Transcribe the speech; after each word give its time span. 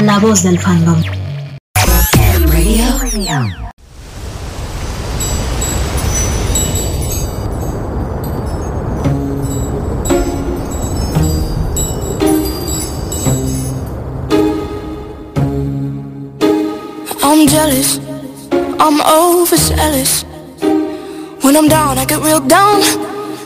la 0.00 0.18
voz 0.18 0.42
del 0.42 0.58
fandom. 0.58 1.02
I'm 17.24 17.46
jealous, 17.46 17.98
I'm 18.78 19.00
overzealous. 19.00 20.24
When 21.42 21.56
I'm 21.56 21.68
down, 21.68 21.98
I 21.98 22.04
get 22.06 22.20
real 22.20 22.40
down. 22.40 22.82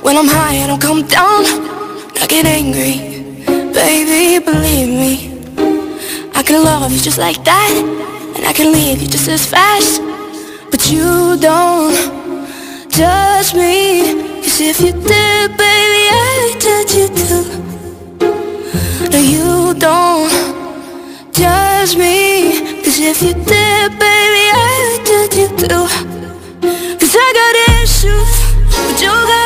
When 0.02 0.16
I'm 0.16 0.28
high, 0.28 0.62
I 0.62 0.66
don't 0.66 0.80
come 0.80 1.02
down. 1.02 1.44
I 2.20 2.26
get 2.28 2.46
angry, 2.46 3.34
baby, 3.72 4.44
believe 4.44 4.88
me. 4.88 5.35
I 6.38 6.42
can 6.42 6.62
love 6.62 6.92
you 6.92 7.00
just 7.00 7.18
like 7.18 7.42
that, 7.44 7.72
and 8.36 8.44
I 8.46 8.52
can 8.52 8.72
leave 8.72 9.00
you 9.02 9.08
just 9.08 9.28
as 9.28 9.46
fast. 9.46 10.02
But 10.70 10.90
you 10.90 11.36
don't 11.38 11.96
judge 12.90 13.54
me, 13.54 14.42
cause 14.42 14.60
if 14.60 14.80
you 14.80 14.92
did, 14.92 15.48
baby, 15.56 16.02
I'd 16.22 16.56
judge 16.60 16.94
you 16.98 17.08
too. 17.20 17.66
No, 19.10 19.18
you 19.18 19.74
don't 19.78 20.30
judge 21.32 21.96
me 21.96 22.82
Cause 22.82 22.98
if 22.98 23.22
you 23.22 23.32
did, 23.32 23.90
baby, 23.98 24.44
I'd 24.52 25.02
judge 25.06 25.36
you 25.40 25.48
too 25.56 25.86
Cause 26.98 27.14
I 27.16 27.28
got 27.38 27.54
issues, 27.82 28.32
but 28.70 29.00
you 29.00 29.08
got 29.08 29.45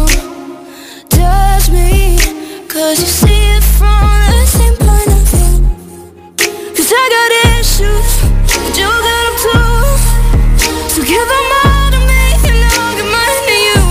Cause 2.81 2.99
you 2.99 3.05
see 3.05 3.41
it 3.53 3.63
from 3.77 4.25
the 4.33 4.45
same 4.57 4.73
point 4.73 5.05
of 5.13 5.21
view. 5.29 5.53
Cause 6.73 6.89
I 6.89 7.05
got 7.13 7.31
issues, 7.61 8.09
but 8.57 8.73
you 8.73 8.89
got 8.89 9.21
them 9.21 9.33
too 9.45 9.85
So 10.89 10.99
give 11.05 11.27
them 11.29 11.47
all 11.61 11.93
to 11.93 12.01
me 12.09 12.23
and 12.41 12.57
I'll 12.73 12.97
give 12.97 13.05
mine 13.05 13.45
to 13.53 13.57
you. 13.69 13.81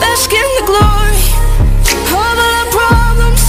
Bask 0.00 0.32
in 0.32 0.48
the 0.56 0.64
glory 0.64 1.20
of 2.00 2.16
all 2.16 2.38
our 2.48 2.64
problems. 2.72 3.44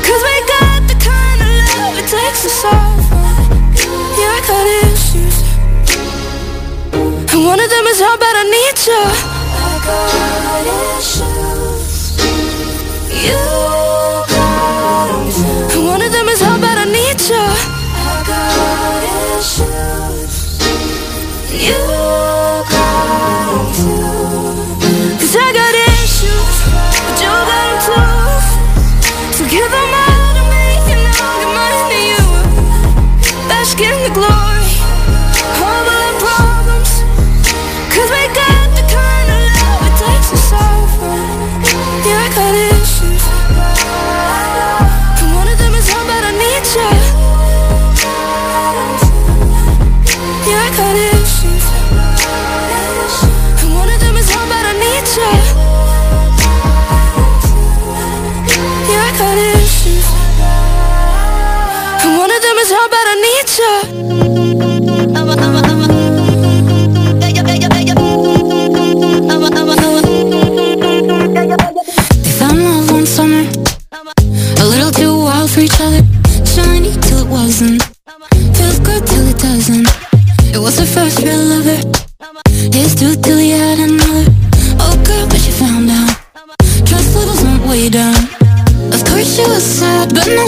Cause 0.00 0.22
we 0.24 0.34
got 0.56 0.88
the 0.88 0.96
kind 0.96 1.40
of 1.44 1.52
love 1.76 2.00
it 2.00 2.08
takes 2.08 2.40
to 2.40 2.48
solve. 2.48 3.04
Yeah, 4.16 4.32
I 4.32 4.40
got 4.48 4.64
issues. 4.88 5.36
And 7.36 7.44
one 7.44 7.60
of 7.60 7.68
them 7.68 7.84
is 7.84 8.00
how 8.00 8.16
bad 8.16 8.32
I 8.32 8.44
need 8.48 8.76
you 8.88 9.02
I 9.60 9.76
got 9.84 10.96
issues 10.96 11.35
You 13.16 13.75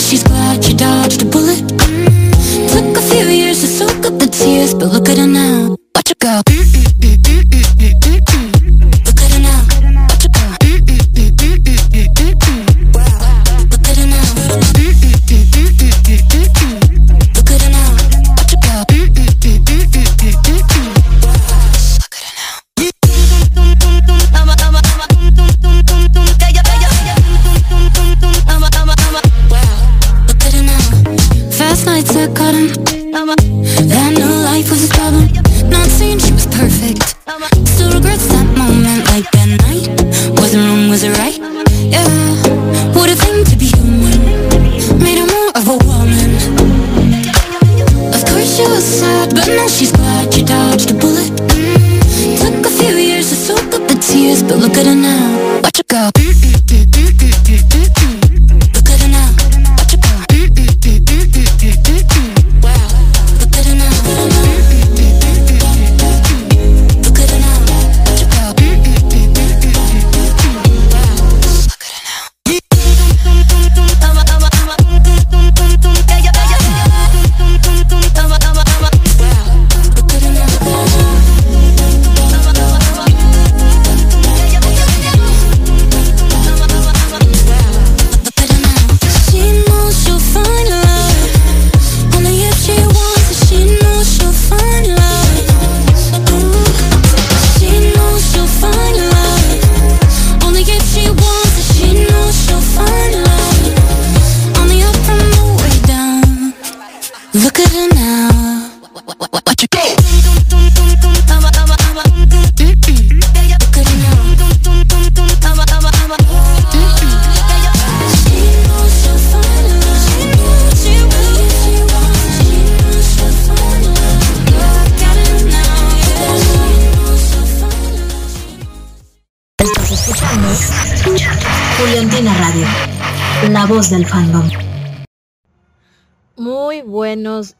she's 0.08 0.22
glad 0.22 0.64
she 0.64 0.72
dodged 0.72 1.20
a 1.20 1.24
bullet 1.26 1.37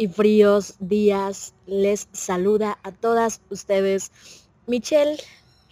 fríos 0.09 0.75
días. 0.79 1.55
Les 1.67 2.09
saluda 2.13 2.79
a 2.83 2.93
todas 2.93 3.41
ustedes 3.51 4.13
Michelle. 4.67 5.17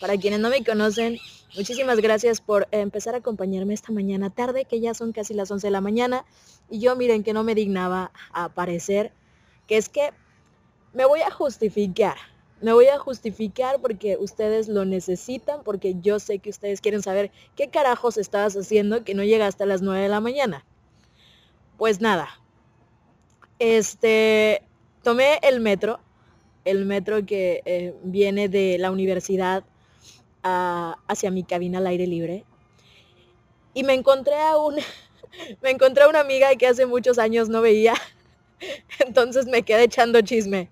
Para 0.00 0.16
quienes 0.18 0.40
no 0.40 0.50
me 0.50 0.62
conocen, 0.62 1.18
muchísimas 1.56 1.98
gracias 2.00 2.40
por 2.40 2.68
empezar 2.70 3.14
a 3.14 3.18
acompañarme 3.18 3.72
esta 3.72 3.92
mañana 3.92 4.28
tarde, 4.30 4.66
que 4.66 4.80
ya 4.80 4.92
son 4.92 5.12
casi 5.12 5.32
las 5.32 5.50
11 5.50 5.66
de 5.66 5.70
la 5.70 5.80
mañana. 5.80 6.24
Y 6.70 6.80
yo 6.80 6.96
miren 6.96 7.22
que 7.22 7.32
no 7.32 7.44
me 7.44 7.54
dignaba 7.54 8.12
a 8.32 8.44
aparecer, 8.44 9.12
que 9.66 9.78
es 9.78 9.88
que 9.88 10.10
me 10.92 11.06
voy 11.06 11.20
a 11.20 11.30
justificar. 11.30 12.16
Me 12.60 12.72
voy 12.72 12.86
a 12.86 12.98
justificar 12.98 13.80
porque 13.80 14.16
ustedes 14.18 14.68
lo 14.68 14.84
necesitan, 14.84 15.62
porque 15.62 15.96
yo 16.00 16.18
sé 16.18 16.38
que 16.38 16.50
ustedes 16.50 16.80
quieren 16.80 17.02
saber 17.02 17.30
qué 17.54 17.68
carajos 17.68 18.16
estabas 18.16 18.54
haciendo 18.54 19.04
que 19.04 19.14
no 19.14 19.24
llega 19.24 19.46
hasta 19.46 19.66
las 19.66 19.82
9 19.82 20.00
de 20.02 20.08
la 20.08 20.20
mañana. 20.20 20.64
Pues 21.76 22.00
nada, 22.00 22.28
este, 23.58 24.62
tomé 25.02 25.38
el 25.42 25.60
metro, 25.60 26.00
el 26.64 26.84
metro 26.84 27.24
que 27.24 27.62
eh, 27.64 27.94
viene 28.02 28.48
de 28.48 28.78
la 28.78 28.90
universidad 28.90 29.64
hacia 30.42 31.32
mi 31.32 31.42
cabina 31.42 31.78
al 31.78 31.88
aire 31.88 32.06
libre. 32.06 32.44
Y 33.74 33.82
me 33.82 33.94
encontré 33.94 34.36
a 34.36 34.56
un, 34.56 34.76
me 35.62 35.70
encontré 35.70 36.04
a 36.04 36.08
una 36.08 36.20
amiga 36.20 36.54
que 36.56 36.66
hace 36.66 36.86
muchos 36.86 37.18
años 37.18 37.48
no 37.48 37.60
veía. 37.62 37.94
Entonces 39.06 39.46
me 39.46 39.62
quedé 39.62 39.84
echando 39.84 40.20
chisme. 40.20 40.70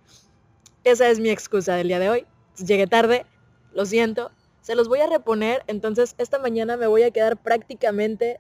Esa 0.85 1.09
es 1.09 1.19
mi 1.19 1.31
excusa 1.31 1.75
del 1.77 1.89
día 1.89 1.99
de 1.99 2.11
hoy. 2.11 2.27
Llegué 2.65 2.87
tarde, 2.87 3.27
lo 3.73 3.85
siento. 3.85 4.31
Se 4.61 4.75
los 4.75 4.89
voy 4.89 5.01
a 5.01 5.07
reponer. 5.07 5.65
Entonces 5.67 6.15
esta 6.19 6.39
mañana 6.39 6.77
me 6.77 6.87
voy 6.87 7.03
a 7.03 7.11
quedar 7.11 7.37
prácticamente 7.37 8.39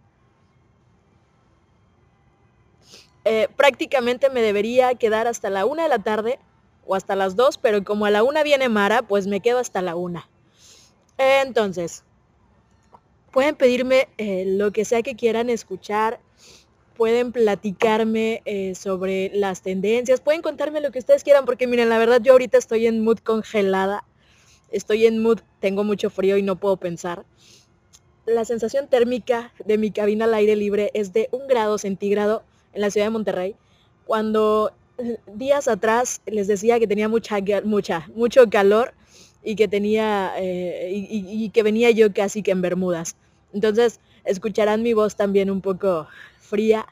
Eh, 3.24 3.48
prácticamente 3.56 4.28
me 4.28 4.42
debería 4.42 4.94
quedar 4.94 5.26
hasta 5.26 5.50
la 5.50 5.64
una 5.64 5.84
de 5.84 5.88
la 5.88 5.98
tarde 5.98 6.38
o 6.86 6.94
hasta 6.94 7.16
las 7.16 7.36
dos, 7.36 7.56
pero 7.58 7.82
como 7.84 8.06
a 8.06 8.10
la 8.10 8.22
una 8.22 8.42
viene 8.42 8.68
Mara, 8.68 9.02
pues 9.02 9.26
me 9.26 9.40
quedo 9.40 9.58
hasta 9.58 9.80
la 9.82 9.94
una. 9.94 10.28
entonces, 11.16 12.04
pueden 13.34 13.56
pedirme 13.56 14.08
eh, 14.18 14.44
lo 14.46 14.72
que 14.72 14.84
sea 14.84 15.02
que 15.02 15.16
quieran 15.16 15.50
escuchar, 15.50 16.20
pueden 16.96 17.32
platicarme 17.32 18.42
eh, 18.44 18.74
sobre 18.74 19.30
las 19.34 19.62
tendencias, 19.62 20.20
pueden 20.20 20.40
contarme 20.40 20.80
lo 20.80 20.92
que 20.92 21.00
ustedes 21.00 21.24
quieran, 21.24 21.44
porque 21.44 21.66
miren, 21.66 21.88
la 21.88 21.98
verdad 21.98 22.20
yo 22.22 22.32
ahorita 22.32 22.58
estoy 22.58 22.86
en 22.86 23.02
mood 23.02 23.18
congelada, 23.18 24.04
estoy 24.70 25.06
en 25.06 25.20
mood, 25.20 25.40
tengo 25.60 25.82
mucho 25.82 26.10
frío 26.10 26.36
y 26.36 26.42
no 26.42 26.56
puedo 26.56 26.76
pensar. 26.76 27.24
La 28.24 28.44
sensación 28.44 28.88
térmica 28.88 29.52
de 29.64 29.78
mi 29.78 29.90
cabina 29.90 30.26
al 30.26 30.34
aire 30.34 30.54
libre 30.54 30.90
es 30.94 31.12
de 31.12 31.28
un 31.32 31.48
grado 31.48 31.76
centígrado 31.78 32.44
en 32.74 32.80
la 32.80 32.90
ciudad 32.90 33.06
de 33.06 33.10
Monterrey, 33.10 33.56
cuando 34.04 34.72
eh, 34.98 35.18
días 35.34 35.66
atrás 35.68 36.20
les 36.26 36.46
decía 36.46 36.78
que 36.78 36.86
tenía 36.86 37.08
mucha, 37.08 37.38
mucha, 37.64 38.08
mucho 38.14 38.48
calor 38.48 38.94
y 39.42 39.56
que 39.56 39.68
tenía, 39.68 40.32
eh, 40.38 40.90
y, 40.92 41.50
que 41.50 41.62
venía 41.62 41.90
yo 41.90 42.12
casi 42.12 42.42
que 42.42 42.52
en 42.52 42.62
Bermudas. 42.62 43.16
Entonces, 43.52 44.00
escucharán 44.24 44.82
mi 44.82 44.94
voz 44.94 45.16
también 45.16 45.50
un 45.50 45.60
poco 45.60 46.08
fría, 46.40 46.86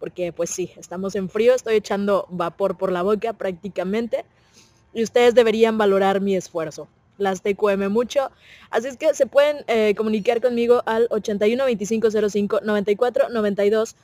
porque 0.00 0.32
pues 0.32 0.50
sí, 0.50 0.70
estamos 0.76 1.14
en 1.14 1.28
frío, 1.28 1.54
estoy 1.54 1.76
echando 1.76 2.26
vapor 2.30 2.78
por 2.78 2.92
la 2.92 3.02
boca 3.02 3.34
prácticamente, 3.34 4.24
y 4.94 5.02
ustedes 5.02 5.34
deberían 5.34 5.78
valorar 5.78 6.20
mi 6.20 6.34
esfuerzo. 6.36 6.88
Las 7.18 7.42
TQM 7.42 7.88
mucho. 7.90 8.30
Así 8.70 8.88
es 8.88 8.96
que 8.96 9.14
se 9.14 9.26
pueden 9.26 9.64
eh, 9.68 9.94
comunicar 9.96 10.40
conmigo 10.40 10.82
al 10.86 11.08
81 11.10 11.64
25 11.64 12.10
05 12.10 12.60
94 12.62 13.28
92 13.28 13.96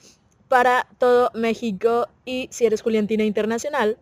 para 0.48 0.86
todo 0.98 1.30
México 1.34 2.08
y 2.24 2.48
si 2.50 2.66
eres 2.66 2.82
Juliantina 2.82 3.24
Internacional, 3.24 3.98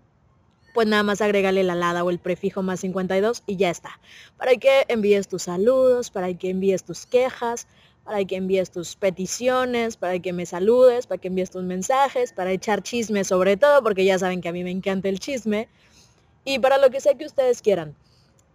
pues 0.75 0.87
nada 0.87 1.03
más 1.03 1.21
agrégale 1.21 1.65
la 1.65 1.75
lada 1.75 2.05
o 2.05 2.11
el 2.11 2.19
prefijo 2.19 2.63
más 2.63 2.81
52 2.81 3.43
y 3.47 3.57
ya 3.57 3.71
está. 3.71 3.99
Para 4.37 4.57
que 4.57 4.85
envíes 4.89 5.27
tus 5.27 5.45
saludos, 5.45 6.11
para 6.11 6.33
que 6.35 6.51
envíes 6.51 6.85
tus 6.85 7.07
quejas, 7.07 7.67
para 8.05 8.25
que 8.25 8.37
envíes 8.37 8.71
tus 8.71 8.95
peticiones, 8.95 9.97
para 9.97 10.19
que 10.19 10.33
me 10.33 10.47
saludes, 10.47 11.07
para 11.07 11.19
que 11.19 11.29
envíes 11.29 11.51
tus 11.51 11.65
mensajes, 11.65 12.33
para 12.33 12.53
echar 12.53 12.83
chisme 12.83 13.25
sobre 13.25 13.57
todo, 13.57 13.83
porque 13.83 14.05
ya 14.05 14.19
saben 14.19 14.41
que 14.41 14.49
a 14.49 14.53
mí 14.53 14.63
me 14.63 14.71
encanta 14.71 15.09
el 15.09 15.19
chisme, 15.19 15.69
y 16.45 16.59
para 16.59 16.79
lo 16.79 16.91
que 16.91 17.01
sea 17.01 17.15
que 17.15 17.25
ustedes 17.25 17.63
quieran. 17.63 17.97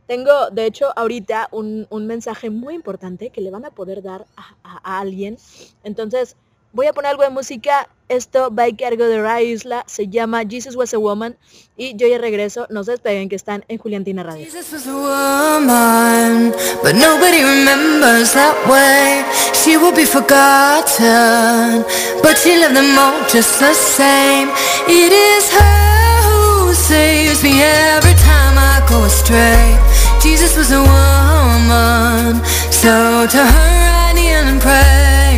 Tengo, 0.07 0.49
de 0.51 0.65
hecho, 0.65 0.93
ahorita 0.95 1.49
un, 1.51 1.87
mensaje 1.91 2.49
muy 2.49 2.75
importante 2.75 3.29
que 3.31 3.41
le 3.41 3.51
van 3.51 3.65
a 3.65 3.71
poder 3.71 4.01
dar 4.01 4.25
a 4.63 4.99
alguien. 4.99 5.37
Entonces, 5.83 6.35
Voy 6.73 6.87
a 6.87 6.93
poner 6.93 7.11
algo 7.11 7.23
de 7.23 7.29
música. 7.29 7.89
Esto 8.07 8.49
va 8.49 8.63
a 8.63 8.75
cargo 8.75 9.05
de 9.05 9.21
Ra 9.21 9.41
Isla. 9.41 9.83
Se 9.87 10.07
llama 10.07 10.43
Jesus 10.49 10.75
Was 10.75 10.93
a 10.93 10.97
Woman. 10.97 11.37
Y 11.75 11.95
yo 11.97 12.07
ya 12.07 12.17
regreso. 12.17 12.65
No 12.69 12.83
se 12.83 12.91
despeguen 12.91 13.27
que 13.27 13.35
están 13.35 13.65
en 13.67 13.77
Juliantina 13.77 14.23
Radio. 14.23 14.45
Jesus 14.45 14.71
was 14.71 14.87
a 14.87 14.93
woman, 14.93 16.53
but 16.81 16.93
nobody 16.95 17.43
remembers 17.43 18.33
that 18.33 18.55
way. 18.69 19.23
She 19.53 19.77
will 19.77 19.93
be 19.93 20.05
forgotten, 20.05 21.83
but 22.23 22.37
she 22.37 22.57
loved 22.59 22.75
them 22.75 22.97
all 22.97 23.19
just 23.31 23.59
the 23.59 23.73
same. 23.73 24.49
It 24.87 25.11
is 25.11 25.51
her 25.51 26.21
who 26.23 26.73
saves 26.73 27.43
me 27.43 27.61
every 27.61 28.15
time 28.15 28.57
I 28.57 28.81
go 28.89 29.03
astray. 29.03 29.77
Jesus 30.21 30.55
was 30.57 30.71
a 30.71 30.81
woman, 30.81 32.43
so 32.71 33.27
to 33.27 33.37
her 33.37 34.07
I 34.07 34.13
kneel 34.13 34.47
and 34.47 34.61
pray. 34.61 35.30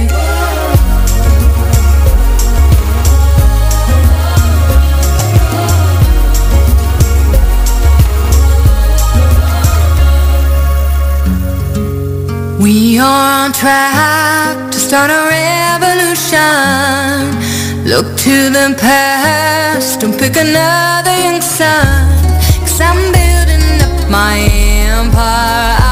We 12.64 12.98
are 12.98 13.44
on 13.44 13.52
track 13.52 14.72
to 14.72 14.80
start 14.80 15.12
a 15.12 15.28
revolution. 15.28 16.40
Look 17.84 18.16
to 18.20 18.50
the 18.58 18.74
past, 18.80 20.00
don't 20.00 20.18
pick 20.18 20.38
another 20.38 21.14
young 21.26 21.42
son. 21.42 22.08
Cause 22.62 22.80
I'm 22.80 23.12
building 23.12 23.82
up 23.82 24.10
my 24.10 24.38
empire 24.40 25.83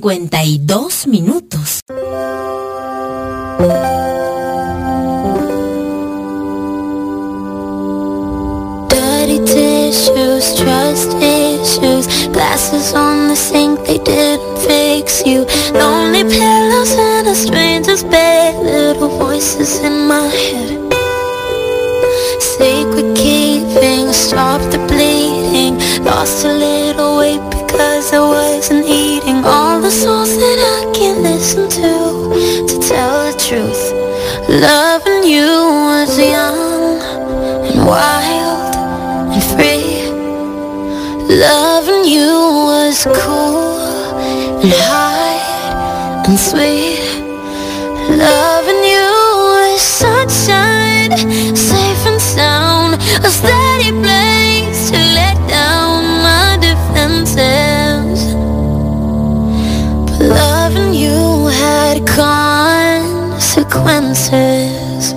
52 0.00 1.06
minutos. 1.06 1.80
Dirty 8.88 9.44
tissues, 9.44 10.54
trust 10.54 11.16
issues. 11.20 12.06
Glasses 12.28 12.94
on 12.94 13.28
the 13.28 13.36
sink, 13.36 13.84
they 13.86 13.98
didn't 13.98 14.58
fix 14.58 15.26
you. 15.26 15.44
Lonely 15.74 16.22
pillows 16.22 16.92
in 16.92 17.26
a 17.26 17.34
stranger's 17.34 18.04
bed. 18.04 18.54
Little 18.62 19.08
voices 19.08 19.80
in 19.80 20.06
my 20.06 20.28
head. 20.28 20.78
Secret 22.40 23.16
keeping, 23.16 24.12
stop 24.12 24.60
the 24.70 24.78
bleeding. 24.86 25.78
Lost 26.04 26.44
a 26.44 26.57
Loving 34.48 35.24
you 35.24 35.44
was 35.44 36.18
young 36.18 37.02
and 37.68 37.86
wild 37.86 38.74
and 39.34 39.44
free. 39.44 40.08
Loving 41.36 42.06
you 42.06 42.32
was 42.64 43.04
cool 43.12 43.76
and 44.62 44.72
high 44.72 46.24
and 46.26 46.38
sweet. 46.38 47.04
Loving 48.08 48.82
you 48.84 49.10
was 49.52 49.82
sunshine, 49.82 51.12
safe 51.54 52.06
and 52.06 52.18
sound 52.18 52.98
consequences. 63.68 65.12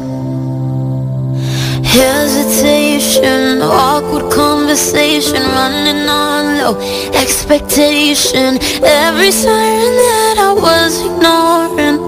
Hesitation, 1.84 3.62
awkward 3.62 4.32
conversation 4.32 5.42
Running 5.42 6.08
on 6.08 6.58
low 6.58 6.76
expectation. 7.14 8.58
Every 8.84 9.32
siren 9.32 9.96
that 10.06 10.36
I 10.40 10.54
was 10.68 10.94
ignoring 11.08 12.00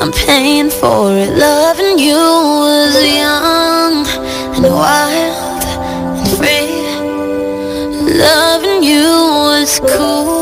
I'm 0.00 0.12
paying 0.12 0.70
for 0.70 1.12
it. 1.12 1.30
Loving 1.36 1.98
you 1.98 2.16
was 2.16 2.94
young 3.04 4.06
and 4.56 4.64
wild 4.64 5.64
and 6.18 6.28
free. 6.38 6.72
Loving 8.18 8.82
you 8.82 9.08
was 9.50 9.80
cool 9.80 10.37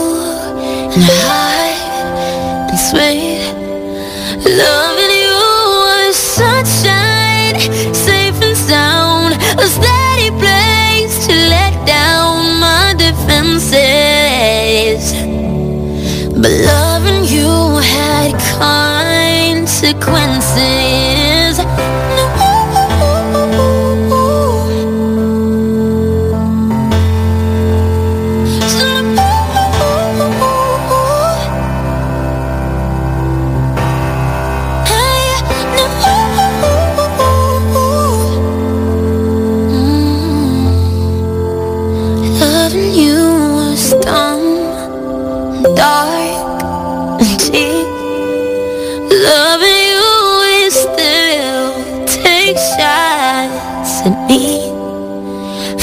consequences 19.77 21.26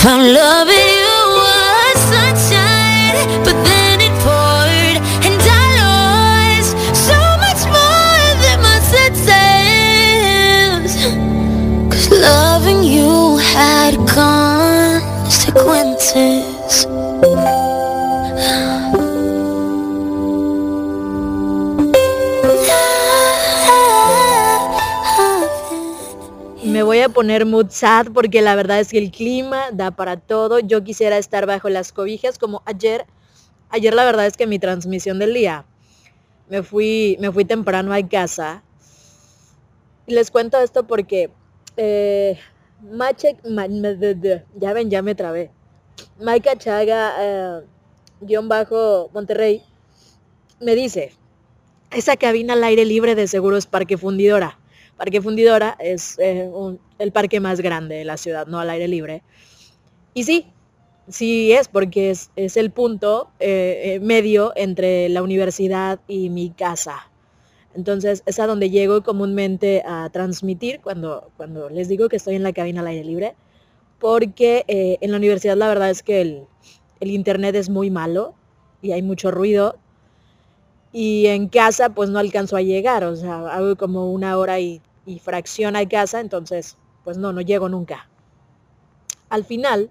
found 0.03 0.33
love 0.33 0.62
poner 27.13 27.46
mood 27.46 27.70
sad 27.70 28.08
porque 28.13 28.41
la 28.41 28.55
verdad 28.55 28.79
es 28.79 28.89
que 28.89 28.98
el 28.98 29.12
clima 29.12 29.72
da 29.72 29.91
para 29.91 30.17
todo. 30.17 30.60
Yo 30.60 30.84
quisiera 30.84 31.17
estar 31.17 31.46
bajo 31.46 31.70
las 31.70 31.93
cobijas 31.93 32.38
como 32.38 32.62
ayer. 32.65 33.05
Ayer 33.70 33.93
la 33.93 34.03
verdad 34.03 34.25
es 34.25 34.36
que 34.36 34.48
mi 34.48 34.60
transmisión 34.60 35.20
del 35.20 35.34
día 35.34 35.65
me 36.50 36.63
fui, 36.63 37.17
me 37.20 37.32
fui 37.32 37.46
temprano 37.46 37.93
a 37.93 38.08
casa. 38.08 38.63
Y 40.05 40.13
les 40.13 40.32
cuento 40.32 40.60
esto 40.60 40.86
porque 40.86 41.32
eh, 41.77 42.38
ya 44.60 44.74
ven, 44.74 44.89
ya 44.89 45.01
me 45.01 45.15
trabé. 45.15 45.51
Maika 46.20 46.58
Chaga, 46.58 47.13
eh, 47.20 47.62
guion 48.22 48.50
bajo 48.50 49.10
Monterrey, 49.13 49.63
me 50.60 50.75
dice, 50.75 51.13
esa 51.91 52.17
cabina 52.17 52.53
al 52.53 52.63
aire 52.63 52.86
libre 52.86 53.15
de 53.15 53.27
seguro 53.27 53.58
es 53.58 53.65
Parque 53.65 53.98
Fundidora. 53.98 54.60
Parque 55.03 55.22
Fundidora 55.22 55.75
es 55.79 56.17
el 56.17 57.12
parque 57.12 57.41
más 57.41 57.60
grande 57.60 57.95
de 57.95 58.05
la 58.05 58.15
ciudad, 58.15 58.48
no 58.48 58.62
al 58.62 58.69
aire 58.69 58.88
libre. 58.88 59.22
Y 60.13 60.24
sí, 60.24 60.45
sí 61.10 61.51
es 61.51 61.67
porque 61.67 62.10
es, 62.10 62.31
es 62.38 62.55
el 62.55 62.72
punto 62.72 63.29
eh, 63.41 63.95
eh, 63.95 64.00
medio 64.00 64.53
entre 64.55 65.10
la 65.10 65.22
universidad 65.22 66.00
y 66.07 66.29
mi 66.29 66.51
casa. 66.51 67.12
Entonces 67.75 68.24
es 68.25 68.39
a 68.39 68.48
donde 68.48 68.69
llego 68.69 69.03
comúnmente 69.03 69.83
a 69.86 70.10
transmitir 70.10 70.79
cuando, 70.79 71.29
cuando 71.36 71.69
les 71.69 71.89
digo 71.89 72.07
que 72.07 72.15
estoy 72.15 72.36
en 72.36 72.43
la 72.43 72.53
cabina 72.53 72.79
al 72.79 72.88
aire 72.88 73.03
libre. 73.03 73.36
Porque 74.00 74.63
eh, 74.69 75.00
en 75.01 75.12
la 75.12 75.17
universidad 75.17 75.57
la 75.57 75.67
verdad 75.67 75.89
es 75.89 76.01
que 76.01 76.22
el, 76.22 76.45
el 77.01 77.12
internet 77.12 77.55
es 77.55 77.69
muy 77.69 77.89
malo 77.89 78.36
y 78.81 78.93
hay 78.93 79.01
mucho 79.01 79.31
ruido. 79.31 79.75
Y 80.93 81.25
en 81.25 81.50
casa 81.50 81.89
pues 81.89 82.10
no 82.10 82.19
alcanzo 82.19 82.55
a 82.55 82.62
llegar, 82.62 83.03
o 83.03 83.17
sea, 83.17 83.53
hago 83.53 83.75
como 83.75 84.13
una 84.13 84.38
hora 84.38 84.62
y, 84.62 84.79
y 85.05 85.19
fracción 85.19 85.75
a 85.75 85.88
casa, 85.88 86.19
entonces 86.19 86.77
pues 87.03 87.17
no, 87.17 87.33
no 87.33 87.41
llego 87.41 87.69
nunca. 87.69 88.10
Al 89.29 89.43
final, 89.43 89.89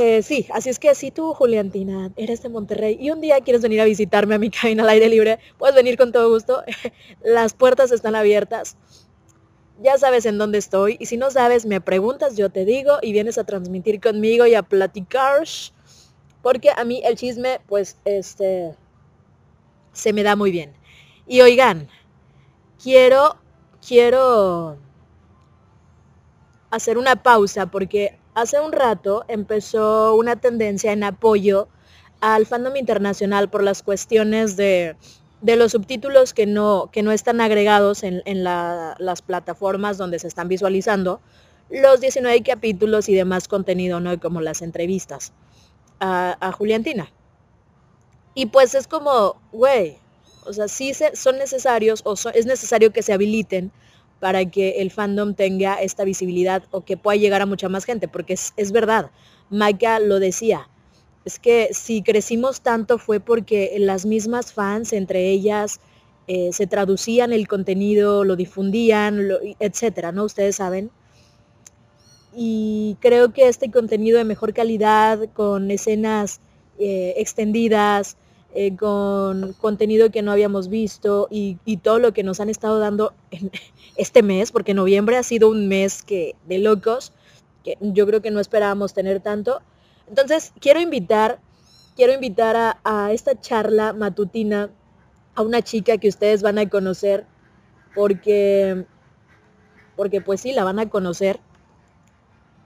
eh, 0.00 0.22
sí, 0.22 0.46
así 0.52 0.70
es 0.70 0.78
que 0.78 0.94
si 0.94 1.10
tú, 1.10 1.34
Juliantina, 1.34 2.10
eres 2.16 2.42
de 2.42 2.48
Monterrey 2.48 2.96
y 3.00 3.10
un 3.10 3.20
día 3.20 3.40
quieres 3.40 3.62
venir 3.62 3.80
a 3.80 3.84
visitarme 3.84 4.34
a 4.34 4.38
mi 4.38 4.50
cabina 4.50 4.82
al 4.82 4.88
aire 4.88 5.08
libre, 5.08 5.38
puedes 5.58 5.76
venir 5.76 5.96
con 5.96 6.12
todo 6.12 6.28
gusto. 6.30 6.62
Las 7.22 7.54
puertas 7.54 7.92
están 7.92 8.14
abiertas. 8.14 8.76
Ya 9.80 9.96
sabes 9.96 10.26
en 10.26 10.38
dónde 10.38 10.58
estoy 10.58 10.96
y 10.98 11.06
si 11.06 11.16
no 11.16 11.30
sabes, 11.30 11.64
me 11.64 11.80
preguntas, 11.80 12.36
yo 12.36 12.50
te 12.50 12.64
digo 12.64 12.98
y 13.00 13.12
vienes 13.12 13.38
a 13.38 13.44
transmitir 13.44 14.00
conmigo 14.00 14.46
y 14.46 14.54
a 14.54 14.62
platicar. 14.62 15.44
Porque 16.42 16.70
a 16.70 16.84
mí 16.84 17.00
el 17.04 17.16
chisme, 17.16 17.60
pues, 17.66 17.96
este, 18.04 18.74
se 19.92 20.12
me 20.12 20.22
da 20.22 20.34
muy 20.34 20.50
bien. 20.50 20.72
Y 21.26 21.42
oigan, 21.42 21.88
quiero, 22.82 23.36
quiero 23.86 24.78
hacer 26.70 26.98
una 26.98 27.16
pausa 27.22 27.66
porque 27.70 28.18
hace 28.34 28.60
un 28.60 28.72
rato 28.72 29.24
empezó 29.28 30.14
una 30.14 30.36
tendencia 30.36 30.92
en 30.92 31.04
apoyo 31.04 31.68
al 32.20 32.46
fandom 32.46 32.76
internacional 32.76 33.48
por 33.48 33.62
las 33.62 33.82
cuestiones 33.82 34.56
de, 34.56 34.96
de 35.40 35.56
los 35.56 35.72
subtítulos 35.72 36.34
que 36.34 36.46
no, 36.46 36.90
que 36.92 37.02
no 37.02 37.12
están 37.12 37.40
agregados 37.40 38.02
en, 38.02 38.22
en 38.26 38.44
la- 38.44 38.96
las 38.98 39.22
plataformas 39.22 39.98
donde 39.98 40.18
se 40.18 40.28
están 40.28 40.48
visualizando 40.48 41.20
los 41.70 42.00
19 42.00 42.42
capítulos 42.42 43.08
y 43.08 43.14
demás 43.14 43.46
contenido, 43.46 44.00
¿no? 44.00 44.18
Como 44.20 44.40
las 44.40 44.62
entrevistas 44.62 45.32
a 46.00 46.52
Juliantina. 46.52 47.10
Y 48.34 48.46
pues 48.46 48.74
es 48.74 48.86
como, 48.86 49.40
güey, 49.52 49.98
o 50.48 50.52
sea, 50.52 50.68
sí 50.68 50.94
se- 50.94 51.14
son 51.16 51.38
necesarios 51.38 52.02
o 52.04 52.14
es 52.34 52.46
necesario 52.46 52.92
que 52.92 53.02
se 53.02 53.12
habiliten 53.12 53.70
para 54.20 54.44
que 54.46 54.80
el 54.82 54.90
fandom 54.90 55.34
tenga 55.34 55.74
esta 55.76 56.04
visibilidad 56.04 56.64
o 56.70 56.84
que 56.84 56.96
pueda 56.96 57.16
llegar 57.16 57.42
a 57.42 57.46
mucha 57.46 57.68
más 57.68 57.84
gente, 57.84 58.08
porque 58.08 58.34
es, 58.34 58.72
verdad, 58.72 59.10
Maika 59.50 60.00
lo 60.00 60.18
decía, 60.18 60.68
es 61.24 61.38
que 61.38 61.68
si 61.72 62.02
crecimos 62.02 62.62
tanto 62.62 62.98
fue 62.98 63.20
porque 63.20 63.74
las 63.78 64.06
mismas 64.06 64.52
fans, 64.52 64.92
entre 64.92 65.28
ellas, 65.30 65.80
eh, 66.26 66.50
se 66.52 66.66
traducían 66.66 67.32
el 67.32 67.46
contenido, 67.48 68.24
lo 68.24 68.36
difundían, 68.36 69.20
etcétera, 69.60 70.12
¿no? 70.12 70.24
Ustedes 70.24 70.56
saben. 70.56 70.90
Y 72.34 72.96
creo 73.00 73.32
que 73.32 73.48
este 73.48 73.70
contenido 73.70 74.18
de 74.18 74.24
mejor 74.24 74.52
calidad, 74.52 75.18
con 75.32 75.70
escenas 75.70 76.40
eh, 76.78 77.14
extendidas, 77.16 78.16
eh, 78.54 78.74
con 78.76 79.52
contenido 79.60 80.10
que 80.10 80.22
no 80.22 80.32
habíamos 80.32 80.68
visto 80.68 81.28
y, 81.30 81.58
todo 81.82 81.98
lo 81.98 82.14
que 82.14 82.22
nos 82.22 82.40
han 82.40 82.48
estado 82.48 82.78
dando 82.78 83.12
en 83.30 83.50
este 83.96 84.22
mes, 84.22 84.52
porque 84.52 84.72
noviembre 84.72 85.18
ha 85.18 85.22
sido 85.22 85.50
un 85.50 85.68
mes 85.68 86.02
que, 86.02 86.34
de 86.46 86.58
locos, 86.58 87.12
que 87.62 87.76
yo 87.80 88.06
creo 88.06 88.22
que 88.22 88.30
no 88.30 88.40
esperábamos 88.40 88.94
tener 88.94 89.20
tanto. 89.20 89.60
Entonces, 90.08 90.52
quiero 90.60 90.80
invitar, 90.80 91.40
quiero 91.94 92.14
invitar 92.14 92.56
a, 92.56 92.80
a 92.84 93.12
esta 93.12 93.38
charla 93.38 93.92
matutina 93.92 94.70
a 95.34 95.42
una 95.42 95.60
chica 95.60 95.98
que 95.98 96.08
ustedes 96.08 96.42
van 96.42 96.58
a 96.58 96.68
conocer, 96.70 97.26
porque, 97.94 98.86
porque 99.94 100.22
pues 100.22 100.40
sí, 100.40 100.52
la 100.52 100.64
van 100.64 100.78
a 100.78 100.88
conocer, 100.88 101.38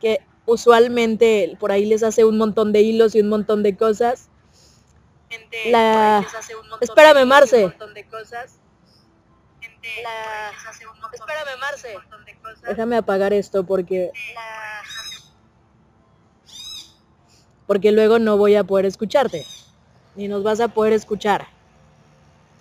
que 0.00 0.20
usualmente 0.46 1.56
por 1.58 1.72
ahí 1.72 1.86
les 1.86 2.04
hace 2.04 2.24
un 2.24 2.38
montón 2.38 2.72
de 2.72 2.82
hilos 2.82 3.16
y 3.16 3.20
un 3.20 3.28
montón 3.28 3.64
de 3.64 3.76
cosas 3.76 4.28
la... 5.66 6.26
Espérame, 6.80 7.26
Marce. 7.26 7.72
Espérame, 11.12 11.58
Marce. 11.60 11.98
Déjame 12.66 12.96
apagar 12.96 13.32
esto 13.32 13.64
porque... 13.64 14.12
Porque 17.66 17.92
luego 17.92 18.18
no 18.18 18.36
voy 18.36 18.56
a 18.56 18.64
poder 18.64 18.86
escucharte. 18.86 19.46
Ni 20.14 20.28
nos 20.28 20.42
vas 20.42 20.60
a 20.60 20.68
poder 20.68 20.92
escuchar. 20.92 21.48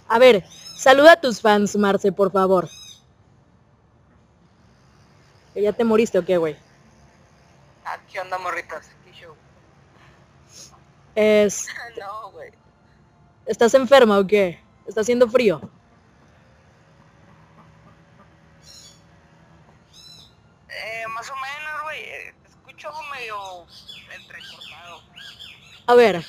A 0.08 0.20
ver, 0.20 0.46
saluda 0.76 1.14
a 1.14 1.22
tus 1.22 1.42
fans, 1.42 1.76
Marce, 1.76 2.12
por 2.12 2.32
favor. 2.32 2.70
¿Que 5.54 5.62
ya 5.62 5.74
te 5.74 5.84
moriste 5.84 6.18
o 6.20 6.26
qué, 6.26 6.38
güey? 6.38 6.56
Ah, 7.84 7.98
¿qué 8.10 8.20
onda, 8.20 8.38
morritas? 8.38 8.90
Es... 11.16 11.68
no, 12.00 12.32
güey. 12.32 12.52
¿Estás 13.52 13.74
enferma 13.74 14.18
o 14.18 14.26
qué? 14.26 14.62
¿Está 14.88 15.02
haciendo 15.02 15.28
frío? 15.28 15.60
Eh, 20.70 21.04
más 21.14 21.30
o 21.30 21.34
menos, 21.34 21.84
güey. 21.84 22.00
Escucho 22.48 22.90
medio 23.12 23.36
entrecortado. 24.16 25.02
A 25.86 25.96
ver, 25.96 26.24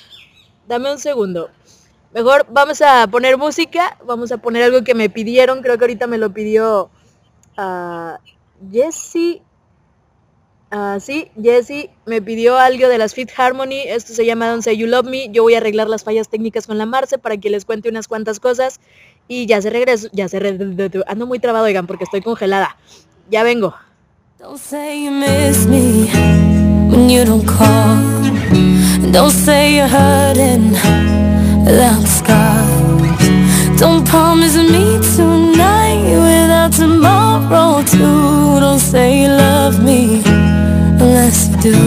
dame 0.67 0.91
un 0.91 0.99
segundo. 0.99 1.49
Mejor 2.13 2.45
vamos 2.51 2.83
a 2.83 3.07
poner 3.07 3.39
música, 3.39 3.97
vamos 4.05 4.33
a 4.33 4.39
poner 4.39 4.65
algo 4.65 4.83
que 4.83 4.97
me 4.97 5.09
pidieron, 5.09 5.63
creo 5.63 5.79
que 5.79 5.85
ahorita 5.85 6.09
me 6.09 6.19
lo 6.19 6.35
pidió 6.35 6.91
uh, 7.57 8.17
Jessie 8.69 9.43
Ah, 10.75 10.97
sí, 10.99 11.31
Jesse 11.41 11.91
me 12.07 12.23
pidió 12.23 12.57
algo 12.57 12.89
de 12.89 12.97
las 12.97 13.13
Fit 13.13 13.29
Harmony, 13.37 13.83
esto 13.89 14.15
se 14.15 14.25
llama 14.25 14.49
Don't 14.49 14.63
Say 14.63 14.79
You 14.79 14.87
Love 14.87 15.05
Me, 15.05 15.29
yo 15.31 15.43
voy 15.43 15.53
a 15.53 15.59
arreglar 15.59 15.87
las 15.87 16.03
fallas 16.03 16.31
técnicas 16.31 16.67
con 16.67 16.79
la 16.79 16.87
Marce 16.87 17.19
para 17.19 17.37
que 17.37 17.51
les 17.51 17.67
cuente 17.67 17.91
unas 17.91 18.09
cuantas 18.09 18.41
cosas 18.41 18.81
y 19.29 19.45
ya 19.45 19.61
se 19.61 19.69
regreso, 19.69 20.09
ya 20.13 20.29
se 20.29 20.39
regreso, 20.41 21.05
ando 21.07 21.27
muy 21.27 21.41
trabado, 21.41 21.67
oigan, 21.67 21.87
porque 21.87 22.05
estoy 22.05 22.23
congelada. 22.23 22.79
Ya 23.31 23.43
vengo. 23.43 23.75
Say 24.57 25.05
you 25.05 25.11
miss 25.11 25.67
me 25.67 26.09
when 26.89 27.11
you 27.11 27.27
don't. 27.27 27.45
Don't 29.13 29.31
say 29.31 29.77
you're 29.77 29.87
hurting. 29.87 30.73
Don't 33.77 34.09
promise 34.09 34.57
me 34.57 34.99
tonight 35.17 35.32
without 36.63 36.73
tomorrow 36.73 37.83
too. 37.83 38.61
Don't 38.61 38.79
say 38.79 39.23
you 39.23 39.29
love 39.29 39.83
me. 39.83 40.23
unless 41.01 41.49
you 41.49 41.57
do 41.61 41.79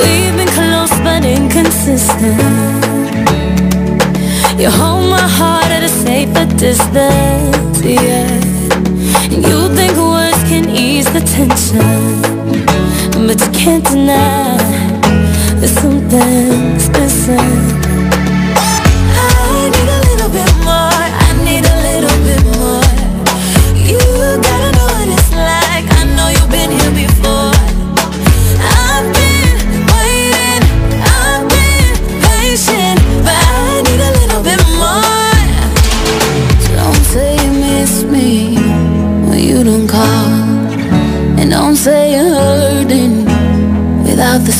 We've 0.00 0.36
been 0.38 0.48
close 0.48 0.94
but 1.04 1.24
inconsistent 1.24 2.84
You 4.58 4.70
hold 4.70 5.10
my 5.10 5.26
heart 5.38 5.70
at 5.76 5.82
a 5.82 5.88
safer 5.88 6.46
distance, 6.56 7.82
yeah 7.82 8.26
And 9.32 9.44
you 9.48 9.68
think 9.76 9.96
words 9.96 10.42
can 10.50 10.68
ease 10.70 11.08
the 11.12 11.20
tension 11.36 12.22
But 13.26 13.38
you 13.40 13.50
can't 13.52 13.84
deny 13.84 14.56
that 15.60 15.68
something's 15.80 16.88
missing 16.90 17.95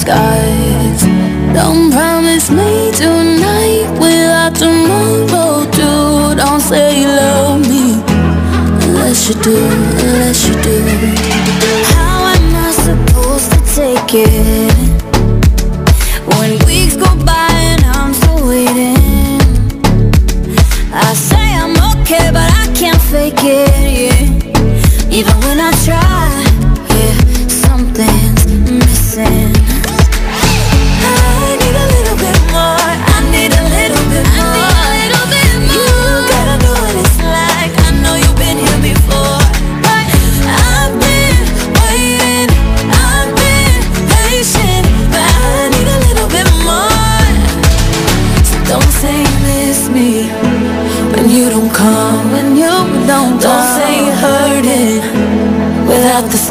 skies 0.07 1.03
Don't 1.53 1.91
promise 1.91 2.49
me 2.51 2.93
tonight 2.93 3.89
without 3.99 4.55
tomorrow 4.55 5.67
too 5.73 6.37
Don't 6.37 6.61
say 6.61 7.01
you 7.01 7.09
love 7.09 7.61
me. 7.69 7.85
Unless 8.87 9.29
you 9.29 9.35
do, 9.43 9.57
unless 10.07 10.47
you 10.47 10.55
do. 10.63 10.77
How 11.97 12.19
am 12.35 12.47
I 12.67 12.71
supposed 12.87 13.49
to 13.53 13.59
take 13.75 14.13
it? 14.15 14.75
When 16.37 16.53
weeks 16.67 16.97
go 16.97 17.11
by 17.25 17.49
and 17.73 17.83
I'm 17.97 18.13
still 18.15 18.47
waiting. 18.47 19.41
I 20.93 21.15
say 21.15 21.47
I'm 21.63 21.75
okay 21.93 22.31
but 22.37 22.49
I 22.63 22.67
can't 22.81 23.03
fake 23.11 23.43
it, 23.43 23.71
yeah. 23.99 25.19
Even 25.19 25.37
when 25.47 25.59
I 25.61 25.73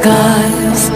Scars 0.06 0.90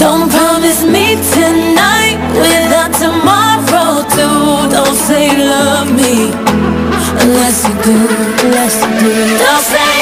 don't 0.00 0.30
promise 0.30 0.82
me 0.82 1.16
tonight 1.36 2.16
without 2.32 2.94
tomorrow. 2.96 4.00
Too 4.08 4.70
Don't 4.72 4.96
say 4.96 5.36
you 5.36 5.44
love 5.44 5.92
me. 5.92 6.32
Unless 7.20 7.68
you 7.68 7.74
do, 7.84 7.96
unless 8.46 8.80
you 8.80 8.90
do. 9.00 9.38
Don't 9.44 9.60
say 9.60 9.97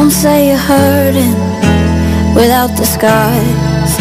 Don't 0.00 0.10
say 0.10 0.48
you're 0.48 0.56
hurting 0.56 1.34
without 2.34 2.74
disguise 2.74 3.92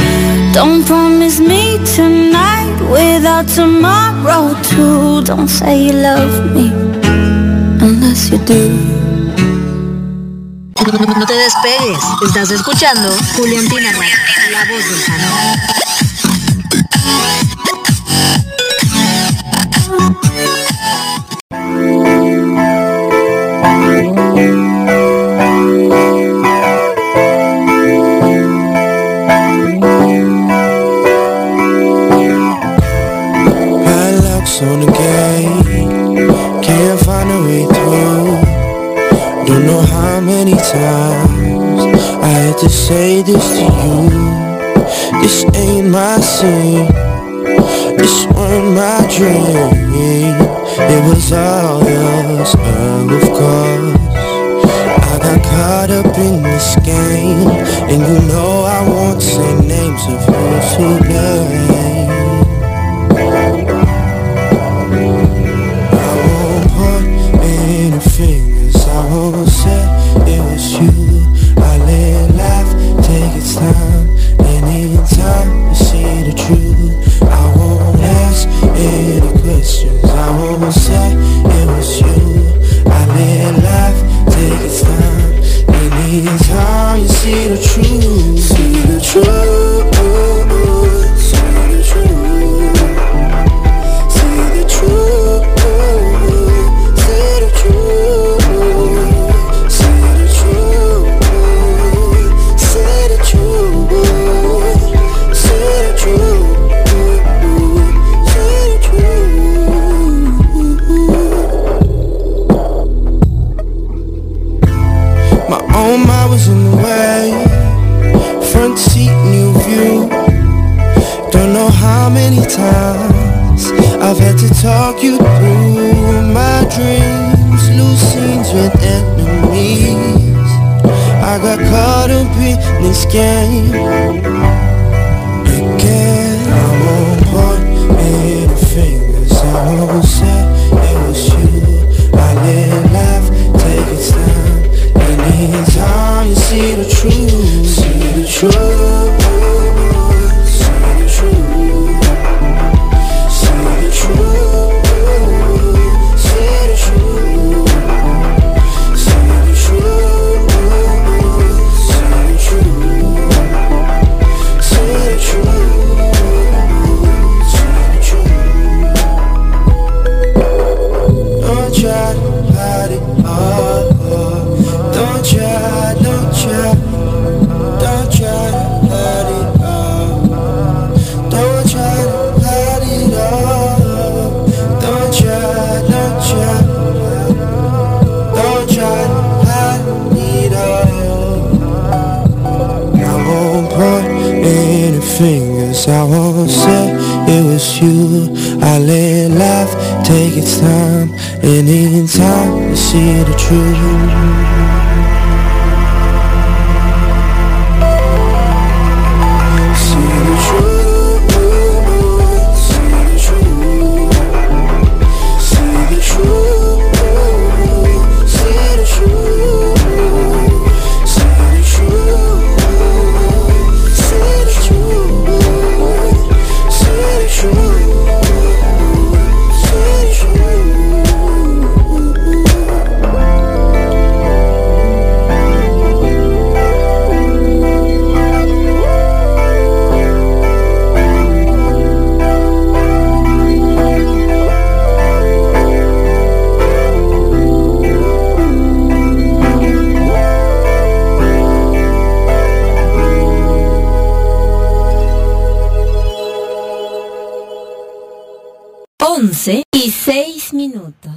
Don't 0.53 0.85
promise 0.85 1.41
me 1.41 1.77
tonight 1.93 2.73
without 2.89 3.45
tomorrow 3.49 4.55
too 4.63 5.21
Don't 5.25 5.49
say 5.49 5.87
you 5.87 5.91
love 5.91 6.55
me 6.55 6.71
unless 7.81 8.31
you 8.31 8.37
do. 8.45 8.69
No 11.19 11.25
te 11.25 11.33
despegues. 11.33 12.03
Estás 12.25 12.49
escuchando 12.51 13.13
Juliantina 13.35 13.91
Radio, 13.91 14.15
la 14.51 14.63
voz 14.71 14.83
del 14.89 14.99
fandom. 19.99 20.28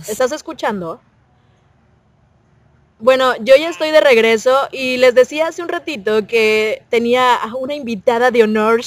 ¿Estás 0.09 0.33
escuchando? 0.33 1.01
Bueno, 2.99 3.35
yo 3.41 3.55
ya 3.57 3.69
estoy 3.69 3.91
de 3.91 4.01
regreso 4.01 4.57
y 4.71 4.97
les 4.97 5.15
decía 5.15 5.49
hace 5.49 5.63
un 5.63 5.69
ratito 5.69 6.27
que 6.27 6.83
tenía 6.89 7.35
a 7.35 7.55
una 7.55 7.75
invitada 7.75 8.31
de 8.31 8.45
honor, 8.45 8.81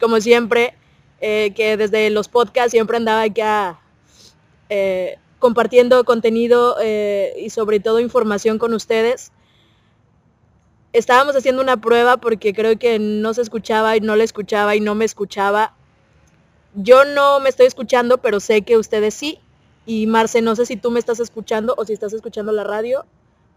como 0.00 0.20
siempre, 0.20 0.74
eh, 1.20 1.52
que 1.54 1.76
desde 1.76 2.10
los 2.10 2.28
podcasts 2.28 2.70
siempre 2.70 2.96
andaba 2.96 3.22
acá 3.22 3.80
eh, 4.68 5.18
compartiendo 5.38 6.04
contenido 6.04 6.76
eh, 6.80 7.34
y 7.36 7.50
sobre 7.50 7.80
todo 7.80 8.00
información 8.00 8.58
con 8.58 8.74
ustedes. 8.74 9.32
Estábamos 10.92 11.34
haciendo 11.34 11.62
una 11.62 11.80
prueba 11.80 12.18
porque 12.18 12.52
creo 12.54 12.78
que 12.78 12.98
no 12.98 13.34
se 13.34 13.42
escuchaba 13.42 13.96
y 13.96 14.00
no 14.00 14.14
le 14.14 14.24
escuchaba 14.24 14.76
y 14.76 14.80
no 14.80 14.94
me 14.94 15.04
escuchaba. 15.04 15.74
Yo 16.74 17.04
no 17.04 17.40
me 17.40 17.48
estoy 17.48 17.66
escuchando, 17.66 18.18
pero 18.18 18.40
sé 18.40 18.62
que 18.62 18.76
ustedes 18.76 19.14
sí. 19.14 19.40
Y 19.84 20.06
Marce, 20.06 20.42
no 20.42 20.54
sé 20.56 20.66
si 20.66 20.76
tú 20.76 20.90
me 20.90 20.98
estás 20.98 21.20
escuchando 21.20 21.74
o 21.76 21.84
si 21.84 21.92
estás 21.92 22.12
escuchando 22.12 22.52
la 22.52 22.64
radio, 22.64 23.04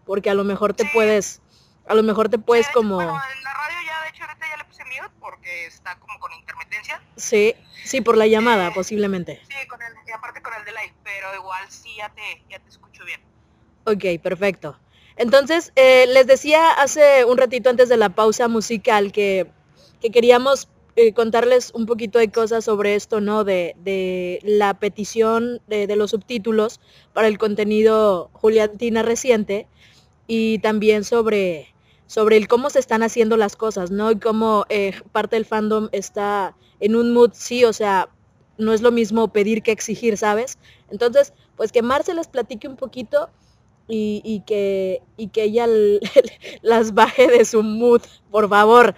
porque 0.04 0.30
a 0.30 0.34
lo 0.34 0.44
mejor 0.44 0.74
te 0.74 0.84
Sí. 0.84 0.90
puedes, 0.92 1.40
a 1.86 1.94
lo 1.94 2.02
mejor 2.02 2.28
te 2.28 2.38
puedes 2.38 2.66
hecho, 2.66 2.74
como, 2.74 2.96
Bueno, 2.96 3.12
en 3.36 3.44
la 3.44 3.52
radio 3.54 3.76
ya, 3.86 4.02
de 4.02 4.08
hecho, 4.10 4.24
ahorita 4.24 4.46
ya 4.50 4.56
le 4.56 4.64
puse 4.64 4.84
mute 4.84 5.14
porque 5.20 5.66
está 5.66 5.98
como 5.98 6.18
con 6.18 6.32
intermitencia. 6.32 7.00
sí, 7.16 7.54
sí, 7.84 8.00
por 8.00 8.16
la 8.16 8.26
llamada 8.26 8.72
posiblemente. 8.72 9.40
Sí, 9.48 9.68
con 9.68 9.80
el, 9.82 9.92
y 10.06 10.10
aparte 10.12 10.42
con 10.42 10.52
el 10.54 10.64
delay, 10.64 10.92
pero 11.04 11.34
igual 11.34 11.64
sí 11.70 11.94
ya 11.96 12.08
te, 12.12 12.44
ya 12.50 12.58
te 12.58 12.68
escucho 12.68 13.04
bien. 13.04 13.20
Ok, 13.84 14.20
perfecto. 14.22 14.80
Entonces, 15.16 15.72
eh, 15.76 16.06
les 16.08 16.26
decía 16.26 16.72
hace 16.72 17.24
un 17.24 17.38
ratito 17.38 17.70
antes 17.70 17.88
de 17.88 17.96
la 17.96 18.10
pausa 18.10 18.48
musical 18.48 19.12
que, 19.12 19.50
que 20.00 20.10
queríamos 20.10 20.68
eh, 20.96 21.12
contarles 21.12 21.72
un 21.74 21.86
poquito 21.86 22.18
de 22.18 22.30
cosas 22.30 22.64
sobre 22.64 22.94
esto, 22.94 23.20
¿no? 23.20 23.44
De, 23.44 23.76
de 23.84 24.40
la 24.42 24.74
petición 24.74 25.60
de, 25.66 25.86
de, 25.86 25.96
los 25.96 26.10
subtítulos 26.12 26.80
para 27.12 27.28
el 27.28 27.38
contenido 27.38 28.30
Juliantina 28.32 29.02
reciente 29.02 29.68
y 30.26 30.58
también 30.60 31.04
sobre, 31.04 31.74
sobre 32.06 32.36
el 32.36 32.48
cómo 32.48 32.70
se 32.70 32.78
están 32.78 33.02
haciendo 33.02 33.36
las 33.36 33.56
cosas, 33.56 33.90
¿no? 33.90 34.10
Y 34.10 34.18
cómo 34.18 34.64
eh, 34.68 34.94
parte 35.12 35.36
del 35.36 35.44
fandom 35.44 35.88
está 35.92 36.56
en 36.80 36.96
un 36.96 37.12
mood, 37.12 37.30
sí, 37.34 37.64
o 37.64 37.72
sea, 37.72 38.08
no 38.58 38.72
es 38.72 38.80
lo 38.82 38.90
mismo 38.90 39.28
pedir 39.28 39.62
que 39.62 39.72
exigir, 39.72 40.16
¿sabes? 40.16 40.58
Entonces, 40.90 41.32
pues 41.56 41.72
que 41.72 41.82
Marce 41.82 42.14
les 42.14 42.28
platique 42.28 42.68
un 42.68 42.76
poquito 42.76 43.28
y, 43.88 44.20
y, 44.24 44.40
que, 44.40 45.02
y 45.16 45.28
que 45.28 45.44
ella 45.44 45.66
las 46.62 46.94
baje 46.94 47.28
de 47.28 47.44
su 47.44 47.62
mood, 47.62 48.02
por 48.30 48.48
favor. 48.48 48.94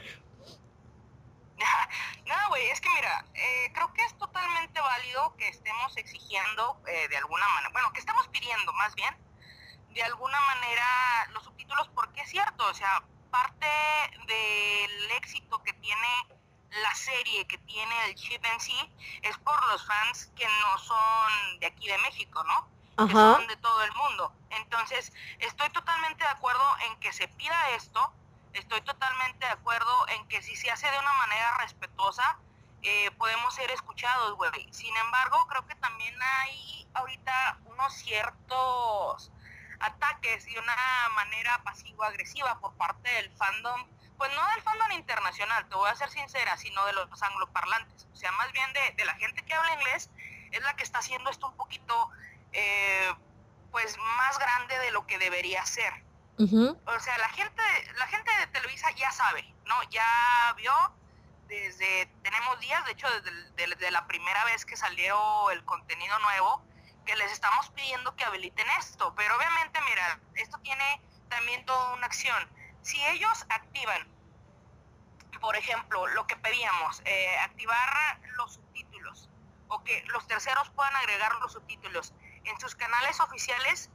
No, 2.28 2.36
güey, 2.48 2.68
es 2.68 2.80
que 2.82 2.90
mira, 2.90 3.24
eh, 3.32 3.72
creo 3.72 3.90
que 3.94 4.04
es 4.04 4.18
totalmente 4.18 4.78
válido 4.78 5.34
que 5.36 5.48
estemos 5.48 5.96
exigiendo 5.96 6.78
eh, 6.86 7.08
de 7.08 7.16
alguna 7.16 7.48
manera, 7.48 7.70
bueno, 7.72 7.90
que 7.94 8.00
estemos 8.00 8.28
pidiendo 8.28 8.70
más 8.74 8.94
bien, 8.94 9.16
de 9.94 10.02
alguna 10.02 10.38
manera 10.42 11.26
los 11.32 11.42
subtítulos, 11.44 11.88
porque 11.94 12.20
es 12.20 12.28
cierto, 12.28 12.66
o 12.66 12.74
sea, 12.74 13.02
parte 13.30 13.66
del 14.26 15.10
éxito 15.12 15.62
que 15.62 15.72
tiene 15.72 16.08
la 16.70 16.94
serie, 16.94 17.46
que 17.46 17.56
tiene 17.58 18.04
el 18.04 18.14
chip 18.14 18.44
en 18.44 18.60
sí, 18.60 18.78
es 19.22 19.38
por 19.38 19.66
los 19.68 19.86
fans 19.86 20.30
que 20.36 20.46
no 20.46 20.78
son 20.78 21.60
de 21.60 21.66
aquí 21.66 21.88
de 21.88 21.96
México, 21.98 22.44
¿no? 22.44 22.68
que 23.06 23.12
son 23.12 23.46
de 23.46 23.56
todo 23.56 23.82
el 23.84 23.92
mundo. 23.92 24.32
Entonces, 24.50 25.12
estoy 25.38 25.70
totalmente 25.70 26.24
de 26.24 26.30
acuerdo 26.30 26.64
en 26.88 26.98
que 27.00 27.12
se 27.12 27.28
pida 27.28 27.70
esto, 27.70 28.12
estoy 28.52 28.80
totalmente 28.82 29.46
de 29.46 29.52
acuerdo 29.52 30.08
en 30.08 30.26
que 30.28 30.42
si 30.42 30.56
se 30.56 30.70
hace 30.70 30.90
de 30.90 30.98
una 30.98 31.12
manera 31.14 31.58
respetuosa, 31.58 32.38
eh, 32.82 33.11
podemos 33.12 33.54
ser 33.54 33.70
escuchados, 33.70 34.37
güey. 34.37 34.72
Sin 34.72 34.96
embargo, 34.96 35.46
creo 35.48 35.66
que 35.66 35.74
también 35.76 36.14
hay 36.22 36.88
ahorita 36.94 37.58
unos 37.64 37.92
ciertos 37.94 39.32
ataques 39.80 40.44
de 40.46 40.58
una 40.58 40.76
manera 41.14 41.61
pasivo-agresiva 41.64 42.58
por 42.61 42.74
parte 42.74 43.11
del 43.11 43.30
fandom, 43.37 43.87
pues 44.16 44.32
no 44.34 44.48
del 44.50 44.62
fandom 44.62 44.92
internacional, 44.92 45.68
te 45.68 45.76
voy 45.76 45.88
a 45.88 45.94
ser 45.94 46.11
sincera, 46.11 46.56
sino 46.56 46.84
de 46.87 46.92
los 46.92 47.22
angloparlantes. 47.22 48.06
O 48.12 48.16
sea, 48.16 48.32
más 48.32 48.50
bien 48.52 48.72
de, 48.72 49.04
la 49.04 49.14
gente 49.14 49.44
que 49.44 49.54
habla 49.54 49.74
inglés 49.74 50.11
es 50.50 50.62
la 50.62 50.74
que 50.74 50.82
está 50.82 50.98
haciendo 50.98 51.30
esto 51.30 51.46
un 51.46 51.56
poquito 51.56 52.11
eh, 52.52 53.14
pues 53.70 53.96
más 54.16 54.38
grande 54.38 54.78
de 54.78 54.90
lo 54.90 55.06
que 55.06 55.18
debería 55.18 55.64
ser. 55.66 56.08
O 56.38 57.01
sea, 57.01 57.18
la 57.18 57.29
gente, 57.31 57.62
la 57.96 58.07
gente 58.07 58.31
de 58.38 58.46
Televisa 58.48 58.90
ya 58.92 59.11
sabe, 59.11 59.42
¿no? 59.66 59.74
Ya 59.90 60.55
vio 60.57 60.72
desde, 61.48 62.07
tenemos 62.22 62.61
días, 62.61 62.85
de 62.85 62.92
hecho, 62.92 63.09
desde, 63.57 63.90
la 63.90 64.07
primera 64.07 64.44
vez 64.44 64.64
que 64.64 64.77
salió 64.77 65.51
el 65.51 65.64
contenido 65.64 66.16
nuevo, 66.20 66.62
que 67.05 67.16
les 67.16 67.33
estamos 67.33 67.70
pidiendo 67.70 68.14
que 68.14 68.24
habiliten 68.24 68.66
esto. 68.79 69.14
Pero 69.16 69.37
obviamente, 69.37 69.81
mira, 69.88 70.20
esto 70.35 70.59
tiene 70.59 71.03
también 71.29 71.64
toda 71.66 71.94
una 71.94 72.07
acción. 72.07 72.48
Si 72.83 73.05
ellos 73.07 73.44
activan, 73.48 74.07
por 75.40 75.57
ejemplo, 75.57 76.07
lo 76.09 76.27
que 76.27 76.37
pedíamos, 76.37 77.03
eh, 77.05 77.37
activar 77.38 78.20
los 78.37 78.55
subtítulos, 78.55 79.29
o 79.68 79.83
que 79.83 80.05
los 80.07 80.27
terceros 80.27 80.70
puedan 80.70 80.94
agregar 80.96 81.35
los 81.37 81.53
subtítulos, 81.53 82.14
en 82.44 82.61
sus 82.61 82.74
canales 82.77 83.18
oficiales, 83.20 83.90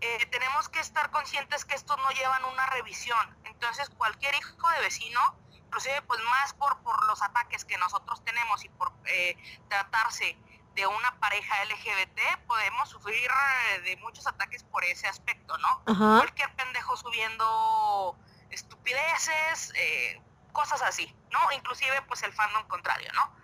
eh, 0.00 0.26
tenemos 0.30 0.68
que 0.68 0.80
estar 0.80 1.10
conscientes 1.10 1.64
que 1.64 1.74
estos 1.74 1.96
no 1.98 2.10
llevan 2.10 2.44
una 2.44 2.66
revisión. 2.66 3.36
Entonces, 3.44 3.90
cualquier 3.90 4.34
hijo 4.34 4.70
de 4.70 4.80
vecino, 4.80 5.20
inclusive 5.52 6.02
pues 6.02 6.20
más 6.24 6.54
por, 6.54 6.78
por 6.78 7.06
los 7.06 7.22
ataques 7.22 7.64
que 7.64 7.76
nosotros 7.78 8.24
tenemos 8.24 8.64
y 8.64 8.68
por 8.70 8.92
eh, 9.06 9.36
tratarse 9.68 10.36
de 10.74 10.86
una 10.86 11.18
pareja 11.18 11.64
LGBT, 11.64 12.46
podemos 12.46 12.88
sufrir 12.88 13.30
eh, 13.30 13.80
de 13.80 13.96
muchos 13.98 14.26
ataques 14.26 14.64
por 14.64 14.84
ese 14.84 15.06
aspecto, 15.08 15.56
¿no? 15.58 15.82
Cualquier 15.84 16.54
pendejo 16.54 16.96
subiendo 16.96 18.16
estupideces, 18.50 19.72
eh, 19.74 20.22
cosas 20.52 20.82
así, 20.82 21.14
¿no? 21.30 21.52
Inclusive 21.52 22.02
pues 22.02 22.22
el 22.22 22.32
fandom 22.32 22.66
contrario, 22.68 23.10
¿no? 23.14 23.34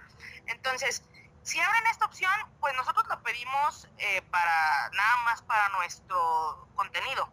Entonces, 0.46 1.02
si 1.46 1.60
abren 1.60 1.86
esta 1.86 2.06
opción, 2.06 2.32
pues 2.58 2.74
nosotros 2.74 3.06
lo 3.06 3.22
pedimos 3.22 3.86
eh, 3.98 4.20
para 4.32 4.90
nada 4.90 5.16
más 5.18 5.42
para 5.42 5.68
nuestro 5.68 6.68
contenido. 6.74 7.30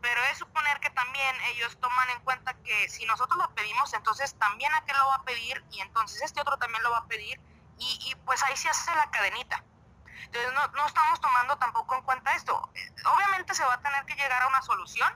Pero 0.00 0.22
es 0.30 0.38
suponer 0.38 0.78
que 0.78 0.90
también 0.90 1.34
ellos 1.46 1.76
toman 1.80 2.08
en 2.10 2.20
cuenta 2.20 2.54
que 2.62 2.88
si 2.88 3.04
nosotros 3.04 3.36
lo 3.36 3.52
pedimos, 3.56 3.92
entonces 3.94 4.38
también 4.38 4.72
aquel 4.76 4.96
lo 4.96 5.08
va 5.08 5.16
a 5.16 5.22
pedir 5.24 5.64
y 5.72 5.80
entonces 5.80 6.22
este 6.22 6.40
otro 6.40 6.56
también 6.58 6.84
lo 6.84 6.92
va 6.92 6.98
a 6.98 7.06
pedir 7.06 7.40
y, 7.78 8.14
pues 8.24 8.42
ahí 8.44 8.56
se 8.56 8.68
hace 8.68 8.94
la 8.94 9.10
cadenita. 9.10 9.64
Entonces 10.26 10.52
no, 10.52 10.68
no, 10.68 10.86
estamos 10.86 11.20
tomando 11.20 11.58
tampoco 11.58 11.96
en 11.96 12.02
cuenta 12.02 12.32
esto. 12.36 12.54
Obviamente 13.12 13.54
se 13.54 13.64
va 13.64 13.74
a 13.74 13.80
tener 13.80 14.06
que 14.06 14.14
llegar 14.14 14.40
a 14.40 14.46
una 14.46 14.62
solución 14.62 15.12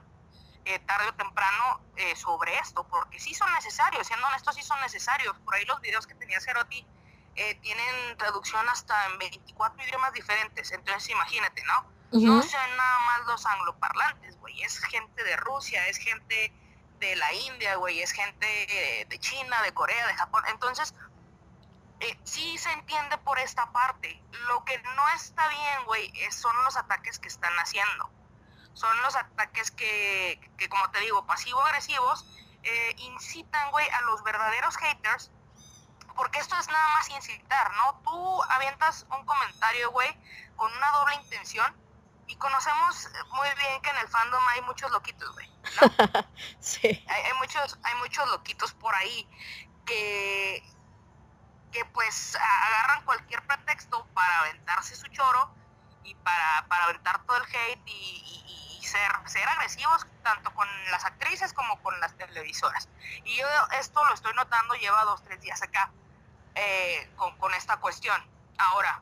eh, 0.65 0.79
tarde 0.79 1.07
o 1.07 1.13
temprano 1.13 1.79
eh, 1.95 2.13
sobre 2.17 2.57
esto, 2.57 2.85
porque 2.87 3.21
sí 3.21 3.33
son 3.33 3.51
necesarios, 3.53 4.05
siendo 4.05 4.27
honestos, 4.27 4.53
sí 4.55 4.63
son 4.63 4.81
necesarios. 4.81 5.33
Por 5.45 5.55
ahí 5.55 5.63
los 5.63 5.79
videos 5.79 6.05
que 6.05 6.15
tenía 6.15 6.41
Ceroti 6.41 6.85
eh, 7.35 7.55
tienen 7.55 8.17
traducción 8.17 8.67
hasta 8.69 9.05
en 9.07 9.17
24 9.17 9.83
idiomas 9.83 10.13
diferentes. 10.13 10.71
Entonces, 10.71 11.09
imagínate, 11.09 11.63
¿no? 11.63 11.85
No 12.11 12.41
son 12.41 12.77
nada 12.77 12.99
más 13.05 13.27
los 13.27 13.45
angloparlantes, 13.45 14.37
güey. 14.39 14.61
Es 14.63 14.79
gente 14.79 15.23
de 15.23 15.37
Rusia, 15.37 15.87
es 15.87 15.97
gente 15.97 16.53
de 16.99 17.15
la 17.15 17.33
India, 17.33 17.75
güey. 17.75 18.01
Es 18.01 18.11
gente 18.11 19.05
de, 19.09 19.19
China, 19.19 19.61
de 19.61 19.73
Corea, 19.73 20.07
de 20.07 20.13
Japón. 20.15 20.43
Entonces, 20.49 20.93
eh, 22.01 22.19
sí 22.25 22.57
se 22.57 22.71
entiende 22.73 23.17
por 23.19 23.39
esta 23.39 23.71
parte. 23.71 24.21
Lo 24.47 24.65
que 24.65 24.77
no 24.79 25.09
está 25.15 25.47
bien, 25.47 25.85
güey, 25.85 26.11
son 26.31 26.53
los 26.65 26.75
ataques 26.75 27.17
que 27.17 27.29
están 27.29 27.53
haciendo. 27.59 28.11
Son 28.73 29.01
los 29.03 29.15
ataques 29.15 29.71
que, 29.71 30.51
que 30.57 30.67
como 30.67 30.89
te 30.91 30.99
digo, 30.99 31.25
pasivo-agresivos, 31.25 32.25
eh, 32.63 32.95
incitan, 32.97 33.71
güey, 33.71 33.87
a 33.89 34.01
los 34.01 34.23
verdaderos 34.23 34.77
haters 34.77 35.31
porque 36.15 36.39
esto 36.39 36.57
es 36.57 36.67
nada 36.67 36.89
más 36.89 37.09
incitar, 37.09 37.71
¿no? 37.75 38.01
Tú 38.03 38.43
avientas 38.49 39.05
un 39.09 39.25
comentario, 39.25 39.91
güey, 39.91 40.09
con 40.55 40.71
una 40.73 40.91
doble 40.91 41.15
intención 41.15 41.75
y 42.27 42.35
conocemos 42.37 43.09
muy 43.33 43.47
bien 43.57 43.81
que 43.81 43.89
en 43.89 43.97
el 43.97 44.07
fandom 44.07 44.41
hay 44.49 44.61
muchos 44.61 44.89
loquitos, 44.91 45.31
güey, 45.33 45.49
¿no? 45.49 46.27
sí. 46.59 47.05
Hay, 47.09 47.33
muchos, 47.39 47.77
hay 47.83 47.95
muchos 47.95 48.27
loquitos 48.29 48.73
por 48.73 48.95
ahí 48.95 49.27
que, 49.85 50.63
que 51.71 51.85
pues 51.85 52.35
agarran 52.35 53.03
cualquier 53.03 53.45
pretexto 53.45 54.05
para 54.13 54.39
aventarse 54.39 54.95
su 54.95 55.07
choro 55.07 55.53
y 56.03 56.15
para, 56.15 56.65
para 56.67 56.85
aventar 56.85 57.23
todo 57.25 57.37
el 57.37 57.43
hate 57.43 57.81
y, 57.85 58.77
y, 58.79 58.85
ser, 58.85 59.11
ser 59.25 59.47
agresivos 59.47 60.05
tanto 60.23 60.53
con 60.53 60.67
las 60.91 61.05
actrices 61.05 61.53
como 61.53 61.81
con 61.81 61.97
las 62.01 62.15
televisoras. 62.17 62.89
Y 63.23 63.37
yo 63.37 63.47
esto 63.79 64.03
lo 64.03 64.13
estoy 64.13 64.33
notando, 64.33 64.73
lleva 64.75 65.03
dos, 65.05 65.23
tres 65.23 65.39
días 65.41 65.61
acá. 65.61 65.91
Eh, 66.55 67.09
con, 67.15 67.37
con, 67.37 67.53
esta 67.53 67.77
cuestión. 67.77 68.21
Ahora, 68.57 69.01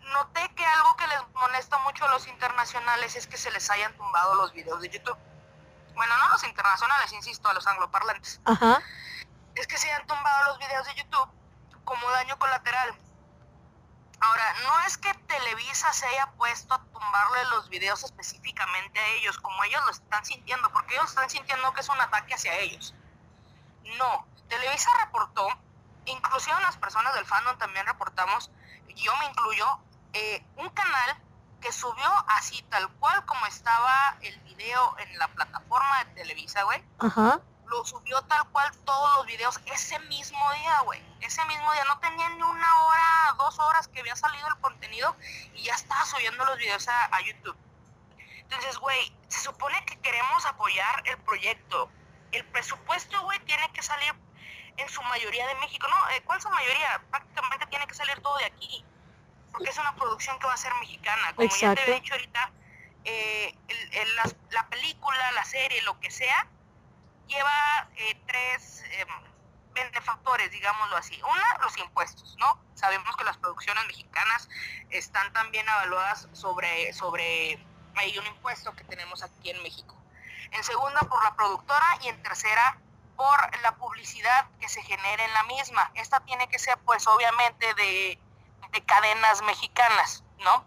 noté 0.00 0.48
que 0.54 0.64
algo 0.64 0.96
que 0.96 1.06
les 1.08 1.20
molesta 1.34 1.78
mucho 1.78 2.04
a 2.06 2.08
los 2.08 2.26
internacionales 2.26 3.16
es 3.16 3.26
que 3.26 3.36
se 3.36 3.50
les 3.50 3.68
hayan 3.70 3.94
tumbado 3.96 4.34
los 4.36 4.52
videos 4.52 4.80
de 4.80 4.88
YouTube. 4.88 5.18
Bueno, 5.94 6.16
no 6.18 6.24
a 6.24 6.30
los 6.30 6.44
internacionales, 6.44 7.12
insisto, 7.12 7.48
a 7.48 7.54
los 7.54 7.66
angloparlantes. 7.66 8.40
Ajá. 8.44 8.82
Es 9.54 9.66
que 9.66 9.78
se 9.78 9.90
hayan 9.90 10.06
tumbado 10.06 10.44
los 10.50 10.58
videos 10.58 10.86
de 10.86 10.94
YouTube 10.94 11.28
como 11.84 12.10
daño 12.10 12.38
colateral. 12.38 12.94
Ahora, 14.20 14.54
no 14.62 14.80
es 14.86 14.96
que 14.96 15.12
Televisa 15.12 15.92
se 15.92 16.06
haya 16.06 16.26
puesto 16.38 16.74
a 16.74 16.82
tumbarle 16.84 17.44
los 17.50 17.68
videos 17.68 18.02
específicamente 18.02 18.98
a 18.98 19.06
ellos, 19.08 19.38
como 19.38 19.62
ellos 19.64 19.82
lo 19.84 19.92
están 19.92 20.24
sintiendo, 20.24 20.70
porque 20.72 20.94
ellos 20.94 21.10
están 21.10 21.28
sintiendo 21.28 21.72
que 21.74 21.80
es 21.80 21.88
un 21.88 22.00
ataque 22.00 22.34
hacia 22.34 22.58
ellos. 22.58 22.94
No, 23.98 24.26
Televisa 24.48 24.90
reportó 25.04 25.48
inclusive 26.06 26.60
las 26.60 26.76
personas 26.76 27.14
del 27.14 27.26
fandom 27.26 27.56
también 27.58 27.86
reportamos, 27.86 28.50
yo 28.94 29.14
me 29.18 29.26
incluyo, 29.26 29.66
eh, 30.12 30.44
un 30.56 30.68
canal 30.70 31.16
que 31.60 31.72
subió 31.72 32.10
así 32.28 32.62
tal 32.70 32.88
cual 32.94 33.24
como 33.26 33.46
estaba 33.46 34.16
el 34.20 34.38
video 34.40 34.96
en 34.98 35.18
la 35.18 35.28
plataforma 35.28 36.04
de 36.04 36.14
Televisa, 36.14 36.62
güey. 36.64 36.82
Ajá. 36.98 37.40
Lo 37.66 37.84
subió 37.84 38.22
tal 38.22 38.46
cual 38.50 38.70
todos 38.84 39.16
los 39.16 39.26
videos 39.26 39.60
ese 39.66 39.98
mismo 40.00 40.38
día, 40.52 40.80
güey. 40.84 41.02
Ese 41.20 41.44
mismo 41.46 41.72
día. 41.72 41.84
No 41.86 41.98
tenía 41.98 42.28
ni 42.30 42.42
una 42.42 42.80
hora, 42.82 43.34
dos 43.38 43.58
horas 43.58 43.88
que 43.88 44.00
había 44.00 44.14
salido 44.14 44.46
el 44.46 44.56
contenido 44.58 45.16
y 45.54 45.64
ya 45.64 45.74
estaba 45.74 46.04
subiendo 46.04 46.44
los 46.44 46.56
videos 46.56 46.86
a, 46.86 47.06
a 47.06 47.20
YouTube. 47.22 47.56
Entonces, 48.38 48.78
güey, 48.78 49.12
se 49.28 49.40
supone 49.40 49.84
que 49.86 49.98
queremos 49.98 50.46
apoyar 50.46 51.02
el 51.06 51.18
proyecto. 51.18 51.90
El 52.30 52.44
presupuesto, 52.46 53.20
güey, 53.22 53.40
tiene 53.40 53.68
que 53.72 53.82
salir 53.82 54.14
en 54.76 54.88
su 54.88 55.02
mayoría 55.02 55.46
de 55.46 55.54
México. 55.56 55.86
No, 55.88 56.10
eh, 56.10 56.22
¿cuál 56.24 56.40
su 56.40 56.48
mayoría? 56.50 57.00
Prácticamente 57.10 57.66
tiene 57.66 57.86
que 57.86 57.94
salir 57.94 58.20
todo 58.20 58.36
de 58.38 58.44
aquí, 58.46 58.84
porque 59.52 59.70
es 59.70 59.78
una 59.78 59.94
producción 59.96 60.38
que 60.38 60.46
va 60.46 60.54
a 60.54 60.58
ser 60.58 60.72
mexicana. 60.74 61.34
Como 61.34 61.48
ya 61.48 61.74
te 61.74 61.90
he 61.90 61.94
dicho 62.00 62.14
ahorita, 62.14 62.50
eh, 63.04 63.54
el- 63.68 64.16
la 64.50 64.68
película, 64.68 65.32
la 65.32 65.44
serie, 65.44 65.80
lo 65.82 65.98
que 66.00 66.10
sea, 66.10 66.46
lleva 67.26 67.88
eh, 67.96 68.20
tres 68.26 68.84
em, 68.92 69.08
benefactores, 69.72 70.50
digámoslo 70.50 70.96
así. 70.96 71.20
Una, 71.22 71.58
los 71.62 71.76
impuestos, 71.78 72.36
¿no? 72.38 72.58
Sabemos 72.74 73.16
que 73.16 73.24
las 73.24 73.36
producciones 73.38 73.84
mexicanas 73.86 74.48
están 74.90 75.32
también 75.32 75.66
evaluadas 75.68 76.28
sobre, 76.32 76.92
sobre 76.92 77.58
hay 77.94 78.18
un 78.18 78.26
impuesto 78.26 78.74
que 78.74 78.84
tenemos 78.84 79.22
aquí 79.22 79.50
en 79.50 79.62
México. 79.62 79.96
En 80.52 80.62
segunda, 80.64 81.00
por 81.00 81.22
la 81.24 81.34
productora 81.34 81.86
y 82.02 82.08
en 82.08 82.22
tercera, 82.22 82.78
por 83.16 83.62
la 83.62 83.72
publicidad 83.76 84.46
que 84.60 84.68
se 84.68 84.82
genera 84.82 85.24
en 85.24 85.32
la 85.32 85.42
misma. 85.44 85.90
Esta 85.94 86.20
tiene 86.20 86.48
que 86.48 86.58
ser, 86.58 86.78
pues, 86.84 87.06
obviamente, 87.06 87.74
de, 87.74 88.18
de 88.70 88.84
cadenas 88.84 89.42
mexicanas, 89.42 90.22
¿no? 90.38 90.64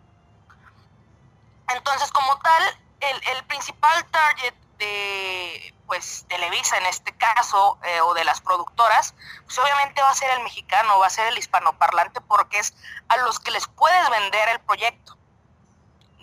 Entonces, 1.69 2.11
como 2.11 2.37
tal, 2.39 2.79
el, 2.99 3.27
el 3.29 3.45
principal 3.45 4.05
target 4.05 4.53
de, 4.77 5.73
pues, 5.85 6.25
Televisa 6.27 6.77
en 6.77 6.85
este 6.87 7.15
caso, 7.15 7.79
eh, 7.83 8.01
o 8.01 8.13
de 8.13 8.23
las 8.23 8.41
productoras, 8.41 9.15
pues 9.45 9.57
obviamente 9.59 10.01
va 10.01 10.09
a 10.09 10.15
ser 10.15 10.31
el 10.31 10.43
mexicano, 10.43 10.99
va 10.99 11.07
a 11.07 11.09
ser 11.09 11.27
el 11.27 11.37
hispanoparlante, 11.37 12.21
porque 12.21 12.59
es 12.59 12.73
a 13.07 13.17
los 13.17 13.39
que 13.39 13.51
les 13.51 13.67
puedes 13.67 14.09
vender 14.09 14.49
el 14.49 14.59
proyecto, 14.61 15.17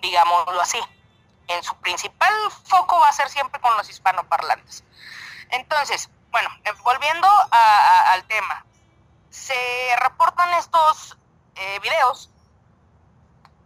digámoslo 0.00 0.60
así. 0.60 0.80
En 1.48 1.62
su 1.62 1.76
principal 1.76 2.32
foco 2.64 2.98
va 2.98 3.08
a 3.08 3.12
ser 3.12 3.28
siempre 3.28 3.60
con 3.60 3.76
los 3.76 3.88
hispanoparlantes. 3.88 4.82
Entonces, 5.50 6.10
bueno, 6.30 6.48
eh, 6.64 6.72
volviendo 6.82 7.26
a- 7.28 7.46
a- 7.50 8.12
al 8.12 8.24
tema, 8.24 8.64
se 9.30 9.54
reportan 10.00 10.52
estos 10.54 11.16
eh, 11.54 11.78
videos 11.80 12.30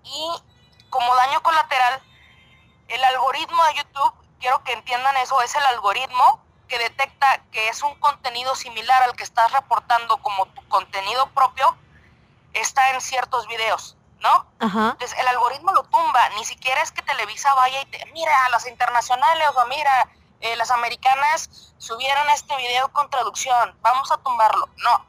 y 0.05 0.31
como 0.91 1.15
daño 1.15 1.43
colateral, 1.43 2.01
el 2.89 3.05
algoritmo 3.05 3.63
de 3.67 3.75
YouTube, 3.75 4.13
quiero 4.41 4.63
que 4.65 4.73
entiendan 4.73 5.17
eso, 5.19 5.41
es 5.43 5.55
el 5.55 5.65
algoritmo 5.67 6.41
que 6.69 6.79
detecta 6.79 7.43
que 7.53 7.69
es 7.69 7.83
un 7.83 7.95
contenido 7.97 8.55
similar 8.55 9.03
al 9.03 9.17
que 9.17 9.25
estás 9.25 9.51
reportando 9.53 10.19
como 10.19 10.47
tu 10.47 10.67
contenido 10.69 11.29
propio, 11.31 11.77
está 12.53 12.91
en 12.91 13.01
ciertos 13.01 13.47
videos, 13.49 13.97
¿no? 14.21 14.47
Ajá. 14.61 14.91
Entonces 14.93 15.17
el 15.19 15.29
algoritmo 15.29 15.73
lo 15.73 15.83
tumba, 15.85 16.29
ni 16.31 16.45
siquiera 16.45 16.81
es 16.83 16.91
que 16.93 17.03
Televisa 17.03 17.55
vaya 17.55 17.81
y 17.81 17.87
te, 17.87 18.05
mira, 18.13 18.33
las 18.51 18.67
internacionales 18.67 19.49
o 19.57 19.67
mira, 19.67 20.09
eh, 20.41 20.57
las 20.57 20.71
americanas 20.71 21.73
subieron 21.79 22.29
este 22.31 22.57
video 22.57 22.89
con 22.93 23.11
traducción, 23.11 23.77
vamos 23.83 24.11
a 24.11 24.17
tumbarlo. 24.19 24.69
No. 24.85 25.07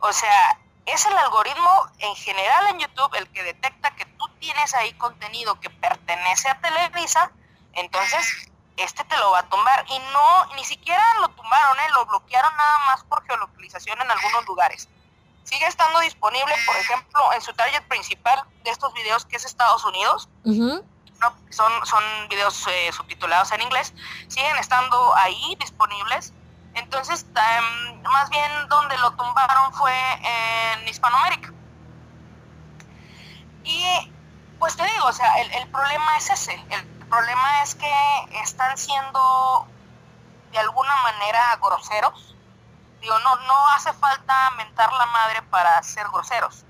O 0.00 0.12
sea, 0.12 0.58
es 0.86 1.06
el 1.06 1.16
algoritmo 1.16 1.88
en 1.98 2.14
general 2.14 2.66
en 2.68 2.78
YouTube 2.80 3.14
el 3.14 3.28
que 3.30 3.42
detecta 3.42 3.94
que 3.96 4.04
tú 4.04 4.28
tienes 4.38 4.74
ahí 4.74 4.92
contenido 4.94 5.58
que 5.60 5.70
pertenece 5.70 6.48
a 6.48 6.60
Televisa, 6.60 7.30
entonces 7.72 8.50
este 8.76 9.04
te 9.04 9.16
lo 9.18 9.30
va 9.30 9.40
a 9.40 9.48
tumbar. 9.48 9.84
Y 9.88 9.98
no, 9.98 10.54
ni 10.56 10.64
siquiera 10.64 11.02
lo 11.20 11.28
tumbaron, 11.28 11.78
¿eh? 11.78 11.90
lo 11.94 12.06
bloquearon 12.06 12.54
nada 12.56 12.78
más 12.86 13.04
por 13.04 13.24
geolocalización 13.26 14.00
en 14.00 14.10
algunos 14.10 14.46
lugares. 14.46 14.88
Sigue 15.44 15.66
estando 15.66 16.00
disponible, 16.00 16.54
por 16.66 16.76
ejemplo, 16.76 17.32
en 17.32 17.42
su 17.42 17.52
target 17.52 17.82
principal 17.86 18.42
de 18.64 18.70
estos 18.70 18.92
videos, 18.94 19.26
que 19.26 19.36
es 19.36 19.44
Estados 19.44 19.84
Unidos. 19.84 20.28
¿No? 21.20 21.34
Son, 21.50 21.72
son 21.86 22.02
videos 22.28 22.66
eh, 22.68 22.90
subtitulados 22.92 23.52
en 23.52 23.62
inglés. 23.62 23.92
Siguen 24.28 24.56
estando 24.56 25.14
ahí 25.16 25.56
disponibles. 25.60 26.32
Entonces, 26.74 27.26
em, 27.34 28.02
más 28.02 28.28
bien 28.30 28.50
donde 28.68 28.96
lo 28.98 29.12
tumbaron 29.12 29.72
fue 29.74 29.94
en 30.22 30.88
Hispanoamérica. 30.88 31.52
Y 33.64 34.12
pues 34.58 34.76
te 34.76 34.84
digo, 34.84 35.06
o 35.06 35.12
sea, 35.12 35.40
el, 35.40 35.52
el 35.52 35.68
problema 35.68 36.16
es 36.16 36.30
ese. 36.30 36.54
El 36.70 37.06
problema 37.08 37.62
es 37.62 37.74
que 37.74 37.94
están 38.42 38.76
siendo 38.76 39.66
de 40.52 40.58
alguna 40.58 40.96
manera 41.02 41.56
groseros. 41.62 42.34
Digo, 43.00 43.18
no, 43.20 43.36
no 43.36 43.68
hace 43.70 43.92
falta 43.92 44.50
mentar 44.56 44.92
la 44.92 45.06
madre 45.06 45.42
para 45.42 45.82
ser 45.82 46.08
groseros 46.08 46.63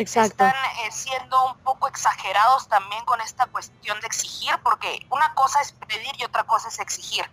Exacto. 0.00 0.44
están 0.44 0.64
eh, 0.80 0.90
siendo 0.92 1.46
un 1.46 1.58
poco 1.58 1.88
exagerados 1.88 2.68
también 2.68 3.04
con 3.04 3.20
esta 3.20 3.46
cuestión 3.46 4.00
de 4.00 4.06
exigir, 4.06 4.56
porque 4.62 5.06
una 5.10 5.34
cosa 5.34 5.60
es 5.60 5.72
pedir 5.72 6.12
y 6.18 6.24
otra 6.24 6.44
cosa 6.44 6.68
es 6.68 6.78
exigir. 6.78 7.30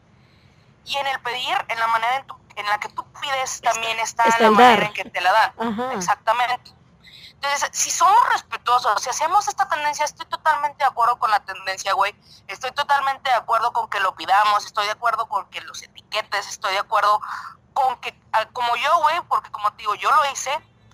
Y 0.85 0.97
en 0.97 1.07
el 1.07 1.19
pedir, 1.21 1.55
en 1.67 1.79
la 1.79 1.87
manera 1.87 2.15
en, 2.17 2.27
tu- 2.27 2.37
en 2.55 2.65
la 2.67 2.79
que 2.79 2.89
tú 2.89 3.03
pides, 3.21 3.61
también 3.61 3.99
está, 3.99 4.23
está 4.23 4.39
la 4.43 4.51
manera 4.51 4.75
dar. 4.77 4.83
en 4.83 4.93
que 4.93 5.05
te 5.05 5.21
la 5.21 5.31
dan. 5.31 5.53
Ajá. 5.59 5.93
Exactamente. 5.93 6.71
Entonces, 7.33 7.69
si 7.73 7.89
somos 7.89 8.17
respetuosos, 8.31 9.01
si 9.01 9.09
hacemos 9.09 9.47
esta 9.47 9.67
tendencia, 9.67 10.05
estoy 10.05 10.27
totalmente 10.27 10.77
de 10.79 10.85
acuerdo 10.85 11.17
con 11.17 11.31
la 11.31 11.39
tendencia, 11.39 11.93
güey. 11.93 12.15
Estoy 12.47 12.71
totalmente 12.71 13.29
de 13.31 13.35
acuerdo 13.35 13.73
con 13.73 13.89
que 13.89 13.99
lo 13.99 14.13
pidamos, 14.15 14.63
estoy 14.65 14.85
de 14.85 14.91
acuerdo 14.91 15.27
con 15.27 15.45
que 15.49 15.59
los 15.61 15.81
etiquetes, 15.81 16.47
estoy 16.47 16.73
de 16.73 16.79
acuerdo 16.79 17.19
con 17.73 17.99
que, 17.99 18.15
ah, 18.33 18.45
como 18.53 18.75
yo, 18.75 18.95
güey, 18.99 19.21
porque 19.27 19.49
como 19.49 19.71
te 19.71 19.77
digo, 19.77 19.95
yo 19.95 20.11
lo 20.11 20.31
hice, 20.31 20.51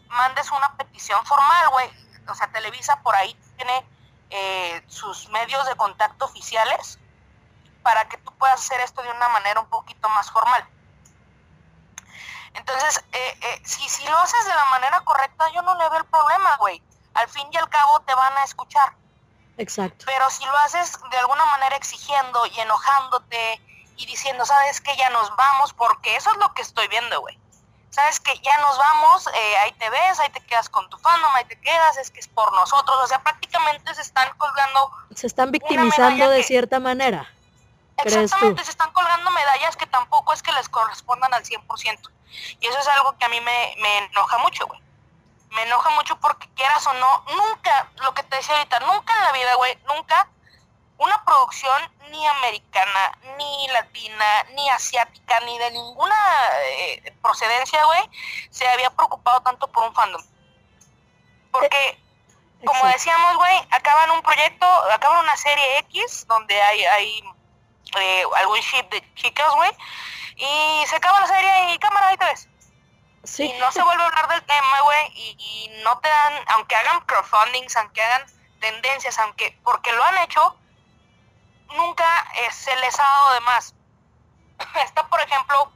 mandes 0.09 0.51
una 0.51 0.75
petición 0.77 1.25
formal, 1.25 1.69
güey. 1.69 1.89
O 2.27 2.35
sea, 2.35 2.47
Televisa 2.51 3.01
por 3.01 3.15
ahí 3.15 3.33
tiene 3.55 3.85
eh, 4.29 4.83
sus 4.87 5.29
medios 5.29 5.65
de 5.67 5.75
contacto 5.75 6.25
oficiales 6.25 6.99
para 7.83 8.07
que 8.09 8.17
tú 8.17 8.31
puedas 8.33 8.59
hacer 8.59 8.81
esto 8.81 9.01
de 9.01 9.11
una 9.11 9.29
manera 9.29 9.59
un 9.61 9.69
poquito 9.69 10.09
más 10.09 10.29
formal. 10.31 10.67
Entonces, 12.53 13.03
eh, 13.13 13.39
eh, 13.41 13.61
si, 13.63 13.87
si 13.87 14.05
lo 14.07 14.17
haces 14.17 14.45
de 14.45 14.53
la 14.53 14.65
manera 14.65 14.99
correcta, 15.01 15.49
yo 15.53 15.61
no 15.61 15.75
le 15.75 15.89
veo 15.89 15.99
el 15.99 16.05
problema, 16.05 16.57
güey. 16.57 16.81
Al 17.13 17.29
fin 17.29 17.47
y 17.51 17.57
al 17.57 17.69
cabo 17.69 18.01
te 18.01 18.13
van 18.13 18.35
a 18.37 18.43
escuchar. 18.43 18.93
Exacto. 19.57 20.05
Pero 20.05 20.29
si 20.29 20.43
lo 20.45 20.57
haces 20.57 20.99
de 21.09 21.17
alguna 21.17 21.45
manera 21.45 21.75
exigiendo 21.75 22.45
y 22.47 22.59
enojándote 22.59 23.61
y 23.95 24.05
diciendo, 24.05 24.45
sabes 24.45 24.81
que 24.81 24.95
ya 24.97 25.09
nos 25.09 25.35
vamos, 25.35 25.73
porque 25.73 26.15
eso 26.15 26.31
es 26.31 26.37
lo 26.37 26.53
que 26.53 26.61
estoy 26.61 26.87
viendo, 26.87 27.21
güey. 27.21 27.39
Sabes 27.89 28.19
que 28.19 28.37
ya 28.39 28.57
nos 28.59 28.77
vamos, 28.77 29.27
eh, 29.27 29.57
ahí 29.59 29.71
te 29.73 29.89
ves, 29.89 30.19
ahí 30.19 30.29
te 30.29 30.39
quedas 30.41 30.69
con 30.69 30.87
tu 30.89 30.97
fandom, 30.99 31.33
ahí 31.35 31.45
te 31.45 31.59
quedas, 31.59 31.97
es 31.97 32.11
que 32.11 32.19
es 32.19 32.27
por 32.27 32.51
nosotros. 32.53 32.95
O 33.03 33.07
sea, 33.07 33.23
prácticamente 33.23 33.93
se 33.95 34.01
están 34.01 34.29
colgando 34.37 34.91
Se 35.15 35.25
están 35.27 35.51
victimizando 35.51 36.29
de 36.29 36.37
que- 36.37 36.43
cierta 36.43 36.79
manera. 36.79 37.31
Exactamente, 37.97 38.63
se 38.63 38.69
están 38.71 38.91
colgando 38.91 39.31
medallas 39.31 39.75
que 39.75 39.87
tampoco 39.87 40.31
es 40.33 40.43
que 40.43 40.51
les 40.51 40.69
correspondan 40.69 41.33
al 41.33 41.43
100%. 41.43 42.11
Y 42.59 42.67
eso 42.67 42.77
es 42.77 42.87
algo 42.89 43.17
que 43.17 43.25
a 43.25 43.29
mí 43.29 43.41
me, 43.41 43.73
me 43.79 43.97
enoja 44.05 44.37
mucho, 44.37 44.67
güey. 44.67 44.79
Me 45.51 45.63
enoja 45.63 45.89
mucho 45.91 46.15
porque 46.19 46.47
quieras 46.55 46.85
o 46.85 46.93
no, 46.93 47.23
nunca, 47.35 47.89
lo 48.03 48.13
que 48.13 48.21
te 48.21 48.35
decía 48.35 48.55
ahorita, 48.57 48.79
nunca 48.81 49.13
en 49.15 49.21
la 49.23 49.31
vida, 49.31 49.55
güey, 49.55 49.75
nunca 49.87 50.27
una 50.97 51.23
producción 51.25 51.91
ni 52.09 52.25
americana, 52.25 53.17
ni 53.37 53.67
latina, 53.69 54.43
ni 54.55 54.69
asiática, 54.69 55.39
ni 55.41 55.57
de 55.59 55.71
ninguna 55.71 56.15
eh, 56.63 57.13
procedencia, 57.21 57.83
güey, 57.85 58.09
se 58.49 58.67
había 58.67 58.89
preocupado 58.89 59.41
tanto 59.41 59.67
por 59.67 59.83
un 59.83 59.93
fandom. 59.93 60.21
Porque 61.51 61.99
como 62.65 62.73
Exacto. 62.79 62.87
decíamos, 62.87 63.35
güey, 63.37 63.67
acaban 63.71 64.11
un 64.11 64.21
proyecto, 64.21 64.65
acaban 64.91 65.23
una 65.23 65.37
serie 65.37 65.79
X 65.79 66.25
donde 66.27 66.59
hay, 66.59 66.85
hay 66.85 67.23
eh, 67.99 68.23
algún 68.37 68.59
ship 68.59 68.89
de 68.89 69.13
chicas, 69.15 69.53
güey, 69.53 69.71
y 70.35 70.85
se 70.87 70.95
acaba 70.95 71.21
la 71.21 71.27
serie 71.27 71.73
y 71.73 71.77
cámara, 71.77 72.07
ahí 72.07 72.17
te 72.17 72.25
ves. 72.25 72.49
Sí. 73.23 73.43
Y 73.43 73.59
no 73.59 73.71
se 73.71 73.83
vuelve 73.83 74.01
a 74.01 74.07
hablar 74.07 74.27
del 74.29 74.43
tema, 74.43 74.81
güey, 74.81 75.11
y, 75.13 75.35
y 75.37 75.83
no 75.83 75.99
te 75.99 76.09
dan, 76.09 76.33
aunque 76.49 76.75
hagan 76.75 77.01
crowdfundings, 77.01 77.75
aunque 77.75 78.01
hagan 78.01 78.25
tendencias, 78.59 79.19
aunque, 79.19 79.57
porque 79.63 79.91
lo 79.91 80.03
han 80.03 80.17
hecho, 80.19 80.57
nunca 81.75 82.05
eh, 82.35 82.51
se 82.51 82.75
les 82.77 82.99
ha 82.99 83.03
dado 83.03 83.33
de 83.33 83.39
más. 83.41 83.75
Está, 84.85 85.07
por 85.07 85.21
ejemplo, 85.21 85.71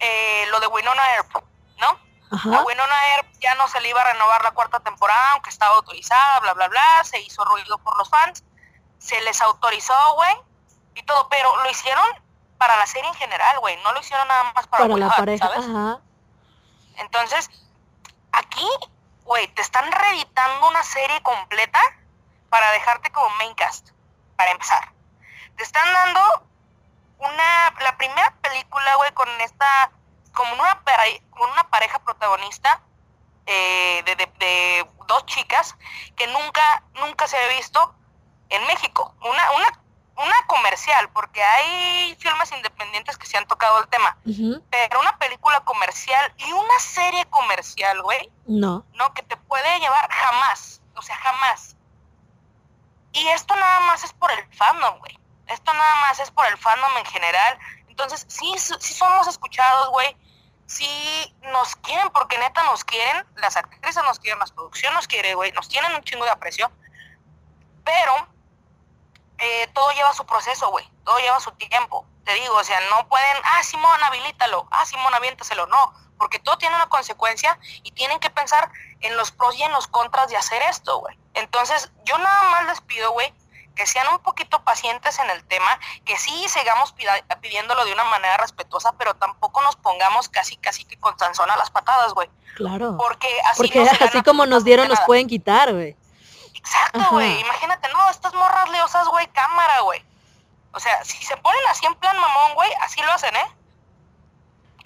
eh, 0.00 0.46
lo 0.50 0.60
de 0.60 0.66
Winona 0.68 1.02
Earp, 1.14 1.44
¿no? 1.78 1.86
A 2.30 2.36
Ajá. 2.36 2.62
Winona 2.62 3.14
Earp 3.14 3.32
ya 3.40 3.54
no 3.54 3.68
se 3.68 3.80
le 3.80 3.88
iba 3.88 4.00
a 4.00 4.12
renovar 4.12 4.42
la 4.42 4.50
cuarta 4.50 4.80
temporada, 4.80 5.32
aunque 5.32 5.50
estaba 5.50 5.76
autorizada, 5.76 6.40
bla, 6.40 6.54
bla, 6.54 6.68
bla, 6.68 7.04
se 7.04 7.20
hizo 7.20 7.44
ruido 7.44 7.78
por 7.78 7.96
los 7.96 8.08
fans, 8.08 8.44
se 8.98 9.20
les 9.22 9.40
autorizó, 9.40 9.94
güey, 10.16 10.36
y 10.94 11.02
todo, 11.04 11.28
pero 11.28 11.56
lo 11.62 11.70
hicieron 11.70 12.06
para 12.58 12.76
la 12.76 12.86
serie 12.86 13.08
en 13.08 13.14
general, 13.14 13.58
güey, 13.60 13.76
no 13.82 13.92
lo 13.92 14.00
hicieron 14.00 14.26
nada 14.28 14.52
más 14.52 14.66
para, 14.66 14.84
Para 14.84 14.96
la 14.96 15.08
pareja. 15.08 15.48
¿sabes? 15.48 15.66
Ajá. 15.68 16.00
Entonces, 16.96 17.48
aquí, 18.32 18.68
güey, 19.24 19.46
te 19.48 19.62
están 19.62 19.90
reeditando 19.90 20.68
una 20.68 20.82
serie 20.82 21.22
completa 21.22 21.80
para 22.50 22.70
dejarte 22.72 23.10
como 23.10 23.28
main 23.36 23.54
cast, 23.54 23.90
para 24.36 24.50
empezar. 24.50 24.92
Te 25.58 25.64
están 25.64 25.92
dando 25.92 26.20
una, 27.18 27.74
la 27.80 27.96
primera 27.98 28.32
película, 28.40 28.94
güey, 28.96 29.12
con 29.12 29.28
esta, 29.42 29.90
como 30.32 30.54
una, 30.54 30.82
con 31.30 31.50
una 31.50 31.68
pareja 31.68 31.98
protagonista 31.98 32.80
eh, 33.46 34.02
de, 34.06 34.16
de- 34.16 34.32
de 34.38 34.90
dos 35.06 35.26
chicas 35.26 35.76
que 36.16 36.26
nunca, 36.28 36.82
nunca 36.94 37.26
se 37.26 37.36
había 37.36 37.56
visto 37.56 37.94
en 38.50 38.64
México. 38.66 39.14
Una, 39.20 39.50
una, 39.52 39.82
una 40.16 40.46
comercial, 40.46 41.08
porque 41.10 41.42
hay 41.42 42.14
filmes 42.20 42.52
independientes 42.52 43.18
que 43.18 43.26
se 43.26 43.36
han 43.36 43.46
tocado 43.46 43.80
el 43.80 43.88
tema 43.88 44.16
pero 44.70 45.00
una 45.00 45.18
película 45.18 45.60
comercial 45.60 46.32
y 46.38 46.52
una 46.52 46.78
serie 46.78 47.24
comercial, 47.26 48.00
güey, 48.02 48.30
No. 48.46 48.84
no, 48.94 49.12
que 49.14 49.22
te 49.22 49.36
puede 49.36 49.80
llevar 49.80 50.08
jamás, 50.10 50.80
o 50.94 51.02
sea, 51.02 51.16
jamás. 51.16 51.74
Y 53.12 53.26
esto 53.28 53.56
nada 53.56 53.80
más 53.80 54.04
es 54.04 54.12
por 54.12 54.30
el 54.30 54.46
fandom, 54.54 54.98
güey. 54.98 55.17
Esto 55.48 55.72
nada 55.74 55.94
más 55.96 56.20
es 56.20 56.30
por 56.30 56.46
el 56.46 56.56
fandom 56.58 56.96
en 56.96 57.04
general. 57.06 57.58
Entonces, 57.88 58.26
sí, 58.28 58.52
sí 58.58 58.94
somos 58.94 59.26
escuchados, 59.26 59.90
güey. 59.90 60.16
Sí 60.66 61.34
nos 61.42 61.74
quieren, 61.76 62.10
porque 62.10 62.38
neta 62.38 62.62
nos 62.64 62.84
quieren. 62.84 63.26
Las 63.36 63.56
actrices 63.56 64.02
nos 64.04 64.18
quieren, 64.18 64.38
las 64.38 64.52
producciones 64.52 64.94
nos 64.94 65.08
quieren, 65.08 65.36
güey. 65.36 65.52
Nos 65.52 65.68
tienen 65.68 65.94
un 65.94 66.02
chingo 66.02 66.24
de 66.24 66.30
aprecio. 66.30 66.70
Pero 67.84 68.28
eh, 69.38 69.68
todo 69.72 69.90
lleva 69.92 70.12
su 70.12 70.26
proceso, 70.26 70.70
güey. 70.70 70.88
Todo 71.04 71.18
lleva 71.18 71.40
su 71.40 71.50
tiempo. 71.52 72.06
Te 72.24 72.34
digo, 72.34 72.54
o 72.54 72.64
sea, 72.64 72.78
no 72.90 73.08
pueden, 73.08 73.36
ah, 73.44 73.62
Simón, 73.62 74.02
habilítalo. 74.04 74.68
Ah, 74.70 74.84
Simón, 74.84 75.14
aviéntaselo. 75.14 75.66
No, 75.66 75.94
porque 76.18 76.38
todo 76.38 76.58
tiene 76.58 76.74
una 76.74 76.88
consecuencia 76.88 77.58
y 77.82 77.92
tienen 77.92 78.18
que 78.18 78.28
pensar 78.28 78.70
en 79.00 79.16
los 79.16 79.30
pros 79.30 79.56
y 79.56 79.62
en 79.62 79.72
los 79.72 79.86
contras 79.86 80.28
de 80.28 80.36
hacer 80.36 80.60
esto, 80.62 80.98
güey. 80.98 81.18
Entonces, 81.34 81.90
yo 82.04 82.18
nada 82.18 82.42
más 82.50 82.66
les 82.66 82.80
pido, 82.82 83.12
güey, 83.12 83.32
que 83.78 83.86
sean 83.86 84.08
un 84.08 84.18
poquito 84.18 84.60
pacientes 84.64 85.20
en 85.20 85.30
el 85.30 85.44
tema, 85.44 85.78
que 86.04 86.18
sí 86.18 86.48
sigamos 86.48 86.92
pidiéndolo 87.40 87.84
de 87.84 87.92
una 87.92 88.02
manera 88.02 88.36
respetuosa, 88.36 88.92
pero 88.98 89.14
tampoco 89.14 89.62
nos 89.62 89.76
pongamos 89.76 90.28
casi, 90.28 90.56
casi 90.56 90.84
que 90.84 90.98
con 90.98 91.16
Sansón 91.16 91.48
a 91.48 91.56
las 91.56 91.70
patadas, 91.70 92.12
güey. 92.12 92.28
Claro. 92.56 92.96
Porque 92.98 93.28
así, 93.46 93.62
Porque 93.62 93.88
así 93.88 94.20
como 94.22 94.46
nos 94.46 94.64
dieron, 94.64 94.88
nos 94.88 94.98
pueden 95.02 95.28
quitar, 95.28 95.72
güey. 95.72 95.96
Exacto, 96.54 97.06
güey. 97.12 97.38
Imagínate, 97.40 97.88
no, 97.90 98.10
estas 98.10 98.34
morras 98.34 98.68
leosas, 98.70 99.06
güey, 99.06 99.28
cámara, 99.28 99.80
güey. 99.82 100.04
O 100.72 100.80
sea, 100.80 101.04
si 101.04 101.24
se 101.24 101.36
ponen 101.36 101.60
así 101.70 101.86
en 101.86 101.94
plan 101.94 102.18
mamón, 102.18 102.54
güey, 102.54 102.72
así 102.82 103.00
lo 103.00 103.12
hacen, 103.12 103.34
¿eh? 103.36 103.56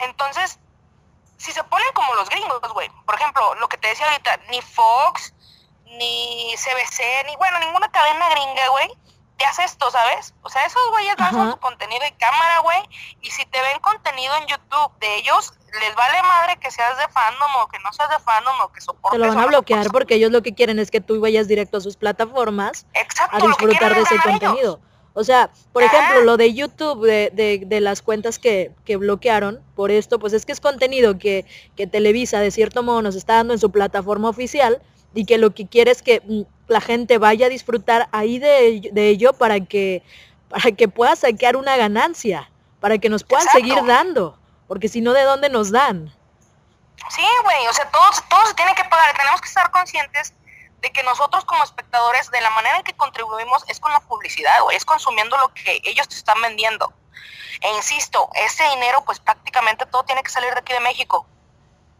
Entonces, 0.01 0.59
si 1.39 1.51
se 1.51 1.65
ponen 1.65 1.89
como 1.95 2.15
los 2.15 2.29
gringos, 2.29 2.61
güey. 2.75 2.91
Por 3.07 3.15
ejemplo, 3.15 3.55
lo 3.55 3.71
que 3.71 3.79
te 3.79 3.89
decía 3.89 4.07
ahorita, 4.11 4.37
ni 4.51 4.61
Fox, 4.61 5.33
ni 5.99 6.55
CBC, 6.57 7.27
ni 7.27 7.37
bueno, 7.37 7.59
ninguna 7.61 7.91
cadena 7.91 8.29
gringa, 8.31 8.69
güey, 8.71 8.91
te 9.37 9.45
hace 9.45 9.65
esto, 9.65 9.91
¿sabes? 9.91 10.35
O 10.43 10.49
sea, 10.49 10.65
esos 10.67 10.83
güeyes 10.91 11.19
lanzan 11.19 11.53
su 11.53 11.57
contenido 11.59 12.03
de 12.03 12.13
cámara, 12.13 12.61
güey, 12.61 12.79
y 13.21 13.31
si 13.31 13.45
te 13.47 13.61
ven 13.61 13.81
contenido 13.81 14.35
en 14.37 14.47
YouTube 14.47 14.99
de 15.01 15.17
ellos, 15.17 15.53
les 15.81 15.95
vale 15.95 16.23
madre 16.23 16.59
que 16.61 16.71
seas 16.71 16.97
de 16.99 17.09
fandom 17.09 17.51
o 17.63 17.69
que 17.69 17.79
no 17.81 17.93
seas 17.93 18.11
de 18.11 18.19
fandom 18.19 18.61
o 18.61 18.73
que 18.73 18.81
soportes. 18.81 19.19
Te 19.21 19.27
lo 19.27 19.35
van 19.35 19.45
a 19.45 19.47
bloquear 19.47 19.87
porque 19.91 20.15
ellos 20.15 20.31
lo 20.31 20.43
que 20.43 20.55
quieren 20.55 20.79
es 20.79 20.91
que 20.91 21.01
tú 21.01 21.21
vayas 21.21 21.49
directo 21.49 21.79
a 21.79 21.81
sus 21.81 21.97
plataformas 21.97 22.87
Exacto, 22.95 23.37
a 23.37 23.49
disfrutar 23.49 23.95
de 23.95 24.03
ese 24.03 24.19
contenido. 24.19 24.81
O 25.15 25.25
sea, 25.25 25.51
por 25.73 25.83
ejemplo, 25.83 26.23
lo 26.23 26.39
de 26.39 26.55
YouTube, 26.55 27.05
de, 27.05 27.31
de, 27.35 27.63
de 27.67 27.81
las 27.81 28.01
cuentas 28.01 28.39
que, 28.39 28.73
que, 28.87 28.97
bloquearon 28.97 29.61
por 29.75 29.91
esto, 29.91 30.19
pues 30.19 30.33
es 30.33 30.47
que 30.47 30.53
es 30.53 30.61
contenido 30.61 31.19
que, 31.19 31.45
que 31.77 31.87
Televisa 31.87 32.41
de 32.41 32.51
cierto 32.51 32.83
modo 32.83 33.03
nos 33.03 33.15
está 33.15 33.35
dando 33.35 33.53
en 33.53 33.61
su 33.61 33.71
plataforma 33.71 34.31
oficial 34.31 34.81
y 35.15 35.27
que 35.27 35.39
lo 35.39 35.55
que 35.55 35.67
quiere 35.67 35.91
es 35.91 36.03
que 36.03 36.21
mm, 36.21 36.43
la 36.69 36.81
gente 36.81 37.19
vaya 37.19 37.47
a 37.47 37.49
disfrutar 37.49 38.09
ahí 38.13 38.39
de, 38.39 38.91
de 38.93 39.09
ello 39.09 39.33
para 39.33 39.61
que, 39.61 40.03
para 40.49 40.73
que 40.73 40.89
pueda 40.89 41.17
sacar 41.17 41.57
una 41.57 41.77
ganancia, 41.77 42.51
para 42.81 42.99
que 42.99 43.09
nos 43.09 43.25
puedan 43.25 43.47
Exacto. 43.47 43.67
seguir 43.67 43.85
dando, 43.87 44.39
porque 44.69 44.89
si 44.89 45.01
no, 45.01 45.13
¿de 45.13 45.23
dónde 45.23 45.49
nos 45.49 45.71
dan? 45.71 46.15
Sí, 47.11 47.25
güey, 47.45 47.67
o 47.69 47.73
sea, 47.73 47.91
todos, 47.91 48.23
todos 48.29 48.49
se 48.49 48.55
tiene 48.55 48.75
que 48.75 48.85
pagar, 48.85 49.17
tenemos 49.17 49.41
que 49.41 49.49
estar 49.49 49.71
conscientes 49.71 50.35
de 50.81 50.91
que 50.91 51.03
nosotros 51.05 51.45
como 51.45 51.63
espectadores, 51.63 52.31
de 52.31 52.41
la 52.41 52.51
manera 52.51 52.77
en 52.77 52.83
que 52.83 52.95
contribuimos 52.95 53.65
es 53.69 53.79
con 53.81 53.93
la 53.93 54.01
publicidad, 54.01 54.63
güey, 54.63 54.77
es 54.77 54.85
consumiendo 54.85 55.37
lo 55.39 55.53
que 55.55 55.81
ellos 55.85 56.09
te 56.09 56.17
están 56.17 56.41
vendiendo. 56.43 56.93
E 57.61 57.77
insisto, 57.77 58.29
ese 58.35 58.65
dinero, 58.71 59.05
pues 59.05 59.21
prácticamente 59.21 59.87
todo 59.87 60.03
tiene 60.03 60.23
que 60.23 60.31
salir 60.31 60.53
de 60.53 60.59
aquí 60.59 60.73
de 60.73 60.81
México. 60.81 61.27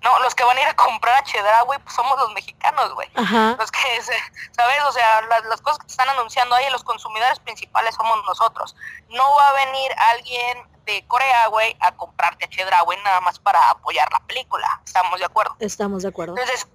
No, 0.03 0.19
los 0.21 0.35
que 0.35 0.43
van 0.43 0.57
a 0.57 0.61
ir 0.61 0.67
a 0.67 0.75
comprar 0.75 1.17
a 1.17 1.23
Chedra, 1.23 1.63
güey, 1.63 1.79
pues 1.79 1.95
somos 1.95 2.19
los 2.19 2.33
mexicanos, 2.33 2.93
güey. 2.95 3.09
Los 3.15 3.71
que, 3.71 4.03
¿sabes? 4.53 4.83
O 4.89 4.93
sea, 4.93 5.23
las, 5.23 5.45
las, 5.45 5.63
cosas 5.63 5.79
que 5.79 5.87
te 5.87 5.93
están 5.93 6.09
anunciando 6.09 6.57
ahí, 6.57 6.69
los 6.71 6.83
consumidores 6.83 7.39
principales 7.39 7.95
somos 7.95 8.19
nosotros. 8.27 8.75
No 9.11 9.25
va 9.37 9.49
a 9.51 9.53
venir 9.65 9.93
alguien 10.11 10.69
de 10.87 11.07
Corea, 11.07 11.47
güey, 11.49 11.77
a 11.81 11.93
comprarte 11.93 12.47
a 12.47 12.49
Chedra, 12.49 12.81
güey, 12.83 12.99
nada 13.05 13.21
más 13.21 13.39
para 13.39 13.71
apoyar 13.71 14.11
la 14.13 14.21
película. 14.21 14.81
¿Estamos 14.85 15.21
de 15.21 15.27
acuerdo? 15.27 15.55
Estamos 15.61 16.03
de 16.03 16.09
acuerdo. 16.09 16.37
Entonces, 16.37 16.67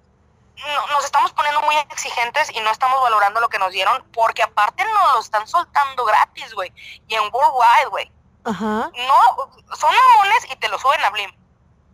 no, 0.55 0.87
nos 0.87 1.05
estamos 1.05 1.31
poniendo 1.33 1.61
muy 1.61 1.75
exigentes 1.75 2.49
y 2.55 2.59
no 2.61 2.71
estamos 2.71 3.01
valorando 3.01 3.41
lo 3.41 3.49
que 3.49 3.59
nos 3.59 3.71
dieron 3.71 4.03
porque 4.13 4.41
aparte 4.41 4.83
nos 4.85 5.13
lo 5.13 5.19
están 5.19 5.47
soltando 5.47 6.05
gratis, 6.05 6.53
güey. 6.53 6.71
Y 7.07 7.15
en 7.15 7.23
Worldwide, 7.23 7.89
güey. 7.89 8.11
Ajá. 8.45 8.89
No, 8.95 9.75
son 9.75 9.93
mamones 9.93 10.47
y 10.49 10.55
te 10.55 10.69
lo 10.69 10.79
suben 10.79 11.03
a 11.03 11.09
Blim. 11.09 11.31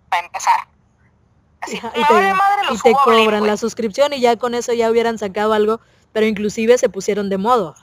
Para 0.10 0.26
empezar. 0.26 0.68
Así, 1.64 1.78
Ajá, 1.78 1.92
y 1.96 2.04
te, 2.04 2.34
madre, 2.34 2.62
y 2.72 2.78
cobran 2.94 3.48
la 3.48 3.58
suscripción 3.58 4.12
y 4.14 4.20
ya 4.20 4.36
con 4.38 4.54
eso 4.54 4.74
ya 4.74 4.90
hubieran 4.90 5.18
sacado 5.18 5.54
algo, 5.54 5.80
pero 6.12 6.26
inclusive 6.26 6.78
se 6.78 6.90
pusieron 6.90 7.30
de 7.30 7.38
modo. 7.38 7.76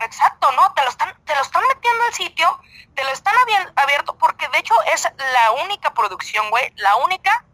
Exacto, 0.00 0.48
¿no? 0.56 0.72
Te 0.74 0.82
lo 0.82 0.88
están, 0.90 1.14
te 1.24 1.34
lo 1.34 1.42
están 1.42 1.62
metiendo 1.74 2.04
al 2.04 2.12
sitio, 2.14 2.60
te 2.94 3.04
lo 3.04 3.10
están 3.10 3.34
abier- 3.46 3.72
abierto, 3.76 4.16
porque 4.16 4.48
de 4.48 4.58
hecho 4.58 4.74
es 4.92 5.04
la 5.04 5.52
única 5.64 5.94
producción, 5.94 6.48
güey, 6.50 6.72
la 6.76 6.96
única 6.96 7.44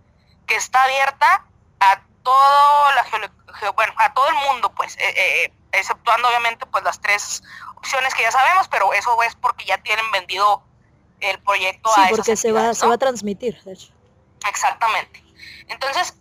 que 0.47 0.55
está 0.57 0.83
abierta 0.85 1.45
a 1.81 2.01
todo 2.23 2.93
la 2.95 3.05
bueno, 3.73 3.93
a 3.99 4.15
todo 4.15 4.29
el 4.29 4.35
mundo, 4.35 4.71
pues, 4.77 4.97
eh, 4.97 5.15
eh, 5.17 5.53
exceptuando 5.73 6.29
obviamente 6.29 6.67
pues 6.67 6.83
las 6.85 7.01
tres 7.01 7.43
opciones 7.77 8.15
que 8.15 8.23
ya 8.23 8.31
sabemos, 8.33 8.69
pero 8.69 8.93
eso 8.93 9.23
es 9.23 9.35
porque 9.35 9.65
ya 9.65 9.79
tienen 9.79 10.11
vendido 10.13 10.63
el 11.21 11.39
proyecto 11.41 11.91
Sí, 11.95 12.01
a 12.01 12.05
esas 12.05 12.17
porque 12.17 12.37
se 12.37 12.53
va, 12.53 12.75
se 12.75 12.87
va 12.87 12.95
a 12.95 12.99
transmitir, 12.99 13.61
de 13.65 13.73
hecho. 13.73 13.93
Exactamente. 14.49 15.23
Entonces, 15.69 16.15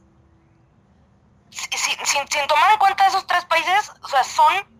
si- 1.49 1.77
si- 1.77 2.05
sin, 2.05 2.27
sin 2.27 2.47
tomar 2.47 2.71
en 2.71 2.79
cuenta 2.79 3.07
esos 3.07 3.25
tres 3.27 3.45
países, 3.45 3.91
o 4.01 4.07
sea, 4.07 4.23
son 4.23 4.75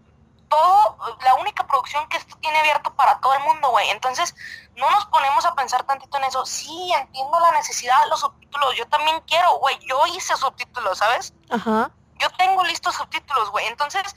todo, 0.49 0.97
la 1.21 1.33
única 1.35 1.65
producción 1.65 2.07
que 2.09 2.17
esto 2.17 2.37
tiene 2.37 2.59
abierto 2.59 2.93
para 2.95 3.19
todo 3.19 3.33
el 3.33 3.39
mundo, 3.41 3.69
güey. 3.69 3.89
Entonces, 3.89 4.35
no 4.75 4.89
nos 4.91 5.05
ponemos 5.07 5.43
a 5.45 5.55
pensar 5.55 5.83
tantito 5.83 6.17
en 6.17 6.25
eso. 6.25 6.45
Sí, 6.45 6.91
entiendo 6.93 7.39
la 7.39 7.51
necesidad 7.51 8.01
de 8.03 8.09
los 8.09 8.19
subtítulos. 8.19 8.75
Yo 8.75 8.87
también 8.87 9.19
quiero, 9.21 9.57
güey. 9.57 9.77
Yo 9.87 10.05
hice 10.07 10.35
subtítulos, 10.35 10.97
¿sabes? 10.99 11.33
Ajá. 11.49 11.89
Yo 12.19 12.29
tengo 12.37 12.63
listos 12.63 12.95
subtítulos, 12.95 13.49
güey. 13.51 13.65
Entonces, 13.67 14.15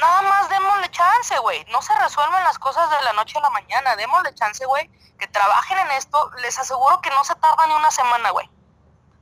nada 0.00 0.22
más 0.22 0.48
démosle 0.48 0.90
chance, 0.90 1.36
güey. 1.40 1.64
No 1.66 1.82
se 1.82 1.94
resuelven 1.98 2.42
las 2.44 2.58
cosas 2.58 2.88
de 2.90 3.00
la 3.02 3.12
noche 3.12 3.38
a 3.38 3.42
la 3.42 3.50
mañana. 3.50 3.96
Démosle 3.96 4.34
chance, 4.34 4.64
güey. 4.64 4.88
Que 5.18 5.26
trabajen 5.26 5.78
en 5.78 5.90
esto. 5.92 6.30
Les 6.42 6.58
aseguro 6.58 7.00
que 7.00 7.10
no 7.10 7.22
se 7.24 7.34
tarda 7.34 7.66
ni 7.66 7.74
una 7.74 7.90
semana, 7.90 8.30
güey. 8.30 8.48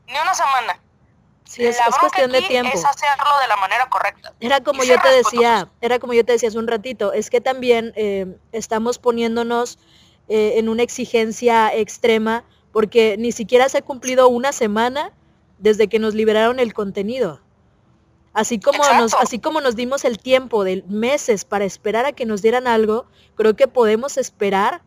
Ni 0.06 0.14
una 0.18 0.34
semana. 0.34 0.80
Sí, 1.44 1.64
es, 1.64 1.78
la 1.78 1.84
es 1.84 1.88
bronca 1.90 2.00
cuestión 2.00 2.32
de 2.32 2.42
tiempo. 2.42 2.72
Es 2.74 2.84
hacerlo 2.84 3.30
de 3.40 3.48
la 3.48 3.56
manera 3.56 3.88
correcta. 3.88 4.32
Era 4.40 4.60
como 4.60 4.82
yo 4.82 5.00
te 5.00 5.08
decía, 5.08 5.68
era 5.80 5.98
como 5.98 6.12
yo 6.12 6.24
te 6.24 6.32
decía 6.32 6.48
hace 6.48 6.58
un 6.58 6.66
ratito, 6.66 7.12
es 7.12 7.30
que 7.30 7.40
también 7.40 7.92
eh, 7.94 8.36
estamos 8.52 8.98
poniéndonos 8.98 9.78
eh, 10.28 10.54
en 10.56 10.68
una 10.68 10.82
exigencia 10.82 11.72
extrema 11.72 12.44
porque 12.72 13.16
ni 13.18 13.32
siquiera 13.32 13.68
se 13.68 13.78
ha 13.78 13.82
cumplido 13.82 14.28
una 14.28 14.52
semana 14.52 15.12
desde 15.58 15.88
que 15.88 15.98
nos 15.98 16.14
liberaron 16.14 16.58
el 16.58 16.74
contenido. 16.74 17.40
Así 18.32 18.60
como 18.60 18.84
nos, 18.98 19.14
así 19.14 19.38
como 19.38 19.62
nos 19.62 19.76
dimos 19.76 20.04
el 20.04 20.18
tiempo 20.18 20.62
de 20.62 20.84
meses 20.88 21.46
para 21.46 21.64
esperar 21.64 22.04
a 22.04 22.12
que 22.12 22.26
nos 22.26 22.42
dieran 22.42 22.66
algo, 22.66 23.06
creo 23.34 23.56
que 23.56 23.66
podemos 23.66 24.18
esperar, 24.18 24.82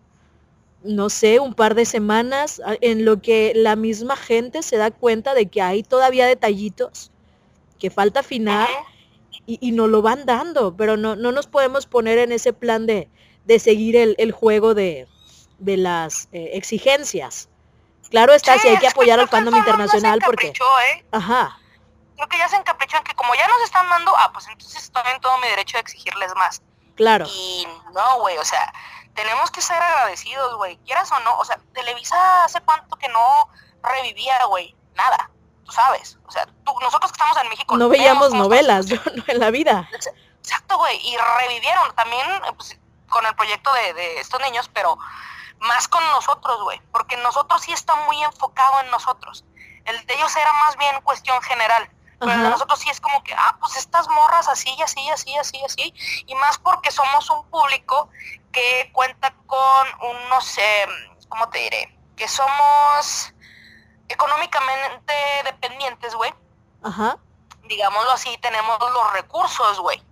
no 0.83 1.09
sé, 1.09 1.39
un 1.39 1.53
par 1.53 1.75
de 1.75 1.85
semanas 1.85 2.61
en 2.81 3.05
lo 3.05 3.21
que 3.21 3.53
la 3.55 3.75
misma 3.75 4.15
gente 4.15 4.61
se 4.63 4.77
da 4.77 4.91
cuenta 4.91 5.33
de 5.33 5.47
que 5.47 5.61
hay 5.61 5.83
todavía 5.83 6.25
detallitos 6.25 7.11
que 7.79 7.89
falta 7.89 8.21
afinar 8.21 8.69
y, 9.45 9.57
y 9.61 9.71
nos 9.71 9.89
lo 9.89 10.01
van 10.01 10.25
dando, 10.25 10.75
pero 10.75 10.97
no, 10.97 11.15
no 11.15 11.31
nos 11.31 11.47
podemos 11.47 11.85
poner 11.85 12.17
en 12.17 12.31
ese 12.31 12.53
plan 12.53 12.85
de, 12.85 13.09
de 13.45 13.59
seguir 13.59 13.95
el, 13.95 14.15
el 14.17 14.31
juego 14.31 14.73
de, 14.73 15.07
de 15.59 15.77
las 15.77 16.29
eh, 16.31 16.51
exigencias. 16.53 17.49
Claro 18.09 18.33
está, 18.33 18.53
Sí, 18.55 18.59
si 18.61 18.67
hay 18.69 18.77
que 18.77 18.87
apoyar 18.87 19.19
al 19.19 19.27
fandom 19.27 19.55
internacional 19.55 20.19
porque... 20.25 20.47
¿eh? 20.47 21.05
Ajá, 21.11 21.57
Creo 22.15 22.27
que 22.27 22.37
ya 22.37 22.49
se 22.49 22.57
encaprichó 22.57 22.97
en 22.97 23.03
que 23.03 23.15
como 23.15 23.33
ya 23.35 23.47
nos 23.47 23.61
están 23.63 23.89
dando, 23.89 24.11
ah, 24.17 24.29
pues 24.33 24.45
entonces 24.47 24.83
estoy 24.83 25.03
en 25.13 25.21
todo 25.21 25.37
mi 25.37 25.47
derecho 25.47 25.77
de 25.77 25.81
exigirles 25.81 26.33
más. 26.35 26.61
claro. 26.95 27.25
Y 27.33 27.65
no, 27.93 28.19
güey, 28.19 28.37
o 28.37 28.43
sea, 28.43 28.73
tenemos 29.21 29.51
que 29.51 29.61
ser 29.61 29.81
agradecidos, 29.81 30.55
güey. 30.55 30.77
Quieras 30.85 31.11
o 31.11 31.19
no, 31.19 31.37
o 31.39 31.43
sea, 31.43 31.59
Televisa 31.73 32.45
hace 32.45 32.61
cuánto 32.61 32.95
que 32.95 33.09
no 33.09 33.49
revivía, 33.83 34.45
güey. 34.45 34.73
Nada, 34.95 35.29
tú 35.65 35.71
sabes. 35.73 36.17
O 36.25 36.31
sea, 36.31 36.45
tú, 36.63 36.73
nosotros 36.79 37.11
que 37.11 37.17
estamos 37.17 37.37
en 37.43 37.49
México. 37.49 37.75
No 37.75 37.89
veíamos 37.89 38.33
novelas, 38.33 38.85
yo 38.87 38.95
no 39.15 39.23
en 39.27 39.39
la 39.39 39.51
vida. 39.51 39.89
Ex- 39.91 40.09
Exacto, 40.39 40.77
güey. 40.77 40.97
Y 41.05 41.17
revivieron 41.41 41.93
también 41.95 42.25
pues, 42.55 42.79
con 43.09 43.25
el 43.25 43.35
proyecto 43.35 43.73
de, 43.73 43.93
de 43.93 44.19
estos 44.21 44.39
niños, 44.39 44.69
pero 44.73 44.97
más 45.59 45.89
con 45.89 46.03
nosotros, 46.11 46.61
güey. 46.63 46.79
Porque 46.93 47.17
nosotros 47.17 47.61
sí 47.61 47.73
está 47.73 47.95
muy 48.07 48.23
enfocado 48.23 48.79
en 48.79 48.89
nosotros. 48.89 49.43
El 49.83 50.05
de 50.05 50.13
ellos 50.13 50.33
era 50.37 50.53
más 50.53 50.77
bien 50.77 51.01
cuestión 51.01 51.41
general. 51.41 51.89
Pero 52.19 52.31
Ajá. 52.31 52.49
nosotros 52.49 52.79
sí 52.79 52.89
es 52.89 52.99
como 52.99 53.23
que, 53.23 53.33
ah, 53.33 53.57
pues 53.59 53.77
estas 53.77 54.07
morras 54.09 54.47
así, 54.49 54.75
así, 54.83 55.09
así, 55.09 55.37
así, 55.37 55.61
así. 55.63 55.93
Y 56.27 56.35
más 56.35 56.57
porque 56.57 56.91
somos 56.91 57.29
un 57.29 57.49
público 57.49 58.09
que 58.51 58.89
cuenta 58.93 59.33
con 59.47 59.87
un, 60.01 60.29
no 60.29 60.41
sé, 60.41 60.87
¿cómo 61.29 61.47
te 61.49 61.59
diré? 61.59 61.97
Que 62.17 62.27
somos 62.27 63.33
económicamente 64.09 65.13
dependientes, 65.45 66.15
güey 66.15 66.33
Ajá, 66.83 67.17
digámoslo 67.69 68.11
así, 68.11 68.35
tenemos 68.41 68.77
los 68.79 69.13
recursos, 69.13 69.79
güey. 69.79 70.03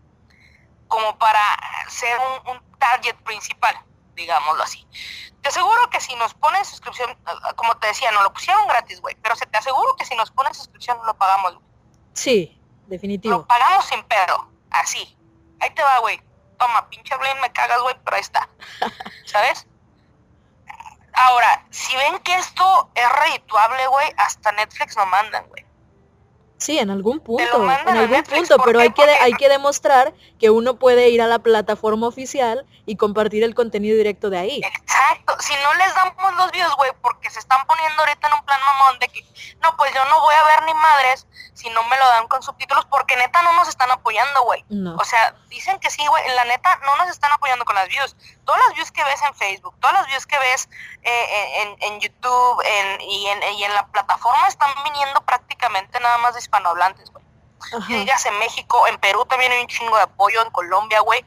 como 0.88 1.18
para 1.18 1.42
ser 1.90 2.18
un, 2.20 2.52
un 2.56 2.78
target 2.78 3.16
principal, 3.24 3.76
digámoslo 4.16 4.64
así. 4.64 4.88
Te 5.42 5.50
aseguro 5.50 5.90
que 5.90 6.00
si 6.00 6.16
nos 6.16 6.34
ponen 6.34 6.64
suscripción, 6.64 7.18
como 7.56 7.76
te 7.78 7.88
decía, 7.88 8.12
no 8.12 8.24
lo 8.24 8.32
pusieron 8.32 8.66
gratis, 8.68 9.02
güey, 9.02 9.16
pero 9.16 9.36
se 9.36 9.46
te 9.46 9.58
aseguro 9.58 9.96
que 9.98 10.06
si 10.06 10.16
nos 10.16 10.32
ponen 10.32 10.54
suscripción 10.54 10.98
lo 11.06 11.14
pagamos, 11.18 11.56
güey. 11.56 11.67
Sí, 12.18 12.60
Lo 12.86 12.90
definitivo. 12.90 13.46
pagamos 13.46 13.86
sin 13.86 14.02
pedo, 14.06 14.50
así. 14.72 15.16
Ahí 15.60 15.70
te 15.76 15.84
va, 15.84 16.00
güey. 16.00 16.20
Toma, 16.58 16.90
pinche 16.90 17.16
Blaine, 17.18 17.40
me 17.42 17.52
cagas, 17.52 17.80
güey, 17.82 17.96
pero 18.04 18.16
ahí 18.16 18.22
está. 18.22 18.50
¿Sabes? 19.26 19.68
Ahora, 21.14 21.64
si 21.70 21.96
ven 21.96 22.18
que 22.20 22.34
esto 22.36 22.90
es 22.96 23.12
redituable, 23.12 23.86
güey, 23.88 24.08
hasta 24.18 24.52
Netflix 24.54 24.96
lo 24.96 25.06
mandan, 25.06 25.48
güey. 25.50 25.64
Sí, 26.58 26.80
en 26.80 26.90
algún 26.90 27.20
punto, 27.20 27.64
en 27.64 27.70
algún 27.70 28.12
Netflix, 28.12 28.50
punto, 28.50 28.58
¿por 28.58 28.66
pero 28.66 28.80
hay 28.80 28.92
que, 28.92 29.04
hay 29.04 29.34
que 29.34 29.48
demostrar 29.48 30.14
que 30.40 30.50
uno 30.50 30.78
puede 30.78 31.10
ir 31.10 31.22
a 31.22 31.28
la 31.28 31.40
plataforma 31.40 32.08
oficial 32.08 32.66
y 32.88 32.96
compartir 32.96 33.44
el 33.44 33.54
contenido 33.54 33.98
directo 33.98 34.30
de 34.30 34.40
ahí. 34.40 34.62
Exacto. 34.64 35.36
Si 35.40 35.54
no 35.54 35.74
les 35.76 35.94
damos 35.94 36.36
los 36.36 36.52
views, 36.52 36.74
güey, 36.78 36.92
porque 37.02 37.30
se 37.30 37.40
están 37.40 37.66
poniendo 37.68 38.02
ahorita 38.02 38.28
en 38.28 38.34
un 38.34 38.46
plan 38.46 38.60
mamón 38.62 39.00
de 39.00 39.10
que, 39.10 39.24
no, 39.62 39.76
pues 39.76 39.94
yo 39.94 40.04
no 40.06 40.22
voy 40.22 40.34
a 40.34 40.44
ver 40.46 40.64
ni 40.66 40.74
madres 40.74 41.28
si 41.54 41.70
no 41.72 41.84
me 41.86 41.98
lo 41.98 42.08
dan 42.08 42.28
con 42.28 42.42
subtítulos, 42.44 42.86
porque 42.86 43.16
neta 43.18 43.42
no 43.42 43.52
nos 43.54 43.68
están 43.68 43.90
apoyando, 43.92 44.44
güey. 44.44 44.64
No. 44.70 44.96
O 44.96 45.04
sea, 45.04 45.36
dicen 45.50 45.80
que 45.80 45.90
sí, 45.90 46.06
güey, 46.08 46.24
la 46.36 46.46
neta 46.46 46.80
no 46.86 46.96
nos 46.98 47.10
están 47.10 47.32
apoyando 47.32 47.66
con 47.66 47.76
las 47.76 47.88
views. 47.90 48.16
Todas 48.46 48.62
las 48.68 48.76
views 48.76 48.92
que 48.92 49.04
ves 49.04 49.22
en 49.24 49.34
Facebook, 49.34 49.76
todas 49.80 49.96
las 49.96 50.08
views 50.08 50.26
que 50.28 50.38
ves 50.38 50.70
eh, 51.02 51.62
en, 51.62 51.76
en 51.82 52.00
YouTube 52.00 52.62
en, 52.64 53.02
y, 53.02 53.28
en, 53.28 53.44
y 53.56 53.64
en 53.64 53.74
la 53.74 53.88
plataforma 53.88 54.48
están 54.48 54.72
viniendo 54.84 55.20
prácticamente 55.22 56.00
nada 56.00 56.20
más 56.20 56.36
de 56.36 56.40
hispanohablantes, 56.48 57.12
güey. 57.12 57.24
Y 57.90 57.94
digas 57.96 58.26
en 58.26 58.38
México, 58.40 58.88
en 58.88 58.98
Perú 59.00 59.26
también 59.26 59.52
hay 59.52 59.62
un 59.62 59.68
chingo 59.68 59.96
de 59.98 60.04
apoyo, 60.04 60.42
en 60.42 60.52
Colombia, 60.52 61.02
güey, 61.02 61.26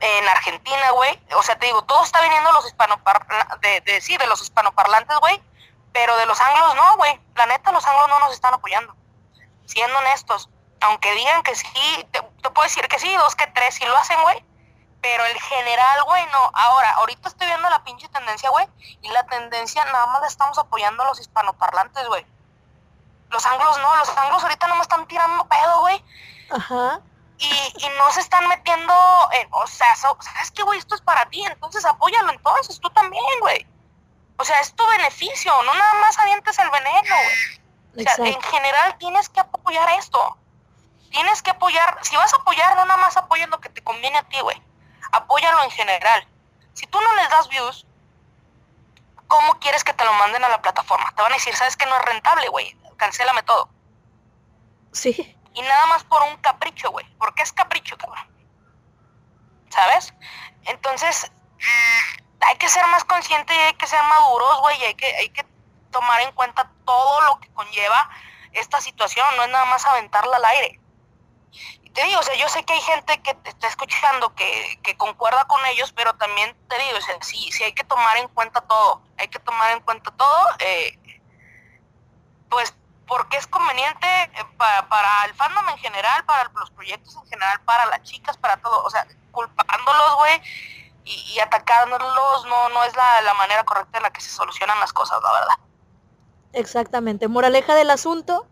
en 0.00 0.28
Argentina, 0.28 0.90
güey. 0.90 1.18
O 1.36 1.42
sea, 1.42 1.58
te 1.58 1.66
digo, 1.66 1.82
todo 1.82 2.02
está 2.04 2.20
viniendo 2.22 2.52
los 2.52 2.66
hispanoparlantes, 2.66 3.60
de, 3.60 3.80
de, 3.80 4.00
sí, 4.00 4.16
de 4.16 4.26
los 4.26 4.42
hispanoparlantes, 4.42 5.16
güey, 5.18 5.42
pero 5.92 6.16
de 6.16 6.26
los 6.26 6.40
anglos 6.40 6.74
no, 6.74 6.96
güey. 6.96 7.20
La 7.34 7.46
neta, 7.46 7.72
los 7.72 7.86
anglos 7.86 8.08
no 8.08 8.18
nos 8.20 8.32
están 8.32 8.54
apoyando. 8.54 8.94
Siendo 9.66 9.98
honestos, 9.98 10.50
aunque 10.80 11.12
digan 11.14 11.42
que 11.42 11.54
sí, 11.54 12.06
te, 12.10 12.20
te 12.20 12.50
puedo 12.50 12.64
decir 12.64 12.86
que 12.88 12.98
sí, 12.98 13.14
dos 13.16 13.36
que 13.36 13.46
tres 13.48 13.74
sí 13.74 13.84
lo 13.86 13.96
hacen, 13.96 14.20
güey. 14.22 14.44
Pero 15.00 15.24
el 15.24 15.40
general, 15.40 16.04
güey, 16.04 16.26
no. 16.26 16.50
Ahora, 16.52 16.90
ahorita 16.96 17.28
estoy 17.28 17.46
viendo 17.46 17.70
la 17.70 17.82
pinche 17.84 18.08
tendencia, 18.08 18.50
güey, 18.50 18.68
y 19.00 19.08
la 19.08 19.24
tendencia 19.26 19.82
nada 19.86 20.06
más 20.06 20.20
la 20.20 20.26
estamos 20.26 20.58
apoyando 20.58 21.02
a 21.02 21.06
los 21.06 21.20
hispanoparlantes, 21.20 22.06
güey. 22.08 22.26
Los 23.30 23.46
anglos 23.46 23.78
no, 23.78 23.96
los 23.96 24.08
anglos 24.16 24.42
ahorita 24.42 24.66
no 24.68 24.76
me 24.76 24.82
están 24.82 25.06
tirando 25.06 25.46
pedo, 25.46 25.80
güey 25.80 26.04
Ajá. 26.50 27.00
y, 27.38 27.46
y 27.78 27.88
no 27.96 28.10
se 28.10 28.20
están 28.20 28.46
metiendo 28.48 28.94
en, 29.32 29.48
o 29.52 29.66
sea, 29.66 29.94
so- 29.96 30.16
¿sabes 30.20 30.50
qué, 30.50 30.62
güey? 30.62 30.78
Esto 30.78 30.94
es 30.96 31.00
para 31.00 31.26
ti, 31.26 31.42
entonces 31.44 31.84
apóyalo 31.84 32.30
entonces, 32.32 32.80
tú 32.80 32.90
también, 32.90 33.24
güey. 33.40 33.66
O 34.36 34.44
sea, 34.44 34.60
es 34.60 34.74
tu 34.74 34.86
beneficio, 34.86 35.52
no 35.62 35.74
nada 35.74 35.94
más 35.94 36.18
avientes 36.18 36.58
el 36.58 36.70
veneno, 36.70 37.14
güey. 37.94 38.06
O 38.06 38.10
sea, 38.14 38.24
en 38.26 38.40
general 38.42 38.96
tienes 38.98 39.28
que 39.28 39.40
apoyar 39.40 39.88
esto. 39.90 40.36
Tienes 41.10 41.42
que 41.42 41.50
apoyar, 41.50 41.98
si 42.02 42.16
vas 42.16 42.32
a 42.32 42.36
apoyar, 42.36 42.74
no 42.76 42.84
nada 42.84 42.96
más 43.00 43.16
apoyes 43.16 43.48
lo 43.48 43.60
que 43.60 43.68
te 43.68 43.82
conviene 43.82 44.16
a 44.18 44.22
ti, 44.22 44.40
güey. 44.40 44.60
Apóyalo 45.12 45.62
en 45.64 45.70
general. 45.72 46.26
Si 46.72 46.86
tú 46.86 47.00
no 47.00 47.12
les 47.16 47.28
das 47.30 47.48
views, 47.48 47.84
¿cómo 49.28 49.54
quieres 49.58 49.84
que 49.84 49.92
te 49.92 50.04
lo 50.04 50.12
manden 50.14 50.44
a 50.44 50.48
la 50.48 50.62
plataforma? 50.62 51.12
Te 51.14 51.22
van 51.22 51.32
a 51.32 51.36
decir, 51.36 51.54
¿sabes 51.56 51.76
que 51.76 51.86
no 51.86 51.96
es 51.96 52.02
rentable, 52.04 52.48
güey? 52.48 52.76
Cancélame 53.00 53.42
todo. 53.44 53.70
Sí. 54.92 55.34
Y 55.54 55.62
nada 55.62 55.86
más 55.86 56.04
por 56.04 56.22
un 56.22 56.36
capricho, 56.36 56.90
güey. 56.90 57.06
Porque 57.16 57.42
es 57.42 57.50
capricho, 57.50 57.96
cabrón. 57.96 58.28
¿Sabes? 59.70 60.12
Entonces, 60.64 61.32
hay 62.40 62.56
que 62.58 62.68
ser 62.68 62.86
más 62.88 63.04
conscientes 63.04 63.56
y 63.56 63.60
hay 63.60 63.72
que 63.72 63.86
ser 63.86 64.02
maduros, 64.02 64.60
güey. 64.60 64.78
Y 64.80 64.84
hay 64.84 64.94
que, 64.94 65.06
hay 65.16 65.30
que 65.30 65.46
tomar 65.90 66.20
en 66.20 66.32
cuenta 66.32 66.70
todo 66.84 67.22
lo 67.22 67.40
que 67.40 67.48
conlleva 67.54 68.10
esta 68.52 68.82
situación. 68.82 69.26
No 69.38 69.44
es 69.44 69.48
nada 69.48 69.64
más 69.64 69.86
aventarla 69.86 70.36
al 70.36 70.44
aire. 70.44 70.78
Y 71.82 71.88
te 71.88 72.04
digo, 72.04 72.20
o 72.20 72.22
sea, 72.22 72.34
yo 72.34 72.50
sé 72.50 72.62
que 72.64 72.74
hay 72.74 72.82
gente 72.82 73.22
que 73.22 73.32
te 73.32 73.48
está 73.48 73.66
escuchando 73.66 74.34
que, 74.34 74.78
que 74.82 74.94
concuerda 74.98 75.46
con 75.46 75.64
ellos, 75.66 75.90
pero 75.92 76.12
también 76.16 76.54
te 76.68 76.78
digo, 76.80 76.98
o 76.98 77.00
sea, 77.00 77.16
sí, 77.22 77.50
sí 77.50 77.64
hay 77.64 77.72
que 77.72 77.84
tomar 77.84 78.18
en 78.18 78.28
cuenta 78.28 78.60
todo. 78.60 79.02
Hay 79.16 79.28
que 79.28 79.38
tomar 79.38 79.70
en 79.72 79.80
cuenta 79.80 80.10
todo. 80.10 80.48
eh, 80.58 80.98
pues 82.50 82.74
porque 83.10 83.36
es 83.38 83.46
conveniente 83.48 84.06
eh, 84.06 84.46
para, 84.56 84.88
para 84.88 85.24
el 85.26 85.34
fandom 85.34 85.68
en 85.68 85.78
general, 85.78 86.24
para 86.24 86.48
los 86.54 86.70
proyectos 86.70 87.16
en 87.16 87.26
general, 87.28 87.60
para 87.64 87.84
las 87.86 88.02
chicas, 88.04 88.36
para 88.36 88.56
todo. 88.58 88.84
O 88.84 88.88
sea, 88.88 89.04
culpándolos, 89.32 90.14
güey, 90.16 90.40
y, 91.04 91.34
y 91.34 91.40
atacándolos 91.40 92.46
no, 92.46 92.68
no 92.68 92.84
es 92.84 92.94
la, 92.94 93.20
la 93.22 93.34
manera 93.34 93.64
correcta 93.64 93.98
en 93.98 94.04
la 94.04 94.10
que 94.10 94.20
se 94.20 94.30
solucionan 94.30 94.78
las 94.78 94.92
cosas, 94.92 95.18
la 95.24 95.32
verdad. 95.32 95.54
Exactamente. 96.52 97.26
Moraleja 97.26 97.74
del 97.74 97.90
asunto, 97.90 98.46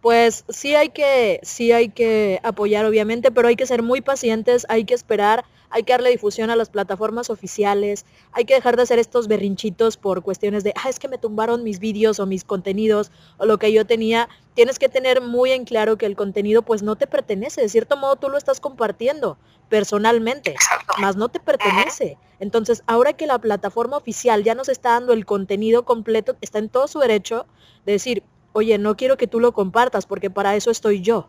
pues 0.00 0.44
sí 0.48 0.74
hay 0.74 0.88
que, 0.88 1.38
sí 1.44 1.70
hay 1.70 1.88
que 1.88 2.40
apoyar 2.42 2.84
obviamente, 2.86 3.30
pero 3.30 3.46
hay 3.46 3.54
que 3.54 3.66
ser 3.66 3.84
muy 3.84 4.00
pacientes, 4.00 4.66
hay 4.68 4.84
que 4.86 4.94
esperar, 4.94 5.44
hay 5.70 5.84
que 5.84 5.92
darle 5.92 6.10
difusión 6.10 6.50
a 6.50 6.56
las 6.56 6.68
plataformas 6.68 7.30
oficiales, 7.30 8.06
hay 8.34 8.44
que 8.44 8.54
dejar 8.54 8.76
de 8.76 8.82
hacer 8.82 8.98
estos 8.98 9.28
berrinchitos 9.28 9.96
por 9.96 10.22
cuestiones 10.22 10.64
de, 10.64 10.74
ah, 10.82 10.88
es 10.88 10.98
que 10.98 11.08
me 11.08 11.18
tumbaron 11.18 11.62
mis 11.62 11.78
vídeos 11.78 12.18
o 12.18 12.26
mis 12.26 12.44
contenidos 12.44 13.12
o 13.38 13.46
lo 13.46 13.58
que 13.58 13.72
yo 13.72 13.86
tenía. 13.86 14.28
Tienes 14.54 14.78
que 14.78 14.88
tener 14.88 15.20
muy 15.20 15.52
en 15.52 15.64
claro 15.64 15.96
que 15.96 16.06
el 16.06 16.16
contenido 16.16 16.62
pues 16.62 16.82
no 16.82 16.96
te 16.96 17.06
pertenece, 17.06 17.60
de 17.60 17.68
cierto 17.68 17.96
modo 17.96 18.16
tú 18.16 18.28
lo 18.28 18.36
estás 18.36 18.60
compartiendo 18.60 19.38
personalmente 19.68 20.54
más 20.98 21.16
no 21.16 21.28
te 21.28 21.40
pertenece. 21.40 22.18
Entonces, 22.38 22.82
ahora 22.86 23.12
que 23.14 23.26
la 23.26 23.38
plataforma 23.38 23.96
oficial 23.96 24.44
ya 24.44 24.54
nos 24.54 24.68
está 24.68 24.90
dando 24.90 25.12
el 25.12 25.24
contenido 25.24 25.84
completo, 25.84 26.36
está 26.40 26.58
en 26.58 26.68
todo 26.68 26.88
su 26.88 26.98
derecho 26.98 27.46
de 27.86 27.92
decir, 27.92 28.22
oye, 28.52 28.78
no 28.78 28.96
quiero 28.96 29.16
que 29.16 29.26
tú 29.26 29.40
lo 29.40 29.52
compartas 29.52 30.06
porque 30.06 30.30
para 30.30 30.54
eso 30.54 30.70
estoy 30.70 31.00
yo. 31.00 31.28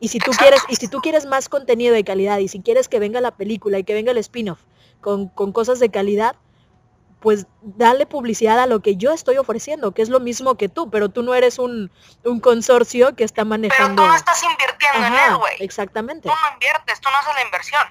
Y 0.00 0.08
si 0.08 0.18
tú 0.18 0.32
quieres, 0.32 0.60
y 0.68 0.76
si 0.76 0.88
tú 0.88 0.98
quieres 1.00 1.24
más 1.24 1.48
contenido 1.48 1.94
de 1.94 2.04
calidad, 2.04 2.38
y 2.38 2.48
si 2.48 2.60
quieres 2.60 2.88
que 2.88 2.98
venga 2.98 3.20
la 3.20 3.36
película 3.36 3.78
y 3.78 3.84
que 3.84 3.94
venga 3.94 4.10
el 4.12 4.18
spin-off 4.18 4.60
con, 5.04 5.28
con 5.28 5.52
cosas 5.52 5.80
de 5.80 5.90
calidad, 5.90 6.34
pues 7.20 7.46
dale 7.60 8.06
publicidad 8.06 8.58
a 8.58 8.66
lo 8.66 8.80
que 8.80 8.96
yo 8.96 9.12
estoy 9.12 9.36
ofreciendo, 9.36 9.92
que 9.92 10.00
es 10.00 10.08
lo 10.08 10.18
mismo 10.18 10.54
que 10.56 10.70
tú, 10.70 10.88
pero 10.90 11.10
tú 11.10 11.22
no 11.22 11.34
eres 11.34 11.58
un, 11.58 11.90
un 12.24 12.40
consorcio 12.40 13.14
que 13.14 13.22
está 13.24 13.42
Pero 13.42 13.48
manejando. 13.50 14.02
tú 14.02 14.08
no 14.08 14.16
estás 14.16 14.42
invirtiendo 14.42 15.06
en 15.06 15.12
él, 15.12 15.36
güey. 15.36 15.52
exactamente. 15.60 16.28
Tú 16.28 16.34
no 16.34 16.52
inviertes, 16.54 17.00
tú 17.02 17.10
no 17.10 17.16
haces 17.18 17.34
la 17.34 17.42
inversión. 17.42 17.82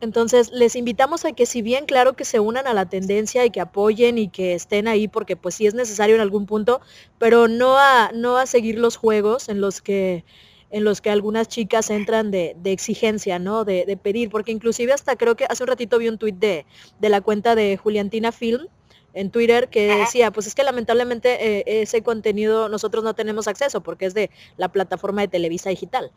Entonces, 0.00 0.50
les 0.52 0.74
invitamos 0.76 1.24
a 1.24 1.32
que 1.32 1.46
si 1.46 1.62
bien 1.62 1.86
claro 1.86 2.14
que 2.14 2.24
se 2.24 2.38
unan 2.40 2.66
a 2.66 2.74
la 2.74 2.86
tendencia 2.86 3.44
y 3.44 3.50
que 3.50 3.60
apoyen 3.60 4.18
y 4.18 4.28
que 4.28 4.54
estén 4.54 4.86
ahí 4.88 5.06
porque 5.08 5.36
pues 5.36 5.54
sí 5.56 5.66
es 5.66 5.74
necesario 5.74 6.14
en 6.16 6.20
algún 6.20 6.46
punto, 6.46 6.80
pero 7.18 7.46
no 7.48 7.78
a 7.78 8.10
no 8.14 8.36
a 8.36 8.46
seguir 8.46 8.78
los 8.78 8.96
juegos 8.96 9.48
en 9.48 9.60
los 9.60 9.80
que 9.80 10.24
en 10.70 10.84
los 10.84 11.00
que 11.00 11.10
algunas 11.10 11.48
chicas 11.48 11.88
entran 11.90 12.30
de, 12.30 12.54
de 12.58 12.72
exigencia, 12.72 13.38
¿no? 13.38 13.64
De, 13.64 13.84
de 13.86 13.96
pedir, 13.96 14.28
porque 14.30 14.52
inclusive 14.52 14.92
hasta 14.92 15.16
creo 15.16 15.34
que 15.36 15.46
hace 15.48 15.62
un 15.62 15.68
ratito 15.68 15.98
vi 15.98 16.08
un 16.08 16.18
tuit 16.18 16.36
de, 16.36 16.66
de 16.98 17.08
la 17.08 17.20
cuenta 17.20 17.54
de 17.54 17.76
Juliantina 17.76 18.32
Film 18.32 18.66
en 19.14 19.30
Twitter 19.30 19.68
que 19.68 19.96
decía, 19.96 20.30
pues 20.30 20.46
es 20.46 20.54
que 20.54 20.62
lamentablemente 20.62 21.58
eh, 21.58 21.82
ese 21.82 22.02
contenido 22.02 22.68
nosotros 22.68 23.02
no 23.02 23.14
tenemos 23.14 23.48
acceso 23.48 23.80
porque 23.82 24.04
es 24.06 24.14
de 24.14 24.30
la 24.58 24.68
plataforma 24.68 25.22
de 25.22 25.28
Televisa 25.28 25.70
Digital. 25.70 26.12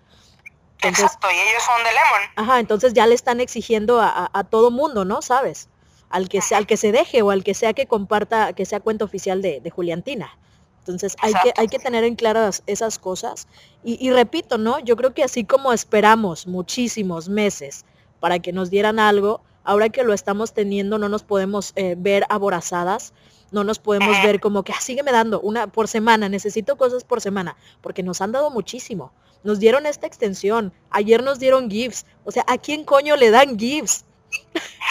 Entonces, 0.84 1.06
Exacto, 1.06 1.28
y 1.32 1.36
ellos 1.50 1.64
son 1.64 1.78
de 1.84 1.90
Lemon. 1.92 2.30
Ajá, 2.36 2.60
entonces 2.60 2.94
ya 2.94 3.06
le 3.08 3.16
están 3.16 3.40
exigiendo 3.40 4.02
a, 4.02 4.10
a- 4.10 4.30
a 4.34 4.44
todo 4.44 4.72
mundo, 4.72 5.06
¿no? 5.06 5.22
¿Sabes? 5.22 5.70
Al 6.10 6.28
que, 6.28 6.42
sea, 6.42 6.58
al 6.58 6.68
que 6.68 6.76
se 6.76 6.92
deje 6.92 7.22
o 7.22 7.32
al 7.32 7.44
que 7.44 7.54
sea 7.54 7.74
que 7.74 7.86
comparta, 7.86 8.52
que 8.54 8.66
sea 8.66 8.80
cuenta 8.82 9.06
oficial 9.06 9.42
de, 9.42 9.62
de 9.62 9.70
Juliantina. 9.70 10.38
Entonces 10.82 11.16
hay 11.22 11.34
que, 11.44 11.54
hay 11.56 11.68
que 11.68 11.80
tener 11.80 12.04
en 12.04 12.16
claras 12.16 12.64
esas 12.66 12.98
cosas. 12.98 13.48
Y, 13.84 14.06
y 14.06 14.12
repito, 14.12 14.58
¿no? 14.58 14.80
Yo 14.80 14.96
creo 14.96 15.14
que 15.14 15.24
así 15.24 15.44
como 15.44 15.74
esperamos 15.74 16.48
muchísimos 16.48 17.30
meses 17.30 17.86
para 18.20 18.40
que 18.40 18.52
nos 18.52 18.70
dieran 18.70 19.00
algo, 19.00 19.42
ahora 19.64 19.90
que 19.90 20.04
lo 20.04 20.14
estamos 20.14 20.54
teniendo 20.54 20.98
no 20.98 21.10
nos 21.10 21.24
podemos 21.24 21.74
eh, 21.76 21.96
ver 21.98 22.26
aborazadas, 22.30 23.14
no 23.52 23.64
nos 23.64 23.80
podemos 23.80 24.22
ver 24.24 24.40
como 24.40 24.64
que, 24.64 24.72
ah, 24.72 24.80
sígueme 24.80 25.12
dando 25.12 25.42
una 25.42 25.68
por 25.68 25.88
semana, 25.88 26.30
necesito 26.30 26.78
cosas 26.78 27.04
por 27.04 27.22
semana, 27.22 27.58
porque 27.82 28.02
nos 28.02 28.22
han 28.22 28.32
dado 28.32 28.50
muchísimo. 28.50 29.12
Nos 29.44 29.60
dieron 29.60 29.86
esta 29.86 30.08
extensión, 30.08 30.72
ayer 30.90 31.24
nos 31.24 31.40
dieron 31.40 31.70
GIFs, 31.70 32.06
o 32.24 32.32
sea, 32.32 32.46
¿a 32.48 32.58
quién 32.58 32.86
coño 32.86 33.18
le 33.18 33.32
dan 33.32 33.58
GIFs? 33.58 34.06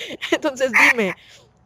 Entonces 0.30 0.72
dime, 0.72 1.14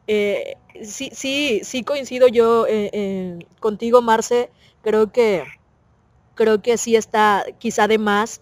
eh, 0.07 0.57
sí, 0.83 1.11
sí, 1.13 1.61
sí 1.65 1.83
coincido 1.83 2.29
yo 2.29 2.67
eh, 2.67 2.91
eh, 2.93 3.39
contigo, 3.61 4.03
Marce, 4.03 4.51
creo 4.83 5.13
que, 5.13 5.45
creo 6.35 6.61
que 6.63 6.77
sí 6.77 6.97
está 6.97 7.45
quizá 7.59 7.87
de 7.89 7.99
más 7.99 8.41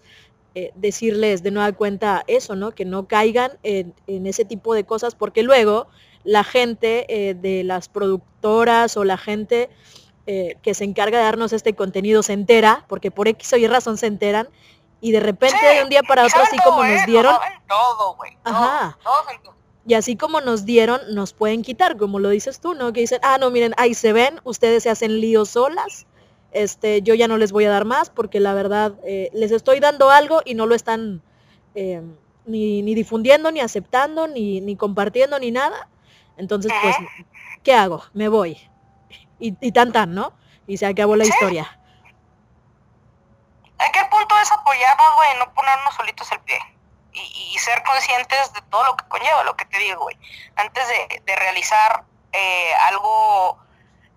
eh, 0.55 0.71
decirles 0.75 1.41
de 1.43 1.51
nueva 1.51 1.71
cuenta 1.71 2.23
eso, 2.27 2.55
¿no? 2.55 2.71
Que 2.71 2.85
no 2.85 3.07
caigan 3.07 3.51
en, 3.63 3.93
en 4.07 4.27
ese 4.27 4.45
tipo 4.45 4.73
de 4.73 4.83
cosas, 4.83 5.15
porque 5.15 5.43
luego 5.43 5.87
la 6.23 6.43
gente 6.43 7.35
de 7.39 7.63
las 7.65 7.89
productoras 7.89 8.95
o 8.95 9.03
la 9.03 9.17
gente 9.17 9.69
que 10.25 10.73
se 10.73 10.85
encarga 10.85 11.17
de 11.17 11.25
darnos 11.25 11.51
este 11.51 11.75
contenido 11.75 12.23
se 12.23 12.31
entera, 12.31 12.85
porque 12.87 13.11
por 13.11 13.27
X 13.27 13.51
o 13.53 13.57
Y 13.57 13.67
razón 13.67 13.97
se 13.97 14.07
enteran, 14.07 14.47
Y 15.01 15.11
de 15.11 15.19
repente 15.19 15.57
Sí, 15.59 15.75
de 15.75 15.83
un 15.83 15.89
día 15.89 16.01
para 16.01 16.25
otro, 16.25 16.41
así 16.41 16.55
como 16.63 16.81
nos 16.85 17.05
dieron, 17.05 17.35
todo, 17.67 18.15
güey. 18.15 18.37
todo, 18.41 18.53
Ajá. 18.55 18.97
todo. 19.03 19.62
Y 19.85 19.95
así 19.95 20.15
como 20.15 20.39
nos 20.41 20.65
dieron, 20.65 21.01
nos 21.13 21.33
pueden 21.33 21.61
quitar, 21.61 21.97
como 21.97 22.19
lo 22.19 22.29
dices 22.29 22.59
tú, 22.59 22.73
¿no? 22.73 22.93
Que 22.93 23.01
dicen, 23.01 23.19
ah, 23.23 23.37
no, 23.37 23.51
miren, 23.51 23.73
ahí 23.77 23.93
se 23.93 24.13
ven, 24.13 24.39
ustedes 24.43 24.83
se 24.83 24.89
hacen 24.89 25.19
líos 25.19 25.49
solas, 25.49 26.05
este, 26.51 27.01
yo 27.01 27.15
ya 27.15 27.27
no 27.27 27.37
les 27.37 27.51
voy 27.51 27.65
a 27.65 27.69
dar 27.69 27.83
más 27.85 28.09
porque 28.09 28.39
la 28.39 28.53
verdad 28.53 28.93
eh, 29.03 29.29
les 29.33 29.51
estoy 29.51 29.79
dando 29.79 30.09
algo 30.11 30.41
y 30.45 30.53
no 30.53 30.67
lo 30.67 30.75
están 30.75 31.21
eh, 31.75 32.01
ni, 32.45 32.81
ni 32.81 32.93
difundiendo, 32.95 33.51
ni 33.51 33.59
aceptando, 33.59 34.27
ni, 34.27 34.61
ni 34.61 34.75
compartiendo, 34.75 35.39
ni 35.39 35.51
nada. 35.51 35.89
Entonces, 36.37 36.71
pues. 36.81 36.95
¿qué 37.63 37.73
hago? 37.73 38.03
Me 38.13 38.27
voy. 38.27 38.57
Y, 39.39 39.55
y 39.59 39.71
tan 39.71 39.91
tan, 39.91 40.13
¿no? 40.13 40.33
Y 40.67 40.77
se 40.77 40.85
acabó 40.85 41.15
la 41.15 41.23
Sí. 41.25 41.31
historia. 41.31 41.79
Aquí 43.79 43.99
el 43.99 44.09
punto 44.09 44.35
es 44.41 44.51
apoyarnos, 44.51 45.15
güey, 45.15 45.29
no 45.39 45.53
ponernos 45.53 45.93
solitos 45.95 46.31
el 46.31 46.39
pie. 46.41 46.57
Y, 47.13 47.51
y 47.53 47.59
ser 47.59 47.83
conscientes 47.83 48.53
de 48.53 48.61
todo 48.63 48.83
lo 48.85 48.97
que 48.97 49.07
conlleva, 49.07 49.43
lo 49.43 49.55
que 49.55 49.65
te 49.65 49.77
digo, 49.77 50.01
güey. 50.01 50.17
Antes 50.55 50.87
de, 50.87 51.35
realizar 51.35 52.03
eh, 52.31 52.73
algo 52.87 53.59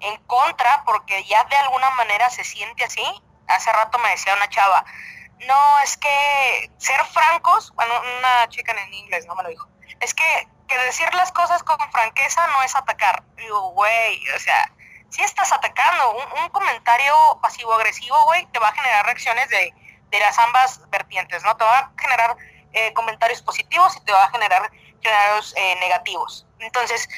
en 0.01 0.17
contra, 0.27 0.83
porque 0.85 1.25
ya 1.25 1.45
de 1.45 1.57
alguna 1.57 1.91
manera 1.91 2.31
se 2.31 2.45
siente 2.45 2.85
así. 2.85 3.05
Hace 3.49 3.73
rato 3.73 3.99
me 3.99 4.11
decía 4.11 4.35
una 4.35 4.49
chava, 4.49 4.85
no, 5.47 5.79
es 5.81 5.97
que 5.97 6.71
ser 6.79 7.05
francos, 7.07 7.73
bueno, 7.75 7.93
una 8.19 8.49
chica 8.49 8.73
en 8.73 8.95
inglés 8.95 9.27
no 9.27 9.35
me 9.35 9.43
lo 9.43 9.51
dijo, 9.51 9.69
es 10.01 10.15
que, 10.15 10.49
que 10.67 10.79
decir 10.79 11.13
las 11.15 11.31
cosas 11.33 11.63
con 11.63 11.79
franqueza 11.93 12.47
no 12.49 12.63
es 12.63 12.75
atacar. 12.75 13.23
Digo, 13.37 13.71
güey, 13.73 14.21
o 14.35 14.39
sea, 14.39 14.73
si 15.11 15.23
estás 15.23 15.53
atacando, 15.53 16.13
un, 16.13 16.43
un 16.43 16.49
comentario 16.49 17.15
pasivo-agresivo, 17.43 18.17
güey, 18.25 18.47
te 18.47 18.59
va 18.59 18.69
a 18.69 18.75
generar 18.75 19.05
reacciones 19.07 19.49
de, 19.51 19.73
de 20.11 20.21
las 20.21 20.39
ambas 20.39 20.81
vertientes, 20.91 21.43
¿no? 21.45 21.57
Te 21.57 21.65
va 21.65 21.79
a 21.79 21.93
generar 21.99 22.37
eh, 22.77 22.93
comentarios 22.95 23.43
positivos 23.43 23.97
y 23.97 24.01
te 24.01 24.13
va 24.13 24.25
a 24.25 24.31
generar 24.31 24.71
comentarios 25.07 25.55
eh, 25.57 25.77
negativos. 25.81 26.47
Entonces, 26.59 27.09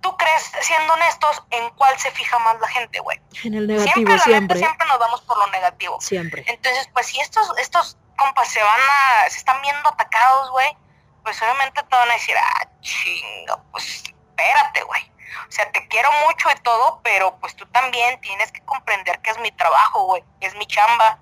¿tú 0.00 0.16
crees, 0.16 0.52
siendo 0.62 0.92
honestos, 0.92 1.42
en 1.50 1.70
cuál 1.70 1.98
se 1.98 2.10
fija 2.10 2.38
más 2.38 2.60
la 2.60 2.68
gente, 2.68 3.00
güey? 3.00 3.20
En 3.44 3.54
el 3.54 3.66
Siempre, 3.66 3.76
negativo, 3.76 4.08
la 4.08 4.14
neta, 4.14 4.24
siempre. 4.24 4.58
siempre 4.58 4.86
nos 4.88 4.98
vamos 4.98 5.20
por 5.22 5.38
lo 5.38 5.46
negativo. 5.48 6.00
Siempre. 6.00 6.44
Entonces, 6.46 6.88
pues 6.92 7.06
si 7.06 7.20
estos, 7.20 7.50
estos 7.58 7.96
compas 8.16 8.48
se 8.48 8.62
van 8.62 8.80
a, 8.80 9.30
se 9.30 9.38
están 9.38 9.60
viendo 9.62 9.88
atacados, 9.88 10.50
güey, 10.50 10.76
pues 11.22 11.40
obviamente 11.42 11.82
te 11.82 11.96
van 11.96 12.10
a 12.10 12.14
decir, 12.14 12.34
ah, 12.36 12.68
chinga, 12.80 13.62
pues 13.72 14.04
espérate, 14.04 14.82
güey. 14.84 15.10
O 15.48 15.52
sea, 15.52 15.70
te 15.70 15.86
quiero 15.88 16.10
mucho 16.26 16.48
y 16.50 16.60
todo, 16.62 17.00
pero 17.02 17.36
pues 17.40 17.54
tú 17.56 17.66
también 17.66 18.20
tienes 18.20 18.50
que 18.52 18.60
comprender 18.64 19.20
que 19.20 19.30
es 19.30 19.38
mi 19.38 19.52
trabajo, 19.52 20.04
güey, 20.06 20.24
es 20.40 20.54
mi 20.56 20.66
chamba. 20.66 21.18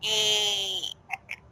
Y 0.00 0.95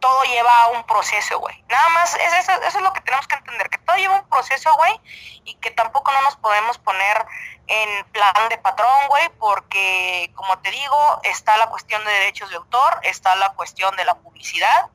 todo 0.04 0.22
lleva 0.24 0.64
a 0.64 0.66
un 0.66 0.84
proceso, 0.84 1.38
güey. 1.38 1.64
Nada 1.66 1.88
más, 1.88 2.14
es 2.14 2.32
eso, 2.34 2.52
eso 2.60 2.76
es 2.76 2.84
lo 2.84 2.92
que 2.92 3.00
tenemos 3.00 3.26
que 3.26 3.36
entender, 3.36 3.70
que 3.70 3.78
todo 3.78 3.96
lleva 3.96 4.16
un 4.16 4.28
proceso, 4.28 4.70
güey, 4.76 5.00
y 5.44 5.54
que 5.54 5.70
tampoco 5.70 6.12
no 6.12 6.20
nos 6.20 6.36
podemos 6.36 6.76
poner 6.76 7.24
en 7.66 8.04
plan 8.12 8.48
de 8.50 8.58
patrón, 8.58 9.08
güey, 9.08 9.28
porque 9.38 10.30
como 10.34 10.58
te 10.58 10.70
digo, 10.70 11.20
está 11.22 11.56
la 11.56 11.68
cuestión 11.68 12.04
de 12.04 12.10
derechos 12.12 12.50
de 12.50 12.56
autor, 12.56 13.00
está 13.02 13.34
la 13.36 13.52
cuestión 13.54 13.94
de 13.96 14.04
la 14.04 14.14
publicidad 14.16 14.90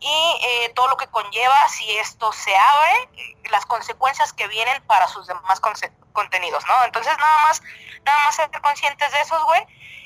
y 0.00 0.38
eh, 0.42 0.72
todo 0.74 0.88
lo 0.88 0.96
que 0.96 1.06
conlleva 1.08 1.68
si 1.68 1.96
esto 1.98 2.32
se 2.32 2.56
abre, 2.56 3.08
eh, 3.14 3.36
las 3.50 3.66
consecuencias 3.66 4.32
que 4.32 4.48
vienen 4.48 4.82
para 4.84 5.06
sus 5.08 5.26
demás 5.26 5.60
conce- 5.60 5.92
contenidos, 6.12 6.64
¿no? 6.66 6.84
Entonces 6.84 7.16
nada 7.18 7.38
más, 7.42 7.62
nada 8.04 8.18
más 8.24 8.34
ser 8.36 8.50
conscientes 8.60 9.12
de 9.12 9.20
esos, 9.20 9.42
güey. 9.44 9.64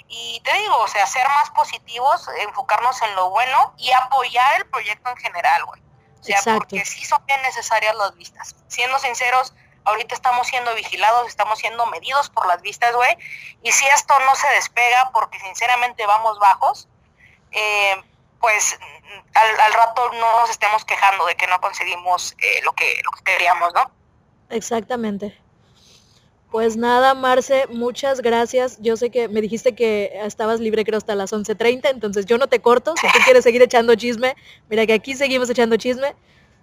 Y 0.08 0.40
te 0.44 0.52
digo, 0.52 0.76
o 0.76 0.88
sea, 0.88 1.06
ser 1.06 1.26
más 1.28 1.48
positivos, 1.50 2.28
enfocarnos 2.40 3.00
en 3.00 3.14
lo 3.14 3.30
bueno 3.30 3.72
y 3.78 3.90
apoyar 3.92 4.56
el 4.56 4.66
proyecto 4.68 5.08
en 5.10 5.16
general, 5.16 5.64
güey. 5.64 5.80
O 6.20 6.22
sea, 6.22 6.36
Exacto. 6.36 6.58
porque 6.58 6.84
sí 6.84 7.04
son 7.06 7.24
bien 7.24 7.40
necesarias 7.42 7.94
las 7.96 8.14
vistas. 8.16 8.54
Siendo 8.68 8.98
sinceros, 8.98 9.54
ahorita 9.84 10.14
estamos 10.14 10.46
siendo 10.46 10.74
vigilados, 10.74 11.26
estamos 11.28 11.58
siendo 11.58 11.86
medidos 11.86 12.30
por 12.30 12.46
las 12.46 12.62
vistas, 12.62 12.94
güey. 12.94 13.16
Y 13.62 13.72
si 13.72 13.86
esto 13.88 14.14
no 14.20 14.34
se 14.34 14.48
despega, 14.48 15.10
porque 15.12 15.38
sinceramente 15.40 16.06
vamos 16.06 16.38
bajos, 16.38 16.88
eh, 17.52 18.02
pues 18.40 18.78
al, 19.34 19.60
al 19.60 19.72
rato 19.72 20.12
no 20.14 20.40
nos 20.40 20.50
estemos 20.50 20.84
quejando 20.84 21.26
de 21.26 21.34
que 21.36 21.46
no 21.46 21.60
conseguimos 21.60 22.34
eh, 22.38 22.60
lo, 22.64 22.72
que, 22.72 23.00
lo 23.04 23.10
que 23.12 23.24
queríamos, 23.24 23.72
¿no? 23.74 23.90
Exactamente. 24.50 25.38
Pues 26.50 26.76
nada, 26.76 27.14
Marce, 27.14 27.66
muchas 27.68 28.20
gracias. 28.20 28.76
Yo 28.80 28.98
sé 28.98 29.10
que 29.10 29.26
me 29.26 29.40
dijiste 29.40 29.74
que 29.74 30.12
estabas 30.22 30.60
libre 30.60 30.84
creo 30.84 30.98
hasta 30.98 31.14
las 31.14 31.32
11.30, 31.32 31.88
entonces 31.88 32.26
yo 32.26 32.36
no 32.36 32.46
te 32.46 32.60
corto. 32.60 32.92
Si 33.00 33.06
tú 33.06 33.18
quieres 33.24 33.44
seguir 33.44 33.62
echando 33.62 33.94
chisme, 33.94 34.36
mira 34.68 34.84
que 34.86 34.92
aquí 34.92 35.14
seguimos 35.14 35.48
echando 35.48 35.78
chisme, 35.78 36.14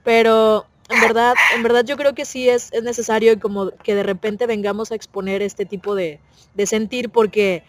pero 0.03 0.67
en 0.89 1.01
verdad, 1.01 1.35
en 1.55 1.63
verdad 1.63 1.85
yo 1.85 1.97
creo 1.97 2.13
que 2.15 2.25
sí 2.25 2.49
es, 2.49 2.71
es 2.73 2.83
necesario 2.83 3.39
como 3.39 3.71
que 3.71 3.95
de 3.95 4.03
repente 4.03 4.47
vengamos 4.47 4.91
a 4.91 4.95
exponer 4.95 5.41
este 5.41 5.65
tipo 5.65 5.95
de, 5.95 6.19
de 6.55 6.65
sentir 6.65 7.09
porque 7.09 7.63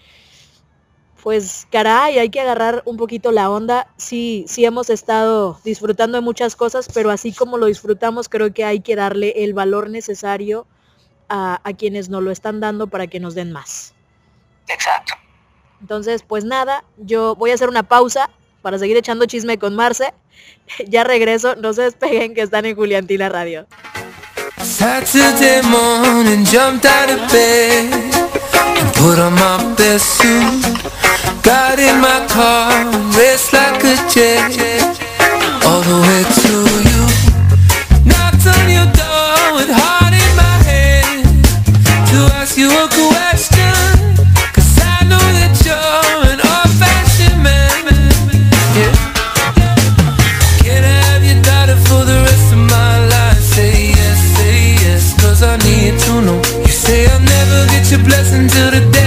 pues 1.22 1.66
caray, 1.70 2.18
hay 2.18 2.30
que 2.30 2.40
agarrar 2.40 2.82
un 2.86 2.96
poquito 2.96 3.30
la 3.30 3.50
onda. 3.50 3.88
Sí, 3.98 4.44
sí 4.48 4.64
hemos 4.64 4.88
estado 4.88 5.60
disfrutando 5.64 6.16
de 6.16 6.22
muchas 6.22 6.56
cosas, 6.56 6.88
pero 6.92 7.10
así 7.10 7.32
como 7.32 7.58
lo 7.58 7.66
disfrutamos, 7.66 8.28
creo 8.28 8.54
que 8.54 8.64
hay 8.64 8.80
que 8.80 8.96
darle 8.96 9.44
el 9.44 9.52
valor 9.52 9.90
necesario 9.90 10.66
a, 11.28 11.60
a 11.62 11.72
quienes 11.74 12.08
nos 12.08 12.22
lo 12.22 12.30
están 12.30 12.60
dando 12.60 12.86
para 12.86 13.06
que 13.06 13.20
nos 13.20 13.34
den 13.34 13.52
más. 13.52 13.94
Exacto. 14.68 15.12
Entonces, 15.80 16.22
pues 16.22 16.44
nada, 16.44 16.84
yo 16.96 17.34
voy 17.36 17.50
a 17.50 17.54
hacer 17.54 17.68
una 17.68 17.82
pausa 17.82 18.30
para 18.62 18.78
seguir 18.78 18.96
echando 18.96 19.26
chisme 19.26 19.58
con 19.58 19.74
Marce. 19.74 20.14
Ya 20.88 21.04
regreso, 21.04 21.56
no 21.56 21.72
se 21.72 21.82
despeguen 21.82 22.34
que 22.34 22.42
están 22.42 22.64
en 22.64 22.74
Juliantina 22.74 23.28
Radio. 23.28 23.66
Saturday 24.62 25.62
morning, 25.62 26.44
jumped 26.44 26.84
out 26.84 27.10
of 27.10 27.32
bed 27.32 27.92
and 27.92 28.94
put 28.94 29.18
on 29.18 29.34
my 29.34 29.74
best 29.76 30.04
suit. 30.18 30.80
Got 31.42 31.78
in 31.78 32.00
my 32.00 32.26
car, 32.28 32.72
and 32.72 33.14
raced 33.14 33.52
like 33.52 33.82
a 33.84 33.96
jet 34.08 35.00
all 35.64 35.80
the 35.82 35.98
way 36.06 36.22
to 36.42 36.54
you. 36.88 37.00
Knocked 38.04 38.46
on 38.46 38.68
your 38.68 38.86
door 38.92 39.56
with 39.56 39.70
heart 39.70 40.12
in 40.12 40.32
my 40.36 40.56
head 40.68 41.24
to 42.10 42.34
ask 42.36 42.56
you 42.58 42.70
a 42.70 42.88
question. 42.88 43.59
Blessing 58.10 58.48
to 58.48 58.70
the 58.72 58.90
day 58.90 58.99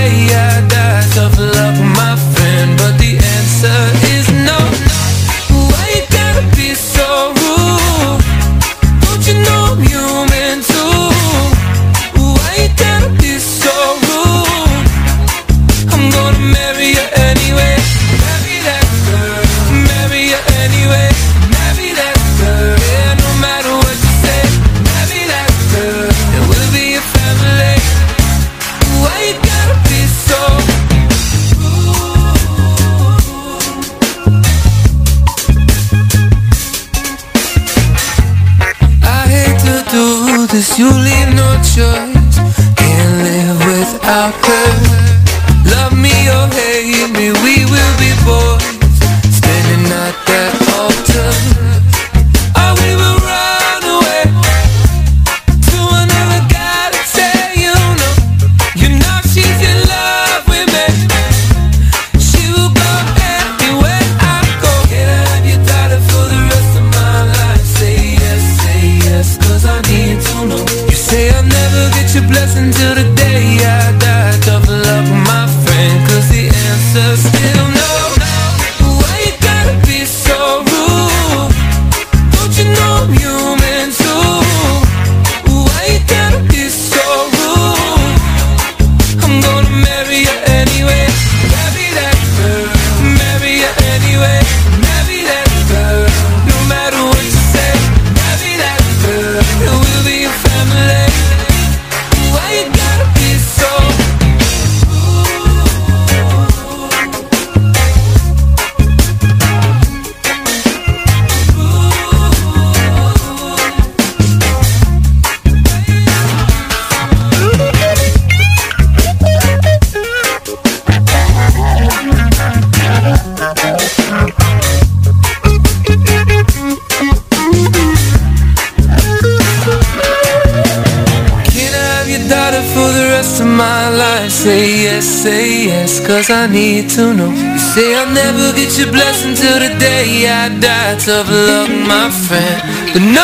of 141.07 141.29
luck, 141.29 141.69
my 141.69 142.09
friend. 142.09 142.61
But 142.93 143.01
no 143.01 143.22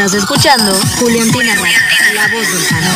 Estás 0.00 0.14
escuchando 0.14 0.72
Julián 0.98 1.30
Pinarra, 1.30 1.68
la 2.14 2.26
voz 2.28 2.50
del. 2.50 2.89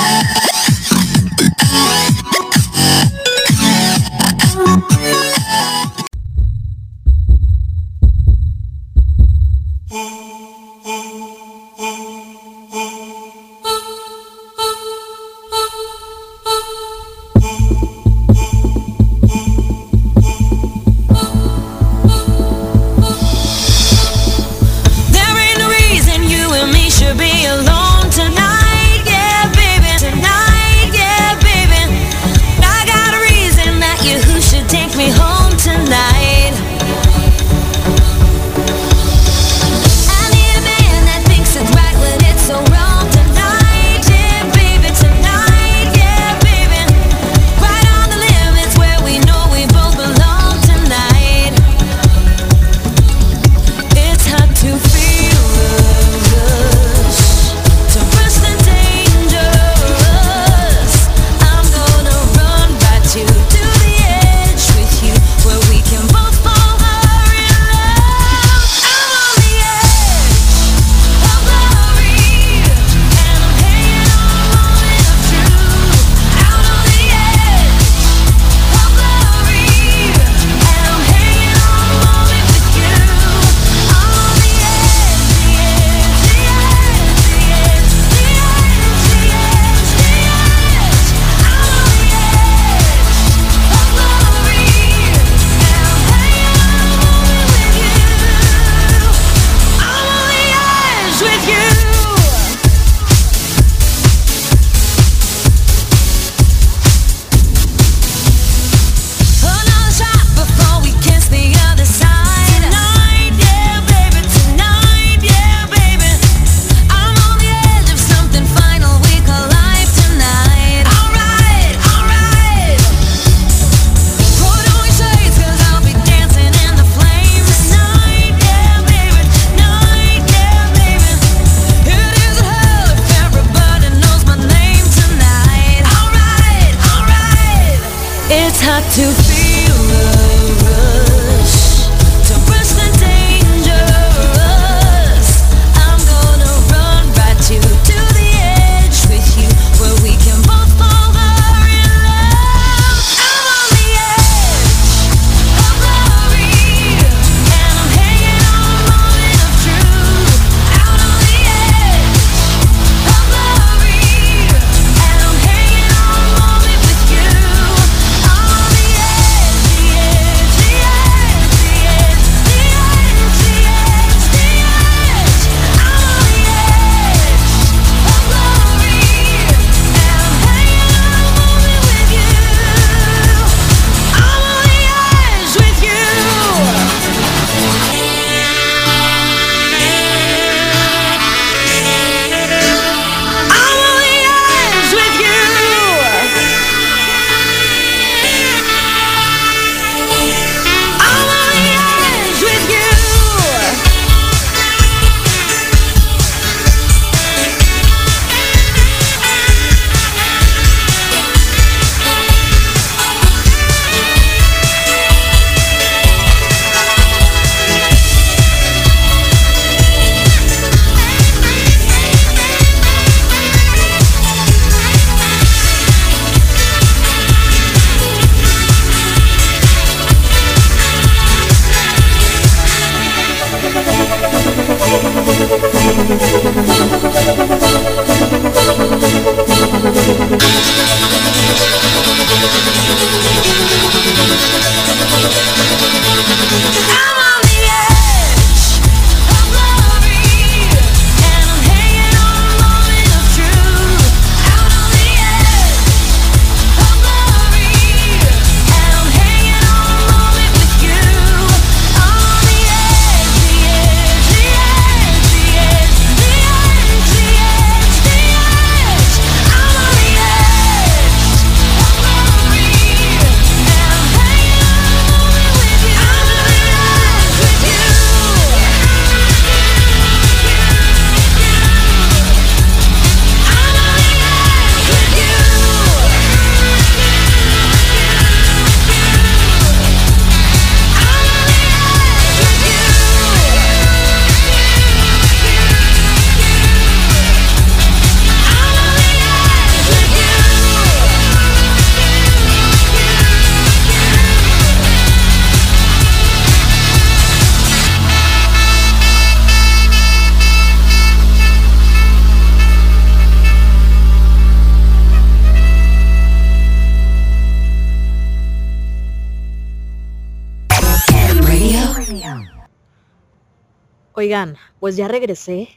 Pues 324.84 324.96
ya 324.96 325.08
regresé, 325.08 325.70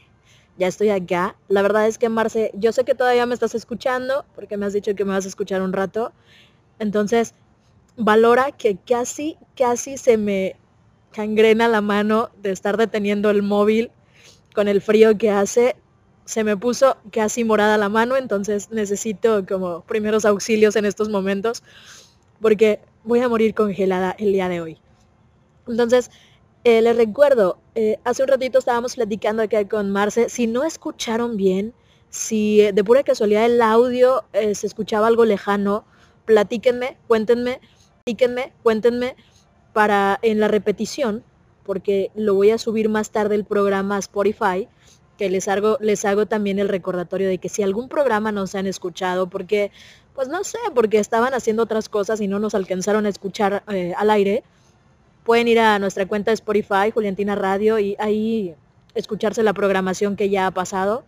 ya 0.58 0.66
estoy 0.66 0.90
acá. 0.90 1.34
La 1.48 1.62
verdad 1.62 1.86
es 1.86 1.96
que 1.96 2.10
Marce, 2.10 2.50
yo 2.52 2.72
sé 2.72 2.84
que 2.84 2.94
todavía 2.94 3.24
me 3.24 3.32
estás 3.32 3.54
escuchando, 3.54 4.26
porque 4.34 4.58
me 4.58 4.66
has 4.66 4.74
dicho 4.74 4.94
que 4.94 5.06
me 5.06 5.12
vas 5.12 5.24
a 5.24 5.28
escuchar 5.28 5.62
un 5.62 5.72
rato. 5.72 6.12
Entonces, 6.78 7.32
valora 7.96 8.52
que 8.52 8.76
casi, 8.76 9.38
casi 9.56 9.96
se 9.96 10.18
me 10.18 10.56
cangrena 11.10 11.68
la 11.68 11.80
mano 11.80 12.28
de 12.42 12.50
estar 12.50 12.76
deteniendo 12.76 13.30
el 13.30 13.42
móvil 13.42 13.90
con 14.54 14.68
el 14.68 14.82
frío 14.82 15.16
que 15.16 15.30
hace. 15.30 15.74
Se 16.26 16.44
me 16.44 16.58
puso 16.58 16.98
casi 17.10 17.44
morada 17.44 17.78
la 17.78 17.88
mano, 17.88 18.14
entonces 18.14 18.70
necesito 18.70 19.46
como 19.46 19.80
primeros 19.84 20.26
auxilios 20.26 20.76
en 20.76 20.84
estos 20.84 21.08
momentos, 21.08 21.62
porque 22.42 22.80
voy 23.04 23.20
a 23.20 23.28
morir 23.30 23.54
congelada 23.54 24.14
el 24.18 24.34
día 24.34 24.50
de 24.50 24.60
hoy. 24.60 24.78
Entonces, 25.66 26.10
eh, 26.64 26.82
les 26.82 26.96
recuerdo, 26.96 27.58
eh, 27.74 27.98
hace 28.04 28.22
un 28.22 28.28
ratito 28.28 28.58
estábamos 28.58 28.96
platicando 28.96 29.42
acá 29.42 29.66
con 29.68 29.90
Marce. 29.90 30.28
Si 30.28 30.46
no 30.46 30.64
escucharon 30.64 31.36
bien, 31.36 31.72
si 32.10 32.60
eh, 32.62 32.72
de 32.72 32.84
pura 32.84 33.02
casualidad 33.02 33.44
el 33.46 33.62
audio 33.62 34.24
se 34.32 34.66
escuchaba 34.66 35.06
algo 35.06 35.24
lejano, 35.24 35.84
platíquenme, 36.24 36.96
cuéntenme, 37.06 37.60
platíquenme, 38.04 38.52
cuéntenme 38.62 39.16
para 39.72 40.18
en 40.22 40.40
la 40.40 40.48
repetición, 40.48 41.22
porque 41.64 42.10
lo 42.14 42.34
voy 42.34 42.50
a 42.50 42.58
subir 42.58 42.88
más 42.88 43.10
tarde 43.10 43.34
el 43.34 43.44
programa 43.44 43.96
a 43.96 44.00
Spotify, 44.00 44.68
que 45.16 45.30
les 45.30 45.48
hago, 45.48 45.78
les 45.80 46.04
hago 46.04 46.26
también 46.26 46.58
el 46.58 46.68
recordatorio 46.68 47.28
de 47.28 47.38
que 47.38 47.48
si 47.48 47.62
algún 47.62 47.88
programa 47.88 48.32
no 48.32 48.46
se 48.46 48.58
han 48.58 48.66
escuchado, 48.66 49.28
porque, 49.28 49.70
pues 50.14 50.28
no 50.28 50.44
sé, 50.44 50.58
porque 50.74 50.98
estaban 50.98 51.34
haciendo 51.34 51.62
otras 51.62 51.88
cosas 51.88 52.20
y 52.20 52.28
no 52.28 52.38
nos 52.38 52.54
alcanzaron 52.54 53.06
a 53.06 53.08
escuchar 53.08 53.62
al 53.66 54.10
aire, 54.10 54.42
pueden 55.28 55.46
ir 55.46 55.60
a 55.60 55.78
nuestra 55.78 56.06
cuenta 56.06 56.30
de 56.30 56.36
Spotify, 56.36 56.90
Juliantina 56.90 57.34
Radio, 57.34 57.78
y 57.78 57.96
ahí 57.98 58.54
escucharse 58.94 59.42
la 59.42 59.52
programación 59.52 60.16
que 60.16 60.30
ya 60.30 60.46
ha 60.46 60.50
pasado. 60.52 61.04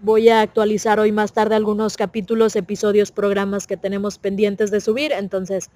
Voy 0.00 0.28
a 0.28 0.40
actualizar 0.40 0.98
hoy 0.98 1.12
más 1.12 1.32
tarde 1.32 1.54
algunos 1.54 1.96
capítulos, 1.96 2.56
episodios, 2.56 3.12
programas 3.12 3.68
que 3.68 3.76
tenemos 3.76 4.18
pendientes 4.18 4.72
de 4.72 4.80
subir, 4.80 5.12
entonces 5.12 5.70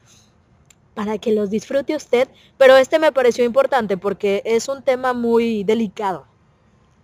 para 0.94 1.18
que 1.18 1.30
los 1.30 1.48
disfrute 1.48 1.94
usted. 1.94 2.26
Pero 2.58 2.76
este 2.76 2.98
me 2.98 3.12
pareció 3.12 3.44
importante 3.44 3.96
porque 3.96 4.42
es 4.44 4.66
un 4.66 4.82
tema 4.82 5.12
muy 5.12 5.62
delicado. 5.62 6.26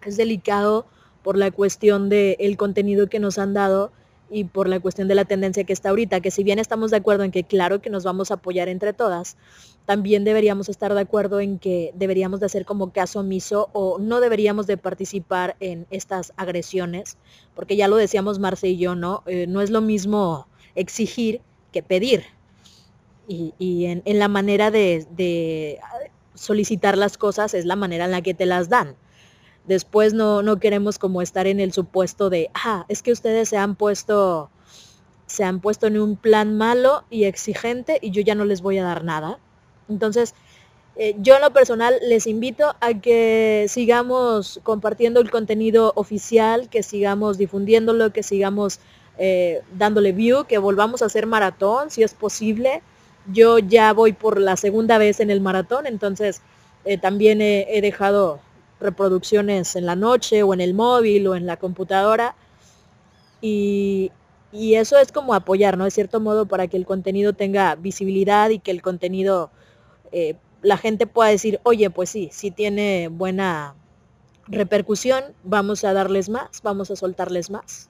Es 0.04 0.16
delicado 0.16 0.86
por 1.22 1.38
la 1.38 1.52
cuestión 1.52 2.08
del 2.08 2.56
contenido 2.56 3.08
que 3.08 3.20
nos 3.20 3.38
han 3.38 3.54
dado 3.54 3.92
y 4.32 4.44
por 4.44 4.68
la 4.68 4.80
cuestión 4.80 5.08
de 5.08 5.14
la 5.14 5.24
tendencia 5.24 5.64
que 5.64 5.72
está 5.72 5.90
ahorita, 5.90 6.20
que 6.20 6.30
si 6.30 6.42
bien 6.42 6.58
estamos 6.58 6.90
de 6.90 6.96
acuerdo 6.96 7.24
en 7.24 7.30
que 7.30 7.44
claro 7.44 7.82
que 7.82 7.90
nos 7.90 8.02
vamos 8.02 8.30
a 8.30 8.34
apoyar 8.34 8.68
entre 8.68 8.92
todas, 8.92 9.36
también 9.84 10.24
deberíamos 10.24 10.68
estar 10.68 10.94
de 10.94 11.00
acuerdo 11.00 11.40
en 11.40 11.58
que 11.58 11.92
deberíamos 11.94 12.40
de 12.40 12.46
hacer 12.46 12.64
como 12.64 12.92
caso 12.92 13.20
omiso 13.20 13.68
o 13.72 13.98
no 13.98 14.20
deberíamos 14.20 14.66
de 14.66 14.76
participar 14.76 15.56
en 15.60 15.86
estas 15.90 16.32
agresiones, 16.36 17.18
porque 17.54 17.76
ya 17.76 17.88
lo 17.88 17.96
decíamos 17.96 18.38
Marce 18.38 18.68
y 18.68 18.78
yo, 18.78 18.94
¿no? 18.94 19.22
Eh, 19.26 19.46
no 19.46 19.60
es 19.60 19.70
lo 19.70 19.80
mismo 19.80 20.46
exigir 20.74 21.40
que 21.70 21.82
pedir. 21.82 22.24
Y, 23.28 23.86
en, 23.86 24.18
la 24.18 24.28
manera 24.28 24.70
de 24.70 25.78
solicitar 26.34 26.98
las 26.98 27.16
cosas 27.18 27.54
es 27.54 27.64
la 27.64 27.76
manera 27.76 28.04
en 28.04 28.10
la 28.10 28.22
que 28.22 28.34
te 28.34 28.46
las 28.46 28.68
dan. 28.68 28.96
Después 29.66 30.14
no, 30.14 30.42
no 30.42 30.58
queremos 30.58 30.98
como 30.98 31.22
estar 31.22 31.46
en 31.46 31.60
el 31.60 31.72
supuesto 31.72 32.30
de, 32.30 32.50
ah, 32.54 32.84
es 32.88 33.02
que 33.02 33.12
ustedes 33.12 33.48
se 33.48 33.56
han 33.56 33.76
puesto, 33.76 34.50
se 35.26 35.44
han 35.44 35.60
puesto 35.60 35.86
en 35.86 35.98
un 35.98 36.16
plan 36.16 36.56
malo 36.56 37.04
y 37.10 37.24
exigente 37.24 37.98
y 38.02 38.10
yo 38.10 38.22
ya 38.22 38.34
no 38.34 38.44
les 38.44 38.60
voy 38.60 38.78
a 38.78 38.84
dar 38.84 39.04
nada 39.04 39.38
entonces, 39.92 40.34
eh, 40.96 41.14
yo 41.18 41.36
en 41.36 41.42
lo 41.42 41.52
personal 41.52 41.94
les 42.02 42.26
invito 42.26 42.74
a 42.80 42.94
que 42.94 43.66
sigamos 43.68 44.60
compartiendo 44.62 45.20
el 45.20 45.30
contenido 45.30 45.92
oficial, 45.96 46.68
que 46.68 46.82
sigamos 46.82 47.38
difundiéndolo, 47.38 48.12
que 48.12 48.22
sigamos 48.22 48.80
eh, 49.18 49.62
dándole 49.76 50.12
view, 50.12 50.44
que 50.44 50.58
volvamos 50.58 51.02
a 51.02 51.06
hacer 51.06 51.26
maratón 51.26 51.90
si 51.90 52.02
es 52.02 52.14
posible. 52.14 52.82
Yo 53.32 53.58
ya 53.58 53.92
voy 53.92 54.12
por 54.12 54.40
la 54.40 54.56
segunda 54.56 54.98
vez 54.98 55.20
en 55.20 55.30
el 55.30 55.40
maratón, 55.40 55.86
entonces 55.86 56.42
eh, 56.84 56.98
también 56.98 57.40
he, 57.40 57.80
dejado 57.80 58.40
reproducciones 58.82 59.76
en 59.76 59.86
la 59.86 59.96
noche 59.96 60.42
o 60.42 60.52
en 60.54 60.60
el 60.60 60.74
móvil 60.74 61.26
o 61.28 61.34
en 61.34 61.46
la 61.46 61.56
computadora. 61.56 62.34
Y, 63.40 64.12
y 64.52 64.74
eso 64.74 64.98
es 64.98 65.12
como 65.12 65.34
apoyar, 65.34 65.78
¿no? 65.78 65.84
De 65.84 65.90
cierto 65.90 66.20
modo 66.20 66.46
para 66.46 66.68
que 66.68 66.76
el 66.76 66.84
contenido 66.84 67.32
tenga 67.32 67.74
visibilidad 67.76 68.50
y 68.50 68.58
que 68.58 68.70
el 68.70 68.82
contenido 68.82 69.50
eh, 70.12 70.36
la 70.62 70.76
gente 70.76 71.06
pueda 71.06 71.30
decir, 71.30 71.60
oye, 71.64 71.90
pues 71.90 72.10
sí, 72.10 72.30
sí 72.32 72.50
tiene 72.50 73.08
buena 73.08 73.74
repercusión, 74.46 75.24
vamos 75.42 75.84
a 75.84 75.92
darles 75.92 76.28
más, 76.28 76.62
vamos 76.62 76.90
a 76.90 76.96
soltarles 76.96 77.50
más. 77.50 77.88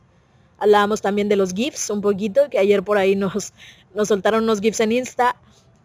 Hablábamos 0.58 1.02
también 1.02 1.28
de 1.28 1.36
los 1.36 1.52
GIFs 1.52 1.90
un 1.90 2.00
poquito, 2.00 2.48
que 2.48 2.58
ayer 2.58 2.82
por 2.82 2.96
ahí 2.96 3.16
nos, 3.16 3.52
nos 3.94 4.08
soltaron 4.08 4.44
unos 4.44 4.60
GIFs 4.60 4.80
en 4.80 4.92
Insta, 4.92 5.36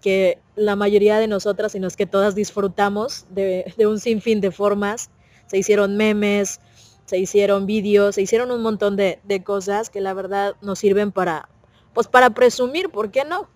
que 0.01 0.39
la 0.55 0.75
mayoría 0.75 1.19
de 1.19 1.27
nosotras, 1.27 1.75
y 1.75 1.79
no 1.79 1.87
es 1.87 1.95
que 1.95 2.05
todas 2.05 2.35
disfrutamos 2.35 3.25
de, 3.29 3.73
de 3.77 3.87
un 3.87 3.99
sinfín 3.99 4.41
de 4.41 4.51
formas. 4.51 5.09
Se 5.47 5.57
hicieron 5.57 5.97
memes, 5.97 6.59
se 7.05 7.17
hicieron 7.17 7.65
vídeos, 7.65 8.15
se 8.15 8.21
hicieron 8.21 8.51
un 8.51 8.61
montón 8.61 8.95
de, 8.95 9.19
de, 9.23 9.43
cosas 9.43 9.89
que 9.89 10.01
la 10.01 10.13
verdad 10.13 10.55
nos 10.61 10.79
sirven 10.79 11.11
para, 11.11 11.49
pues 11.93 12.07
para 12.07 12.31
presumir, 12.31 12.89
¿por 12.89 13.11
qué 13.11 13.23
no? 13.23 13.47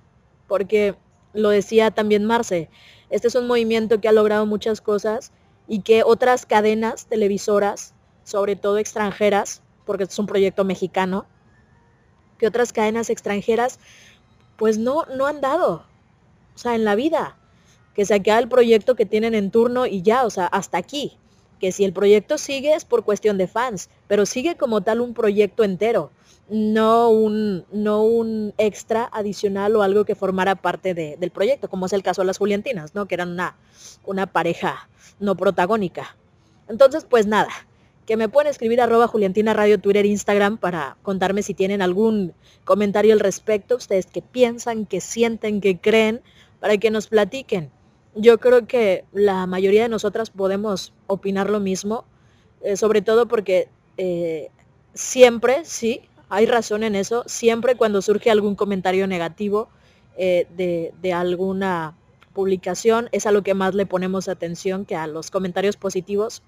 Porque 0.47 0.95
lo 1.33 1.49
decía 1.49 1.91
también 1.91 2.25
Marce, 2.25 2.69
este 3.09 3.27
es 3.27 3.35
un 3.35 3.47
movimiento 3.47 3.99
que 3.99 4.07
ha 4.07 4.13
logrado 4.13 4.45
muchas 4.45 4.79
cosas 4.79 5.33
y 5.67 5.81
que 5.81 6.03
otras 6.03 6.45
cadenas 6.45 7.07
televisoras, 7.07 7.93
sobre 8.23 8.55
todo 8.55 8.77
extranjeras, 8.77 9.61
porque 9.85 10.05
es 10.05 10.19
un 10.19 10.27
proyecto 10.27 10.63
mexicano, 10.63 11.25
que 12.37 12.47
otras 12.47 12.71
cadenas 12.71 13.09
extranjeras 13.09 13.79
pues 14.55 14.77
no, 14.77 15.05
no 15.15 15.27
han 15.27 15.41
dado, 15.41 15.85
sea, 16.61 16.75
en 16.75 16.85
la 16.85 16.95
vida, 16.95 17.37
que 17.93 18.05
se 18.05 18.13
acaba 18.13 18.39
el 18.39 18.47
proyecto 18.47 18.95
que 18.95 19.05
tienen 19.05 19.35
en 19.35 19.51
turno 19.51 19.85
y 19.85 20.01
ya, 20.01 20.25
o 20.25 20.29
sea, 20.29 20.45
hasta 20.45 20.77
aquí, 20.77 21.17
que 21.59 21.71
si 21.71 21.83
el 21.83 21.93
proyecto 21.93 22.37
sigue 22.37 22.73
es 22.73 22.85
por 22.85 23.03
cuestión 23.03 23.37
de 23.37 23.47
fans, 23.47 23.89
pero 24.07 24.25
sigue 24.25 24.55
como 24.55 24.81
tal 24.81 25.01
un 25.01 25.13
proyecto 25.13 25.63
entero 25.63 26.11
no 26.51 27.09
un, 27.09 27.65
no 27.71 28.03
un 28.03 28.53
extra 28.57 29.09
adicional 29.13 29.73
o 29.77 29.83
algo 29.83 30.03
que 30.03 30.15
formara 30.15 30.55
parte 30.55 30.93
del 30.93 31.31
proyecto, 31.31 31.69
como 31.69 31.85
es 31.85 31.93
el 31.93 32.03
caso 32.03 32.21
de 32.21 32.27
las 32.27 32.37
Juliantinas, 32.37 32.93
¿no? 32.93 33.07
Que 33.07 33.15
eran 33.15 33.31
una, 33.31 33.55
una 34.05 34.27
pareja 34.27 34.89
no 35.21 35.35
protagónica. 35.35 36.17
Entonces, 36.67 37.05
pues 37.09 37.25
nada, 37.25 37.51
que 38.05 38.17
me 38.17 38.27
pueden 38.27 38.51
escribir 38.51 38.81
arroba 38.81 39.07
Juliantina 39.07 39.53
Radio, 39.53 39.79
Twitter, 39.79 40.05
Instagram 40.05 40.57
para 40.57 40.97
contarme 41.03 41.41
si 41.41 41.53
tienen 41.53 41.81
algún 41.81 42.33
comentario 42.65 43.13
al 43.13 43.21
respecto, 43.21 43.77
ustedes 43.77 44.05
qué 44.07 44.21
piensan, 44.21 44.85
qué 44.85 44.99
sienten, 44.99 45.61
qué 45.61 45.79
creen, 45.79 46.21
para 46.61 46.77
que 46.77 46.91
nos 46.91 47.07
platiquen. 47.07 47.71
Yo 48.15 48.37
creo 48.37 48.67
que 48.67 49.03
la 49.11 49.45
mayoría 49.47 49.83
de 49.83 49.89
nosotras 49.89 50.29
podemos 50.29 50.93
opinar 51.07 51.49
lo 51.49 51.59
mismo, 51.59 52.05
eh, 52.61 52.77
sobre 52.77 53.01
todo 53.01 53.27
porque 53.27 53.67
eh, 53.97 54.51
siempre, 54.93 55.65
sí, 55.65 56.01
hay 56.29 56.45
razón 56.45 56.83
en 56.83 56.95
eso, 56.95 57.23
siempre 57.25 57.75
cuando 57.75 58.01
surge 58.01 58.29
algún 58.31 58.55
comentario 58.55 59.07
negativo 59.07 59.69
eh, 60.17 60.47
de, 60.55 60.93
de 61.01 61.13
alguna 61.13 61.97
publicación 62.33 63.09
es 63.11 63.25
a 63.25 63.31
lo 63.31 63.43
que 63.43 63.53
más 63.53 63.73
le 63.73 63.85
ponemos 63.85 64.27
atención 64.27 64.85
que 64.85 64.95
a 64.95 65.07
los 65.07 65.31
comentarios 65.31 65.77
positivos. 65.77 66.43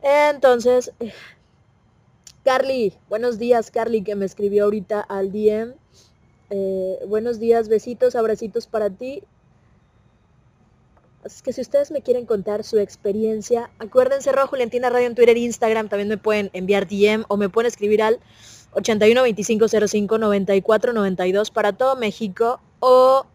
Entonces, 0.00 0.92
Carly, 2.44 2.94
buenos 3.08 3.38
días 3.38 3.70
Carly 3.72 4.02
que 4.02 4.14
me 4.14 4.24
escribió 4.26 4.64
ahorita 4.64 5.00
al 5.00 5.32
DM. 5.32 5.74
Eh, 6.50 6.98
buenos 7.06 7.38
días, 7.38 7.68
besitos, 7.68 8.14
abracitos 8.16 8.66
para 8.66 8.88
ti. 8.88 9.22
Es 11.24 11.42
que 11.42 11.52
si 11.52 11.60
ustedes 11.60 11.90
me 11.90 12.00
quieren 12.00 12.24
contar 12.24 12.64
su 12.64 12.78
experiencia, 12.78 13.70
acuérdense, 13.78 14.32
Rojo 14.32 14.48
Juliantina 14.48 14.88
Radio 14.88 15.08
en 15.08 15.14
Twitter 15.14 15.36
e 15.36 15.40
Instagram, 15.40 15.88
también 15.88 16.08
me 16.08 16.16
pueden 16.16 16.48
enviar 16.54 16.88
DM 16.88 17.24
o 17.28 17.36
me 17.36 17.50
pueden 17.50 17.66
escribir 17.66 18.02
al 18.02 18.18
81 18.72 19.22
25 19.22 19.68
05 19.68 20.18
94 20.18 20.92
92 20.94 21.50
para 21.50 21.74
todo 21.74 21.96
México 21.96 22.60
o 22.80 23.26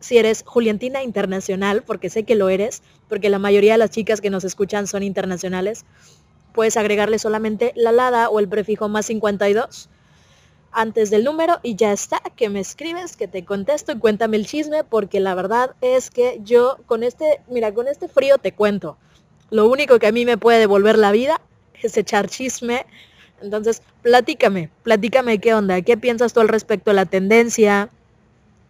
si 0.00 0.16
eres 0.16 0.42
Juliantina 0.46 1.02
Internacional, 1.02 1.82
porque 1.82 2.08
sé 2.08 2.24
que 2.24 2.36
lo 2.36 2.48
eres, 2.48 2.82
porque 3.08 3.28
la 3.28 3.38
mayoría 3.38 3.72
de 3.72 3.78
las 3.78 3.90
chicas 3.90 4.20
que 4.20 4.30
nos 4.30 4.44
escuchan 4.44 4.86
son 4.86 5.02
internacionales, 5.02 5.84
puedes 6.54 6.76
agregarle 6.78 7.18
solamente 7.18 7.72
la 7.76 7.92
lada 7.92 8.30
o 8.30 8.40
el 8.40 8.48
prefijo 8.48 8.88
más 8.88 9.06
52 9.06 9.90
antes 10.72 11.10
del 11.10 11.24
número 11.24 11.60
y 11.62 11.76
ya 11.76 11.92
está, 11.92 12.20
que 12.36 12.48
me 12.48 12.60
escribes, 12.60 13.16
que 13.16 13.28
te 13.28 13.44
contesto 13.44 13.92
y 13.92 13.98
cuéntame 13.98 14.36
el 14.36 14.46
chisme, 14.46 14.84
porque 14.84 15.20
la 15.20 15.34
verdad 15.34 15.74
es 15.80 16.10
que 16.10 16.40
yo 16.42 16.78
con 16.86 17.02
este, 17.02 17.40
mira, 17.48 17.72
con 17.72 17.88
este 17.88 18.08
frío 18.08 18.38
te 18.38 18.52
cuento. 18.52 18.96
Lo 19.50 19.68
único 19.68 19.98
que 19.98 20.06
a 20.06 20.12
mí 20.12 20.24
me 20.24 20.38
puede 20.38 20.58
devolver 20.58 20.98
la 20.98 21.12
vida 21.12 21.40
es 21.82 21.96
echar 21.96 22.28
chisme. 22.28 22.86
Entonces, 23.42 23.82
platícame, 24.02 24.70
platícame 24.82 25.38
qué 25.38 25.54
onda, 25.54 25.82
qué 25.82 25.96
piensas 25.96 26.32
tú 26.32 26.40
al 26.40 26.48
respecto 26.48 26.90
de 26.90 26.94
la 26.94 27.06
tendencia, 27.06 27.90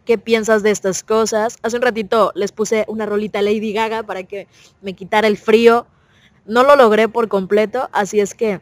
qué 0.05 0.19
piensas 0.19 0.63
de 0.63 0.71
estas 0.71 1.03
cosas. 1.03 1.59
Hace 1.63 1.77
un 1.77 1.83
ratito 1.83 2.33
les 2.35 2.53
puse 2.53 2.85
una 2.89 3.07
rolita 3.07 3.43
Lady 3.43 3.73
Gaga 3.73 4.03
para 4.03 4.25
que 4.25 4.49
me 4.81 4.95
quitara 4.95 5.29
el 5.29 5.37
frío. 5.37 5.87
No 6.47 6.65
lo 6.65 6.75
logré 6.75 7.09
por 7.09 7.29
completo, 7.29 7.89
así 7.93 8.19
es 8.19 8.35
que 8.35 8.61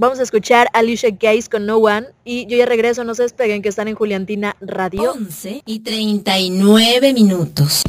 vamos 0.00 0.18
a 0.18 0.22
escuchar 0.22 0.66
a 0.72 0.78
Alicia 0.78 1.14
Keys 1.14 1.48
con 1.50 1.66
No 1.66 1.76
One 1.76 2.08
y 2.24 2.46
yo 2.46 2.56
ya 2.56 2.64
regreso, 2.64 3.04
no 3.04 3.14
se 3.14 3.22
despeguen 3.24 3.60
que 3.60 3.68
están 3.68 3.86
en 3.86 3.94
Juliantina 3.94 4.56
Radio. 4.60 5.12
11 5.12 5.62
y 5.66 5.80
39 5.80 7.12
minutos. 7.12 7.82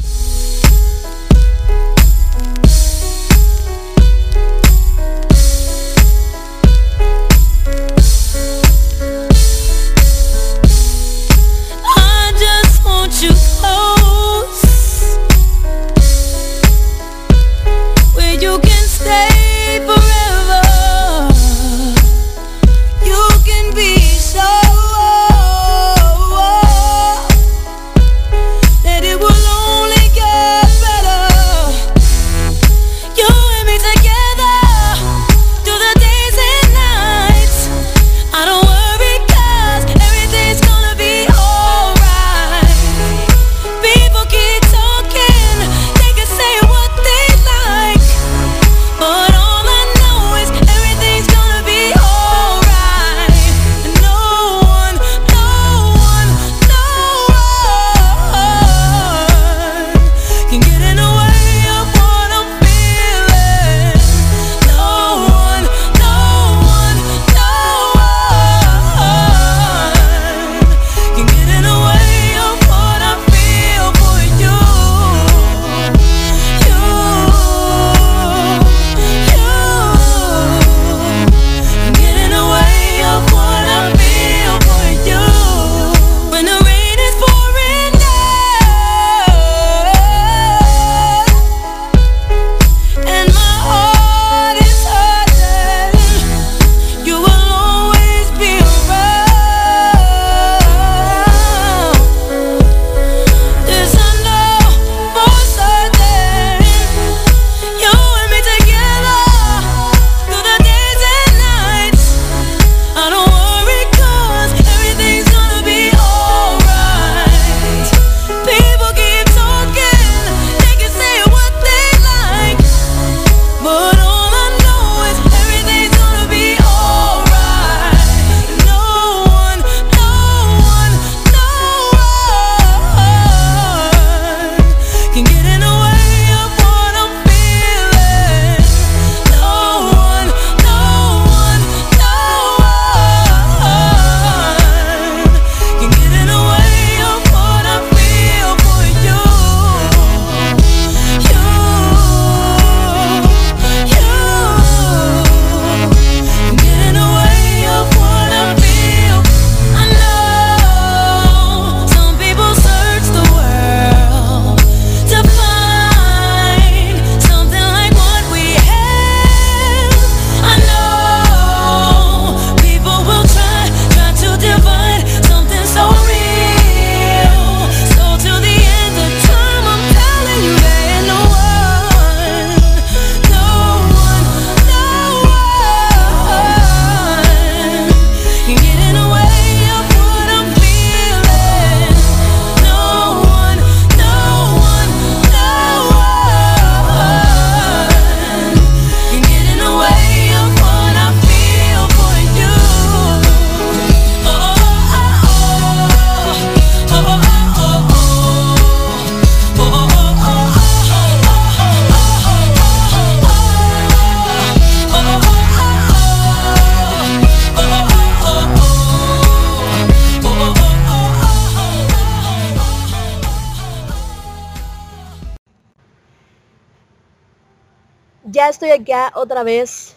Estoy 228.48 228.70
acá 228.70 229.12
otra 229.14 229.42
vez. 229.42 229.96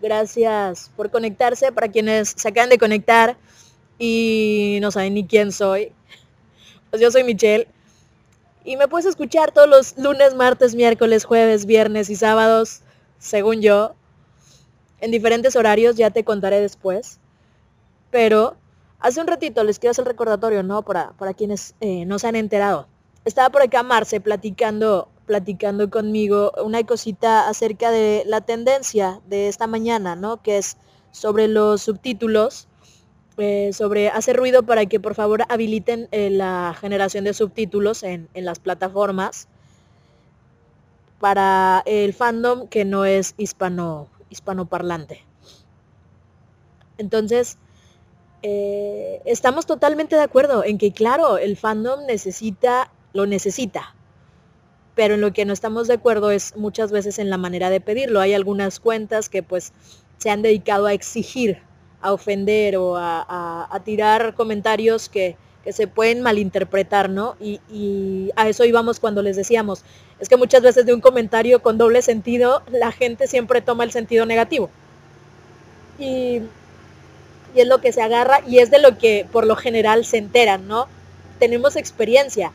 Gracias 0.00 0.90
por 0.96 1.10
conectarse. 1.10 1.72
Para 1.72 1.88
quienes 1.88 2.34
se 2.36 2.48
acaban 2.48 2.70
de 2.70 2.78
conectar 2.78 3.36
y 3.98 4.78
no 4.80 4.90
saben 4.90 5.14
ni 5.14 5.26
quién 5.26 5.52
soy. 5.52 5.92
Pues 6.90 7.02
yo 7.02 7.10
soy 7.10 7.24
Michelle. 7.24 7.68
Y 8.64 8.76
me 8.76 8.88
puedes 8.88 9.06
escuchar 9.06 9.52
todos 9.52 9.68
los 9.68 9.96
lunes, 9.96 10.34
martes, 10.34 10.74
miércoles, 10.74 11.24
jueves, 11.24 11.64
viernes 11.64 12.10
y 12.10 12.16
sábados, 12.16 12.82
según 13.18 13.62
yo. 13.62 13.94
En 15.00 15.10
diferentes 15.10 15.56
horarios, 15.56 15.96
ya 15.96 16.10
te 16.10 16.24
contaré 16.24 16.60
después. 16.60 17.18
Pero 18.10 18.56
hace 19.00 19.20
un 19.20 19.26
ratito 19.26 19.64
les 19.64 19.78
quiero 19.78 19.92
hacer 19.92 20.02
el 20.02 20.10
recordatorio, 20.10 20.62
¿no? 20.62 20.82
Para, 20.82 21.12
para 21.12 21.34
quienes 21.34 21.74
eh, 21.80 22.04
no 22.04 22.18
se 22.18 22.28
han 22.28 22.36
enterado. 22.36 22.88
Estaba 23.24 23.50
por 23.50 23.62
acá 23.62 23.82
Marce 23.82 24.20
platicando 24.20 25.08
platicando 25.28 25.90
conmigo 25.90 26.52
una 26.64 26.82
cosita 26.84 27.48
acerca 27.48 27.92
de 27.92 28.24
la 28.26 28.40
tendencia 28.40 29.20
de 29.28 29.46
esta 29.46 29.68
mañana, 29.68 30.16
¿no? 30.16 30.42
Que 30.42 30.58
es 30.58 30.78
sobre 31.12 31.46
los 31.46 31.82
subtítulos, 31.82 32.66
eh, 33.36 33.72
sobre 33.72 34.08
hacer 34.08 34.36
ruido 34.36 34.64
para 34.64 34.86
que 34.86 34.98
por 34.98 35.14
favor 35.14 35.44
habiliten 35.48 36.08
eh, 36.10 36.30
la 36.30 36.74
generación 36.80 37.24
de 37.24 37.34
subtítulos 37.34 38.02
en, 38.02 38.28
en, 38.34 38.44
las 38.44 38.58
plataformas 38.58 39.46
para 41.20 41.82
el 41.86 42.14
fandom 42.14 42.66
que 42.66 42.84
no 42.84 43.04
es 43.04 43.34
hispano, 43.36 44.08
hispanoparlante. 44.30 45.24
Entonces, 46.96 47.58
eh, 48.42 49.20
estamos 49.24 49.66
totalmente 49.66 50.16
de 50.16 50.22
acuerdo 50.22 50.64
en 50.64 50.78
que, 50.78 50.92
claro, 50.92 51.38
el 51.38 51.56
fandom 51.56 52.06
necesita, 52.06 52.90
lo 53.12 53.26
necesita, 53.26 53.94
pero 54.98 55.14
en 55.14 55.20
lo 55.20 55.32
que 55.32 55.44
no 55.44 55.52
estamos 55.52 55.86
de 55.86 55.94
acuerdo 55.94 56.32
es 56.32 56.56
muchas 56.56 56.90
veces 56.90 57.20
en 57.20 57.30
la 57.30 57.36
manera 57.36 57.70
de 57.70 57.80
pedirlo. 57.80 58.18
Hay 58.18 58.34
algunas 58.34 58.80
cuentas 58.80 59.28
que 59.28 59.44
pues 59.44 59.72
se 60.16 60.28
han 60.28 60.42
dedicado 60.42 60.86
a 60.86 60.92
exigir, 60.92 61.58
a 62.00 62.12
ofender 62.12 62.76
o 62.78 62.96
a, 62.96 63.80
tirar 63.84 64.34
comentarios 64.34 65.08
que, 65.08 65.36
se 65.70 65.86
pueden 65.86 66.20
malinterpretar, 66.22 67.10
¿no? 67.10 67.36
Y, 67.38 67.60
y, 67.70 68.32
a 68.34 68.48
eso 68.48 68.64
íbamos 68.64 68.98
cuando 68.98 69.22
les 69.22 69.36
decíamos, 69.36 69.84
es 70.18 70.28
que 70.28 70.36
muchas 70.36 70.62
veces 70.62 70.84
de 70.84 70.94
un 70.94 71.00
comentario 71.00 71.62
con 71.62 71.78
doble 71.78 72.02
sentido, 72.02 72.64
la 72.72 72.90
gente 72.90 73.28
siempre 73.28 73.60
toma 73.60 73.84
el 73.84 73.92
sentido 73.92 74.26
negativo. 74.26 74.68
Y, 76.00 76.40
y 77.54 77.60
es 77.60 77.68
lo 77.68 77.80
que 77.80 77.92
se 77.92 78.02
agarra 78.02 78.40
y 78.48 78.58
es 78.58 78.72
de 78.72 78.80
lo 78.80 78.98
que 78.98 79.28
por 79.30 79.46
lo 79.46 79.54
general 79.54 80.04
se 80.04 80.16
enteran, 80.16 80.66
¿no? 80.66 80.88
Tenemos 81.38 81.76
experiencia 81.76 82.50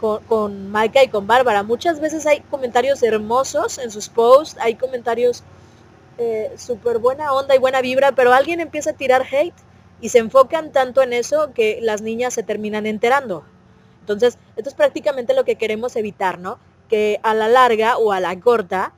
con, 0.00 0.24
con 0.24 0.70
Maika 0.70 1.02
y 1.02 1.08
con 1.08 1.26
Bárbara. 1.26 1.62
Muchas 1.62 2.00
veces 2.00 2.26
hay 2.26 2.40
comentarios 2.40 3.02
hermosos 3.02 3.78
en 3.78 3.90
sus 3.90 4.08
posts, 4.08 4.56
hay 4.60 4.74
comentarios 4.74 5.42
eh, 6.18 6.52
súper 6.56 6.98
buena 6.98 7.32
onda 7.32 7.54
y 7.54 7.58
buena 7.58 7.80
vibra, 7.80 8.12
pero 8.12 8.32
alguien 8.32 8.60
empieza 8.60 8.90
a 8.90 8.92
tirar 8.94 9.26
hate 9.30 9.54
y 10.00 10.08
se 10.08 10.18
enfocan 10.18 10.72
tanto 10.72 11.02
en 11.02 11.12
eso 11.12 11.52
que 11.54 11.78
las 11.82 12.02
niñas 12.02 12.34
se 12.34 12.42
terminan 12.42 12.86
enterando. 12.86 13.44
Entonces, 14.00 14.38
esto 14.56 14.70
es 14.70 14.74
prácticamente 14.74 15.34
lo 15.34 15.44
que 15.44 15.56
queremos 15.56 15.94
evitar, 15.96 16.38
¿no? 16.38 16.58
Que 16.88 17.20
a 17.22 17.34
la 17.34 17.48
larga 17.48 17.98
o 17.98 18.12
a 18.12 18.20
la 18.20 18.38
corta, 18.40 18.92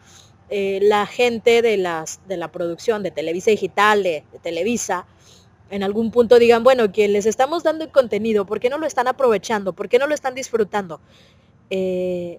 eh, 0.49 0.79
la 0.83 1.07
gente 1.07 1.63
de, 1.63 1.77
las, 1.77 2.21
de 2.29 2.37
la 2.37 2.49
producción 2.49 3.03
de 3.03 3.11
Televisa 3.11 3.51
Digital, 3.51 4.03
de, 4.03 4.25
de 4.33 4.39
Televisa, 4.39 5.07
en 5.73 5.83
algún 5.83 6.11
punto 6.11 6.39
digan, 6.39 6.63
bueno, 6.63 6.93
que 6.93 7.09
les 7.09 7.25
estamos 7.25 7.63
dando 7.63 7.85
el 7.85 7.91
contenido, 7.91 8.45
¿por 8.45 8.61
qué 8.61 8.69
no 8.69 8.77
lo 8.77 8.87
están 8.87 9.09
aprovechando? 9.09 9.73
¿Por 9.73 9.89
qué 9.89 9.99
no 9.99 10.07
lo 10.07 10.15
están 10.15 10.35
disfrutando? 10.35 11.01
Eh, 11.71 12.39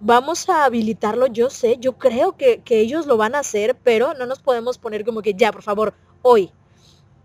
vamos 0.00 0.48
a 0.48 0.64
habilitarlo, 0.64 1.26
yo 1.26 1.50
sé, 1.50 1.76
yo 1.78 1.98
creo 1.98 2.34
que, 2.34 2.62
que, 2.62 2.80
ellos 2.80 3.04
lo 3.04 3.18
van 3.18 3.34
a 3.34 3.40
hacer, 3.40 3.76
pero 3.84 4.14
no 4.14 4.24
nos 4.24 4.38
podemos 4.38 4.78
poner 4.78 5.04
como 5.04 5.20
que 5.20 5.34
ya, 5.34 5.52
por 5.52 5.62
favor, 5.62 5.92
hoy, 6.22 6.50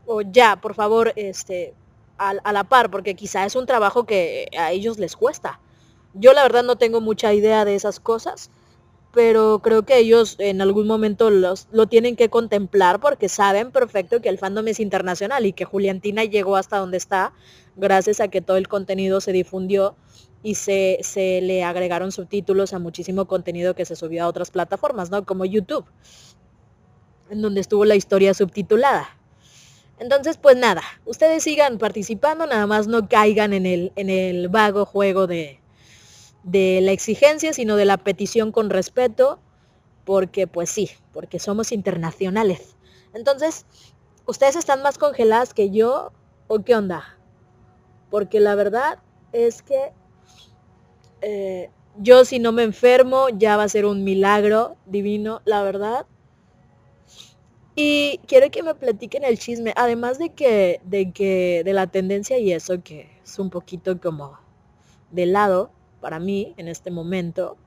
o 0.06 0.20
ya, 0.20 0.60
por 0.60 0.76
favor, 0.76 1.14
este, 1.16 1.74
a, 2.18 2.32
a 2.32 2.52
la 2.52 2.66
par, 2.66 2.92
porque 2.92 3.16
quizá 3.16 3.46
es 3.46 3.56
un 3.56 3.66
trabajo 3.66 4.06
que 4.06 4.50
a 4.60 4.74
ellos 4.74 5.00
les 5.00 5.16
cuesta. 5.16 5.62
Yo 6.14 6.34
la 6.34 6.44
verdad 6.44 6.64
no 6.64 6.76
tengo 6.76 7.00
mucha 7.00 7.34
idea 7.34 7.64
de 7.64 7.76
esas 7.76 8.02
cosas, 8.02 8.52
pero 9.14 9.60
creo 9.60 9.84
que 9.84 9.98
ellos 9.98 10.36
en 10.40 10.62
algún 10.62 10.88
momento 10.88 11.30
los, 11.30 11.68
lo 11.72 11.88
tienen 11.88 12.16
que 12.16 12.30
contemplar 12.30 13.00
porque 13.00 13.30
saben 13.30 13.72
perfecto 13.72 14.22
que 14.22 14.30
el 14.30 14.38
fandom 14.38 14.68
es 14.68 14.80
internacional 14.80 15.46
y 15.46 15.54
que 15.54 15.66
Juliantina 15.66 16.24
llegó 16.24 16.56
hasta 16.56 16.78
donde 16.78 16.98
está 16.98 17.34
gracias 17.76 18.20
a 18.20 18.30
que 18.30 18.42
todo 18.42 18.58
el 18.58 18.68
contenido 18.68 19.22
se 19.22 19.32
difundió 19.32 19.96
y 20.44 20.56
se, 20.56 21.00
se 21.02 21.42
le 21.42 21.64
agregaron 21.64 22.12
subtítulos 22.12 22.74
a 22.74 22.80
muchísimo 22.80 23.26
contenido 23.26 23.76
que 23.76 23.86
se 23.86 23.96
subió 23.96 24.24
a 24.24 24.28
otras 24.28 24.52
plataformas, 24.52 25.12
¿no? 25.12 25.26
Como 25.26 25.46
YouTube, 25.46 25.86
en 27.30 27.42
donde 27.42 27.62
estuvo 27.62 27.86
la 27.86 27.96
historia 27.96 28.34
subtitulada. 28.34 29.10
Entonces, 30.00 30.38
pues 30.38 30.58
nada, 30.58 30.82
ustedes 31.06 31.44
sigan 31.44 31.78
participando, 31.78 32.48
nada 32.48 32.66
más 32.66 32.88
no 32.88 33.08
caigan 33.08 33.54
en 33.54 33.68
el, 33.68 33.92
en 33.96 34.10
el 34.10 34.50
vago 34.50 34.86
juego 34.86 35.28
de, 35.28 35.61
de 36.44 36.80
la 36.82 36.92
exigencia, 36.92 37.54
sino 37.54 37.76
de 37.76 37.86
la 37.86 37.98
petición 37.98 38.52
con 38.52 38.70
respeto, 38.70 39.40
porque 40.06 40.48
pues 40.48 40.70
sí, 40.70 40.90
porque 41.14 41.40
somos 41.40 41.72
internacionales. 41.72 42.76
Entonces, 43.14 43.66
¿ustedes 44.26 44.56
están 44.56 44.82
más 44.82 44.98
congeladas 44.98 45.54
que 45.54 45.70
yo 45.70 46.12
o 46.48 46.64
qué 46.64 46.76
onda? 46.76 47.18
Porque 48.10 48.40
la 48.40 48.56
verdad 48.56 49.00
es 49.32 49.62
que 49.62 49.94
eh, 51.22 51.70
yo 51.98 52.26
si 52.26 52.40
no 52.40 52.52
me 52.52 52.64
enfermo 52.64 53.28
ya 53.30 53.58
va 53.58 53.64
a 53.64 53.70
ser 53.70 53.86
un 53.86 54.04
milagro 54.04 54.78
divino, 54.86 55.42
la 55.46 55.64
verdad. 55.64 56.06
Y 57.76 58.20
quiero 58.28 58.52
que 58.52 58.64
me 58.64 58.76
platiquen 58.76 59.24
el 59.24 59.40
chisme, 59.40 59.74
además 59.78 60.20
de 60.20 60.30
que, 60.34 60.82
de 60.84 61.12
que, 61.12 61.62
de 61.64 61.74
la 61.74 61.88
tendencia 61.88 62.38
y 62.38 62.52
eso 62.52 62.84
que 62.84 63.10
es 63.24 63.40
un 63.40 63.50
poquito 63.50 64.00
como 64.00 64.38
de 65.12 65.26
lado, 65.26 65.72
para 66.02 66.20
mí 66.20 66.54
en 66.58 66.68
este 66.68 66.92
momento. 66.92 67.58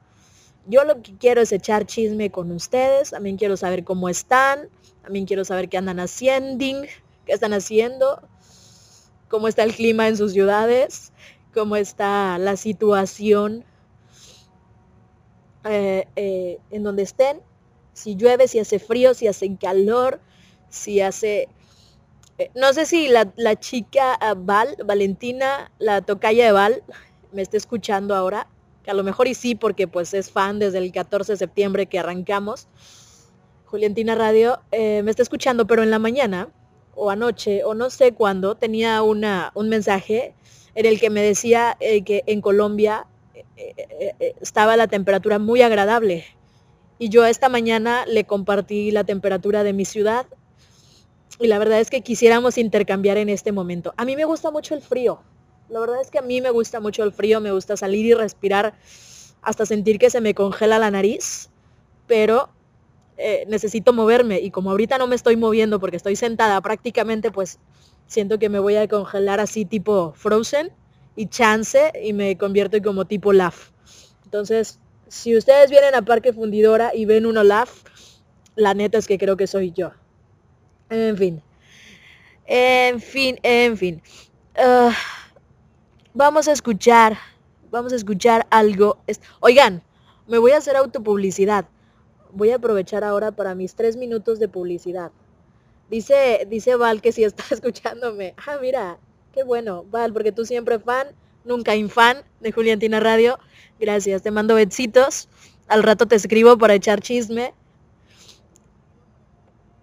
Yo 0.66 0.84
lo 0.84 1.02
que 1.02 1.16
quiero 1.16 1.40
es 1.40 1.52
echar 1.52 1.86
chisme 1.86 2.30
con 2.30 2.50
ustedes, 2.52 3.10
también 3.10 3.36
quiero 3.36 3.56
saber 3.56 3.84
cómo 3.84 4.08
están, 4.08 4.68
también 5.02 5.26
quiero 5.26 5.44
saber 5.44 5.68
qué 5.68 5.78
andan 5.78 6.00
haciendo, 6.00 6.86
qué 7.26 7.32
están 7.32 7.52
haciendo, 7.52 8.22
cómo 9.28 9.48
está 9.48 9.62
el 9.62 9.74
clima 9.74 10.08
en 10.08 10.16
sus 10.16 10.32
ciudades, 10.32 11.12
cómo 11.52 11.76
está 11.76 12.38
la 12.38 12.56
situación 12.56 13.64
eh, 15.64 16.06
eh, 16.16 16.58
en 16.70 16.82
donde 16.82 17.02
estén, 17.02 17.40
si 17.92 18.16
llueve, 18.16 18.48
si 18.48 18.58
hace 18.58 18.78
frío, 18.78 19.14
si 19.14 19.28
hace 19.28 19.56
calor, 19.56 20.20
si 20.68 21.00
hace... 21.00 21.48
Eh, 22.38 22.50
no 22.54 22.72
sé 22.72 22.86
si 22.86 23.08
la, 23.08 23.32
la 23.36 23.54
chica 23.58 24.18
Val, 24.36 24.76
Valentina, 24.84 25.70
la 25.78 26.00
tocaya 26.00 26.46
de 26.46 26.52
Val, 26.52 26.82
me 27.34 27.42
esté 27.42 27.56
escuchando 27.56 28.14
ahora, 28.14 28.46
que 28.82 28.90
a 28.90 28.94
lo 28.94 29.02
mejor 29.02 29.26
y 29.28 29.34
sí, 29.34 29.54
porque 29.54 29.88
pues 29.88 30.14
es 30.14 30.30
fan 30.30 30.58
desde 30.58 30.78
el 30.78 30.92
14 30.92 31.32
de 31.32 31.36
septiembre 31.36 31.86
que 31.86 31.98
arrancamos, 31.98 32.68
Juliantina 33.66 34.14
Radio, 34.14 34.60
eh, 34.70 35.02
me 35.02 35.10
está 35.10 35.22
escuchando, 35.22 35.66
pero 35.66 35.82
en 35.82 35.90
la 35.90 35.98
mañana 35.98 36.48
o 36.94 37.10
anoche 37.10 37.64
o 37.64 37.74
no 37.74 37.90
sé 37.90 38.12
cuándo 38.12 38.54
tenía 38.54 39.02
una, 39.02 39.50
un 39.54 39.68
mensaje 39.68 40.34
en 40.76 40.86
el 40.86 41.00
que 41.00 41.10
me 41.10 41.22
decía 41.22 41.76
eh, 41.80 42.02
que 42.04 42.22
en 42.26 42.40
Colombia 42.40 43.06
eh, 43.56 44.34
estaba 44.40 44.76
la 44.76 44.86
temperatura 44.86 45.40
muy 45.40 45.62
agradable. 45.62 46.24
Y 46.98 47.08
yo 47.08 47.26
esta 47.26 47.48
mañana 47.48 48.06
le 48.06 48.24
compartí 48.24 48.92
la 48.92 49.02
temperatura 49.02 49.64
de 49.64 49.72
mi 49.72 49.84
ciudad 49.84 50.26
y 51.40 51.48
la 51.48 51.58
verdad 51.58 51.80
es 51.80 51.90
que 51.90 52.02
quisiéramos 52.02 52.58
intercambiar 52.58 53.16
en 53.16 53.28
este 53.28 53.50
momento. 53.50 53.92
A 53.96 54.04
mí 54.04 54.14
me 54.14 54.24
gusta 54.24 54.52
mucho 54.52 54.74
el 54.74 54.82
frío, 54.82 55.20
la 55.68 55.80
verdad 55.80 56.00
es 56.00 56.10
que 56.10 56.18
a 56.18 56.22
mí 56.22 56.40
me 56.40 56.50
gusta 56.50 56.80
mucho 56.80 57.04
el 57.04 57.12
frío, 57.12 57.40
me 57.40 57.52
gusta 57.52 57.76
salir 57.76 58.06
y 58.06 58.14
respirar 58.14 58.74
hasta 59.42 59.66
sentir 59.66 59.98
que 59.98 60.10
se 60.10 60.20
me 60.20 60.34
congela 60.34 60.78
la 60.78 60.90
nariz, 60.90 61.50
pero 62.06 62.48
eh, 63.16 63.44
necesito 63.48 63.92
moverme 63.92 64.40
y 64.40 64.50
como 64.50 64.70
ahorita 64.70 64.98
no 64.98 65.06
me 65.06 65.16
estoy 65.16 65.36
moviendo 65.36 65.78
porque 65.80 65.96
estoy 65.96 66.16
sentada 66.16 66.60
prácticamente, 66.60 67.30
pues 67.30 67.58
siento 68.06 68.38
que 68.38 68.48
me 68.48 68.58
voy 68.58 68.76
a 68.76 68.88
congelar 68.88 69.40
así 69.40 69.64
tipo 69.64 70.12
frozen 70.14 70.70
y 71.16 71.26
chance 71.26 71.92
y 72.02 72.12
me 72.12 72.36
convierto 72.36 72.80
como 72.82 73.04
tipo 73.04 73.32
laugh. 73.32 73.70
Entonces, 74.24 74.80
si 75.08 75.36
ustedes 75.36 75.70
vienen 75.70 75.94
a 75.94 76.02
Parque 76.02 76.32
Fundidora 76.32 76.92
y 76.94 77.04
ven 77.04 77.26
uno 77.26 77.44
laugh, 77.44 77.70
la 78.56 78.74
neta 78.74 78.98
es 78.98 79.06
que 79.06 79.18
creo 79.18 79.36
que 79.36 79.46
soy 79.46 79.72
yo. 79.72 79.92
En 80.90 81.16
fin. 81.16 81.42
En 82.46 83.00
fin, 83.00 83.38
en 83.42 83.76
fin. 83.76 84.02
Uh, 84.56 84.90
vamos 86.14 86.46
a 86.48 86.52
escuchar, 86.52 87.18
vamos 87.70 87.92
a 87.92 87.96
escuchar 87.96 88.46
algo. 88.50 88.98
Oigan, 89.40 89.82
me 90.26 90.38
voy 90.38 90.52
a 90.52 90.58
hacer 90.58 90.76
autopublicidad. 90.76 91.66
Voy 92.32 92.50
a 92.50 92.56
aprovechar 92.56 93.04
ahora 93.04 93.32
para 93.32 93.54
mis 93.54 93.74
tres 93.74 93.96
minutos 93.96 94.38
de 94.38 94.48
publicidad. 94.48 95.10
Dice, 95.90 96.46
dice 96.48 96.76
Val 96.76 97.02
que 97.02 97.12
si 97.12 97.24
está 97.24 97.44
escuchándome. 97.50 98.34
Ah, 98.46 98.58
mira, 98.60 98.98
qué 99.32 99.44
bueno, 99.44 99.84
Val, 99.90 100.12
porque 100.12 100.32
tú 100.32 100.46
siempre 100.46 100.78
fan, 100.78 101.08
nunca 101.44 101.76
infan 101.76 102.22
de 102.40 102.52
Juliantina 102.52 103.00
Radio. 103.00 103.38
Gracias, 103.78 104.22
te 104.22 104.30
mando 104.30 104.54
besitos. 104.54 105.28
Al 105.66 105.82
rato 105.82 106.06
te 106.06 106.16
escribo 106.16 106.56
para 106.58 106.74
echar 106.74 107.00
chisme. 107.00 107.54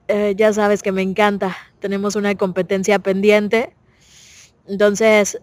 Eh, 0.07 0.33
ya 0.35 0.51
sabes 0.53 0.81
que 0.81 0.91
me 0.91 1.01
encanta. 1.01 1.55
Tenemos 1.79 2.15
una 2.15 2.35
competencia 2.35 2.99
pendiente. 2.99 3.75
Entonces, 4.67 5.39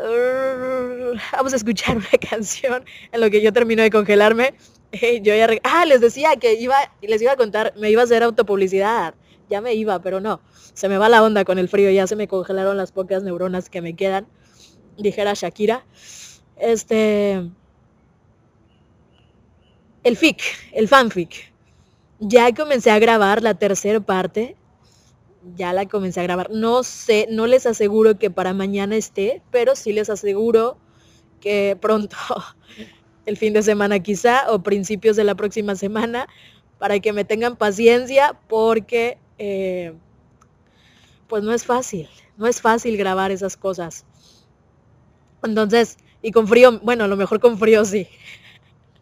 vamos 1.32 1.52
a 1.52 1.56
escuchar 1.56 1.96
una 1.96 2.06
canción 2.30 2.84
en 3.12 3.20
lo 3.20 3.30
que 3.30 3.42
yo 3.42 3.52
termino 3.52 3.82
de 3.82 3.90
congelarme. 3.90 4.54
yo 4.92 5.34
ya 5.34 5.48
ah, 5.64 5.84
les 5.84 6.00
decía 6.00 6.36
que 6.36 6.54
iba, 6.54 6.76
les 7.02 7.20
iba 7.22 7.32
a 7.32 7.36
contar, 7.36 7.74
me 7.76 7.90
iba 7.90 8.00
a 8.00 8.04
hacer 8.04 8.22
autopublicidad. 8.22 9.14
Ya 9.48 9.60
me 9.60 9.74
iba, 9.74 10.00
pero 10.00 10.20
no. 10.20 10.40
Se 10.74 10.88
me 10.88 10.96
va 10.96 11.08
la 11.08 11.24
onda 11.24 11.44
con 11.44 11.58
el 11.58 11.68
frío, 11.68 11.90
ya 11.90 12.06
se 12.06 12.14
me 12.14 12.28
congelaron 12.28 12.76
las 12.76 12.92
pocas 12.92 13.24
neuronas 13.24 13.68
que 13.68 13.82
me 13.82 13.96
quedan. 13.96 14.26
Dijera 14.96 15.34
Shakira. 15.34 15.84
Este. 16.56 17.50
El 20.04 20.16
fic, 20.16 20.40
el 20.72 20.88
fanfic. 20.88 21.52
Ya 22.20 22.54
comencé 22.54 22.90
a 22.90 22.98
grabar 22.98 23.42
la 23.42 23.54
tercera 23.54 23.98
parte 23.98 24.56
ya 25.56 25.72
la 25.72 25.86
comencé 25.86 26.20
a 26.20 26.24
grabar. 26.24 26.50
No 26.50 26.82
sé, 26.82 27.26
no 27.30 27.46
les 27.46 27.66
aseguro 27.66 28.18
que 28.18 28.30
para 28.30 28.54
mañana 28.54 28.96
esté, 28.96 29.42
pero 29.50 29.76
sí 29.76 29.92
les 29.92 30.10
aseguro 30.10 30.78
que 31.40 31.76
pronto, 31.80 32.16
el 33.26 33.36
fin 33.36 33.52
de 33.52 33.62
semana 33.62 34.00
quizá, 34.00 34.50
o 34.52 34.62
principios 34.62 35.16
de 35.16 35.24
la 35.24 35.34
próxima 35.34 35.76
semana, 35.76 36.28
para 36.78 37.00
que 37.00 37.12
me 37.12 37.24
tengan 37.24 37.56
paciencia, 37.56 38.38
porque 38.48 39.18
eh, 39.38 39.94
pues 41.28 41.42
no 41.42 41.52
es 41.52 41.64
fácil, 41.64 42.08
no 42.36 42.46
es 42.46 42.60
fácil 42.60 42.96
grabar 42.96 43.30
esas 43.30 43.56
cosas. 43.56 44.04
Entonces, 45.42 45.96
y 46.22 46.32
con 46.32 46.46
frío, 46.46 46.80
bueno, 46.80 47.04
a 47.04 47.08
lo 47.08 47.16
mejor 47.16 47.40
con 47.40 47.58
frío 47.58 47.84
sí. 47.84 48.08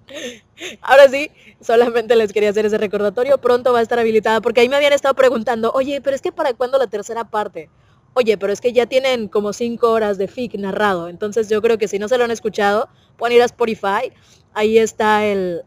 Ahora 0.81 1.09
sí, 1.09 1.31
solamente 1.61 2.17
les 2.17 2.33
quería 2.33 2.51
hacer 2.51 2.67
ese 2.67 2.79
recordatorio. 2.79 3.39
Pronto 3.39 3.73
va 3.73 3.81
a 3.81 3.83
estar 3.83 3.99
habilitada 3.99 4.41
porque 4.41 4.61
ahí 4.61 4.69
me 4.69 4.77
habían 4.77 4.93
estado 4.93 5.15
preguntando, 5.15 5.73
oye, 5.73 6.01
pero 6.01 6.15
es 6.15 6.23
que 6.23 6.33
para 6.33 6.55
cuándo 6.55 6.79
la 6.79 6.87
tercera 6.87 7.25
parte? 7.25 7.71
Oye, 8.15 8.39
pero 8.39 8.53
es 8.53 8.61
que 8.61 8.73
ya 8.73 8.87
tienen 8.87 9.29
como 9.29 9.53
cinco 9.53 9.91
horas 9.91 10.19
de 10.19 10.27
FIC 10.29 10.55
narrado. 10.55 11.09
Entonces 11.09 11.49
yo 11.49 11.61
creo 11.63 11.79
que 11.79 11.89
si 11.89 11.99
no 11.99 12.09
se 12.09 12.19
lo 12.19 12.25
han 12.25 12.31
escuchado, 12.31 12.89
pueden 13.17 13.37
ir 13.37 13.43
a 13.43 13.47
Spotify. 13.47 14.13
Ahí 14.55 14.79
está 14.79 15.25
el, 15.25 15.63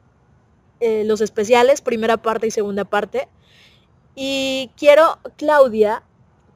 eh, 0.80 1.04
los 1.06 1.22
especiales, 1.22 1.82
primera 1.82 2.18
parte 2.18 2.48
y 2.48 2.52
segunda 2.52 2.86
parte. 2.86 3.28
Y 4.16 4.72
quiero, 4.76 5.20
Claudia, 5.38 6.04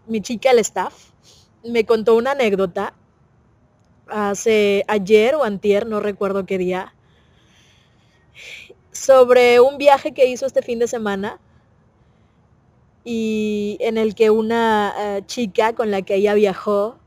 mi 0.08 0.22
chica 0.22 0.50
del 0.50 0.60
staff, 0.60 1.12
me 1.64 1.86
contó 1.86 2.16
una 2.16 2.32
anécdota 2.32 2.94
hace 4.08 4.84
ayer 4.88 5.36
o 5.36 5.44
antier, 5.44 5.86
no 5.88 6.00
recuerdo 6.00 6.46
qué 6.46 6.58
día, 6.58 6.95
sobre 8.96 9.60
un 9.60 9.78
viaje 9.78 10.14
que 10.14 10.28
hizo 10.28 10.46
este 10.46 10.62
fin 10.62 10.80
de 10.80 10.88
semana 10.88 11.40
y 13.04 13.78
en 13.82 13.98
el 13.98 14.16
que 14.16 14.30
una 14.30 14.94
eh, 14.98 15.24
chica 15.26 15.74
con 15.74 15.92
la 15.92 16.02
que 16.02 16.16
ella 16.16 16.34
viajó 16.34 16.98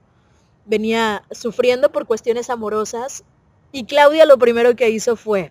venía 0.66 1.24
sufriendo 1.30 1.90
por 1.90 2.06
cuestiones 2.06 2.50
amorosas 2.50 3.24
y 3.72 3.84
Claudia 3.84 4.26
lo 4.26 4.38
primero 4.38 4.76
que 4.76 4.90
hizo 4.90 5.16
fue, 5.16 5.50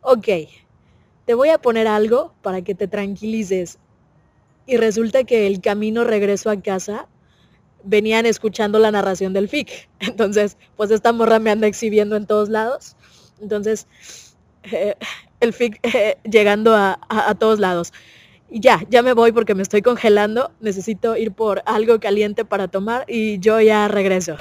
ok, 0.00 0.28
te 1.26 1.34
voy 1.34 1.50
a 1.50 1.58
poner 1.58 1.86
algo 1.86 2.32
para 2.42 2.62
que 2.62 2.74
te 2.74 2.88
tranquilices. 2.88 3.78
Y 4.66 4.76
resulta 4.76 5.24
que 5.24 5.46
el 5.46 5.60
camino 5.60 6.04
regreso 6.04 6.50
a 6.50 6.60
casa 6.60 7.06
venían 7.84 8.26
escuchando 8.26 8.78
la 8.78 8.90
narración 8.90 9.32
del 9.32 9.48
FIC. 9.48 9.88
Entonces, 10.00 10.56
pues 10.76 10.90
esta 10.90 11.12
morra 11.12 11.38
me 11.38 11.50
anda 11.50 11.66
exhibiendo 11.66 12.16
en 12.16 12.26
todos 12.26 12.48
lados. 12.48 12.96
Entonces, 13.40 13.86
eh, 14.64 14.94
el 15.40 15.52
fic 15.52 15.80
eh, 15.94 16.18
llegando 16.24 16.74
a, 16.74 17.00
a, 17.08 17.34
todos 17.34 17.58
lados. 17.58 17.92
Y 18.48 18.60
ya, 18.60 18.84
ya 18.88 19.02
me 19.02 19.12
voy 19.12 19.32
porque 19.32 19.54
me 19.54 19.62
estoy 19.62 19.82
congelando, 19.82 20.52
necesito 20.60 21.16
ir 21.16 21.32
por 21.32 21.62
algo 21.66 22.00
caliente 22.00 22.44
para 22.44 22.68
tomar 22.68 23.04
y 23.08 23.38
yo 23.38 23.60
ya 23.60 23.88
regreso. 23.88 24.36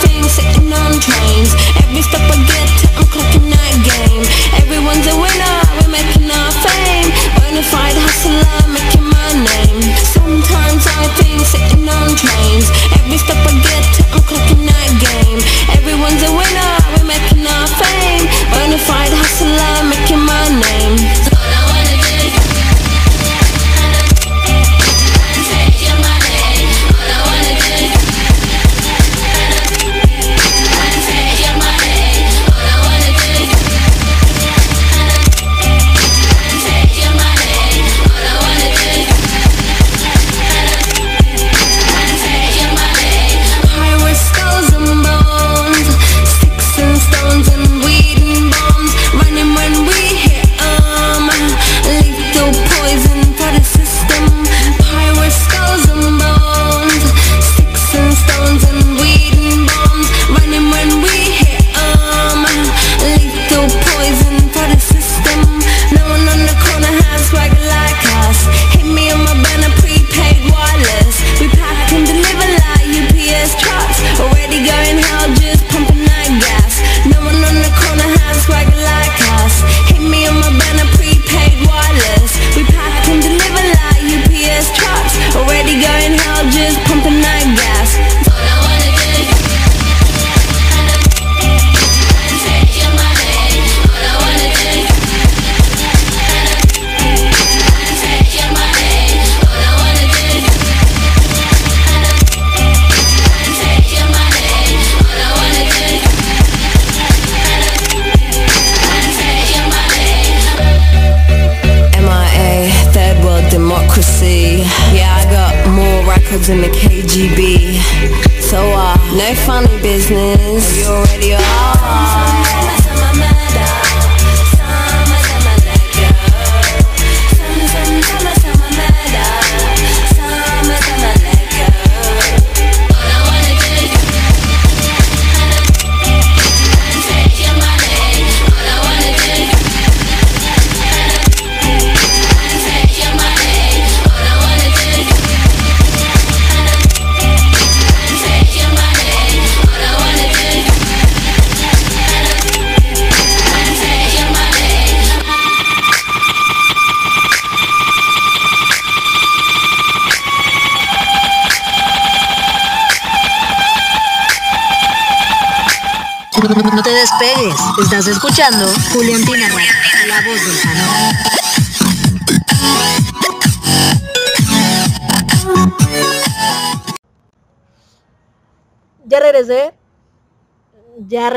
my 0.00 0.24
sitting 0.28 0.72
on 0.72 1.00
trains. 1.00 1.50
Every 1.82 2.02
I 2.02 2.38
get, 2.46 2.68
I'm 2.96 3.06
clocking 3.10 3.48
that 3.50 3.74
game. 3.84 4.24
Everyone's 4.62 5.06
a 5.08 5.16
winner, 5.16 5.56
we're 5.80 5.92
making 5.92 6.30
our 6.30 6.52
fame. 6.64 7.10
Hustler, 7.98 8.72
making 8.72 9.06
my 9.08 9.30
name. 9.44 9.82
Sometimes 10.00 10.86
I 10.86 11.08
sitting 11.44 11.88
on 11.88 12.16
trains 12.16 12.83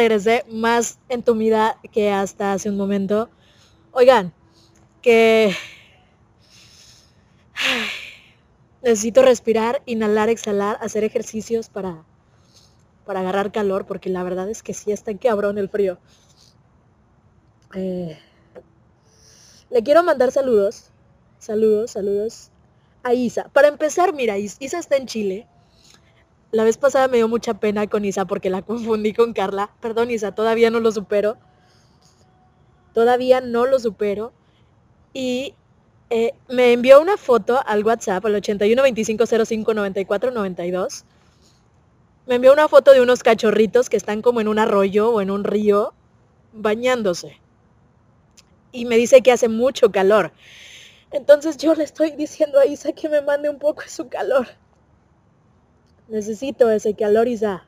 regresé 0.08 0.46
más 0.50 1.00
entumida 1.10 1.80
que 1.92 2.12
hasta 2.12 2.54
hace 2.54 2.70
un 2.70 2.78
momento. 2.78 3.30
Oigan, 3.92 4.34
que 5.02 5.54
necesito 8.82 9.22
respirar, 9.22 9.82
inhalar, 9.86 10.30
exhalar, 10.30 10.78
hacer 10.82 11.04
ejercicios 11.04 11.70
para, 11.70 12.04
para 13.06 13.20
agarrar 13.20 13.52
calor, 13.52 13.86
porque 13.86 14.10
la 14.10 14.24
verdad 14.24 14.50
es 14.50 14.64
que 14.64 14.74
sí 14.74 14.92
está 14.92 15.16
cabrón 15.18 15.58
el 15.58 15.70
frío. 15.70 15.98
Eh, 17.74 18.18
le 19.70 19.84
quiero 19.84 20.04
mandar 20.04 20.32
saludos, 20.32 20.90
saludos, 21.40 21.92
saludos 21.92 22.50
a 23.04 23.14
Isa. 23.14 23.50
Para 23.50 23.68
empezar, 23.68 24.14
mira, 24.14 24.38
Is- 24.38 24.56
Isa 24.60 24.80
está 24.80 24.96
en 24.96 25.08
Chile. 25.08 25.48
La 26.52 26.64
vez 26.64 26.78
pasada 26.78 27.07
me 27.07 27.18
dio 27.18 27.28
mucha 27.28 27.56
pena 27.56 27.88
con 27.88 28.06
Isa 28.06 28.26
porque 28.26 28.49
la 28.49 28.61
confundí 28.64 29.14
con 29.14 29.34
Carla. 29.34 29.69
Perdón, 29.82 30.11
Isa, 30.11 30.34
todavía 30.34 30.69
no 30.69 30.80
lo 30.80 30.91
supero. 30.91 31.38
Todavía 32.94 33.41
no 33.41 33.65
lo 33.65 33.80
supero. 33.80 34.32
Y 35.14 35.53
eh, 36.10 36.34
me 36.48 36.74
envió 36.74 37.02
una 37.02 37.18
foto 37.18 37.60
al 37.65 37.84
WhatsApp, 37.84 38.26
al 38.26 38.36
81 38.36 38.82
25 38.82 39.26
05 39.45 39.74
94 39.74 40.32
92. 40.32 41.06
Me 42.28 42.36
envió 42.36 42.53
una 42.53 42.68
foto 42.68 42.91
de 42.91 43.02
unos 43.02 43.24
cachorritos 43.24 43.90
que 43.90 43.98
están 43.98 44.22
como 44.22 44.41
en 44.41 44.48
un 44.48 44.60
arroyo 44.60 45.11
o 45.11 45.22
en 45.22 45.32
un 45.32 45.44
río 45.44 45.94
bañándose. 46.53 47.40
Y 48.72 48.86
me 48.86 48.98
dice 48.98 49.22
que 49.22 49.32
hace 49.32 49.48
mucho 49.48 49.91
calor. 49.91 50.32
Entonces 51.11 51.57
yo 51.57 51.74
le 51.74 51.84
estoy 51.84 52.11
diciendo 52.11 52.60
a 52.60 52.65
Isa 52.65 52.91
que 52.91 53.10
me 53.10 53.22
mande 53.22 53.49
un 53.49 53.60
poco 53.60 53.82
de 53.84 53.90
su 53.90 54.07
calor. 54.10 54.48
Necesito 56.10 56.70
ese 56.72 56.94
calor, 56.94 57.28
Isa. 57.28 57.66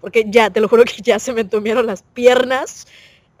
Porque 0.00 0.24
ya, 0.26 0.50
te 0.50 0.60
lo 0.60 0.68
juro 0.68 0.84
que 0.84 1.00
ya 1.02 1.18
se 1.18 1.32
me 1.32 1.42
entumieron 1.42 1.86
las 1.86 2.02
piernas. 2.02 2.86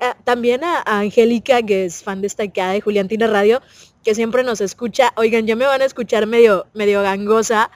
Ah, 0.00 0.16
también 0.24 0.64
a, 0.64 0.78
a 0.78 1.00
Angélica, 1.00 1.62
que 1.62 1.84
es 1.84 2.02
fan 2.02 2.20
destacada 2.22 2.72
de 2.72 2.80
Juliantina 2.80 3.26
Radio, 3.26 3.60
que 4.02 4.14
siempre 4.14 4.42
nos 4.42 4.60
escucha. 4.60 5.12
Oigan, 5.16 5.46
ya 5.46 5.56
me 5.56 5.66
van 5.66 5.82
a 5.82 5.84
escuchar 5.84 6.26
medio, 6.26 6.66
medio 6.72 7.02
gangosa. 7.02 7.70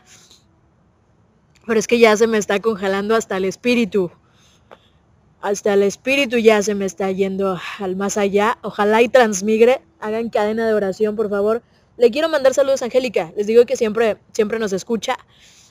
Pero 1.67 1.79
es 1.79 1.87
que 1.87 1.99
ya 1.99 2.17
se 2.17 2.27
me 2.27 2.39
está 2.39 2.61
congelando 2.61 3.17
hasta 3.17 3.37
el 3.37 3.45
espíritu. 3.45 4.11
Hasta 5.41 5.75
el 5.75 5.83
espíritu 5.83 6.39
ya 6.39 6.63
se 6.63 6.75
me 6.75 6.87
está 6.87 7.11
yendo 7.11 7.59
al 7.79 7.97
más 7.97 8.17
allá. 8.17 8.59
Ojalá 8.63 9.03
y 9.03 9.09
transmigre. 9.09 9.83
Hagan 10.01 10.31
cadena 10.31 10.67
de 10.67 10.75
oración, 10.75 11.17
por 11.17 11.29
favor. 11.29 11.63
Le 11.97 12.11
quiero 12.11 12.29
mandar 12.29 12.55
saludos 12.55 12.83
a 12.83 12.87
Angélica. 12.87 13.33
Les 13.37 13.47
digo 13.47 13.65
que 13.67 13.77
siempre, 13.77 14.19
siempre 14.33 14.59
nos 14.59 14.73
escucha. 14.73 15.17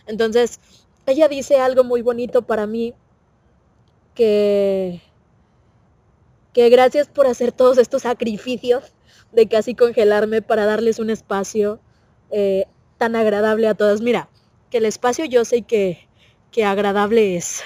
Entonces, 0.08 0.60
ella 1.06 1.28
dice 1.28 1.60
algo 1.60 1.84
muy 1.84 2.02
bonito 2.02 2.42
para 2.42 2.68
mí. 2.68 2.94
Que, 4.16 5.02
que 6.54 6.70
gracias 6.70 7.08
por 7.08 7.28
hacer 7.28 7.52
todos 7.52 7.78
estos 7.78 8.04
sacrificios 8.04 8.94
de 9.34 9.48
casi 9.48 9.76
congelarme 9.76 10.42
para 10.42 10.66
darles 10.66 11.00
un 11.00 11.10
espacio 11.10 11.80
eh, 12.32 12.66
tan 12.98 13.16
agradable 13.16 13.68
a 13.68 13.76
todas. 13.76 14.02
Mira, 14.02 14.30
que 14.72 14.78
el 14.78 14.86
espacio 14.86 15.26
yo 15.26 15.46
sé 15.46 15.64
que, 15.64 16.08
que 16.52 16.64
agradable 16.64 17.36
es, 17.36 17.62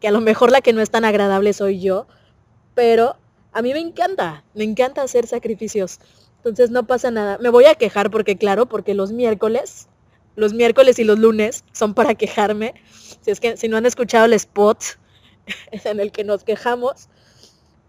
que 0.00 0.08
a 0.08 0.10
lo 0.10 0.20
mejor 0.20 0.50
la 0.50 0.62
que 0.62 0.72
no 0.72 0.80
es 0.80 0.90
tan 0.90 1.04
agradable 1.04 1.52
soy 1.52 1.80
yo, 1.80 2.06
pero 2.74 3.16
a 3.52 3.62
mí 3.62 3.72
me 3.72 3.80
encanta, 3.80 4.44
me 4.54 4.64
encanta 4.64 5.02
hacer 5.02 5.26
sacrificios. 5.26 6.00
Entonces 6.40 6.70
no 6.70 6.86
pasa 6.86 7.10
nada. 7.10 7.38
Me 7.38 7.50
voy 7.50 7.66
a 7.66 7.74
quejar 7.74 8.10
porque 8.10 8.36
claro, 8.36 8.66
porque 8.66 8.94
los 8.94 9.12
miércoles, 9.12 9.88
los 10.36 10.54
miércoles 10.54 10.98
y 10.98 11.04
los 11.04 11.18
lunes 11.18 11.64
son 11.72 11.92
para 11.94 12.14
quejarme. 12.14 12.74
Si 13.20 13.30
es 13.30 13.40
que 13.40 13.56
si 13.56 13.68
no 13.68 13.76
han 13.76 13.86
escuchado 13.86 14.24
el 14.24 14.32
spot 14.32 14.82
en 15.72 16.00
el 16.00 16.12
que 16.12 16.24
nos 16.24 16.44
quejamos. 16.44 17.08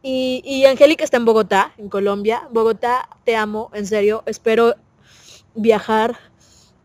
Y, 0.03 0.41
y 0.43 0.65
Angélica 0.65 1.03
está 1.03 1.17
en 1.17 1.25
Bogotá, 1.25 1.73
en 1.77 1.87
Colombia. 1.87 2.47
Bogotá, 2.51 3.07
te 3.23 3.35
amo, 3.35 3.71
en 3.73 3.85
serio. 3.85 4.23
Espero 4.25 4.75
viajar 5.55 6.17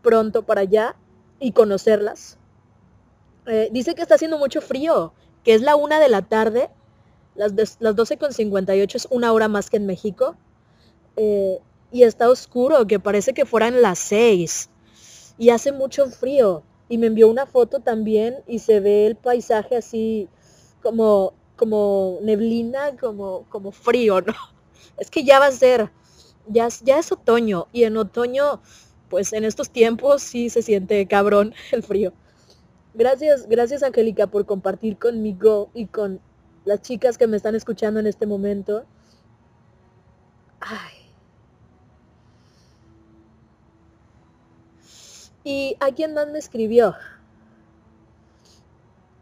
pronto 0.01 0.43
para 0.43 0.61
allá 0.61 0.95
y 1.39 1.51
conocerlas. 1.51 2.37
Eh, 3.45 3.69
dice 3.71 3.95
que 3.95 4.01
está 4.01 4.15
haciendo 4.15 4.37
mucho 4.37 4.61
frío, 4.61 5.13
que 5.43 5.53
es 5.53 5.61
la 5.61 5.75
una 5.75 5.99
de 5.99 6.09
la 6.09 6.21
tarde, 6.21 6.69
las, 7.35 7.53
las 7.53 7.95
12.58 7.95 8.95
es 8.95 9.07
una 9.09 9.31
hora 9.31 9.47
más 9.47 9.69
que 9.69 9.77
en 9.77 9.85
México. 9.85 10.35
Eh, 11.17 11.59
y 11.91 12.03
está 12.03 12.29
oscuro, 12.29 12.85
que 12.87 12.99
parece 12.99 13.33
que 13.33 13.45
fueran 13.45 13.81
las 13.81 13.99
6. 13.99 14.69
Y 15.37 15.49
hace 15.49 15.71
mucho 15.71 16.05
frío. 16.09 16.63
Y 16.89 16.97
me 16.97 17.07
envió 17.07 17.27
una 17.27 17.45
foto 17.45 17.79
también 17.79 18.37
y 18.47 18.59
se 18.59 18.79
ve 18.79 19.07
el 19.07 19.15
paisaje 19.15 19.75
así 19.75 20.29
como, 20.81 21.33
como 21.57 22.19
neblina, 22.21 22.95
como, 22.97 23.45
como 23.49 23.71
frío, 23.71 24.21
¿no? 24.21 24.33
Es 24.97 25.11
que 25.11 25.23
ya 25.23 25.39
va 25.39 25.47
a 25.47 25.51
ser, 25.51 25.91
ya, 26.47 26.69
ya 26.83 26.97
es 26.97 27.11
otoño. 27.11 27.67
Y 27.71 27.83
en 27.83 27.97
otoño, 27.97 28.61
pues 29.09 29.33
en 29.33 29.43
estos 29.43 29.69
tiempos 29.69 30.21
sí 30.21 30.49
se 30.49 30.61
siente 30.61 31.05
cabrón 31.07 31.53
el 31.71 31.83
frío. 31.83 32.13
Gracias, 32.93 33.47
gracias 33.47 33.83
Angélica 33.83 34.27
por 34.27 34.45
compartir 34.45 34.97
conmigo 34.97 35.69
y 35.75 35.85
con 35.85 36.19
las 36.65 36.81
chicas 36.81 37.17
que 37.17 37.27
me 37.27 37.37
están 37.37 37.53
escuchando 37.53 37.99
en 37.99 38.07
este 38.07 38.25
momento. 38.25 38.85
Ay. 40.59 40.96
¿Y 45.53 45.75
a 45.79 45.87
quién 45.95 46.13
más 46.13 46.27
me 46.27 46.37
escribió? 46.37 46.95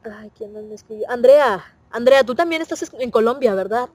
Ay, 0.04 0.32
¿quién 0.36 0.54
más 0.54 0.64
me 0.64 0.76
escribió? 0.76 1.06
Andrea, 1.10 1.64
Andrea, 1.90 2.24
tú 2.24 2.34
también 2.36 2.62
estás 2.62 2.82
es- 2.84 2.94
en 2.94 3.12
Colombia, 3.12 3.54
¿verdad? 3.56 3.90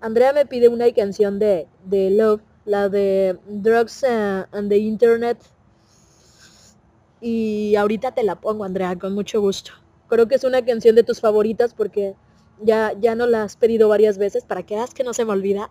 Andrea 0.00 0.32
me 0.32 0.44
pide 0.44 0.68
una 0.68 0.90
canción 0.92 1.38
de, 1.38 1.68
de 1.84 2.10
Love, 2.10 2.42
la 2.64 2.88
de 2.88 3.38
Drugs 3.46 4.02
and 4.04 4.68
the 4.68 4.78
Internet. 4.78 5.38
Y 7.20 7.74
ahorita 7.76 8.12
te 8.12 8.22
la 8.22 8.40
pongo, 8.40 8.64
Andrea, 8.64 8.96
con 8.98 9.14
mucho 9.14 9.40
gusto. 9.40 9.72
Creo 10.08 10.26
que 10.28 10.36
es 10.36 10.44
una 10.44 10.64
canción 10.64 10.94
de 10.96 11.02
tus 11.02 11.20
favoritas 11.20 11.74
porque 11.74 12.14
ya, 12.62 12.92
ya 12.98 13.14
no 13.14 13.26
la 13.26 13.42
has 13.44 13.56
pedido 13.56 13.88
varias 13.88 14.18
veces 14.18 14.44
para 14.44 14.62
que 14.64 14.74
veas 14.76 14.94
que 14.94 15.04
no 15.04 15.14
se 15.14 15.24
me 15.24 15.32
olvida. 15.32 15.70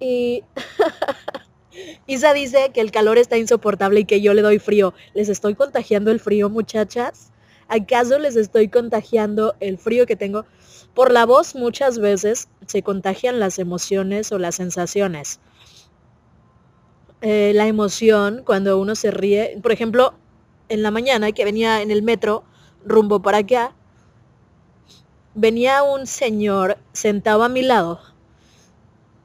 Y 0.00 0.44
Isa 2.06 2.32
dice 2.32 2.70
que 2.72 2.80
el 2.80 2.90
calor 2.90 3.18
está 3.18 3.36
insoportable 3.36 4.00
y 4.00 4.04
que 4.04 4.20
yo 4.20 4.34
le 4.34 4.42
doy 4.42 4.58
frío. 4.58 4.94
¿Les 5.14 5.28
estoy 5.28 5.54
contagiando 5.54 6.10
el 6.10 6.20
frío, 6.20 6.50
muchachas? 6.50 7.32
¿Acaso 7.68 8.18
les 8.18 8.36
estoy 8.36 8.68
contagiando 8.68 9.54
el 9.60 9.78
frío 9.78 10.06
que 10.06 10.16
tengo? 10.16 10.46
Por 10.94 11.12
la 11.12 11.26
voz 11.26 11.54
muchas 11.54 11.98
veces 11.98 12.48
se 12.66 12.82
contagian 12.82 13.40
las 13.40 13.58
emociones 13.58 14.32
o 14.32 14.38
las 14.38 14.54
sensaciones. 14.54 15.40
Eh, 17.20 17.52
la 17.54 17.66
emoción 17.66 18.42
cuando 18.44 18.78
uno 18.78 18.94
se 18.94 19.10
ríe, 19.10 19.58
por 19.62 19.72
ejemplo, 19.72 20.14
en 20.68 20.82
la 20.82 20.90
mañana 20.90 21.32
que 21.32 21.44
venía 21.44 21.82
en 21.82 21.90
el 21.90 22.02
metro 22.02 22.44
rumbo 22.84 23.20
para 23.20 23.38
acá, 23.38 23.74
venía 25.34 25.82
un 25.82 26.06
señor 26.06 26.78
sentado 26.92 27.42
a 27.42 27.48
mi 27.48 27.62
lado 27.62 28.00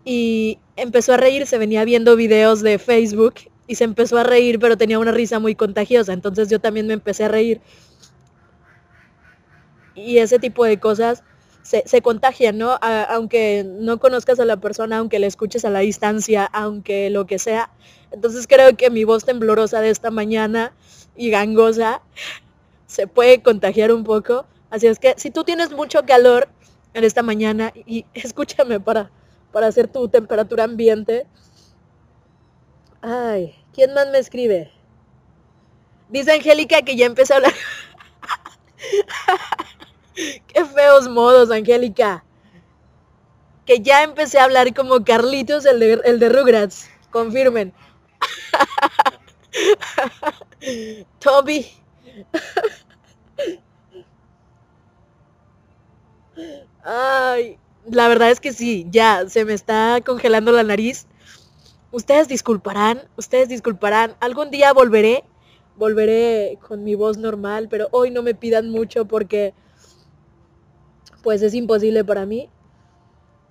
y 0.06 0.60
empezó 0.76 1.14
a 1.14 1.18
reírse, 1.18 1.58
venía 1.58 1.86
viendo 1.86 2.16
videos 2.16 2.62
de 2.62 2.80
Facebook 2.80 3.36
y 3.68 3.76
se 3.76 3.84
empezó 3.84 4.18
a 4.18 4.24
reír, 4.24 4.60
pero 4.60 4.78
tenía 4.78 5.00
una 5.00 5.12
risa 5.12 5.40
muy 5.40 5.56
contagiosa, 5.56 6.14
entonces 6.14 6.50
yo 6.50 6.60
también 6.60 6.88
me 6.88 6.94
empecé 6.94 7.26
a 7.26 7.28
reír. 7.28 7.62
Y 9.96 10.18
ese 10.18 10.40
tipo 10.40 10.66
de 10.66 10.80
cosas 10.80 11.24
se, 11.62 11.84
se 11.86 12.02
contagian, 12.02 12.58
¿no? 12.58 12.78
Aunque 12.82 13.64
no 13.66 14.00
conozcas 14.00 14.40
a 14.40 14.46
la 14.46 14.58
persona, 14.58 14.98
aunque 14.98 15.20
la 15.20 15.28
escuches 15.28 15.66
a 15.66 15.70
la 15.70 15.80
distancia, 15.80 16.46
aunque 16.46 17.10
lo 17.10 17.26
que 17.26 17.40
sea. 17.40 17.70
Entonces 18.12 18.48
creo 18.48 18.76
que 18.76 18.90
mi 18.90 19.04
voz 19.04 19.26
temblorosa 19.26 19.82
de 19.82 19.90
esta 19.90 20.12
mañana 20.12 20.74
y 21.16 21.30
gangosa 21.30 22.02
se 22.88 23.08
puede 23.08 23.42
contagiar 23.42 23.92
un 23.92 24.04
poco. 24.04 24.46
Así 24.70 24.88
es 24.88 25.00
que 25.00 25.14
si 25.18 25.32
tú 25.32 25.44
tienes 25.44 25.72
mucho 25.72 26.04
calor 26.06 26.50
en 26.94 27.04
esta 27.04 27.24
mañana 27.24 27.72
y 27.76 28.06
escúchame 28.14 28.80
para, 28.80 29.12
para 29.54 29.68
hacer 29.68 29.88
tu 29.88 30.10
temperatura 30.10 30.66
ambiente. 30.66 31.26
Ay, 33.02 33.56
¿quién 33.74 33.94
más 33.94 34.10
me 34.10 34.18
escribe? 34.18 34.72
Dice 36.10 36.34
Angélica 36.34 36.82
que 36.82 36.98
ya 36.98 37.06
empecé 37.06 37.34
a 37.34 37.38
hablar. 37.38 37.54
Qué 40.16 40.66
feos 40.66 41.08
modos, 41.08 41.52
Angélica. 41.52 42.26
Que 43.66 43.80
ya 43.80 44.04
empecé 44.04 44.40
a 44.40 44.44
hablar 44.44 44.74
como 44.74 45.06
Carlitos, 45.06 45.66
el 45.66 45.80
de, 45.80 46.02
el 46.04 46.20
de 46.20 46.28
Rugrats. 46.30 46.90
Confirmen. 47.12 47.74
Toby. 51.20 51.72
Ay, 56.84 57.58
la 57.90 58.08
verdad 58.08 58.32
es 58.32 58.40
que 58.40 58.54
sí, 58.54 58.88
ya 58.90 59.28
se 59.28 59.46
me 59.46 59.54
está 59.54 60.02
congelando 60.06 60.52
la 60.52 60.64
nariz. 60.64 61.08
Ustedes 61.92 62.28
disculparán, 62.28 63.02
ustedes 63.18 63.50
disculparán. 63.50 64.16
Algún 64.20 64.52
día 64.52 64.74
volveré, 64.74 65.24
volveré 65.76 66.58
con 66.68 66.84
mi 66.84 66.96
voz 66.96 67.18
normal, 67.18 67.68
pero 67.70 67.88
hoy 67.92 68.10
no 68.12 68.24
me 68.24 68.36
pidan 68.36 68.70
mucho 68.70 69.06
porque 69.06 69.54
pues 71.22 71.42
es 71.42 71.54
imposible 71.54 72.04
para 72.04 72.26
mí. 72.26 72.50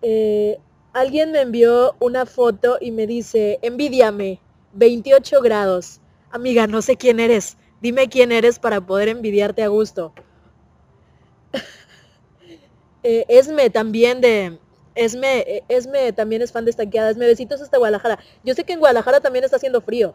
Eh, 0.02 0.58
alguien 0.92 1.32
me 1.32 1.40
envió 1.40 1.96
una 2.00 2.26
foto 2.26 2.78
y 2.80 2.90
me 2.90 3.06
dice, 3.06 3.58
envidiame, 3.62 4.40
28 4.74 5.40
grados. 5.40 6.00
Amiga, 6.30 6.66
no 6.66 6.82
sé 6.82 6.96
quién 6.96 7.20
eres. 7.20 7.56
Dime 7.80 8.08
quién 8.08 8.32
eres 8.32 8.58
para 8.58 8.80
poder 8.80 9.08
envidiarte 9.08 9.62
a 9.62 9.68
gusto. 9.68 10.12
Eh, 13.02 13.24
Esme 13.28 13.70
también 13.70 14.20
de... 14.20 14.58
Esme, 14.94 15.38
eh, 15.40 15.64
Esme 15.68 16.12
también 16.12 16.42
es 16.42 16.52
fan 16.52 16.64
de 16.64 16.70
Estanqueada. 16.70 17.10
Esme, 17.10 17.26
besitos 17.26 17.60
hasta 17.60 17.78
Guadalajara. 17.78 18.18
Yo 18.44 18.54
sé 18.54 18.64
que 18.64 18.74
en 18.74 18.80
Guadalajara 18.80 19.20
también 19.20 19.44
está 19.44 19.56
haciendo 19.56 19.80
frío. 19.80 20.14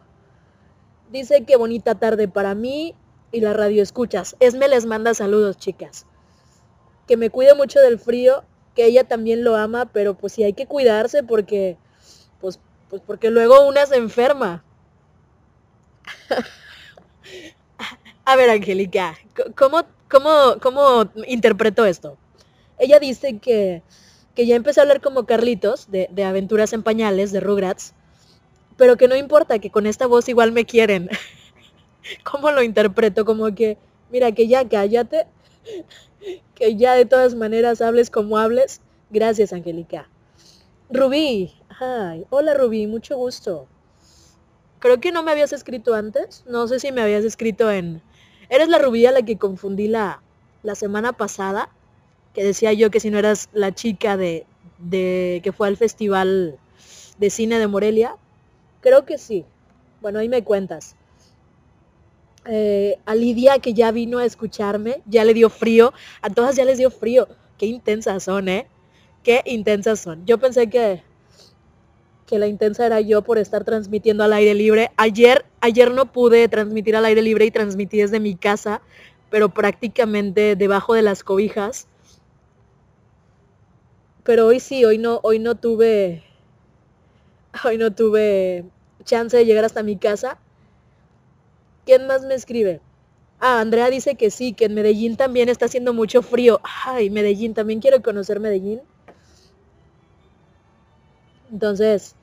Dice 1.10 1.44
que 1.44 1.56
bonita 1.56 1.94
tarde 1.94 2.28
para 2.28 2.54
mí 2.54 2.94
y 3.32 3.40
la 3.40 3.52
radio 3.52 3.82
escuchas. 3.82 4.36
Esme 4.40 4.68
les 4.68 4.86
manda 4.86 5.14
saludos, 5.14 5.56
chicas. 5.58 6.06
Que 7.06 7.16
me 7.16 7.30
cuide 7.30 7.54
mucho 7.54 7.80
del 7.80 7.98
frío, 7.98 8.44
que 8.74 8.84
ella 8.84 9.04
también 9.04 9.44
lo 9.44 9.56
ama, 9.56 9.86
pero 9.86 10.14
pues 10.14 10.34
sí 10.34 10.44
hay 10.44 10.52
que 10.52 10.66
cuidarse 10.66 11.22
porque, 11.22 11.76
pues, 12.40 12.60
pues 12.90 13.02
porque 13.04 13.30
luego 13.30 13.66
una 13.66 13.86
se 13.86 13.96
enferma. 13.96 14.64
A 18.24 18.36
ver, 18.36 18.50
Angélica, 18.50 19.16
¿cómo, 19.56 19.84
cómo, 20.10 20.56
¿cómo 20.60 21.10
interpreto 21.26 21.86
esto? 21.86 22.18
Ella 22.78 22.98
dice 22.98 23.38
que, 23.38 23.82
que 24.34 24.46
ya 24.46 24.56
empecé 24.56 24.80
a 24.80 24.82
hablar 24.82 25.00
como 25.00 25.26
Carlitos, 25.26 25.90
de, 25.90 26.08
de 26.10 26.24
Aventuras 26.24 26.72
en 26.72 26.82
Pañales, 26.82 27.32
de 27.32 27.40
Rugrats, 27.40 27.94
pero 28.76 28.96
que 28.96 29.08
no 29.08 29.16
importa, 29.16 29.58
que 29.58 29.70
con 29.70 29.86
esta 29.86 30.06
voz 30.06 30.28
igual 30.28 30.52
me 30.52 30.64
quieren. 30.64 31.10
¿Cómo 32.24 32.50
lo 32.50 32.62
interpreto? 32.62 33.24
Como 33.24 33.54
que, 33.54 33.76
mira, 34.10 34.32
que 34.32 34.46
ya 34.46 34.68
cállate, 34.68 35.26
que 36.54 36.76
ya 36.76 36.94
de 36.94 37.04
todas 37.04 37.34
maneras 37.34 37.80
hables 37.80 38.10
como 38.10 38.38
hables. 38.38 38.80
Gracias, 39.10 39.52
Angélica. 39.52 40.08
Rubí, 40.90 41.52
ay, 41.80 42.24
hola 42.30 42.54
Rubí, 42.54 42.86
mucho 42.86 43.16
gusto. 43.16 43.66
Creo 44.78 45.00
que 45.00 45.12
no 45.12 45.22
me 45.22 45.32
habías 45.32 45.52
escrito 45.52 45.94
antes. 45.94 46.44
No 46.46 46.68
sé 46.68 46.78
si 46.78 46.92
me 46.92 47.02
habías 47.02 47.24
escrito 47.24 47.70
en... 47.70 48.00
Eres 48.48 48.68
la 48.68 48.78
Rubí 48.78 49.04
a 49.06 49.12
la 49.12 49.22
que 49.22 49.36
confundí 49.36 49.88
la, 49.88 50.22
la 50.62 50.74
semana 50.74 51.12
pasada. 51.12 51.68
Que 52.38 52.44
decía 52.44 52.72
yo 52.72 52.92
que 52.92 53.00
si 53.00 53.10
no 53.10 53.18
eras 53.18 53.48
la 53.52 53.74
chica 53.74 54.16
de, 54.16 54.46
que 54.92 55.52
fue 55.52 55.66
al 55.66 55.76
festival 55.76 56.56
de 57.18 57.30
cine 57.30 57.58
de 57.58 57.66
Morelia. 57.66 58.14
Creo 58.80 59.04
que 59.04 59.18
sí. 59.18 59.44
Bueno, 60.00 60.20
ahí 60.20 60.28
me 60.28 60.44
cuentas. 60.44 60.94
Eh, 62.46 62.96
a 63.06 63.16
Lidia 63.16 63.58
que 63.58 63.74
ya 63.74 63.90
vino 63.90 64.18
a 64.18 64.24
escucharme, 64.24 65.02
ya 65.04 65.24
le 65.24 65.34
dio 65.34 65.50
frío. 65.50 65.92
A 66.22 66.30
todas 66.30 66.54
ya 66.54 66.64
les 66.64 66.78
dio 66.78 66.92
frío. 66.92 67.26
Qué 67.58 67.66
intensas 67.66 68.22
son, 68.22 68.48
¿eh? 68.48 68.68
Qué 69.24 69.42
intensas 69.44 69.98
son. 69.98 70.24
Yo 70.24 70.38
pensé 70.38 70.70
que, 70.70 71.02
que 72.24 72.38
la 72.38 72.46
intensa 72.46 72.86
era 72.86 73.00
yo 73.00 73.22
por 73.22 73.38
estar 73.38 73.64
transmitiendo 73.64 74.22
al 74.22 74.32
aire 74.32 74.54
libre. 74.54 74.92
Ayer, 74.96 75.44
ayer 75.60 75.90
no 75.90 76.12
pude 76.12 76.46
transmitir 76.46 76.94
al 76.94 77.04
aire 77.04 77.20
libre 77.20 77.46
y 77.46 77.50
transmití 77.50 77.98
desde 77.98 78.20
mi 78.20 78.36
casa, 78.36 78.80
pero 79.28 79.48
prácticamente 79.48 80.54
debajo 80.54 80.94
de 80.94 81.02
las 81.02 81.24
cobijas. 81.24 81.88
Pero 84.28 84.46
hoy 84.46 84.60
sí, 84.60 84.84
hoy 84.84 84.98
no, 84.98 85.20
hoy 85.22 85.38
no 85.38 85.54
tuve, 85.54 86.22
hoy 87.64 87.78
no 87.78 87.94
tuve 87.94 88.62
chance 89.02 89.34
de 89.34 89.46
llegar 89.46 89.64
hasta 89.64 89.82
mi 89.82 89.96
casa. 89.96 90.36
¿Quién 91.86 92.06
más 92.06 92.20
me 92.26 92.34
escribe? 92.34 92.82
Ah, 93.40 93.60
Andrea 93.60 93.88
dice 93.88 94.16
que 94.16 94.30
sí, 94.30 94.52
que 94.52 94.66
en 94.66 94.74
Medellín 94.74 95.16
también 95.16 95.48
está 95.48 95.64
haciendo 95.64 95.94
mucho 95.94 96.20
frío. 96.20 96.60
Ay, 96.84 97.08
Medellín, 97.08 97.54
también 97.54 97.80
quiero 97.80 98.02
conocer 98.02 98.38
Medellín. 98.38 98.82
Entonces, 101.50 102.14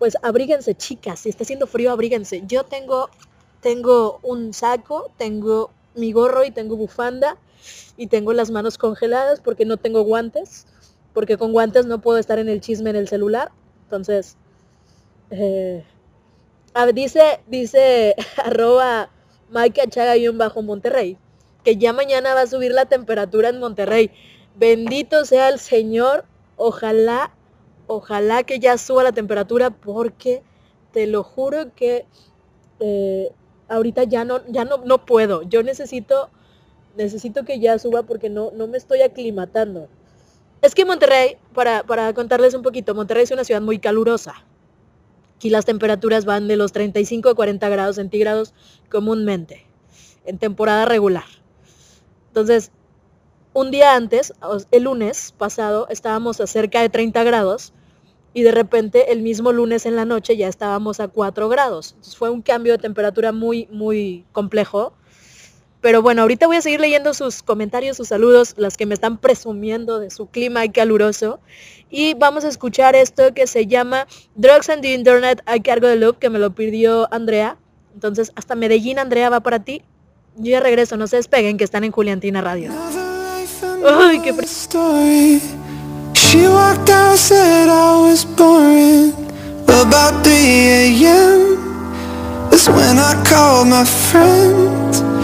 pues 0.00 0.16
abríguense, 0.20 0.74
chicas. 0.74 1.20
Si 1.20 1.28
está 1.28 1.44
haciendo 1.44 1.68
frío, 1.68 1.92
abríguense. 1.92 2.42
Yo 2.48 2.64
tengo, 2.64 3.08
tengo 3.60 4.18
un 4.24 4.52
saco, 4.52 5.12
tengo 5.16 5.70
mi 5.94 6.10
gorro 6.10 6.44
y 6.44 6.50
tengo 6.50 6.74
bufanda 6.74 7.38
y 7.96 8.06
tengo 8.06 8.32
las 8.32 8.50
manos 8.50 8.78
congeladas 8.78 9.40
porque 9.40 9.64
no 9.64 9.76
tengo 9.76 10.02
guantes, 10.02 10.66
porque 11.12 11.36
con 11.36 11.52
guantes 11.52 11.86
no 11.86 12.00
puedo 12.00 12.18
estar 12.18 12.38
en 12.38 12.48
el 12.48 12.60
chisme 12.60 12.90
en 12.90 12.96
el 12.96 13.08
celular. 13.08 13.50
Entonces, 13.84 14.36
eh, 15.30 15.84
a 16.74 16.86
dice, 16.86 17.40
dice 17.46 18.14
arroba 18.44 19.10
Mike 19.50 19.82
Achaga 19.82 20.14
bajo 20.34 20.62
Monterrey, 20.62 21.18
que 21.64 21.76
ya 21.76 21.92
mañana 21.92 22.34
va 22.34 22.42
a 22.42 22.46
subir 22.46 22.72
la 22.72 22.86
temperatura 22.86 23.50
en 23.50 23.60
Monterrey. 23.60 24.10
Bendito 24.56 25.24
sea 25.24 25.48
el 25.48 25.58
Señor, 25.58 26.24
ojalá, 26.56 27.34
ojalá 27.86 28.42
que 28.42 28.58
ya 28.58 28.78
suba 28.78 29.02
la 29.02 29.12
temperatura 29.12 29.70
porque 29.70 30.42
te 30.92 31.06
lo 31.06 31.22
juro 31.22 31.74
que 31.74 32.06
eh, 32.80 33.32
ahorita 33.68 34.04
ya 34.04 34.24
no, 34.24 34.46
ya 34.46 34.64
no, 34.64 34.78
no 34.78 35.04
puedo. 35.04 35.42
Yo 35.42 35.62
necesito, 35.62 36.30
necesito 36.96 37.44
que 37.44 37.58
ya 37.58 37.78
suba 37.78 38.02
porque 38.02 38.30
no, 38.30 38.50
no 38.52 38.66
me 38.66 38.78
estoy 38.78 39.02
aclimatando. 39.02 39.88
Es 40.60 40.74
que 40.74 40.84
Monterrey, 40.84 41.36
para, 41.54 41.82
para 41.82 42.12
contarles 42.14 42.54
un 42.54 42.62
poquito, 42.62 42.94
Monterrey 42.94 43.24
es 43.24 43.30
una 43.30 43.44
ciudad 43.44 43.60
muy 43.60 43.78
calurosa. 43.78 44.44
Aquí 45.36 45.50
las 45.50 45.64
temperaturas 45.64 46.24
van 46.24 46.46
de 46.46 46.56
los 46.56 46.72
35 46.72 47.30
a 47.30 47.34
40 47.34 47.68
grados 47.68 47.96
centígrados 47.96 48.54
comúnmente, 48.88 49.66
en 50.24 50.38
temporada 50.38 50.84
regular. 50.84 51.24
Entonces, 52.28 52.70
un 53.54 53.70
día 53.70 53.96
antes, 53.96 54.32
el 54.70 54.84
lunes 54.84 55.34
pasado, 55.36 55.86
estábamos 55.90 56.40
a 56.40 56.46
cerca 56.46 56.80
de 56.80 56.88
30 56.88 57.22
grados 57.24 57.72
y 58.32 58.42
de 58.42 58.52
repente 58.52 59.12
el 59.12 59.20
mismo 59.20 59.52
lunes 59.52 59.84
en 59.84 59.96
la 59.96 60.04
noche 60.04 60.36
ya 60.36 60.48
estábamos 60.48 61.00
a 61.00 61.08
4 61.08 61.48
grados. 61.48 61.90
Entonces 61.90 62.16
fue 62.16 62.30
un 62.30 62.40
cambio 62.40 62.72
de 62.72 62.78
temperatura 62.78 63.32
muy, 63.32 63.68
muy 63.70 64.24
complejo. 64.32 64.94
Pero 65.82 66.00
bueno, 66.00 66.22
ahorita 66.22 66.46
voy 66.46 66.56
a 66.56 66.62
seguir 66.62 66.80
leyendo 66.80 67.12
sus 67.12 67.42
comentarios, 67.42 67.96
sus 67.96 68.08
saludos, 68.08 68.54
las 68.56 68.76
que 68.76 68.86
me 68.86 68.94
están 68.94 69.18
presumiendo 69.18 69.98
de 69.98 70.10
su 70.10 70.28
clima 70.28 70.66
caluroso. 70.68 71.40
Y 71.90 72.14
vamos 72.14 72.44
a 72.44 72.48
escuchar 72.48 72.94
esto 72.94 73.34
que 73.34 73.48
se 73.48 73.66
llama 73.66 74.06
Drugs 74.36 74.70
and 74.70 74.82
the 74.82 74.94
Internet 74.94 75.42
a 75.44 75.58
cargo 75.58 75.88
de 75.88 75.96
Loop, 75.96 76.18
que 76.18 76.30
me 76.30 76.38
lo 76.38 76.54
pidió 76.54 77.12
Andrea. 77.12 77.58
Entonces, 77.94 78.30
hasta 78.36 78.54
Medellín, 78.54 79.00
Andrea, 79.00 79.28
va 79.28 79.40
para 79.40 79.64
ti. 79.64 79.82
Yo 80.36 80.52
ya 80.52 80.60
regreso, 80.60 80.96
no 80.96 81.08
se 81.08 81.16
despeguen, 81.16 81.58
que 81.58 81.64
están 81.64 81.82
en 81.82 81.90
Juliantina 81.90 82.40
Radio. 82.40 82.70
Qué 84.22 84.32
frío. 84.32 84.46
story. 84.46 85.40
She 86.14 86.46
walked 86.46 86.88
out, 86.88 87.18
said 87.18 87.68
I 87.68 88.00
was 88.00 88.24
boring. 88.24 89.12
About 89.68 90.22
3 90.22 90.32
a.m. 90.32 91.58
That's 92.50 92.68
when 92.68 92.98
I 92.98 93.20
called 93.26 93.68
my 93.68 93.84
friend. 93.84 95.21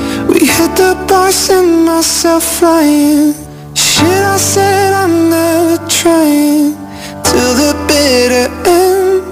Bar, 0.94 1.30
sent 1.32 1.84
myself 1.84 2.42
flying. 2.42 3.34
Shit, 3.74 4.22
I 4.34 4.36
said 4.38 4.92
I'm 4.92 5.28
never 5.28 5.76
trying 5.88 6.74
till 7.22 7.54
the 7.62 7.72
bitter 7.86 8.48
end. 8.66 9.22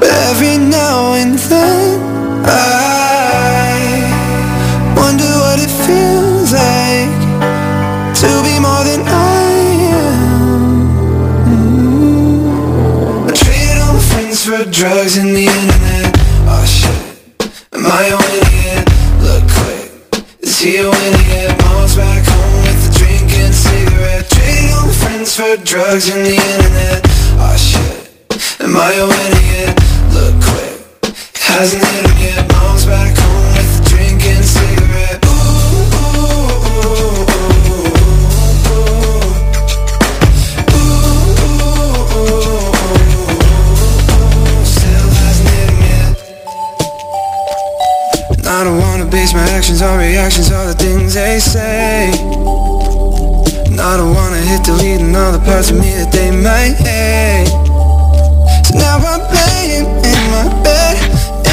But 0.00 0.10
every 0.28 0.56
now 0.58 1.12
and 1.14 1.38
then 1.38 2.00
I 2.44 2.50
wonder 4.96 5.30
what 5.44 5.58
it 5.60 5.72
feels 5.86 6.52
like 6.52 7.20
to 8.20 8.30
be 8.42 8.58
more 8.58 8.84
than 8.84 9.02
I 9.06 9.10
am. 9.92 10.22
Friends 14.12 14.40
for 14.44 14.64
drugs 14.70 15.16
and 15.16 15.30
the 15.34 15.46
internet. 15.46 16.16
Oh 16.48 16.64
shit, 16.66 16.98
am 17.72 17.86
I 17.86 18.12
on 18.12 18.22
it 18.22 18.42
yet? 18.42 18.42
Look 18.42 18.51
is 20.62 20.74
he 20.74 20.76
a 20.78 20.88
winner 20.88 21.28
yet? 21.28 21.58
Mom's 21.64 21.96
back 21.96 22.24
home 22.24 22.62
with 22.62 22.88
a 22.88 22.98
drink 22.98 23.32
and 23.34 23.54
cigarette. 23.54 24.28
Traded 24.30 24.70
all 24.72 24.86
my 24.86 24.92
friends 24.92 25.36
for 25.36 25.56
drugs 25.64 26.08
and 26.08 26.24
the 26.24 26.36
internet. 26.36 27.02
Oh 27.42 27.56
shit, 27.56 28.60
am 28.60 28.76
I 28.76 28.92
a 28.94 29.06
winner 29.06 29.44
yet? 29.56 29.74
Look 30.14 30.34
quick, 30.48 31.14
hasn't 31.34 31.82
hit 31.84 32.06
him 32.06 32.18
yet. 32.18 32.52
Mom's 32.52 32.86
back 32.86 33.21
actions 49.72 49.82
on 49.82 49.98
reactions, 49.98 50.52
all 50.52 50.66
the 50.66 50.74
things 50.74 51.14
they 51.14 51.38
say. 51.38 52.12
And 53.70 53.80
I 53.80 53.96
don't 53.96 54.14
wanna 54.14 54.36
hit 54.36 54.64
delete 54.64 55.00
and 55.00 55.16
all 55.16 55.32
the 55.32 55.38
parts 55.38 55.70
of 55.70 55.76
me 55.78 55.88
that 55.96 56.12
they 56.12 56.30
might 56.30 56.76
hate 56.76 57.48
So 58.68 58.76
now 58.76 59.00
I'm 59.00 59.24
laying 59.32 59.88
in 59.88 60.20
my 60.28 60.44
bed 60.60 61.00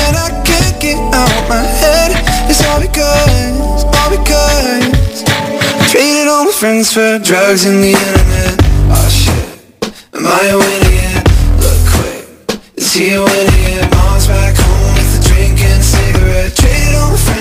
And 0.03 0.17
I 0.17 0.29
can't 0.43 0.75
get 0.81 0.99
out 1.15 1.31
my 1.47 1.63
head 1.63 2.11
It's 2.49 2.59
all 2.67 2.81
because, 2.81 3.85
all 3.87 4.11
because 4.11 5.23
I 5.23 5.87
traded 5.87 6.27
all 6.27 6.43
my 6.43 6.51
friends 6.51 6.91
for 6.91 7.19
drugs 7.19 7.65
and 7.65 7.79
the 7.81 7.93
internet 7.95 8.59
Oh 8.91 9.07
shit, 9.07 9.95
am 10.13 10.27
I 10.27 10.43
a 10.51 10.57
winner 10.59 10.91
yet? 10.91 11.23
Look 11.63 11.79
quick, 11.95 12.59
is 12.75 12.93
he 12.93 13.13
a 13.13 13.21
winner 13.21 13.57
yet? 13.63 14.08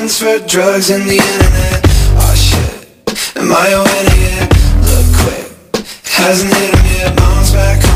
Friends 0.09 0.41
for 0.41 0.47
drugs 0.47 0.91
and 0.91 1.05
the 1.05 1.17
internet. 1.17 1.81
Oh 2.21 2.35
shit, 2.35 3.37
am 3.37 3.53
I 3.53 3.69
winner 3.77 4.17
yet? 4.17 4.49
Look 4.89 5.07
quick, 5.21 5.87
hasn't 6.05 6.53
hit 6.55 6.75
him 6.75 6.87
yet. 6.97 7.17
Mom's 7.21 7.53
back 7.53 7.88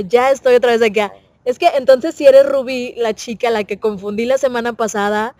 ya 0.00 0.30
estoy 0.30 0.54
otra 0.54 0.72
vez 0.72 0.82
acá. 0.82 1.12
Es 1.44 1.58
que 1.58 1.68
entonces 1.76 2.14
si 2.14 2.26
eres 2.26 2.46
Ruby, 2.46 2.94
la 2.96 3.14
chica 3.14 3.50
la 3.50 3.64
que 3.64 3.78
confundí 3.78 4.24
la 4.24 4.38
semana 4.38 4.72
pasada, 4.72 5.34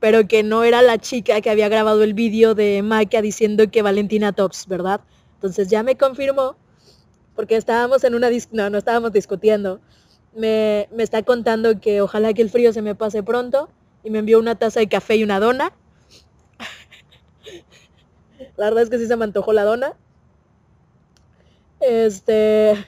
pero 0.00 0.26
que 0.26 0.42
no 0.42 0.64
era 0.64 0.82
la 0.82 0.98
chica 0.98 1.40
que 1.40 1.50
había 1.50 1.68
grabado 1.68 2.02
el 2.02 2.14
vídeo 2.14 2.54
de 2.54 2.82
Maca 2.82 3.22
diciendo 3.22 3.70
que 3.70 3.82
Valentina 3.82 4.32
Tops, 4.32 4.66
¿verdad? 4.66 5.00
Entonces 5.34 5.68
ya 5.68 5.82
me 5.82 5.96
confirmó, 5.96 6.56
porque 7.36 7.56
estábamos 7.56 8.04
en 8.04 8.14
una 8.14 8.28
dis 8.28 8.48
no, 8.52 8.70
no 8.70 8.78
estábamos 8.78 9.12
discutiendo. 9.12 9.80
Me, 10.34 10.88
me 10.92 11.02
está 11.02 11.22
contando 11.22 11.80
que 11.80 12.00
ojalá 12.00 12.32
que 12.32 12.42
el 12.42 12.50
frío 12.50 12.72
se 12.72 12.82
me 12.82 12.94
pase 12.94 13.22
pronto 13.22 13.68
y 14.02 14.10
me 14.10 14.18
envió 14.20 14.38
una 14.38 14.54
taza 14.54 14.80
de 14.80 14.88
café 14.88 15.16
y 15.16 15.24
una 15.24 15.38
dona. 15.40 15.72
La 18.56 18.66
verdad 18.66 18.82
es 18.82 18.90
que 18.90 18.98
sí 18.98 19.06
se 19.06 19.16
me 19.16 19.24
antojó 19.24 19.52
la 19.52 19.64
dona. 19.64 19.94
Este. 21.80 22.86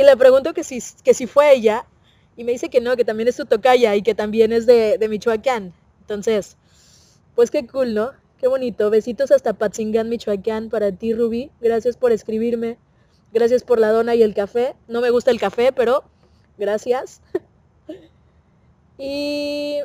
Y 0.00 0.02
le 0.02 0.16
pregunto 0.16 0.54
que 0.54 0.64
si, 0.64 0.82
que 1.04 1.12
si 1.12 1.26
fue 1.26 1.52
ella. 1.52 1.84
Y 2.34 2.44
me 2.44 2.52
dice 2.52 2.70
que 2.70 2.80
no, 2.80 2.96
que 2.96 3.04
también 3.04 3.28
es 3.28 3.36
su 3.36 3.44
tocaya 3.44 3.94
y 3.96 4.00
que 4.00 4.14
también 4.14 4.50
es 4.50 4.64
de, 4.64 4.96
de 4.96 5.08
Michoacán. 5.10 5.74
Entonces, 6.00 6.56
pues 7.34 7.50
qué 7.50 7.66
cool, 7.66 7.92
¿no? 7.92 8.12
Qué 8.38 8.48
bonito. 8.48 8.88
Besitos 8.88 9.30
hasta 9.30 9.52
Patzingán, 9.52 10.08
Michoacán, 10.08 10.70
para 10.70 10.90
ti, 10.90 11.12
Rubí. 11.12 11.50
Gracias 11.60 11.98
por 11.98 12.12
escribirme. 12.12 12.78
Gracias 13.34 13.62
por 13.62 13.78
la 13.78 13.90
dona 13.90 14.14
y 14.14 14.22
el 14.22 14.32
café. 14.32 14.74
No 14.88 15.02
me 15.02 15.10
gusta 15.10 15.32
el 15.32 15.38
café, 15.38 15.70
pero 15.70 16.02
gracias. 16.56 17.20
y 18.96 19.80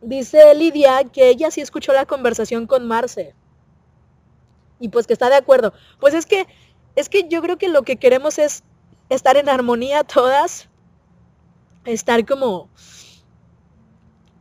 dice 0.00 0.52
Lidia 0.56 1.04
que 1.12 1.28
ella 1.28 1.52
sí 1.52 1.60
escuchó 1.60 1.92
la 1.92 2.06
conversación 2.06 2.66
con 2.66 2.88
Marce. 2.88 3.36
Y 4.80 4.88
pues 4.88 5.06
que 5.06 5.12
está 5.12 5.30
de 5.30 5.36
acuerdo. 5.36 5.72
Pues 6.00 6.12
es 6.12 6.26
que, 6.26 6.48
es 6.96 7.08
que 7.08 7.28
yo 7.28 7.40
creo 7.40 7.56
que 7.56 7.68
lo 7.68 7.84
que 7.84 7.98
queremos 7.98 8.40
es 8.40 8.64
estar 9.14 9.36
en 9.36 9.48
armonía 9.48 10.04
todas. 10.04 10.68
Estar 11.84 12.24
como 12.24 12.68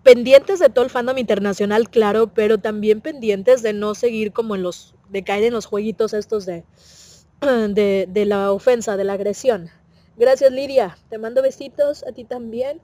pendientes 0.04 0.60
de 0.60 0.70
todo 0.70 0.84
el 0.84 0.92
fandom 0.92 1.18
internacional, 1.18 1.90
claro, 1.90 2.28
pero 2.34 2.58
también 2.58 3.02
pendientes 3.02 3.62
de 3.64 3.74
no 3.74 3.96
seguir 3.96 4.34
como 4.34 4.56
en 4.56 4.64
los, 4.64 4.96
de 5.10 5.24
caer 5.24 5.46
en 5.46 5.54
los 5.54 5.66
jueguitos 5.66 6.14
estos 6.14 6.46
de, 6.46 6.64
de, 7.42 8.08
de 8.10 8.26
la 8.26 8.52
ofensa, 8.52 8.98
de 8.98 9.06
la 9.06 9.14
agresión. 9.14 9.70
Gracias 10.16 10.52
Lidia, 10.52 10.98
te 11.10 11.18
mando 11.18 11.42
besitos, 11.42 12.04
a 12.04 12.12
ti 12.12 12.24
también. 12.24 12.82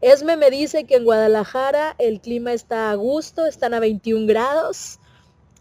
Esme 0.00 0.36
me 0.36 0.50
dice 0.50 0.84
que 0.84 0.96
en 0.96 1.04
Guadalajara 1.04 1.96
el 1.98 2.20
clima 2.20 2.52
está 2.52 2.90
a 2.90 2.94
gusto, 2.94 3.46
están 3.46 3.72
a 3.74 3.80
21 3.80 4.26
grados, 4.26 5.00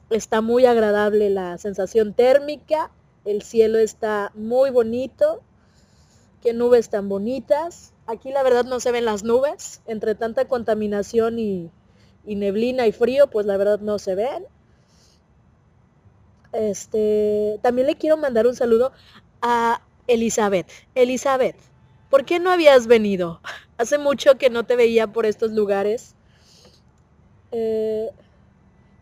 está 0.10 0.42
muy 0.42 0.66
agradable 0.66 1.30
la 1.30 1.58
sensación 1.58 2.14
térmica, 2.14 2.92
el 3.26 3.42
cielo 3.42 3.78
está 3.78 4.32
muy 4.36 4.70
bonito, 4.70 5.42
qué 6.42 6.54
nubes 6.54 6.90
tan 6.90 7.08
bonitas. 7.10 7.94
Aquí 8.06 8.32
la 8.32 8.44
verdad 8.44 8.66
no 8.66 8.80
se 8.80 8.92
ven 8.92 9.06
las 9.06 9.24
nubes, 9.24 9.82
entre 9.88 10.14
tanta 10.16 10.46
contaminación 10.46 11.40
y, 11.40 11.72
neblina 12.26 12.86
y 12.86 12.92
frío, 12.92 13.28
pues 13.28 13.46
la 13.46 13.58
verdad 13.58 13.80
no 13.80 13.98
se 13.98 14.16
ven. 14.16 14.46
Este, 16.52 17.60
también 17.62 17.88
le 17.88 17.96
quiero 17.96 18.18
mandar 18.18 18.46
un 18.46 18.56
saludo 18.56 18.92
a 19.42 19.82
Elizabeth. 20.08 20.70
Elizabeth, 20.96 21.56
¿por 22.10 22.26
qué 22.26 22.40
no 22.40 22.52
habías 22.52 22.88
venido? 22.88 23.40
Hace 23.78 23.98
mucho 23.98 24.38
que 24.38 24.50
no 24.50 24.66
te 24.66 24.76
veía 24.76 25.08
por 25.08 25.26
estos 25.26 25.52
lugares. 25.52 26.16
Eh, 27.52 28.10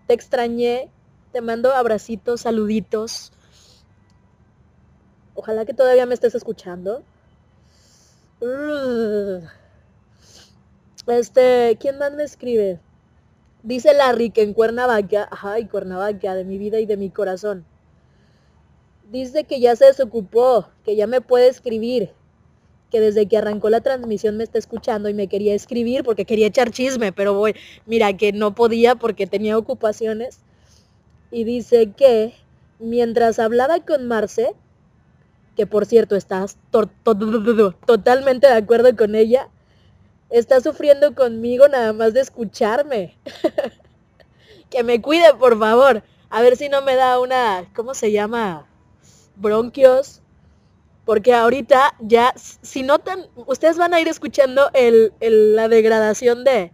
te 0.07 0.13
extrañé. 0.13 0.89
Te 1.31 1.41
mando 1.41 1.73
abracitos, 1.73 2.41
saluditos. 2.41 3.30
Ojalá 5.35 5.65
que 5.65 5.73
todavía 5.73 6.05
me 6.05 6.13
estés 6.13 6.35
escuchando. 6.35 7.03
Este, 11.07 11.77
¿quién 11.79 11.97
más 11.97 12.13
me 12.13 12.23
escribe? 12.23 12.79
Dice 13.63 13.93
Larry 13.93 14.31
que 14.31 14.41
en 14.41 14.53
Cuernavaca, 14.53 15.29
ay, 15.31 15.65
Cuernavaca, 15.67 16.35
de 16.35 16.43
mi 16.43 16.57
vida 16.57 16.79
y 16.79 16.85
de 16.85 16.97
mi 16.97 17.09
corazón. 17.09 17.65
Dice 19.11 19.43
que 19.43 19.59
ya 19.59 19.75
se 19.75 19.85
desocupó, 19.85 20.69
que 20.83 20.95
ya 20.95 21.05
me 21.05 21.21
puede 21.21 21.47
escribir, 21.47 22.11
que 22.89 22.99
desde 22.99 23.27
que 23.27 23.37
arrancó 23.37 23.69
la 23.69 23.81
transmisión 23.81 24.37
me 24.37 24.43
está 24.43 24.57
escuchando 24.57 25.09
y 25.09 25.13
me 25.13 25.27
quería 25.27 25.53
escribir 25.53 26.03
porque 26.03 26.25
quería 26.25 26.47
echar 26.47 26.71
chisme, 26.71 27.11
pero 27.11 27.33
voy, 27.33 27.55
mira 27.85 28.15
que 28.17 28.31
no 28.31 28.55
podía 28.55 28.95
porque 28.95 29.27
tenía 29.27 29.57
ocupaciones. 29.57 30.39
Y 31.29 31.43
dice 31.43 31.91
que 31.91 32.33
mientras 32.79 33.37
hablaba 33.39 33.79
con 33.85 34.07
Marce, 34.07 34.53
que 35.55 35.67
por 35.67 35.85
cierto 35.85 36.15
estás 36.15 36.57
to 36.71 36.87
to 37.03 37.73
totalmente 37.85 38.47
de 38.47 38.53
acuerdo 38.53 38.95
con 38.95 39.15
ella, 39.15 39.49
está 40.29 40.61
sufriendo 40.61 41.13
conmigo 41.13 41.67
nada 41.67 41.93
más 41.93 42.13
de 42.13 42.21
escucharme. 42.21 43.17
que 44.69 44.83
me 44.83 45.01
cuide, 45.01 45.33
por 45.35 45.59
favor. 45.59 46.03
A 46.29 46.41
ver 46.41 46.55
si 46.55 46.69
no 46.69 46.81
me 46.81 46.95
da 46.95 47.19
una, 47.19 47.69
¿cómo 47.75 47.93
se 47.93 48.11
llama? 48.11 48.65
Bronquios. 49.35 50.21
Porque 51.05 51.33
ahorita 51.33 51.95
ya, 51.99 52.33
si 52.35 52.83
notan, 52.83 53.27
ustedes 53.35 53.77
van 53.77 53.93
a 53.93 53.99
ir 53.99 54.07
escuchando 54.07 54.69
el, 54.73 55.13
el, 55.19 55.55
la 55.55 55.67
degradación 55.67 56.43
de, 56.43 56.71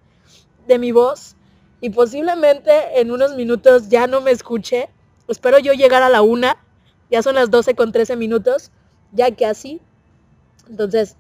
de 0.68 0.80
mi 0.80 0.92
voz. 0.92 1.36
Y 1.82 1.90
posiblemente 1.90 3.00
en 3.00 3.12
unos 3.12 3.36
minutos 3.36 3.90
ya 3.90 4.06
no 4.06 4.22
me 4.22 4.32
escuche. 4.32 4.90
Espero 5.28 5.60
yo 5.60 5.74
llegar 5.74 6.04
a 6.04 6.10
la 6.10 6.22
una. 6.22 6.64
Ya 7.10 7.22
son 7.24 7.36
las 7.36 7.50
12 7.52 7.76
con 7.76 7.92
13 7.92 8.16
minutos. 8.16 8.72
Ya 9.12 9.36
casi. 9.36 9.82
Entonces, 10.70 11.18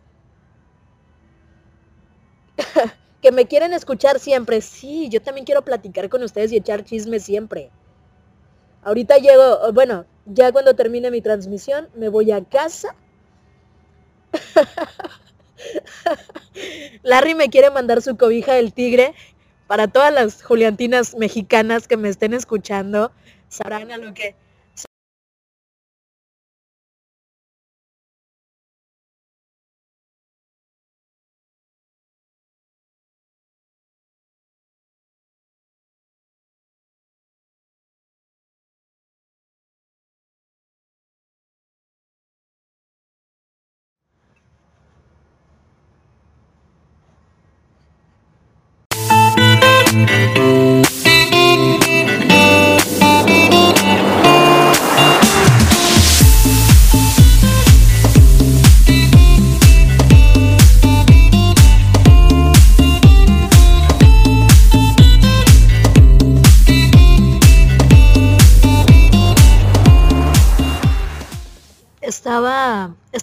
que 3.22 3.32
me 3.32 3.48
quieren 3.48 3.74
escuchar 3.74 4.20
siempre. 4.20 4.62
Sí, 4.62 5.10
yo 5.10 5.22
también 5.22 5.46
quiero 5.46 5.64
platicar 5.64 6.10
con 6.10 6.24
ustedes 6.24 6.52
y 6.52 6.58
echar 6.58 6.84
chisme 6.84 7.20
siempre. 7.20 7.72
Ahorita 8.82 9.18
llego, 9.18 9.72
bueno, 9.74 10.06
ya 10.26 10.52
cuando 10.52 10.76
termine 10.76 11.12
mi 11.12 11.22
transmisión, 11.22 11.90
me 11.96 12.10
voy 12.10 12.32
a 12.32 12.44
casa. 12.44 12.96
Larry 17.04 17.36
me 17.36 17.50
quiere 17.50 17.70
mandar 17.70 18.02
su 18.02 18.18
cobija 18.18 18.54
del 18.54 18.74
tigre. 18.74 19.14
Para 19.68 19.88
todas 19.90 20.14
las 20.14 20.44
Juliantinas 20.44 21.16
mexicanas 21.16 21.88
que 21.88 21.98
me 21.98 22.10
estén 22.10 22.34
escuchando, 22.34 23.12
sabrán 23.50 23.92
a 23.92 23.98
lo 23.98 24.14
que, 24.14 24.36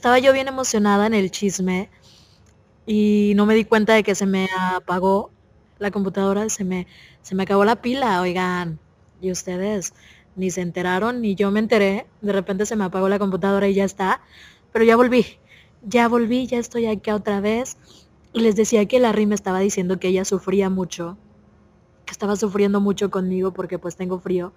estaba 0.04 0.18
yo 0.18 0.34
bien 0.34 0.48
emocionada 0.48 1.06
en 1.06 1.14
el 1.14 1.30
chisme 1.30 1.88
y 2.84 3.32
no 3.36 3.46
me 3.46 3.54
di 3.54 3.64
cuenta 3.64 3.94
de 3.94 4.02
que 4.02 4.14
se 4.14 4.26
me 4.26 4.50
apagó 4.54 5.30
la 5.78 5.90
computadora, 5.90 6.46
se 6.50 6.62
me, 6.62 6.86
se 7.22 7.34
me 7.34 7.44
acabó 7.44 7.64
la 7.64 7.80
pila, 7.80 8.20
oigan, 8.20 8.78
y 9.22 9.30
ustedes 9.30 9.94
ni 10.36 10.50
se 10.50 10.60
enteraron, 10.60 11.22
ni 11.22 11.36
yo 11.36 11.50
me 11.50 11.58
enteré, 11.58 12.06
de 12.20 12.32
repente 12.34 12.66
se 12.66 12.76
me 12.76 12.84
apagó 12.84 13.08
la 13.08 13.18
computadora 13.18 13.66
y 13.66 13.72
ya 13.72 13.84
está, 13.84 14.20
pero 14.74 14.84
ya 14.84 14.94
volví, 14.94 15.24
ya 15.80 16.06
volví, 16.06 16.46
ya 16.48 16.58
estoy 16.58 16.84
aquí 16.84 17.10
otra 17.10 17.40
vez. 17.40 17.78
Y 18.34 18.40
les 18.40 18.56
decía 18.56 18.84
que 18.84 19.00
Larry 19.00 19.24
me 19.24 19.34
estaba 19.34 19.60
diciendo 19.60 19.98
que 19.98 20.08
ella 20.08 20.26
sufría 20.26 20.68
mucho, 20.68 21.16
que 22.04 22.12
estaba 22.12 22.36
sufriendo 22.36 22.78
mucho 22.78 23.10
conmigo 23.10 23.54
porque 23.54 23.78
pues 23.78 23.96
tengo 23.96 24.20
frío. 24.20 24.52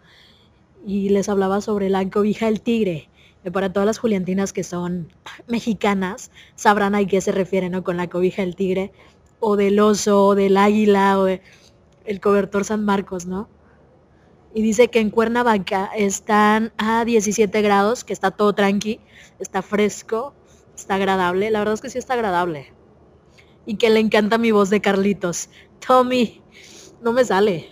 Y 0.86 1.08
les 1.08 1.30
hablaba 1.30 1.62
sobre 1.62 1.88
la 1.88 2.10
cobija 2.10 2.48
del 2.48 2.60
tigre. 2.60 3.08
Para 3.54 3.72
todas 3.72 3.88
las 3.88 3.98
juliantinas 3.98 4.52
que 4.52 4.64
son 4.64 5.14
mexicanas, 5.48 6.32
sabrán 6.56 6.96
a 6.96 7.06
qué 7.06 7.22
se 7.22 7.32
refiere, 7.32 7.70
¿no? 7.70 7.84
Con 7.84 7.98
la 7.98 8.08
cobija 8.08 8.42
del 8.42 8.56
tigre, 8.56 8.92
o 9.40 9.56
del 9.56 9.80
oso, 9.80 10.26
o 10.26 10.36
del 10.36 10.58
águila, 10.58 11.20
o 11.20 11.26
del 11.26 11.42
el 12.06 12.22
cobertor 12.22 12.64
San 12.64 12.86
Marcos, 12.86 13.26
¿no? 13.26 13.50
Y 14.54 14.62
dice 14.62 14.88
que 14.88 15.00
en 15.00 15.12
Cuernavaca 15.12 15.92
están 15.96 16.72
a 16.78 17.06
17 17.06 17.62
grados, 17.62 18.04
que 18.04 18.14
está 18.14 18.32
todo 18.32 18.54
tranqui, 18.54 19.02
está 19.40 19.62
fresco, 19.62 20.34
está 20.76 20.96
agradable. 20.96 21.52
La 21.52 21.60
verdad 21.60 21.76
es 21.76 21.82
que 21.82 21.90
sí 21.90 21.98
está 21.98 22.14
agradable 22.14 22.74
y 23.68 23.76
que 23.76 23.90
le 23.90 24.00
encanta 24.00 24.38
mi 24.38 24.52
voz 24.52 24.70
de 24.70 24.82
Carlitos. 24.82 25.50
Tommy, 25.86 26.42
no 27.02 27.12
me 27.12 27.24
sale. 27.26 27.70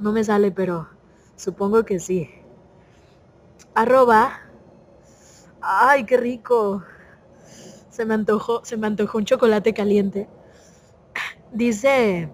No 0.00 0.12
me 0.12 0.24
sale, 0.24 0.50
pero 0.50 0.88
supongo 1.36 1.84
que 1.84 2.00
sí. 2.00 2.30
Arroba. 3.76 4.40
Ay, 5.60 6.06
qué 6.06 6.16
rico. 6.16 6.82
Se 7.90 8.06
me 8.06 8.14
antojó, 8.14 8.64
se 8.64 8.78
me 8.78 8.86
antojó 8.86 9.18
un 9.18 9.26
chocolate 9.26 9.74
caliente. 9.74 10.30
Dice. 11.52 12.30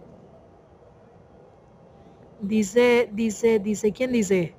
Dice, 2.41 3.09
dice, 3.13 3.59
dice, 3.59 3.93
¿quién 3.93 4.13
dice? 4.13 4.55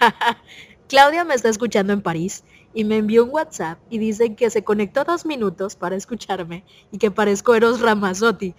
Claudia 0.88 1.22
me 1.24 1.34
está 1.34 1.48
escuchando 1.50 1.92
en 1.92 2.02
París 2.02 2.42
y 2.74 2.82
me 2.82 2.96
envió 2.96 3.24
un 3.24 3.30
WhatsApp 3.30 3.78
y 3.90 3.98
dice 3.98 4.34
que 4.34 4.50
se 4.50 4.64
conectó 4.64 5.04
dos 5.04 5.24
minutos 5.24 5.76
para 5.76 5.94
escucharme 5.94 6.64
y 6.90 6.98
que 6.98 7.12
parezco 7.12 7.54
Eros 7.54 7.80
Ramazzotti. 7.80 8.56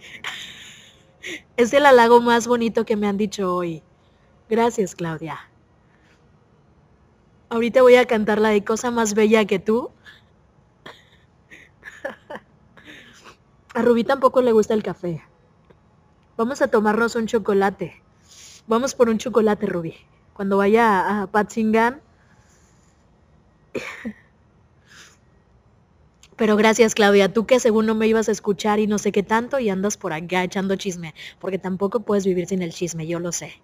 es 1.57 1.73
el 1.73 1.85
halago 1.85 2.21
más 2.21 2.47
bonito 2.47 2.85
que 2.85 2.95
me 2.95 3.07
han 3.07 3.17
dicho 3.17 3.53
hoy. 3.53 3.83
Gracias, 4.47 4.95
Claudia. 4.95 5.48
Ahorita 7.49 7.81
voy 7.81 7.95
a 7.95 8.05
cantar 8.05 8.39
la 8.39 8.49
de 8.49 8.63
Cosa 8.63 8.91
más 8.91 9.15
bella 9.15 9.45
que 9.45 9.57
tú. 9.59 9.89
A 13.73 13.81
Rubí 13.81 14.03
tampoco 14.03 14.41
le 14.41 14.51
gusta 14.51 14.73
el 14.73 14.83
café. 14.83 15.23
Vamos 16.37 16.61
a 16.61 16.67
tomarnos 16.67 17.15
un 17.15 17.27
chocolate. 17.27 18.01
Vamos 18.67 18.93
por 18.93 19.09
un 19.09 19.17
chocolate, 19.17 19.65
Rubí. 19.65 19.95
Cuando 20.33 20.57
vaya 20.57 21.21
a 21.21 21.27
Patzingan, 21.27 22.01
pero 26.35 26.55
gracias, 26.55 26.95
Claudia, 26.95 27.33
tú 27.33 27.45
que 27.45 27.59
según 27.59 27.85
no 27.85 27.95
me 27.95 28.07
ibas 28.07 28.29
a 28.29 28.31
escuchar 28.31 28.79
y 28.79 28.87
no 28.87 28.97
sé 28.97 29.11
qué 29.11 29.23
tanto 29.23 29.59
y 29.59 29.69
andas 29.69 29.97
por 29.97 30.13
acá 30.13 30.43
echando 30.43 30.75
chisme, 30.77 31.13
porque 31.39 31.59
tampoco 31.59 31.99
puedes 31.99 32.25
vivir 32.25 32.47
sin 32.47 32.61
el 32.61 32.71
chisme, 32.71 33.07
yo 33.07 33.19
lo 33.19 33.33
sé. 33.33 33.61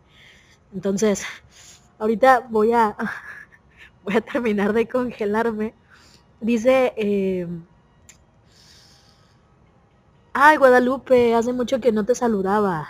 Entonces, 0.74 1.24
ahorita 2.00 2.48
voy 2.50 2.74
a, 2.74 2.98
voy 4.06 4.16
a 4.16 4.22
terminar 4.22 4.74
de 4.74 4.88
congelarme. 4.88 5.74
Dice, 6.42 6.94
eh, 6.98 7.48
ay, 10.34 10.58
Guadalupe, 10.58 11.34
hace 11.34 11.52
mucho 11.52 11.80
que 11.82 11.92
no 11.92 12.06
te 12.06 12.14
saludaba. 12.14 12.88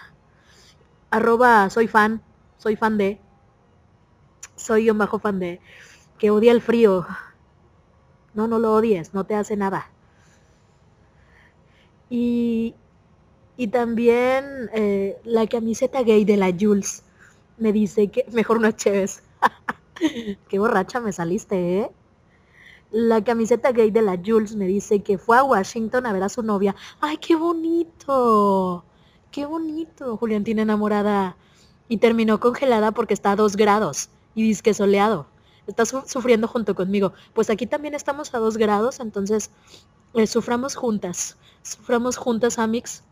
Arroba, 1.09 1.69
soy 1.71 1.87
fan, 1.87 2.21
soy 2.59 2.75
fan 2.75 2.97
de, 2.99 3.19
soy 4.55 4.89
un 4.89 4.97
bajo 4.97 5.19
fan 5.19 5.39
de 5.39 5.59
que 6.17 6.31
odia 6.31 6.51
el 6.51 6.61
frío. 6.61 7.05
No, 8.35 8.45
no 8.47 8.59
lo 8.59 8.73
odies, 8.75 9.15
no 9.15 9.23
te 9.23 9.33
hace 9.33 9.55
nada. 9.57 9.89
Y, 12.09 12.75
y 13.57 13.67
también 13.67 14.69
eh, 14.73 15.17
la 15.25 15.47
camiseta 15.47 16.03
gay 16.03 16.25
de 16.25 16.37
la 16.37 16.53
Jules 16.57 17.03
me 17.57 17.73
dice 17.73 18.09
que 18.09 18.25
mejor 18.33 18.61
no 18.61 18.71
Chévez. 18.71 19.23
Qué 20.49 20.59
borracha 20.59 20.99
me 20.99 21.11
saliste, 21.11 21.79
¿eh? 21.79 21.91
La 22.91 23.23
camiseta 23.23 23.71
gay 23.71 23.91
de 23.91 24.01
la 24.01 24.19
Jules 24.23 24.55
me 24.55 24.67
dice 24.67 25.01
que 25.01 25.17
fue 25.17 25.37
a 25.37 25.43
Washington 25.43 26.05
a 26.05 26.13
ver 26.13 26.23
a 26.23 26.29
su 26.29 26.43
novia. 26.43 26.75
¡Ay, 27.01 27.17
qué 27.17 27.35
bonito! 27.35 28.85
¡Qué 29.31 29.45
bonito! 29.45 30.17
Juliantina 30.17 30.61
enamorada. 30.61 31.35
Y 31.89 31.97
terminó 31.97 32.39
congelada 32.39 32.91
porque 32.91 33.13
está 33.13 33.31
a 33.31 33.35
dos 33.35 33.57
grados 33.57 34.09
y 34.33 34.43
dice 34.43 34.63
que 34.63 34.73
soleado 34.73 35.27
estás 35.67 35.93
sufriendo 36.05 36.47
junto 36.47 36.75
conmigo. 36.75 37.13
Pues 37.33 37.49
aquí 37.49 37.65
también 37.65 37.93
estamos 37.93 38.33
a 38.33 38.39
dos 38.39 38.57
grados, 38.57 38.99
entonces 38.99 39.51
eh, 40.13 40.27
suframos 40.27 40.75
juntas. 40.75 41.37
Suframos 41.63 42.17
juntas, 42.17 42.59
Amix. 42.59 43.03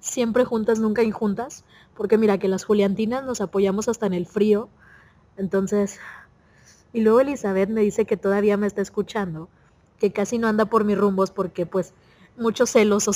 Siempre 0.00 0.44
juntas, 0.44 0.78
nunca 0.78 1.02
injuntas. 1.02 1.64
Porque 1.94 2.18
mira 2.18 2.38
que 2.38 2.48
las 2.48 2.64
Juliantinas 2.64 3.24
nos 3.24 3.40
apoyamos 3.40 3.88
hasta 3.88 4.06
en 4.06 4.14
el 4.14 4.26
frío. 4.26 4.68
Entonces, 5.36 5.98
y 6.92 7.00
luego 7.00 7.20
Elizabeth 7.20 7.70
me 7.70 7.80
dice 7.80 8.04
que 8.04 8.16
todavía 8.16 8.56
me 8.56 8.66
está 8.66 8.82
escuchando, 8.82 9.48
que 9.98 10.12
casi 10.12 10.38
no 10.38 10.48
anda 10.48 10.66
por 10.66 10.84
mis 10.84 10.98
rumbos 10.98 11.30
porque 11.30 11.66
pues 11.66 11.94
muchos 12.36 12.70
celos, 12.70 13.08
o 13.08 13.12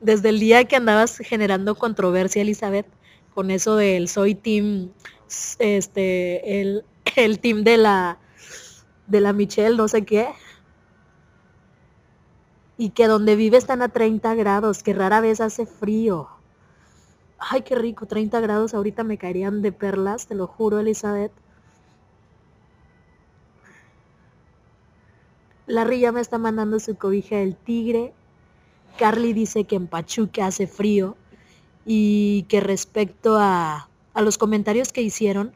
desde 0.00 0.28
el 0.28 0.40
día 0.40 0.64
que 0.64 0.76
andabas 0.76 1.18
generando 1.18 1.74
controversia, 1.74 2.42
Elizabeth, 2.42 2.86
con 3.34 3.50
eso 3.50 3.76
del 3.76 4.08
soy 4.08 4.34
team 4.34 4.90
este, 5.58 6.60
el, 6.60 6.84
el 7.16 7.38
team 7.40 7.64
de 7.64 7.76
la, 7.76 8.18
de 9.06 9.20
la 9.20 9.32
Michelle, 9.32 9.76
no 9.76 9.88
sé 9.88 10.04
qué. 10.04 10.28
Y 12.78 12.90
que 12.90 13.06
donde 13.06 13.36
vive 13.36 13.56
están 13.56 13.82
a 13.82 13.88
30 13.88 14.34
grados, 14.34 14.82
que 14.82 14.92
rara 14.92 15.20
vez 15.20 15.40
hace 15.40 15.66
frío. 15.66 16.28
Ay, 17.38 17.62
qué 17.62 17.74
rico, 17.74 18.06
30 18.06 18.40
grados 18.40 18.74
ahorita 18.74 19.04
me 19.04 19.18
caerían 19.18 19.62
de 19.62 19.72
perlas, 19.72 20.26
te 20.26 20.34
lo 20.34 20.46
juro, 20.46 20.80
Elizabeth. 20.80 21.32
Larry 25.66 26.00
ya 26.00 26.12
me 26.12 26.20
está 26.20 26.38
mandando 26.38 26.78
su 26.80 26.96
cobija 26.96 27.36
del 27.36 27.56
tigre. 27.56 28.14
Carly 28.98 29.32
dice 29.32 29.64
que 29.64 29.76
en 29.76 29.88
Pachuca 29.88 30.46
hace 30.46 30.66
frío 30.66 31.16
y 31.84 32.44
que 32.48 32.60
respecto 32.60 33.36
a 33.36 33.88
a 34.16 34.22
los 34.22 34.38
comentarios 34.38 34.92
que 34.92 35.02
hicieron, 35.02 35.52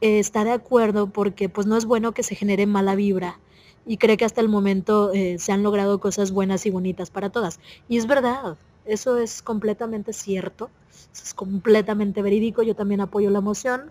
eh, 0.00 0.20
está 0.20 0.44
de 0.44 0.52
acuerdo 0.52 1.08
porque 1.08 1.48
pues 1.48 1.66
no 1.66 1.76
es 1.76 1.86
bueno 1.86 2.12
que 2.12 2.22
se 2.22 2.36
genere 2.36 2.64
mala 2.64 2.94
vibra 2.94 3.40
y 3.84 3.96
cree 3.96 4.16
que 4.16 4.24
hasta 4.24 4.40
el 4.40 4.48
momento 4.48 5.12
eh, 5.12 5.38
se 5.40 5.50
han 5.50 5.64
logrado 5.64 5.98
cosas 5.98 6.30
buenas 6.30 6.66
y 6.66 6.70
bonitas 6.70 7.10
para 7.10 7.30
todas. 7.30 7.58
Y 7.88 7.98
es 7.98 8.06
verdad, 8.06 8.56
eso 8.86 9.18
es 9.18 9.42
completamente 9.42 10.12
cierto, 10.12 10.70
eso 11.12 11.24
es 11.24 11.34
completamente 11.34 12.22
verídico, 12.22 12.62
yo 12.62 12.74
también 12.74 13.00
apoyo 13.00 13.30
la 13.30 13.40
moción, 13.40 13.90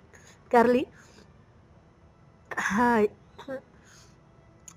Carly. 0.49 0.87
Ay. 2.55 3.09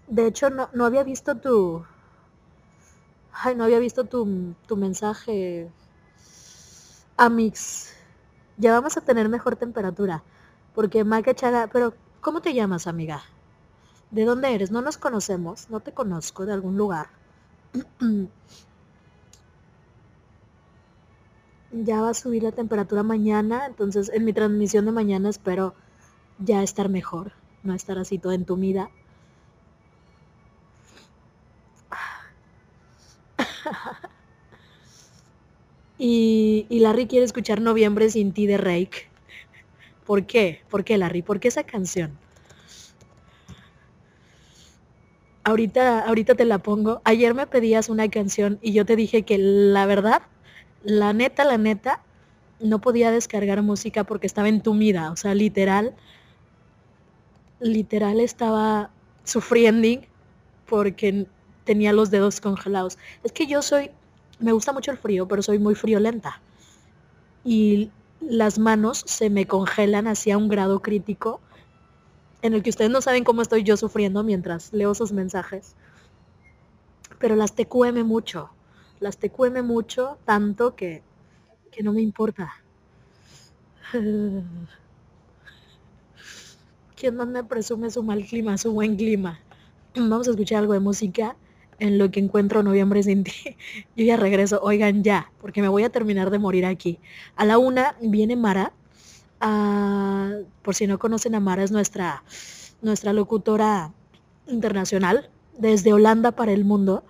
De 0.08 0.26
hecho, 0.26 0.50
no, 0.50 0.68
no 0.72 0.84
había 0.86 1.04
visto 1.04 1.36
tu... 1.36 1.84
Ay, 3.32 3.54
no 3.54 3.64
había 3.64 3.78
visto 3.78 4.04
tu, 4.04 4.54
tu 4.66 4.76
mensaje, 4.76 5.70
Amix 7.16 7.92
ya 8.58 8.72
vamos 8.72 8.96
a 8.96 9.00
tener 9.00 9.28
mejor 9.28 9.56
temperatura. 9.56 10.22
Porque 10.74 11.04
Maca 11.04 11.34
Chaga, 11.34 11.68
pero 11.72 11.94
¿cómo 12.20 12.42
te 12.42 12.54
llamas, 12.54 12.86
amiga? 12.86 13.22
¿De 14.10 14.24
dónde 14.24 14.54
eres? 14.54 14.70
No 14.70 14.82
nos 14.82 14.98
conocemos, 14.98 15.70
no 15.70 15.80
te 15.80 15.92
conozco 15.92 16.44
de 16.46 16.52
algún 16.52 16.76
lugar. 16.76 17.08
ya 21.72 22.00
va 22.00 22.10
a 22.10 22.14
subir 22.14 22.42
la 22.42 22.52
temperatura 22.52 23.02
mañana, 23.02 23.66
entonces 23.66 24.10
en 24.12 24.24
mi 24.24 24.32
transmisión 24.32 24.86
de 24.86 24.92
mañana 24.92 25.28
espero 25.28 25.74
ya 26.38 26.62
estar 26.62 26.88
mejor, 26.88 27.32
no 27.62 27.74
estar 27.74 27.98
así 27.98 28.18
toda 28.18 28.34
entumida. 28.34 28.90
Y, 36.00 36.66
Larry 36.70 37.08
quiere 37.08 37.24
escuchar 37.24 37.60
Noviembre 37.60 38.08
sin 38.08 38.32
ti 38.32 38.46
de 38.46 38.56
Rake. 38.56 39.08
¿Por 40.06 40.26
qué? 40.26 40.62
¿Por 40.70 40.84
qué, 40.84 40.96
Larry? 40.96 41.22
¿Por 41.22 41.40
qué 41.40 41.48
esa 41.48 41.64
canción? 41.64 42.16
Ahorita, 45.42 46.00
ahorita 46.06 46.36
te 46.36 46.44
la 46.44 46.58
pongo. 46.58 47.00
Ayer 47.04 47.34
me 47.34 47.48
pedías 47.48 47.88
una 47.88 48.08
canción 48.08 48.58
y 48.62 48.72
yo 48.72 48.86
te 48.86 48.94
dije 48.94 49.22
que 49.22 49.38
la 49.38 49.86
verdad, 49.86 50.22
la 50.82 51.12
neta, 51.12 51.44
la 51.44 51.58
neta, 51.58 52.02
no 52.60 52.80
podía 52.80 53.10
descargar 53.10 53.62
música 53.62 54.04
porque 54.04 54.26
estaba 54.26 54.48
entumida. 54.48 55.10
O 55.10 55.16
sea, 55.16 55.34
literal, 55.34 55.94
literal 57.60 58.20
estaba 58.20 58.90
sufriendo 59.24 60.06
porque 60.66 61.26
tenía 61.64 61.92
los 61.92 62.10
dedos 62.10 62.40
congelados. 62.40 62.98
Es 63.22 63.32
que 63.32 63.46
yo 63.46 63.62
soy, 63.62 63.90
me 64.40 64.52
gusta 64.52 64.72
mucho 64.72 64.90
el 64.90 64.98
frío, 64.98 65.28
pero 65.28 65.42
soy 65.42 65.58
muy 65.58 65.74
friolenta. 65.74 66.40
Y 67.44 67.90
las 68.20 68.58
manos 68.58 69.02
se 69.06 69.30
me 69.30 69.46
congelan 69.46 70.06
hacia 70.06 70.36
un 70.36 70.48
grado 70.48 70.80
crítico 70.80 71.40
en 72.42 72.54
el 72.54 72.62
que 72.62 72.70
ustedes 72.70 72.90
no 72.90 73.00
saben 73.00 73.24
cómo 73.24 73.42
estoy 73.42 73.62
yo 73.62 73.76
sufriendo 73.76 74.22
mientras 74.22 74.72
leo 74.72 74.92
esos 74.92 75.12
mensajes. 75.12 75.74
Pero 77.18 77.36
las 77.36 77.54
TQM 77.54 78.04
mucho, 78.04 78.50
las 79.00 79.18
TQM 79.18 79.62
mucho, 79.62 80.18
tanto 80.24 80.74
que, 80.74 81.02
que 81.70 81.82
no 81.82 81.92
me 81.92 82.02
importa. 82.02 82.52
¿Quién 86.96 87.16
más 87.16 87.28
me 87.28 87.44
presume 87.44 87.90
su 87.90 88.02
mal 88.02 88.24
clima, 88.24 88.58
su 88.58 88.72
buen 88.72 88.96
clima? 88.96 89.40
Vamos 89.94 90.26
a 90.28 90.32
escuchar 90.32 90.58
algo 90.58 90.72
de 90.72 90.80
música 90.80 91.36
en 91.78 91.96
lo 91.98 92.10
que 92.10 92.20
encuentro 92.20 92.62
noviembre 92.62 93.02
sin 93.02 93.24
ti. 93.24 93.32
Yo 93.96 94.04
ya 94.04 94.16
regreso, 94.16 94.60
oigan 94.62 95.02
ya, 95.04 95.30
porque 95.40 95.62
me 95.62 95.68
voy 95.68 95.84
a 95.84 95.90
terminar 95.90 96.30
de 96.30 96.38
morir 96.38 96.66
aquí. 96.66 96.98
A 97.36 97.44
la 97.44 97.58
una 97.58 97.96
viene 98.00 98.36
Mara. 98.36 98.72
Ah, 99.40 100.32
por 100.62 100.74
si 100.74 100.86
no 100.88 100.98
conocen 100.98 101.36
a 101.36 101.40
Mara, 101.40 101.62
es 101.62 101.70
nuestra, 101.70 102.24
nuestra 102.82 103.12
locutora 103.12 103.92
internacional 104.48 105.30
desde 105.56 105.92
Holanda 105.92 106.32
para 106.32 106.52
el 106.52 106.64
mundo 106.64 107.04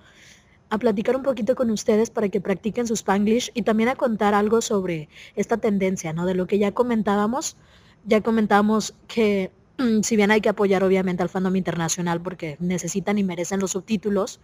a 0.70 0.78
platicar 0.78 1.16
un 1.16 1.22
poquito 1.22 1.54
con 1.54 1.70
ustedes 1.70 2.10
para 2.10 2.28
que 2.28 2.40
practiquen 2.40 2.86
su 2.86 2.94
spanglish 2.94 3.50
y 3.54 3.62
también 3.62 3.88
a 3.88 3.96
contar 3.96 4.34
algo 4.34 4.60
sobre 4.60 5.08
esta 5.34 5.56
tendencia, 5.56 6.12
¿no? 6.12 6.26
De 6.26 6.34
lo 6.34 6.46
que 6.46 6.58
ya 6.58 6.72
comentábamos. 6.72 7.56
Ya 8.04 8.20
comentábamos 8.20 8.94
que 9.06 9.50
si 10.02 10.16
bien 10.16 10.30
hay 10.30 10.40
que 10.40 10.48
apoyar 10.48 10.84
obviamente 10.84 11.22
al 11.22 11.28
fandom 11.28 11.56
internacional 11.56 12.20
porque 12.20 12.56
necesitan 12.60 13.18
y 13.18 13.24
merecen 13.24 13.60
los 13.60 13.72
subtítulos, 13.72 14.40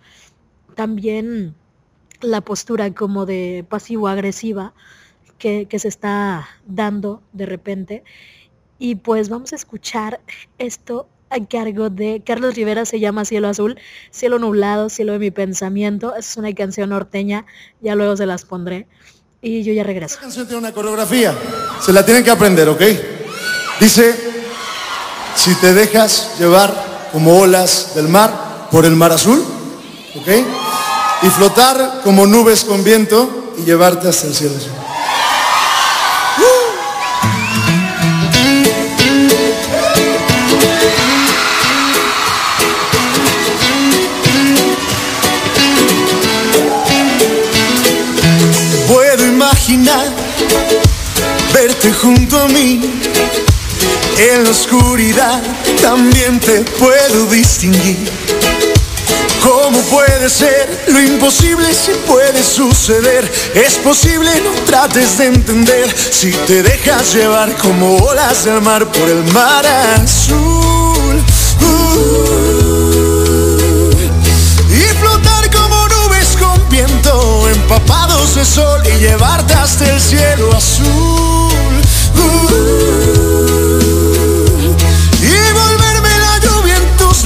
también 0.74 1.54
la 2.20 2.40
postura 2.40 2.92
como 2.94 3.26
de 3.26 3.64
pasivo-agresiva 3.68 4.74
que, 5.38 5.78
se 5.78 5.88
está 5.88 6.48
dando 6.66 7.22
de 7.32 7.46
repente. 7.46 8.04
Y 8.78 8.96
pues 8.96 9.28
vamos 9.28 9.52
a 9.52 9.56
escuchar 9.56 10.20
esto 10.58 11.08
a 11.34 11.44
cargo 11.46 11.90
de 11.90 12.22
Carlos 12.24 12.54
Rivera, 12.54 12.84
se 12.84 13.00
llama 13.00 13.24
Cielo 13.24 13.48
Azul, 13.48 13.78
Cielo 14.10 14.38
Nublado, 14.38 14.88
Cielo 14.88 15.12
de 15.12 15.18
mi 15.18 15.30
Pensamiento. 15.30 16.14
Es 16.14 16.36
una 16.36 16.52
canción 16.54 16.90
norteña, 16.90 17.44
ya 17.80 17.94
luego 17.94 18.16
se 18.16 18.26
las 18.26 18.44
pondré. 18.44 18.86
Y 19.42 19.62
yo 19.62 19.72
ya 19.72 19.82
regreso. 19.82 20.14
Esta 20.14 20.22
canción 20.22 20.46
tiene 20.46 20.60
una 20.60 20.72
coreografía, 20.72 21.34
se 21.80 21.92
la 21.92 22.04
tienen 22.04 22.24
que 22.24 22.30
aprender, 22.30 22.68
¿ok? 22.68 22.82
Dice 23.80 24.14
si 25.34 25.54
te 25.56 25.74
dejas 25.74 26.38
llevar 26.38 27.08
como 27.12 27.38
olas 27.38 27.94
del 27.94 28.08
mar 28.08 28.68
por 28.70 28.86
el 28.86 28.94
mar 28.94 29.12
azul, 29.12 29.44
¿ok? 30.16 30.28
Y 31.22 31.26
flotar 31.28 32.00
como 32.04 32.26
nubes 32.26 32.64
con 32.64 32.82
viento 32.84 33.52
y 33.58 33.64
llevarte 33.64 34.08
hasta 34.08 34.28
el 34.28 34.34
cielo 34.34 34.56
azul. 34.56 34.83
Imaginar 49.68 50.12
verte 51.54 51.90
junto 51.92 52.38
a 52.38 52.48
mí 52.48 52.80
en 54.18 54.44
la 54.44 54.50
oscuridad 54.50 55.42
también 55.80 56.38
te 56.38 56.60
puedo 56.78 57.26
distinguir. 57.26 58.10
¿Cómo 59.42 59.80
puede 59.82 60.28
ser? 60.28 60.84
Lo 60.88 61.00
imposible 61.00 61.72
si 61.72 61.92
puede 62.06 62.42
suceder. 62.42 63.30
Es 63.54 63.76
posible, 63.76 64.30
no 64.42 64.50
trates 64.66 65.16
de 65.18 65.26
entender. 65.26 65.94
Si 66.10 66.30
te 66.30 66.62
dejas 66.62 67.14
llevar 67.14 67.56
como 67.56 67.96
olas 67.96 68.44
del 68.44 68.60
mar 68.60 68.90
por 68.90 69.08
el 69.08 69.24
mar 69.32 69.64
azul. 69.66 71.22
Uh, 71.60 72.63
sol 78.44 78.82
y 78.86 78.98
llevarte 79.00 79.54
hasta 79.54 79.90
el 79.90 80.00
cielo 80.00 80.54
azul. 80.56 80.86
Uh, 82.16 82.54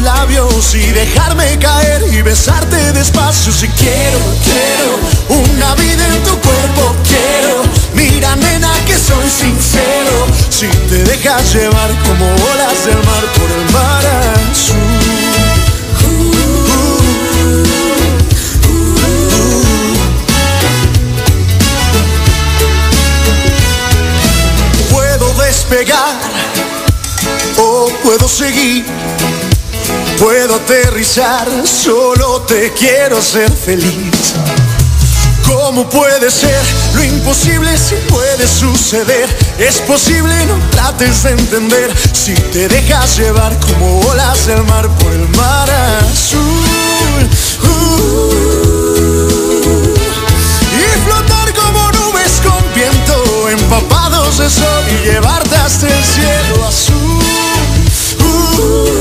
labios 0.00 0.74
y 0.74 0.86
dejarme 0.92 1.58
caer 1.58 2.02
y 2.12 2.22
besarte 2.22 2.92
despacio 2.92 3.52
si 3.52 3.68
quiero, 3.68 4.18
quiero 4.44 4.98
una 5.28 5.74
vida 5.74 6.06
en 6.06 6.22
tu 6.22 6.38
cuerpo, 6.40 6.94
quiero. 7.06 7.62
Mira 7.94 8.36
nena 8.36 8.72
que 8.86 8.96
soy 8.96 9.28
sincero, 9.28 10.26
si 10.50 10.66
te 10.88 11.04
dejas 11.04 11.52
llevar 11.52 11.90
como 12.06 12.26
olas 12.52 12.84
del 12.86 12.96
mar 12.96 13.24
por 13.36 13.50
el 13.50 13.72
mar 13.72 14.04
azul. 14.50 14.87
Seguir 28.28 28.84
puedo 30.18 30.56
aterrizar, 30.56 31.48
solo 31.64 32.42
te 32.42 32.72
quiero 32.72 33.22
ser 33.22 33.50
feliz. 33.50 34.34
¿Cómo 35.46 35.88
puede 35.88 36.30
ser? 36.30 36.60
Lo 36.94 37.02
imposible 37.02 37.76
si 37.78 37.94
puede 38.10 38.46
suceder. 38.46 39.28
Es 39.58 39.80
posible, 39.80 40.34
no 40.46 40.58
trates 40.70 41.22
de 41.22 41.30
entender. 41.30 41.94
Si 42.12 42.34
te 42.34 42.68
dejas 42.68 43.16
llevar 43.16 43.58
como 43.60 44.00
olas 44.00 44.46
del 44.46 44.62
mar 44.64 44.88
por 44.98 45.12
el 45.12 45.26
mar 45.30 45.70
azul. 45.70 46.44
Uh, 47.62 48.32
y 50.76 51.00
flotar 51.04 51.54
como 51.54 51.92
nubes 51.92 52.40
con 52.44 52.62
viento, 52.74 53.48
empapados 53.48 54.38
de 54.38 54.50
sol 54.50 54.84
y 54.90 55.06
llevarte 55.06 55.56
hasta 55.56 55.86
el 55.86 56.04
cielo 56.04 56.66
azul. 56.66 56.97
Uh, 58.58 58.98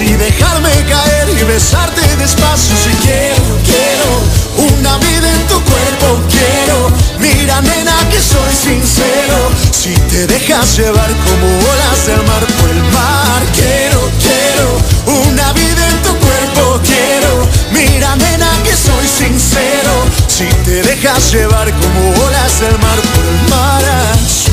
y 0.00 0.12
dejarme 0.14 0.70
caer 0.88 1.28
y 1.28 1.44
besarte 1.44 2.00
despacio 2.16 2.74
si 2.76 2.90
quiero, 3.06 3.42
quiero 3.64 4.72
una 4.74 4.96
vida 4.98 5.30
en 5.30 5.46
tu 5.46 5.60
cuerpo, 5.62 6.20
quiero. 6.28 6.90
Mira 7.18 7.60
nena 7.60 7.94
que 8.10 8.20
soy 8.20 8.52
sincero, 8.52 9.50
si 9.70 9.94
te 10.10 10.26
dejas 10.26 10.76
llevar 10.76 11.10
como 11.26 11.46
olas 11.46 12.06
del 12.06 12.22
mar 12.24 12.44
por 12.58 12.70
el 12.70 12.82
mar, 12.84 13.42
quiero, 13.54 14.10
quiero 14.18 15.22
una 15.28 15.52
vida 15.52 15.88
en 15.88 16.02
tu 16.02 16.16
cuerpo, 16.16 16.80
quiero. 16.84 17.48
Mira 17.70 18.16
nena 18.16 18.50
que 18.64 18.74
soy 18.74 19.06
sincero, 19.06 19.92
si 20.26 20.46
te 20.64 20.82
dejas 20.82 21.32
llevar 21.32 21.70
como 21.72 22.24
olas 22.26 22.60
del 22.60 22.78
mar 22.78 22.98
el 23.22 23.50
mar 23.50 23.84
azul. 23.84 24.52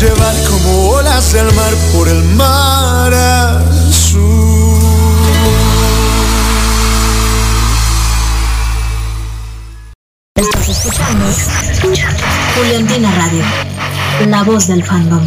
llevar 0.00 0.34
como 0.48 0.88
olas 0.92 1.32
del 1.32 1.52
mar 1.52 1.74
por 1.92 2.08
el 2.08 2.22
mar 2.24 2.69
voz 14.52 14.66
del 14.66 14.82
fandom. 14.82 15.24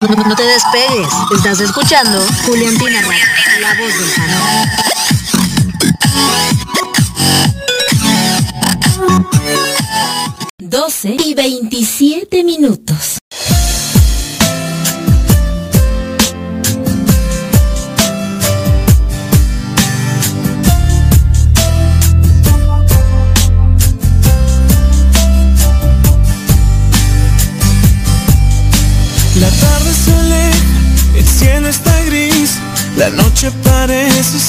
No 0.00 0.34
te 0.34 0.42
despegues, 0.42 1.08
estás 1.32 1.60
escuchando 1.60 2.20
Juliantina 2.44 3.00
Radio, 3.02 3.24
la 3.60 3.74
voz 3.74 3.96
del 3.96 4.08
fandom. 4.08 4.46
12 10.58 11.16
y 11.24 11.34
27 11.34 12.42
minutos. 12.42 13.18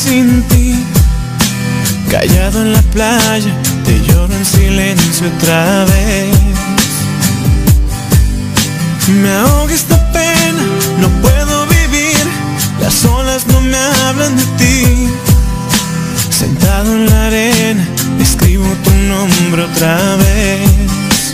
Sin 0.09 0.41
ti. 0.49 0.73
Callado 2.09 2.63
en 2.63 2.73
la 2.73 2.81
playa, 2.93 3.53
te 3.85 3.93
lloro 4.05 4.33
en 4.33 4.45
silencio 4.45 5.27
otra 5.35 5.85
vez. 5.85 6.35
Me 9.21 9.31
ahoga 9.41 9.73
esta 9.73 9.97
pena, 10.11 10.63
no 11.01 11.09
puedo 11.25 11.55
vivir, 11.77 12.25
las 12.81 13.05
olas 13.05 13.45
no 13.51 13.61
me 13.61 13.77
hablan 14.03 14.35
de 14.35 14.45
ti. 14.59 14.77
Sentado 16.41 16.89
en 16.95 17.05
la 17.11 17.25
arena, 17.27 17.83
escribo 18.19 18.67
tu 18.85 18.91
nombre 19.13 19.61
otra 19.63 20.15
vez. 20.15 21.33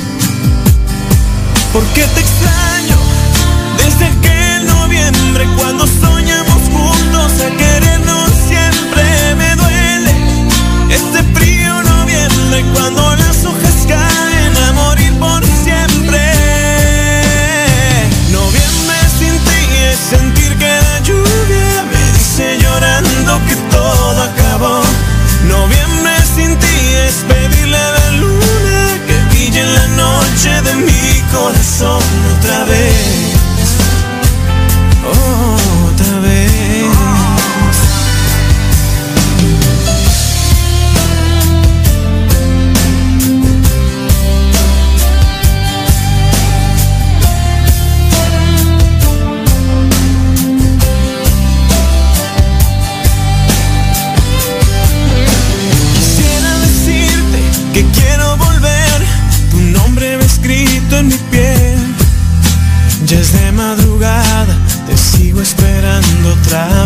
¿Por 1.71 1.83
qué 1.93 2.03
te 2.13 2.19
extraño? 2.25 2.97
Desde 3.81 4.05
aquel 4.13 4.67
noviembre 4.67 5.43
cuando 5.57 5.87
soñamos 5.87 6.61
juntos 6.73 7.31
a 7.45 7.49
querernos 7.61 8.24
noviembre 12.45 12.65
cuando 12.73 13.15
las 13.15 13.45
hojas 13.45 13.85
caen 13.87 14.57
a 14.57 14.73
morir 14.73 15.13
por 15.19 15.43
siempre. 15.63 16.21
Noviembre 18.31 18.97
sin 19.17 19.37
ti 19.39 19.75
es 19.89 19.99
sentir 20.09 20.57
que 20.57 20.67
la 20.67 20.99
lluvia 20.99 21.83
me 21.91 22.17
dice 22.17 22.57
llorando 22.59 23.39
que 23.47 23.55
todo 23.71 24.21
acabó. 24.21 24.81
Noviembre 25.47 26.13
sin 26.35 26.57
ti 26.57 26.77
es 27.07 27.15
pedirle 27.27 27.77
a 27.77 27.91
la 27.91 28.11
luna 28.11 28.99
que 29.07 29.17
brille 29.29 29.61
en 29.61 29.73
la 29.73 29.87
noche 29.87 30.61
de 30.61 30.75
mi 30.75 31.21
corazón 31.31 32.01
otra 32.37 32.65
vez. 32.65 33.24
Sigo 65.15 65.41
esperando 65.41 66.29
otra 66.29 66.84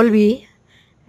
Volví. 0.00 0.46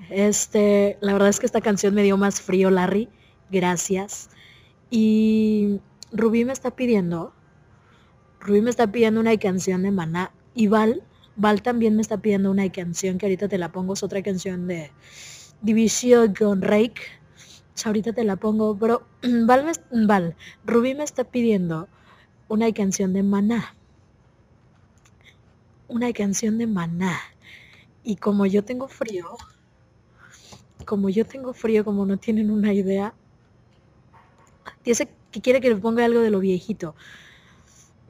Este, 0.10 0.98
la 1.00 1.14
verdad 1.14 1.30
es 1.30 1.40
que 1.40 1.46
esta 1.46 1.62
canción 1.62 1.96
me 1.96 2.04
dio 2.04 2.18
más 2.18 2.42
frío, 2.42 2.70
Larry. 2.70 3.08
Gracias. 3.50 4.30
Y 4.90 5.80
Rubí 6.12 6.44
me 6.44 6.52
está 6.52 6.72
pidiendo. 6.72 7.34
Rubí 8.42 8.60
me 8.60 8.70
está 8.70 8.92
pidiendo 8.92 9.22
una 9.22 9.38
canción 9.38 9.84
de 9.84 9.92
Maná. 9.92 10.34
Y 10.54 10.68
Val, 10.68 11.04
Val 11.38 11.62
también 11.62 11.96
me 11.96 12.02
está 12.02 12.18
pidiendo 12.18 12.52
una 12.52 12.70
canción 12.70 13.18
que 13.18 13.28
ahorita 13.28 13.48
te 13.48 13.58
la 13.58 13.72
pongo. 13.72 13.94
Es 13.94 14.04
otra 14.04 14.22
canción 14.22 14.68
de 14.68 14.92
Division 15.62 16.34
con 16.34 16.62
Rake. 16.62 17.02
Sea, 17.74 17.92
ahorita 17.92 18.12
te 18.12 18.26
la 18.26 18.36
pongo. 18.36 18.78
Pero 18.78 19.08
Val, 19.46 19.72
Val, 20.06 20.36
Rubí 20.66 20.96
me 20.96 21.06
está 21.06 21.24
pidiendo 21.24 21.88
una 22.50 22.70
canción 22.74 23.14
de 23.14 23.24
Maná. 23.24 23.74
Una 25.88 26.12
canción 26.12 26.58
de 26.58 26.68
Maná. 26.68 27.18
Y 28.04 28.16
como 28.16 28.46
yo 28.46 28.64
tengo 28.64 28.88
frío, 28.88 29.28
como 30.86 31.10
yo 31.10 31.26
tengo 31.26 31.54
frío, 31.54 31.86
como 31.86 32.06
no 32.06 32.18
tienen 32.18 32.52
una 32.52 32.74
idea, 32.74 33.14
dice 34.84 35.10
que 35.32 35.42
quiere 35.42 35.62
que 35.62 35.70
le 35.70 35.76
ponga 35.76 36.06
algo 36.06 36.22
de 36.22 36.30
lo 36.30 36.40
viejito. 36.40 36.96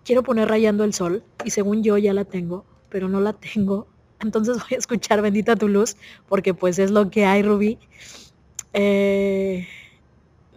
Quiero 0.03 0.23
poner 0.23 0.49
rayando 0.49 0.83
el 0.83 0.93
sol 0.93 1.23
y 1.45 1.51
según 1.51 1.83
yo 1.83 1.97
ya 1.97 2.13
la 2.13 2.25
tengo, 2.25 2.65
pero 2.89 3.07
no 3.07 3.19
la 3.21 3.33
tengo. 3.33 3.87
Entonces 4.19 4.57
voy 4.57 4.75
a 4.75 4.77
escuchar 4.77 5.21
Bendita 5.21 5.55
tu 5.55 5.67
luz 5.67 5.95
porque 6.27 6.53
pues 6.53 6.79
es 6.79 6.91
lo 6.91 7.09
que 7.09 7.25
hay, 7.25 7.43
Rubí. 7.43 7.77
Eh, 8.73 9.67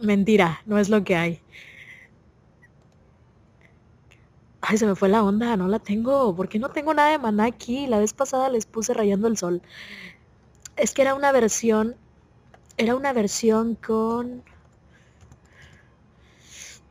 mentira, 0.01 0.63
no 0.67 0.79
es 0.79 0.89
lo 0.89 1.05
que 1.05 1.17
hay. 1.17 1.41
Ay, 4.67 4.79
se 4.79 4.87
me 4.87 4.95
fue 4.95 5.11
la 5.11 5.23
onda, 5.23 5.57
no 5.59 5.69
la 5.69 5.79
tengo. 5.79 6.35
¿Por 6.35 6.49
qué 6.49 6.59
no 6.59 6.71
tengo 6.71 6.95
nada 6.95 7.11
de 7.11 7.19
maná 7.19 7.45
aquí? 7.45 7.87
La 7.87 7.99
vez 7.99 8.15
pasada 8.15 8.49
les 8.49 8.65
puse 8.65 8.95
rayando 8.95 9.29
el 9.29 9.37
sol. 9.37 9.61
Es 10.77 10.95
que 10.95 11.03
era 11.03 11.15
una 11.15 11.33
versión, 11.33 11.97
era 12.79 12.97
una 12.97 13.13
versión 13.13 13.75
con... 13.75 14.43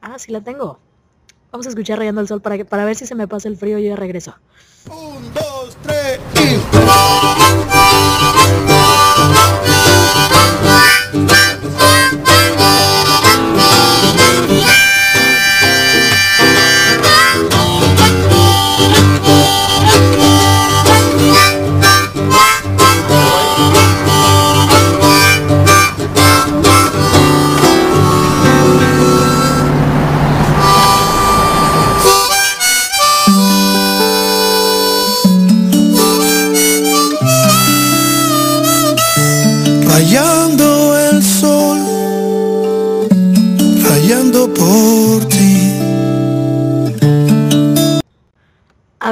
Ah, 0.02 0.20
sí 0.20 0.32
la 0.32 0.42
tengo. 0.42 0.80
Vamos 1.52 1.66
a 1.66 1.70
escuchar 1.70 1.98
rayando 1.98 2.22
el 2.22 2.28
sol 2.28 2.42
para, 2.42 2.64
para 2.64 2.86
ver 2.86 2.96
si 2.96 3.08
se 3.08 3.16
me 3.16 3.28
pasa 3.28 3.48
el 3.48 3.58
frío 3.58 3.80
y 3.80 3.86
ya 3.86 3.96
regreso. 3.96 4.36
Un, 4.92 5.34
dos, 5.34 5.76
tres 5.82 6.20
Rayando 6.72 7.63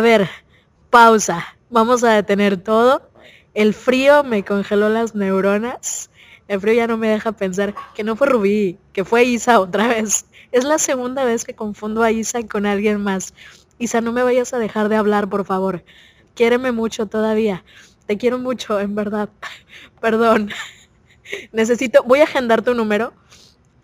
A 0.02 0.04
ver, 0.04 0.28
pausa. 0.90 1.46
Vamos 1.70 2.04
a 2.04 2.14
detener 2.14 2.58
todo. 2.58 3.08
El 3.54 3.76
frío 3.76 4.24
me 4.24 4.44
congeló 4.44 4.90
las 4.90 5.14
neuronas. 5.14 6.10
El 6.48 6.60
frío 6.60 6.74
ya 6.74 6.88
no 6.88 6.98
me 6.98 7.08
deja 7.08 7.34
pensar 7.34 7.76
que 7.94 8.04
no 8.04 8.16
fue 8.16 8.26
Rubí, 8.26 8.80
que 8.94 9.06
fue 9.06 9.26
Isa 9.26 9.60
otra 9.60 9.86
vez. 9.86 10.26
Es 10.52 10.64
la 10.64 10.80
segunda 10.80 11.24
vez 11.24 11.46
que 11.46 11.54
confundo 11.54 12.02
a 12.02 12.10
Isa 12.10 12.42
con 12.48 12.66
alguien 12.66 13.04
más. 13.04 13.36
Isa, 13.78 14.02
no 14.02 14.12
me 14.12 14.24
vayas 14.24 14.56
a 14.56 14.58
dejar 14.58 14.90
de 14.90 14.96
hablar, 14.96 15.30
por 15.30 15.46
favor. 15.46 15.84
Quiéreme 16.34 16.72
mucho 16.72 17.06
todavía. 17.06 17.64
Te 18.08 18.18
quiero 18.18 18.40
mucho, 18.40 18.80
en 18.80 18.96
verdad. 18.96 19.30
Perdón. 20.02 20.50
Necesito, 21.52 22.02
voy 22.06 22.22
a 22.22 22.24
agendar 22.24 22.64
tu 22.64 22.74
número. 22.74 23.14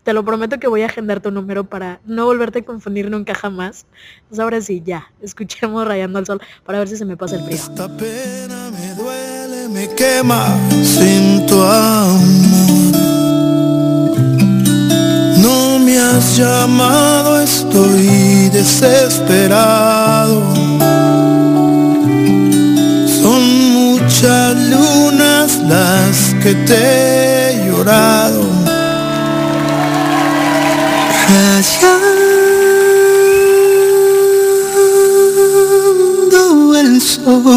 Te 0.08 0.14
lo 0.14 0.24
prometo 0.24 0.58
que 0.58 0.68
voy 0.70 0.84
a 0.84 0.86
agendar 0.86 1.20
tu 1.20 1.32
número 1.32 1.66
para 1.66 2.00
no 2.06 2.24
volverte 2.24 2.60
a 2.60 2.64
confundir 2.64 3.12
nunca 3.12 3.36
jamás. 3.36 3.86
Pues 4.30 4.40
ahora 4.40 4.62
sí, 4.62 4.82
ya. 4.86 5.12
Escuchemos 5.22 5.86
Rayando 5.86 6.18
al 6.18 6.26
Sol 6.26 6.42
para 6.66 6.80
ver 6.80 6.88
si 6.88 6.96
se 6.96 7.04
me 7.04 7.18
pasa 7.18 7.36
el 7.36 7.44
frío. 7.44 7.58
Esta 7.58 7.90
pena 7.90 8.72
me 8.72 8.96
duele, 8.96 9.68
me 9.68 9.94
quema 9.96 10.46
sin 10.82 11.46
tu 11.46 11.62
amor. 11.62 12.96
No 15.40 15.78
me 15.80 15.98
has 15.98 16.38
llamado, 16.38 17.42
estoy 17.42 18.48
desesperado. 18.54 20.42
Son 23.22 23.44
muchas 23.74 24.56
lunas 24.70 25.58
las 25.68 26.34
que 26.42 26.56
te 26.66 26.76
he 26.76 27.68
llorado. 31.62 32.18
Rayando 36.30 36.76
el 36.76 37.02
sol. 37.02 37.28
Desesperación. 37.28 37.57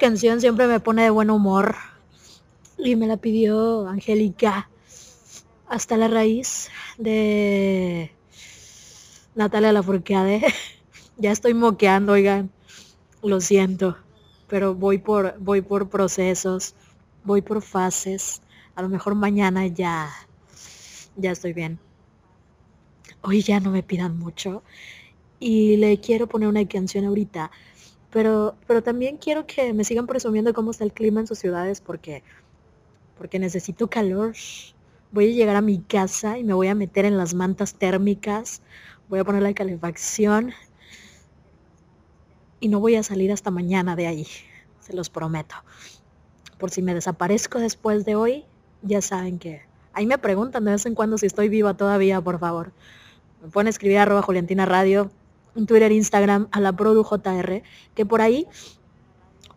canción 0.00 0.40
siempre 0.40 0.66
me 0.66 0.80
pone 0.80 1.02
de 1.02 1.10
buen 1.10 1.30
humor. 1.30 1.76
Y 2.78 2.96
me 2.96 3.06
la 3.06 3.18
pidió 3.18 3.86
Angélica 3.86 4.70
hasta 5.68 5.98
la 5.98 6.08
raíz 6.08 6.70
de 6.96 8.10
Natalia 9.34 9.72
Lafourcade. 9.72 10.42
ya 11.18 11.30
estoy 11.30 11.52
moqueando, 11.54 12.14
oigan. 12.14 12.50
Lo 13.22 13.40
siento. 13.42 13.98
Pero 14.48 14.74
voy 14.74 14.98
por, 14.98 15.38
voy 15.38 15.60
por 15.60 15.90
procesos. 15.90 16.74
Voy 17.22 17.42
por 17.42 17.60
fases. 17.60 18.40
A 18.74 18.82
lo 18.82 18.88
mejor 18.88 19.14
mañana 19.14 19.66
ya. 19.66 20.10
Ya 21.16 21.32
estoy 21.32 21.52
bien. 21.52 21.78
Hoy 23.20 23.42
ya 23.42 23.60
no 23.60 23.70
me 23.70 23.82
pidan 23.82 24.18
mucho. 24.18 24.62
Y 25.38 25.76
le 25.76 26.00
quiero 26.00 26.26
poner 26.26 26.48
una 26.48 26.66
canción 26.66 27.04
ahorita. 27.04 27.50
Pero, 28.10 28.56
pero 28.66 28.82
también 28.82 29.16
quiero 29.18 29.46
que 29.46 29.72
me 29.72 29.84
sigan 29.84 30.06
presumiendo 30.06 30.52
cómo 30.52 30.72
está 30.72 30.84
el 30.84 30.92
clima 30.92 31.20
en 31.20 31.26
sus 31.26 31.38
ciudades 31.38 31.80
porque, 31.80 32.22
porque 33.16 33.38
necesito 33.38 33.88
calor. 33.88 34.34
Voy 35.12 35.30
a 35.30 35.34
llegar 35.34 35.56
a 35.56 35.60
mi 35.60 35.78
casa 35.80 36.38
y 36.38 36.44
me 36.44 36.54
voy 36.54 36.68
a 36.68 36.74
meter 36.74 37.04
en 37.04 37.16
las 37.16 37.34
mantas 37.34 37.74
térmicas. 37.74 38.62
Voy 39.08 39.20
a 39.20 39.24
poner 39.24 39.42
la 39.42 39.54
calefacción. 39.54 40.52
Y 42.58 42.68
no 42.68 42.80
voy 42.80 42.96
a 42.96 43.02
salir 43.02 43.32
hasta 43.32 43.50
mañana 43.50 43.96
de 43.96 44.06
ahí. 44.06 44.26
Se 44.80 44.92
los 44.92 45.08
prometo. 45.08 45.54
Por 46.58 46.70
si 46.70 46.82
me 46.82 46.94
desaparezco 46.94 47.58
después 47.58 48.04
de 48.04 48.16
hoy, 48.16 48.44
ya 48.82 49.00
saben 49.00 49.38
que... 49.38 49.62
Ahí 49.92 50.06
me 50.06 50.18
preguntan 50.18 50.64
de 50.64 50.72
vez 50.72 50.86
en 50.86 50.94
cuando 50.94 51.18
si 51.18 51.26
estoy 51.26 51.48
viva 51.48 51.74
todavía, 51.74 52.20
por 52.20 52.38
favor. 52.38 52.72
Me 53.42 53.48
pueden 53.48 53.68
escribir 53.68 53.98
arroba 53.98 54.22
Juliantina 54.22 54.66
Radio, 54.66 55.10
Twitter, 55.54 55.92
Instagram, 55.92 56.48
a 56.52 56.60
la 56.60 56.72
ProduJR, 56.72 57.62
que 57.94 58.06
por 58.06 58.20
ahí, 58.20 58.46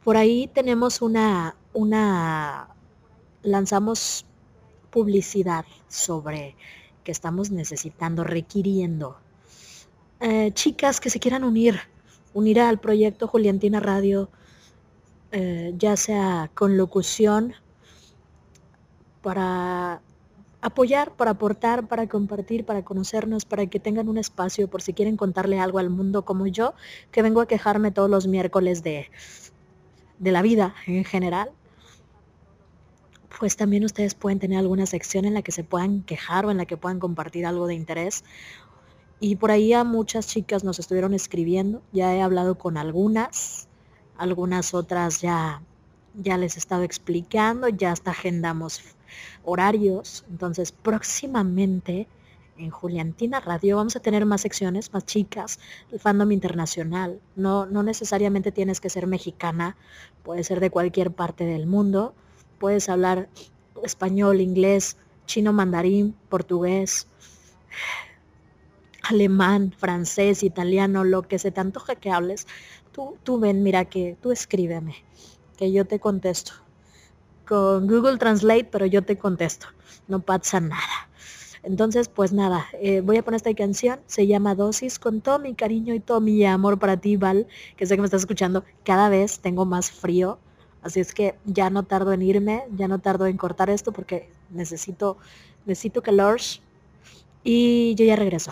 por 0.04 0.18
ahí 0.18 0.50
tenemos 0.54 1.02
una, 1.02 1.56
una, 1.74 2.70
lanzamos 3.42 4.26
publicidad 4.90 5.66
sobre 5.88 6.56
que 7.04 7.12
estamos 7.12 7.52
necesitando, 7.52 8.24
requiriendo 8.24 9.18
eh, 10.20 10.52
chicas 10.54 11.02
que 11.02 11.10
se 11.10 11.20
quieran 11.20 11.44
unir, 11.44 11.80
unir 12.34 12.62
al 12.62 12.80
proyecto 12.80 13.28
Juliantina 13.28 13.82
Radio, 13.82 14.30
eh, 15.32 15.74
ya 15.78 15.98
sea 15.98 16.50
con 16.54 16.78
locución, 16.78 17.56
para 19.22 20.02
apoyar, 20.64 21.12
para 21.12 21.32
aportar, 21.32 21.88
para 21.88 22.08
compartir, 22.08 22.66
para 22.66 22.84
conocernos, 22.84 23.44
para 23.44 23.68
que 23.68 23.80
tengan 23.80 24.08
un 24.08 24.18
espacio 24.18 24.70
por 24.70 24.82
si 24.82 24.94
quieren 24.94 25.18
contarle 25.18 25.60
algo 25.60 25.78
al 25.78 25.90
mundo 25.90 26.24
como 26.24 26.48
yo, 26.48 26.74
que 27.12 27.22
vengo 27.22 27.42
a 27.42 27.48
quejarme 27.48 27.92
todos 27.92 28.10
los 28.10 28.28
miércoles 28.28 28.82
de, 28.82 29.12
de 30.20 30.32
la 30.32 30.42
vida 30.42 30.74
en 30.88 31.04
general. 31.04 31.52
Pues 33.38 33.58
también 33.58 33.84
ustedes 33.84 34.16
pueden 34.16 34.40
tener 34.40 34.58
alguna 34.58 34.86
sección 34.86 35.26
en 35.26 35.34
la 35.34 35.42
que 35.42 35.52
se 35.52 35.66
puedan 35.66 36.02
quejar 36.04 36.46
o 36.46 36.52
en 36.52 36.58
la 36.58 36.66
que 36.66 36.78
puedan 36.78 37.00
compartir 37.00 37.46
algo 37.46 37.68
de 37.68 37.74
interés. 37.74 38.24
Y 39.20 39.36
por 39.36 39.52
ahí 39.52 39.74
a 39.74 39.84
muchas 39.84 40.28
chicas 40.28 40.64
nos 40.64 40.80
estuvieron 40.80 41.14
escribiendo, 41.14 41.82
ya 41.92 42.16
he 42.16 42.22
hablado 42.22 42.58
con 42.58 42.78
algunas, 42.78 43.68
algunas 44.18 44.74
otras 44.74 45.20
ya, 45.20 45.62
ya 46.16 46.38
les 46.38 46.56
he 46.56 46.60
estado 46.60 46.84
explicando, 46.84 47.68
ya 47.68 47.92
hasta 47.92 48.12
agendamos 48.12 48.82
horarios, 49.44 50.26
entonces 50.30 50.72
próximamente 50.72 52.08
en 52.58 52.70
Juliantina 52.70 53.40
Radio 53.40 53.78
vamos 53.78 53.96
a 53.96 54.00
tener 54.00 54.26
más 54.26 54.42
secciones, 54.42 54.94
más 54.94 55.06
chicas, 55.06 55.60
el 55.92 56.00
fandom 56.00 56.32
internacional. 56.32 57.20
No, 57.36 57.66
no 57.66 57.84
necesariamente 57.84 58.52
tienes 58.52 58.80
que 58.80 58.90
ser 58.90 59.08
mexicana, 59.08 59.76
puede 60.24 60.44
ser 60.44 60.60
de 60.60 60.70
cualquier 60.70 61.12
parte 61.12 61.46
del 61.46 61.66
mundo. 61.66 62.14
Puedes 62.60 62.90
hablar 62.90 63.28
español, 63.84 64.40
inglés, 64.40 64.98
chino, 65.26 65.52
mandarín, 65.52 66.16
portugués, 66.30 67.08
alemán, 69.04 69.74
francés, 69.78 70.44
italiano, 70.44 71.04
lo 71.04 71.24
que 71.24 71.40
se 71.40 71.52
te 71.52 71.60
antoje 71.60 71.96
que 71.96 72.12
hables. 72.12 72.48
Tú, 72.92 73.18
tú 73.24 73.40
ven, 73.40 73.64
mira 73.64 73.86
que 73.86 74.16
tú 74.22 74.32
escríbeme, 74.32 74.96
que 75.58 75.72
yo 75.72 75.86
te 75.86 76.00
contesto. 76.00 76.54
Con 77.54 77.86
Google 77.86 78.18
Translate, 78.18 78.66
pero 78.72 78.88
yo 78.88 79.04
te 79.04 79.16
contesto. 79.16 79.68
No 80.08 80.22
pasa 80.22 80.60
nada. 80.60 81.08
Entonces, 81.62 82.10
pues 82.10 82.34
nada, 82.34 82.66
eh, 82.82 83.02
voy 83.02 83.18
a 83.18 83.24
poner 83.24 83.36
esta 83.36 83.54
canción, 83.54 84.00
se 84.08 84.26
llama 84.26 84.56
Dosis, 84.56 84.98
con 84.98 85.22
todo 85.22 85.38
mi 85.38 85.54
cariño 85.54 85.94
y 85.94 86.00
todo 86.00 86.20
mi 86.20 86.44
amor 86.48 86.80
para 86.80 86.98
ti, 86.98 87.16
Val, 87.16 87.46
que 87.78 87.86
sé 87.86 87.94
que 87.94 88.02
me 88.02 88.06
estás 88.06 88.22
escuchando, 88.22 88.64
cada 88.84 89.08
vez 89.08 89.38
tengo 89.38 89.66
más 89.66 89.92
frío, 89.92 90.40
así 90.82 91.00
es 91.00 91.14
que 91.14 91.36
ya 91.46 91.70
no 91.70 91.84
tardo 91.84 92.12
en 92.12 92.24
irme, 92.24 92.64
ya 92.76 92.88
no 92.88 92.98
tardo 92.98 93.28
en 93.28 93.38
cortar 93.38 93.70
esto 93.70 93.92
porque 93.92 94.32
necesito, 94.50 95.18
necesito 95.68 96.02
calor 96.02 96.40
y 97.44 97.94
yo 97.94 98.04
ya 98.04 98.16
regreso. 98.16 98.52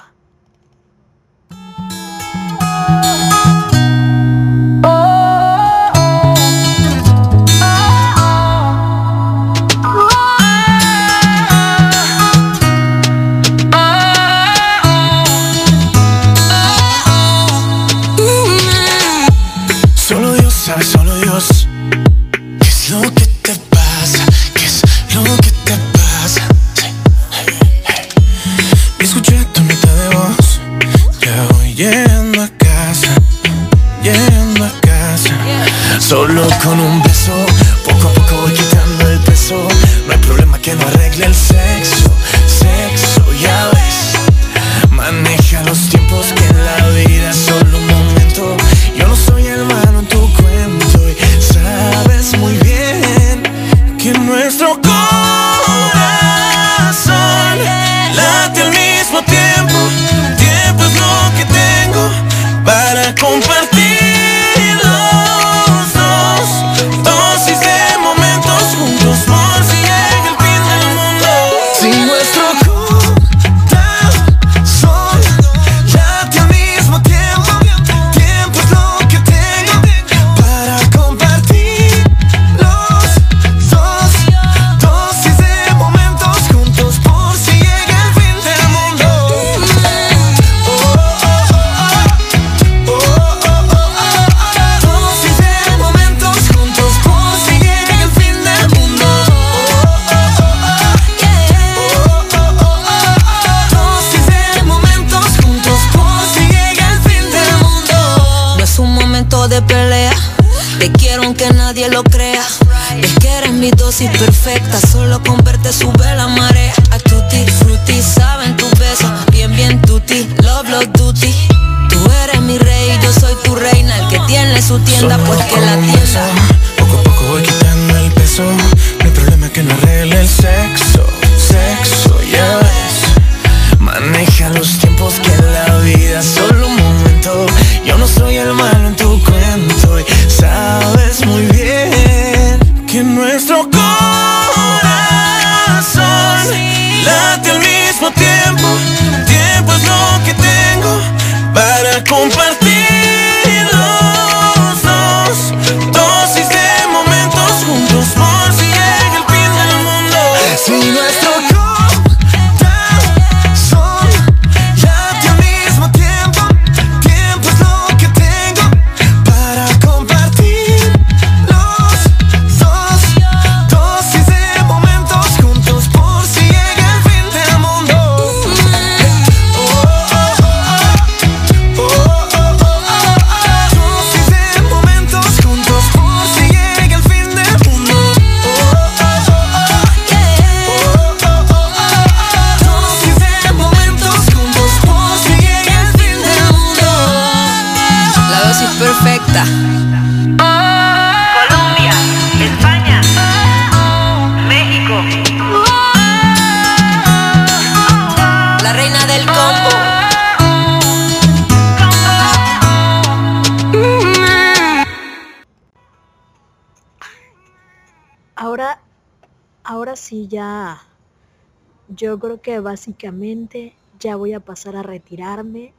Yo 221.95 222.17
creo 222.19 222.41
que 222.41 222.59
básicamente 222.59 223.75
ya 223.99 224.15
voy 224.15 224.33
a 224.33 224.39
pasar 224.39 224.75
a 224.75 224.83
retirarme 224.83 225.73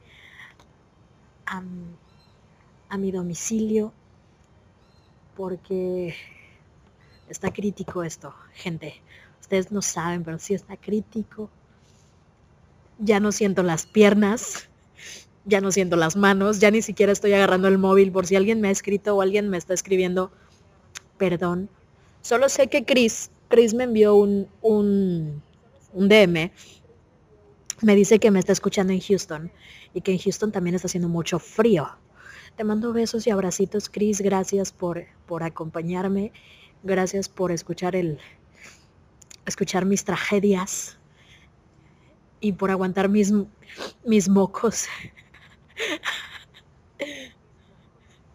a, 1.45 1.61
mi 2.97 3.11
domicilio 3.11 3.91
porque 5.35 6.15
está 7.27 7.51
crítico 7.51 8.03
esto, 8.03 8.33
gente. 8.53 9.01
Ustedes 9.41 9.71
no 9.71 9.81
saben, 9.81 10.23
pero 10.23 10.37
sí 10.37 10.53
está 10.53 10.77
crítico. 10.77 11.49
Ya 12.99 13.19
no 13.19 13.31
siento 13.31 13.63
las 13.63 13.85
piernas. 13.87 14.69
ya 15.45 15.59
no 15.59 15.71
siento 15.71 15.97
las 15.97 16.15
manos, 16.15 16.59
ya 16.59 16.71
ni 16.71 16.81
siquiera 16.81 17.11
estoy 17.11 17.33
agarrando 17.33 17.67
el 17.67 17.77
móvil 17.77 18.11
por 18.11 18.25
si 18.25 18.35
alguien 18.35 18.61
me 18.61 18.69
ha 18.69 18.71
escrito 18.71 19.15
o 19.15 19.21
alguien 19.21 19.49
me 19.49 19.57
está 19.57 19.73
escribiendo. 19.73 20.31
Perdón. 21.17 21.69
Solo 22.21 22.47
sé 22.47 22.67
que 22.67 22.85
Chris, 22.85 23.31
Chris 23.49 23.73
me 23.73 23.83
envió 23.83 24.15
un, 24.15 24.47
un, 24.61 25.43
un 25.93 26.09
DM. 26.09 26.51
Me 27.81 27.95
dice 27.95 28.19
que 28.19 28.31
me 28.31 28.39
está 28.39 28.51
escuchando 28.51 28.93
en 28.93 28.99
Houston 28.99 29.51
y 29.93 30.01
que 30.01 30.11
en 30.11 30.19
Houston 30.19 30.51
también 30.51 30.75
está 30.75 30.87
haciendo 30.87 31.09
mucho 31.09 31.39
frío. 31.39 31.87
Te 32.55 32.63
mando 32.63 32.93
besos 32.93 33.25
y 33.25 33.31
abracitos, 33.31 33.89
Chris. 33.89 34.21
Gracias 34.21 34.71
por, 34.71 35.05
por 35.25 35.43
acompañarme. 35.43 36.31
Gracias 36.83 37.29
por 37.29 37.51
escuchar 37.51 37.95
el 37.95 38.19
escuchar 39.45 39.85
mis 39.85 40.05
tragedias 40.05 40.97
y 42.39 42.53
por 42.53 42.71
aguantar 42.71 43.09
mis, 43.09 43.33
mis 44.05 44.29
mocos. 44.29 44.85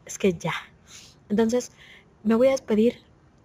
es 0.04 0.18
que 0.18 0.32
ya. 0.32 0.54
Entonces, 1.28 1.72
me 2.22 2.34
voy 2.34 2.48
a 2.48 2.52
despedir 2.52 2.96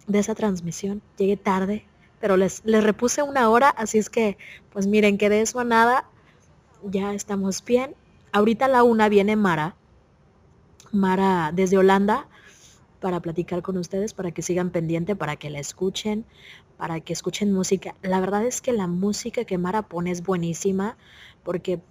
de 0.06 0.18
esa 0.18 0.34
transmisión. 0.34 1.02
Llegué 1.16 1.36
tarde, 1.36 1.84
pero 2.24 2.38
les, 2.38 2.62
les 2.64 2.82
repuse 2.82 3.22
una 3.22 3.50
hora, 3.50 3.68
así 3.68 3.98
es 3.98 4.08
que, 4.08 4.38
pues 4.72 4.86
miren, 4.86 5.18
que 5.18 5.28
de 5.28 5.42
eso 5.42 5.60
a 5.60 5.64
nada, 5.64 6.08
ya 6.82 7.12
estamos 7.12 7.62
bien. 7.62 7.94
Ahorita 8.32 8.64
a 8.64 8.68
la 8.68 8.82
una 8.82 9.10
viene 9.10 9.36
Mara, 9.36 9.76
Mara 10.90 11.52
desde 11.52 11.76
Holanda, 11.76 12.26
para 12.98 13.20
platicar 13.20 13.60
con 13.60 13.76
ustedes, 13.76 14.14
para 14.14 14.30
que 14.30 14.40
sigan 14.40 14.70
pendiente, 14.70 15.14
para 15.14 15.36
que 15.36 15.50
la 15.50 15.58
escuchen, 15.58 16.24
para 16.78 16.98
que 17.00 17.12
escuchen 17.12 17.52
música. 17.52 17.94
La 18.00 18.20
verdad 18.20 18.46
es 18.46 18.62
que 18.62 18.72
la 18.72 18.86
música 18.86 19.44
que 19.44 19.58
Mara 19.58 19.82
pone 19.82 20.10
es 20.10 20.22
buenísima, 20.22 20.96
porque, 21.42 21.82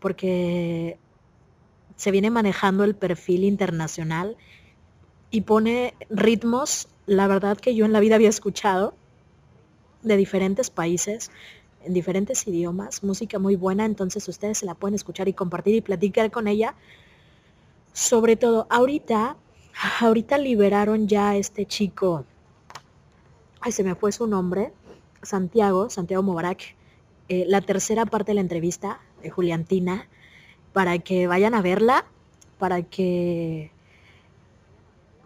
porque 0.00 0.98
se 1.96 2.12
viene 2.12 2.30
manejando 2.30 2.84
el 2.84 2.94
perfil 2.94 3.42
internacional 3.42 4.36
y 5.32 5.40
pone 5.40 5.94
ritmos, 6.10 6.86
la 7.06 7.26
verdad 7.26 7.58
que 7.58 7.74
yo 7.74 7.84
en 7.86 7.92
la 7.92 7.98
vida 7.98 8.14
había 8.14 8.28
escuchado, 8.28 8.94
de 10.04 10.16
diferentes 10.16 10.70
países, 10.70 11.30
en 11.84 11.92
diferentes 11.92 12.46
idiomas, 12.46 13.02
música 13.02 13.38
muy 13.38 13.56
buena, 13.56 13.84
entonces 13.84 14.26
ustedes 14.28 14.58
se 14.58 14.66
la 14.66 14.74
pueden 14.74 14.94
escuchar 14.94 15.28
y 15.28 15.32
compartir 15.32 15.74
y 15.74 15.80
platicar 15.80 16.30
con 16.30 16.48
ella. 16.48 16.74
Sobre 17.92 18.36
todo, 18.36 18.66
ahorita, 18.70 19.36
ahorita 20.00 20.38
liberaron 20.38 21.08
ya 21.08 21.30
a 21.30 21.36
este 21.36 21.66
chico, 21.66 22.24
ay, 23.60 23.72
se 23.72 23.84
me 23.84 23.94
fue 23.94 24.12
su 24.12 24.26
nombre, 24.26 24.72
Santiago, 25.22 25.90
Santiago 25.90 26.22
Mubarak, 26.22 26.76
eh, 27.28 27.44
la 27.48 27.60
tercera 27.60 28.04
parte 28.04 28.32
de 28.32 28.34
la 28.34 28.40
entrevista 28.42 29.00
de 29.22 29.30
Juliantina, 29.30 30.08
para 30.72 30.98
que 30.98 31.26
vayan 31.26 31.54
a 31.54 31.62
verla, 31.62 32.04
para 32.58 32.82
que 32.82 33.70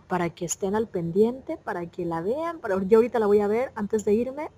para 0.09 0.31
que 0.31 0.47
estén 0.47 0.75
al 0.75 0.89
pendiente, 0.89 1.59
para 1.59 1.87
que 1.87 2.05
la 2.05 2.21
vean. 2.23 2.59
Pero 2.61 2.83
yo 2.83 2.99
ahorita 2.99 3.19
la 3.19 3.27
voy 3.27 3.41
a 3.41 3.47
ver 3.47 3.73
antes 3.75 4.05
de 4.05 4.15
irme. 4.15 4.51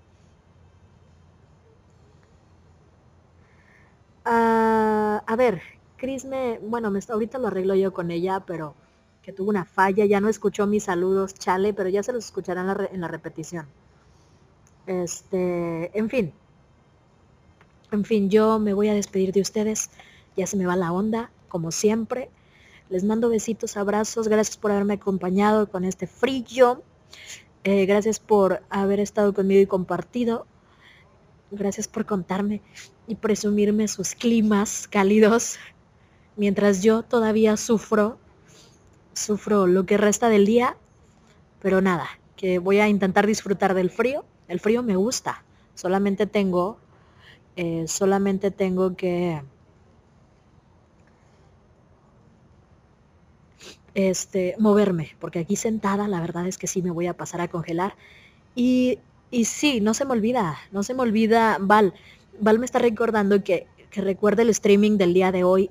Ah, 4.25 5.23
a 5.27 5.37
ver, 5.37 5.63
Cris 5.97 6.25
me, 6.25 6.59
bueno, 6.59 6.91
me, 6.91 7.01
ahorita 7.09 7.39
lo 7.39 7.49
arreglo 7.49 7.75
yo 7.75 7.93
con 7.93 8.11
ella, 8.11 8.41
pero 8.47 8.75
que 9.23 9.33
tuvo 9.33 9.51
una 9.51 9.65
falla, 9.65 10.05
ya 10.07 10.21
no 10.21 10.29
escuchó 10.29 10.67
mis 10.67 10.85
saludos, 10.85 11.35
chale, 11.35 11.75
pero 11.75 11.89
ya 11.89 12.03
se 12.03 12.13
los 12.13 12.25
escucharán 12.27 12.69
en 12.69 12.77
la, 12.77 12.89
en 12.93 13.01
la 13.01 13.09
repetición. 13.09 13.67
Este, 14.87 15.97
en 15.99 16.09
fin, 16.11 16.33
en 17.93 18.05
fin, 18.05 18.31
yo 18.31 18.59
me 18.59 18.73
voy 18.73 18.89
a 18.89 18.95
despedir 18.95 19.33
de 19.33 19.41
ustedes, 19.41 19.91
ya 20.37 20.47
se 20.47 20.57
me 20.57 20.67
va 20.67 20.77
la 20.77 20.93
onda, 20.93 21.31
como 21.49 21.73
siempre. 21.73 22.31
Les 22.89 23.05
mando 23.05 23.29
besitos, 23.29 23.77
abrazos, 23.77 24.29
gracias 24.29 24.57
por 24.57 24.71
haberme 24.71 24.95
acompañado 24.95 25.69
con 25.69 25.85
este 25.85 26.07
frío. 26.07 26.83
Eh, 27.65 27.87
gracias 27.87 28.21
por 28.21 28.63
haber 28.71 29.01
estado 29.01 29.35
conmigo 29.35 29.61
y 29.61 29.67
compartido. 29.67 30.47
Gracias 31.51 31.89
por 31.89 32.07
contarme 32.07 32.63
y 33.11 33.17
presumirme 33.17 33.89
sus 33.89 34.15
climas 34.15 34.87
cálidos 34.87 35.59
mientras 36.37 36.81
yo 36.81 37.03
todavía 37.03 37.57
sufro, 37.57 38.19
sufro 39.15 39.67
lo 39.67 39.85
que 39.85 39.97
resta 39.97 40.29
del 40.29 40.47
día, 40.47 40.77
pero 41.61 41.81
nada, 41.81 42.07
que 42.37 42.61
voy 42.61 42.79
a 42.79 42.87
intentar 42.87 43.27
disfrutar 43.27 43.75
del 43.75 43.91
frío. 43.91 44.25
El 44.47 44.61
frío 44.61 44.85
me 44.85 44.95
gusta, 44.95 45.43
solamente 45.75 46.27
tengo, 46.27 46.79
eh, 47.57 47.85
solamente 47.89 48.53
tengo 48.53 48.95
que 48.95 49.43
este, 53.95 54.55
moverme, 54.61 55.17
porque 55.19 55.41
aquí 55.41 55.57
sentada 55.57 56.07
la 56.07 56.21
verdad 56.21 56.47
es 56.47 56.59
que 56.59 56.69
sí 56.69 56.81
me 56.81 56.93
voy 56.93 57.09
a 57.09 57.17
pasar 57.17 57.41
a 57.41 57.49
congelar. 57.49 57.97
Y, 58.55 59.01
y 59.33 59.47
sí, 59.47 59.81
no 59.81 59.95
se 59.95 60.05
me 60.05 60.13
olvida, 60.13 60.59
no 60.71 60.85
se 60.85 60.95
me 60.95 61.03
olvida, 61.03 61.59
Val, 61.61 61.93
Val 62.41 62.59
me 62.59 62.65
está 62.65 62.79
recordando 62.79 63.45
que, 63.45 63.67
que 63.91 64.01
recuerde 64.01 64.43
el 64.43 64.51
streaming 64.51 64.97
del 64.97 65.13
día 65.13 65.31
de 65.31 65.45
hoy, 65.45 65.71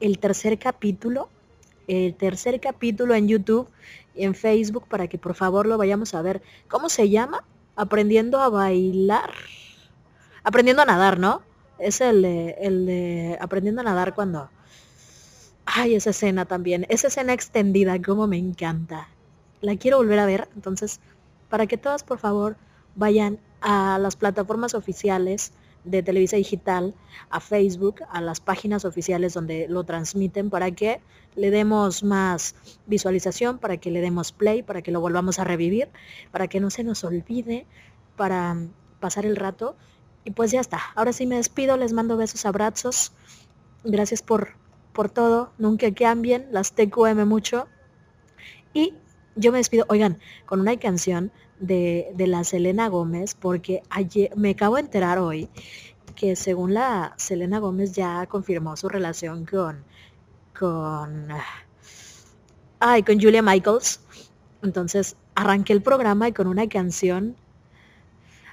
el 0.00 0.18
tercer 0.18 0.58
capítulo, 0.58 1.30
el 1.88 2.14
tercer 2.14 2.60
capítulo 2.60 3.14
en 3.14 3.26
YouTube 3.26 3.68
y 4.14 4.24
en 4.24 4.34
Facebook 4.34 4.86
para 4.86 5.08
que 5.08 5.18
por 5.18 5.34
favor 5.34 5.66
lo 5.66 5.78
vayamos 5.78 6.14
a 6.14 6.22
ver. 6.22 6.42
¿Cómo 6.68 6.90
se 6.90 7.08
llama? 7.08 7.44
Aprendiendo 7.74 8.38
a 8.40 8.50
bailar. 8.50 9.30
Aprendiendo 10.44 10.82
a 10.82 10.86
nadar, 10.86 11.18
¿no? 11.18 11.42
Es 11.78 12.02
el 12.02 12.22
de, 12.22 12.56
el 12.60 12.86
de 12.86 13.38
aprendiendo 13.40 13.80
a 13.80 13.84
nadar 13.84 14.14
cuando... 14.14 14.50
Ay, 15.64 15.94
esa 15.94 16.10
escena 16.10 16.44
también. 16.44 16.84
Esa 16.88 17.08
escena 17.08 17.32
extendida, 17.32 18.00
como 18.02 18.26
me 18.26 18.36
encanta. 18.36 19.08
La 19.60 19.76
quiero 19.76 19.98
volver 19.98 20.18
a 20.18 20.26
ver. 20.26 20.48
Entonces, 20.54 21.00
para 21.48 21.66
que 21.66 21.78
todas 21.78 22.02
por 22.04 22.18
favor 22.18 22.56
vayan 22.94 23.38
a 23.60 23.98
las 23.98 24.16
plataformas 24.16 24.74
oficiales 24.74 25.52
de 25.84 26.02
Televisa 26.02 26.36
Digital, 26.36 26.94
a 27.30 27.40
Facebook, 27.40 27.96
a 28.10 28.20
las 28.20 28.40
páginas 28.40 28.84
oficiales 28.84 29.34
donde 29.34 29.66
lo 29.68 29.84
transmiten 29.84 30.50
para 30.50 30.70
que 30.70 31.00
le 31.36 31.50
demos 31.50 32.02
más 32.02 32.54
visualización, 32.86 33.58
para 33.58 33.76
que 33.78 33.90
le 33.90 34.00
demos 34.00 34.32
play, 34.32 34.62
para 34.62 34.82
que 34.82 34.90
lo 34.90 35.00
volvamos 35.00 35.38
a 35.38 35.44
revivir, 35.44 35.88
para 36.30 36.48
que 36.48 36.60
no 36.60 36.70
se 36.70 36.84
nos 36.84 37.04
olvide, 37.04 37.66
para 38.16 38.56
pasar 39.00 39.26
el 39.26 39.36
rato. 39.36 39.76
Y 40.24 40.32
pues 40.32 40.50
ya 40.50 40.60
está. 40.60 40.80
Ahora 40.94 41.12
sí 41.12 41.26
me 41.26 41.36
despido, 41.36 41.76
les 41.76 41.92
mando 41.92 42.16
besos, 42.16 42.44
abrazos. 42.44 43.12
Gracias 43.84 44.22
por, 44.22 44.54
por 44.92 45.08
todo. 45.08 45.52
Nunca 45.58 45.92
cambien, 45.94 46.48
las 46.50 46.72
TQM 46.74 47.26
mucho. 47.26 47.68
Y 48.74 48.94
yo 49.36 49.52
me 49.52 49.58
despido, 49.58 49.86
oigan, 49.88 50.18
con 50.44 50.60
una 50.60 50.76
canción 50.78 51.32
de, 51.60 52.10
de, 52.14 52.26
la 52.26 52.42
Selena 52.42 52.88
Gómez, 52.88 53.34
porque 53.34 53.82
ayer 53.90 54.34
me 54.36 54.50
acabo 54.50 54.76
de 54.76 54.82
enterar 54.82 55.18
hoy 55.18 55.48
que 56.14 56.36
según 56.36 56.74
la 56.74 57.14
Selena 57.16 57.58
Gómez 57.58 57.92
ya 57.92 58.26
confirmó 58.26 58.76
su 58.76 58.88
relación 58.88 59.46
con, 59.46 59.84
con, 60.58 61.28
ay, 62.78 63.02
con 63.02 63.20
Julia 63.20 63.42
Michaels. 63.42 64.00
Entonces 64.62 65.16
arranqué 65.34 65.72
el 65.72 65.82
programa 65.82 66.28
y 66.28 66.32
con 66.32 66.46
una 66.46 66.68
canción, 66.68 67.36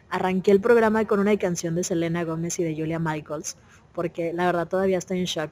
arranqué 0.09 0.51
el 0.51 0.61
programa 0.61 1.05
con 1.05 1.19
una 1.19 1.37
canción 1.37 1.75
de 1.75 1.83
Selena 1.83 2.23
Gómez 2.23 2.59
y 2.59 2.63
de 2.63 2.75
Julia 2.75 2.99
Michaels, 2.99 3.57
porque 3.93 4.31
la 4.31 4.45
verdad 4.45 4.67
todavía 4.67 4.97
estoy 4.97 5.19
en 5.19 5.25
shock. 5.25 5.51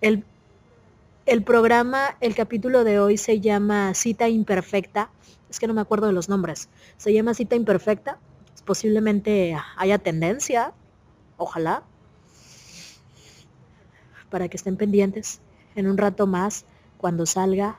El, 0.00 0.24
el 1.26 1.42
programa, 1.42 2.16
el 2.20 2.34
capítulo 2.36 2.84
de 2.84 3.00
hoy 3.00 3.16
se 3.16 3.40
llama 3.40 3.94
Cita 3.94 4.28
Imperfecta. 4.28 5.10
Es 5.50 5.58
que 5.58 5.66
no 5.66 5.74
me 5.74 5.80
acuerdo 5.80 6.06
de 6.06 6.12
los 6.12 6.28
nombres. 6.28 6.68
Se 6.96 7.12
llama 7.12 7.34
Cita 7.34 7.56
Imperfecta. 7.56 8.18
Posiblemente 8.64 9.56
haya 9.76 9.98
tendencia. 9.98 10.72
Ojalá. 11.36 11.82
Para 14.30 14.48
que 14.48 14.56
estén 14.56 14.76
pendientes. 14.76 15.40
En 15.74 15.86
un 15.86 15.96
rato 15.96 16.26
más, 16.26 16.64
cuando 16.98 17.24
salga. 17.26 17.78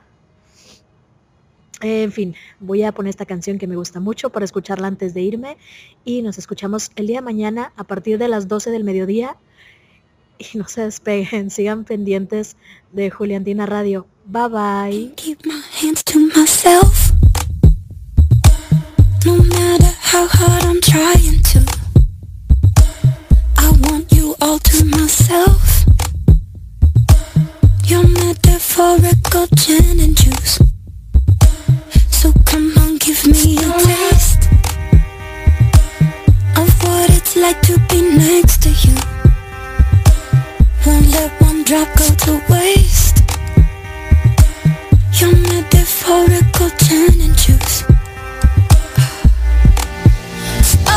En 1.82 2.12
fin, 2.12 2.34
voy 2.58 2.82
a 2.82 2.92
poner 2.92 3.10
esta 3.10 3.24
canción 3.24 3.58
que 3.58 3.66
me 3.66 3.76
gusta 3.76 4.00
mucho 4.00 4.30
para 4.30 4.44
escucharla 4.44 4.86
antes 4.86 5.14
de 5.14 5.22
irme. 5.22 5.56
Y 6.04 6.22
nos 6.22 6.38
escuchamos 6.38 6.90
el 6.96 7.06
día 7.06 7.18
de 7.18 7.24
mañana 7.24 7.72
a 7.76 7.84
partir 7.84 8.18
de 8.18 8.28
las 8.28 8.48
12 8.48 8.70
del 8.70 8.84
mediodía 8.84 9.36
y 10.40 10.58
no 10.58 10.66
se 10.68 10.82
despeguen, 10.82 11.50
sigan 11.50 11.84
pendientes 11.84 12.56
de 12.92 13.10
Juliantina 13.10 13.66
Radio. 13.66 14.06
Bye 14.26 14.48
bye. 14.48 15.14
how 20.10 20.26
hard 20.26 20.64
I'm 20.64 20.80
trying 20.80 21.40
to. 21.52 21.60
I 23.58 23.70
want 23.82 24.10
you 24.10 24.34
all 24.40 24.58
to 24.58 24.84
myself. 24.84 25.84
Your 27.84 28.02
metaphorical 28.08 29.46
gin 29.54 30.00
and 30.00 30.16
juice. 30.16 30.58
So 32.10 32.32
come 32.44 32.76
on, 32.78 32.96
give 32.98 33.24
me 33.24 33.56
a 33.58 33.70
taste 33.86 34.48
Of 36.56 36.68
what 36.82 37.08
it's 37.10 37.36
like 37.36 37.60
to 37.68 37.78
be 37.88 38.00
next 38.02 38.64
to 38.64 38.70
you. 38.70 38.96
Won't 40.86 41.06
let 41.14 41.30
one 41.40 41.62
drop 41.62 41.86
go 41.96 42.08
to 42.24 42.42
waste. 42.50 43.18
Your 45.20 45.36
metaphorical 45.36 46.70
gin 46.82 47.20
and 47.20 47.38
juice. 47.38 47.84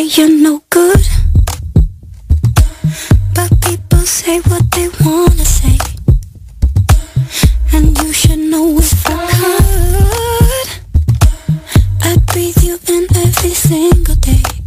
say 0.00 0.22
you're 0.22 0.42
no 0.42 0.62
good. 0.70 1.06
But 3.34 3.50
people 3.62 3.98
say 4.00 4.40
what 4.40 4.70
they 4.72 4.88
wanna 5.04 5.44
say. 5.44 5.78
And 7.72 7.98
you 7.98 8.12
should 8.12 8.38
know 8.38 8.78
if 8.78 9.06
I 9.06 9.26
could 9.38 10.68
I'd 12.02 12.26
breathe 12.26 12.62
you 12.62 12.78
in 12.88 13.06
every 13.14 13.54
single 13.54 14.14
day. 14.16 14.59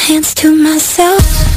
hands 0.00 0.34
to 0.34 0.54
myself. 0.54 1.49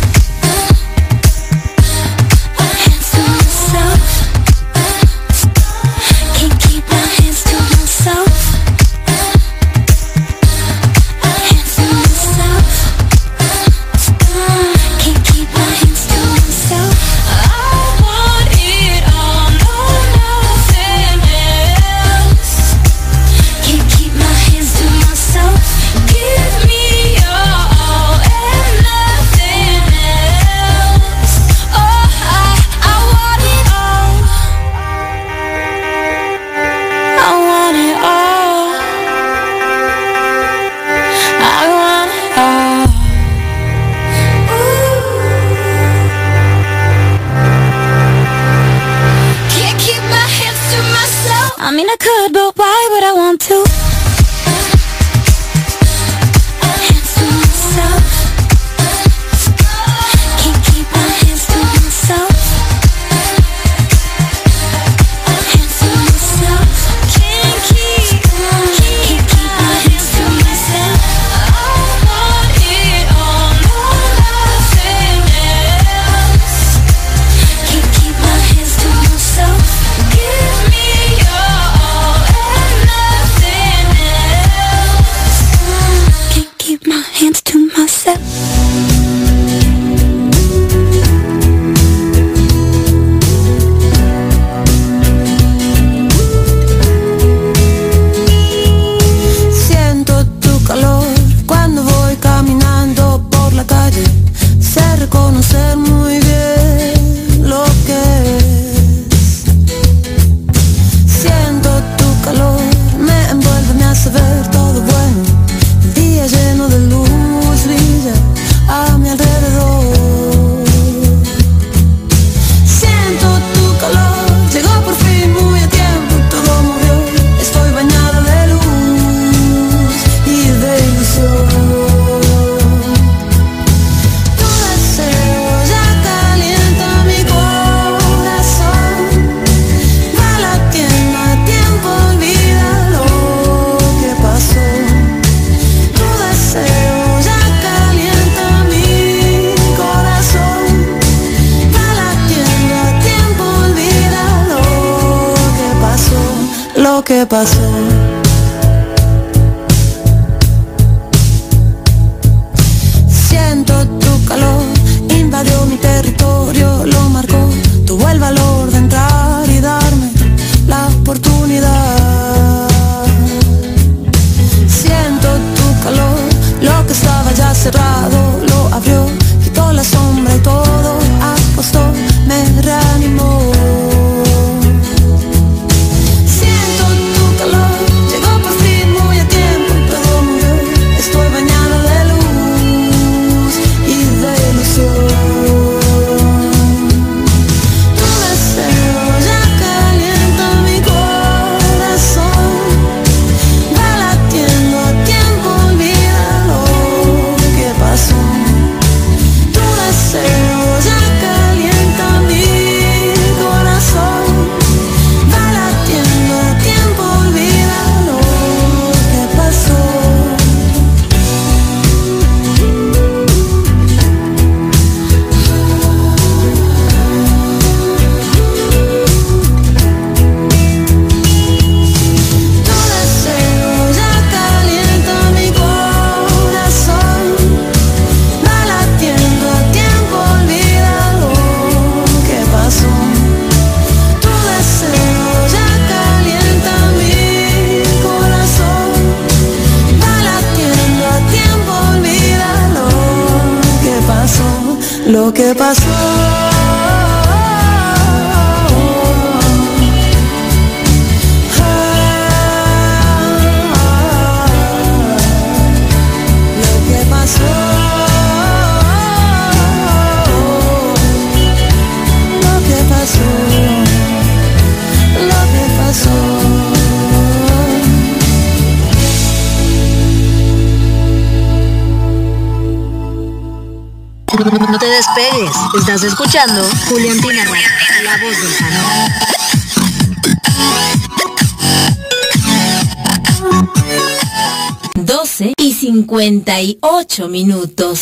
12 297.13 297.21
y 297.21 297.21
58 297.21 297.27
minutos. 297.27 297.83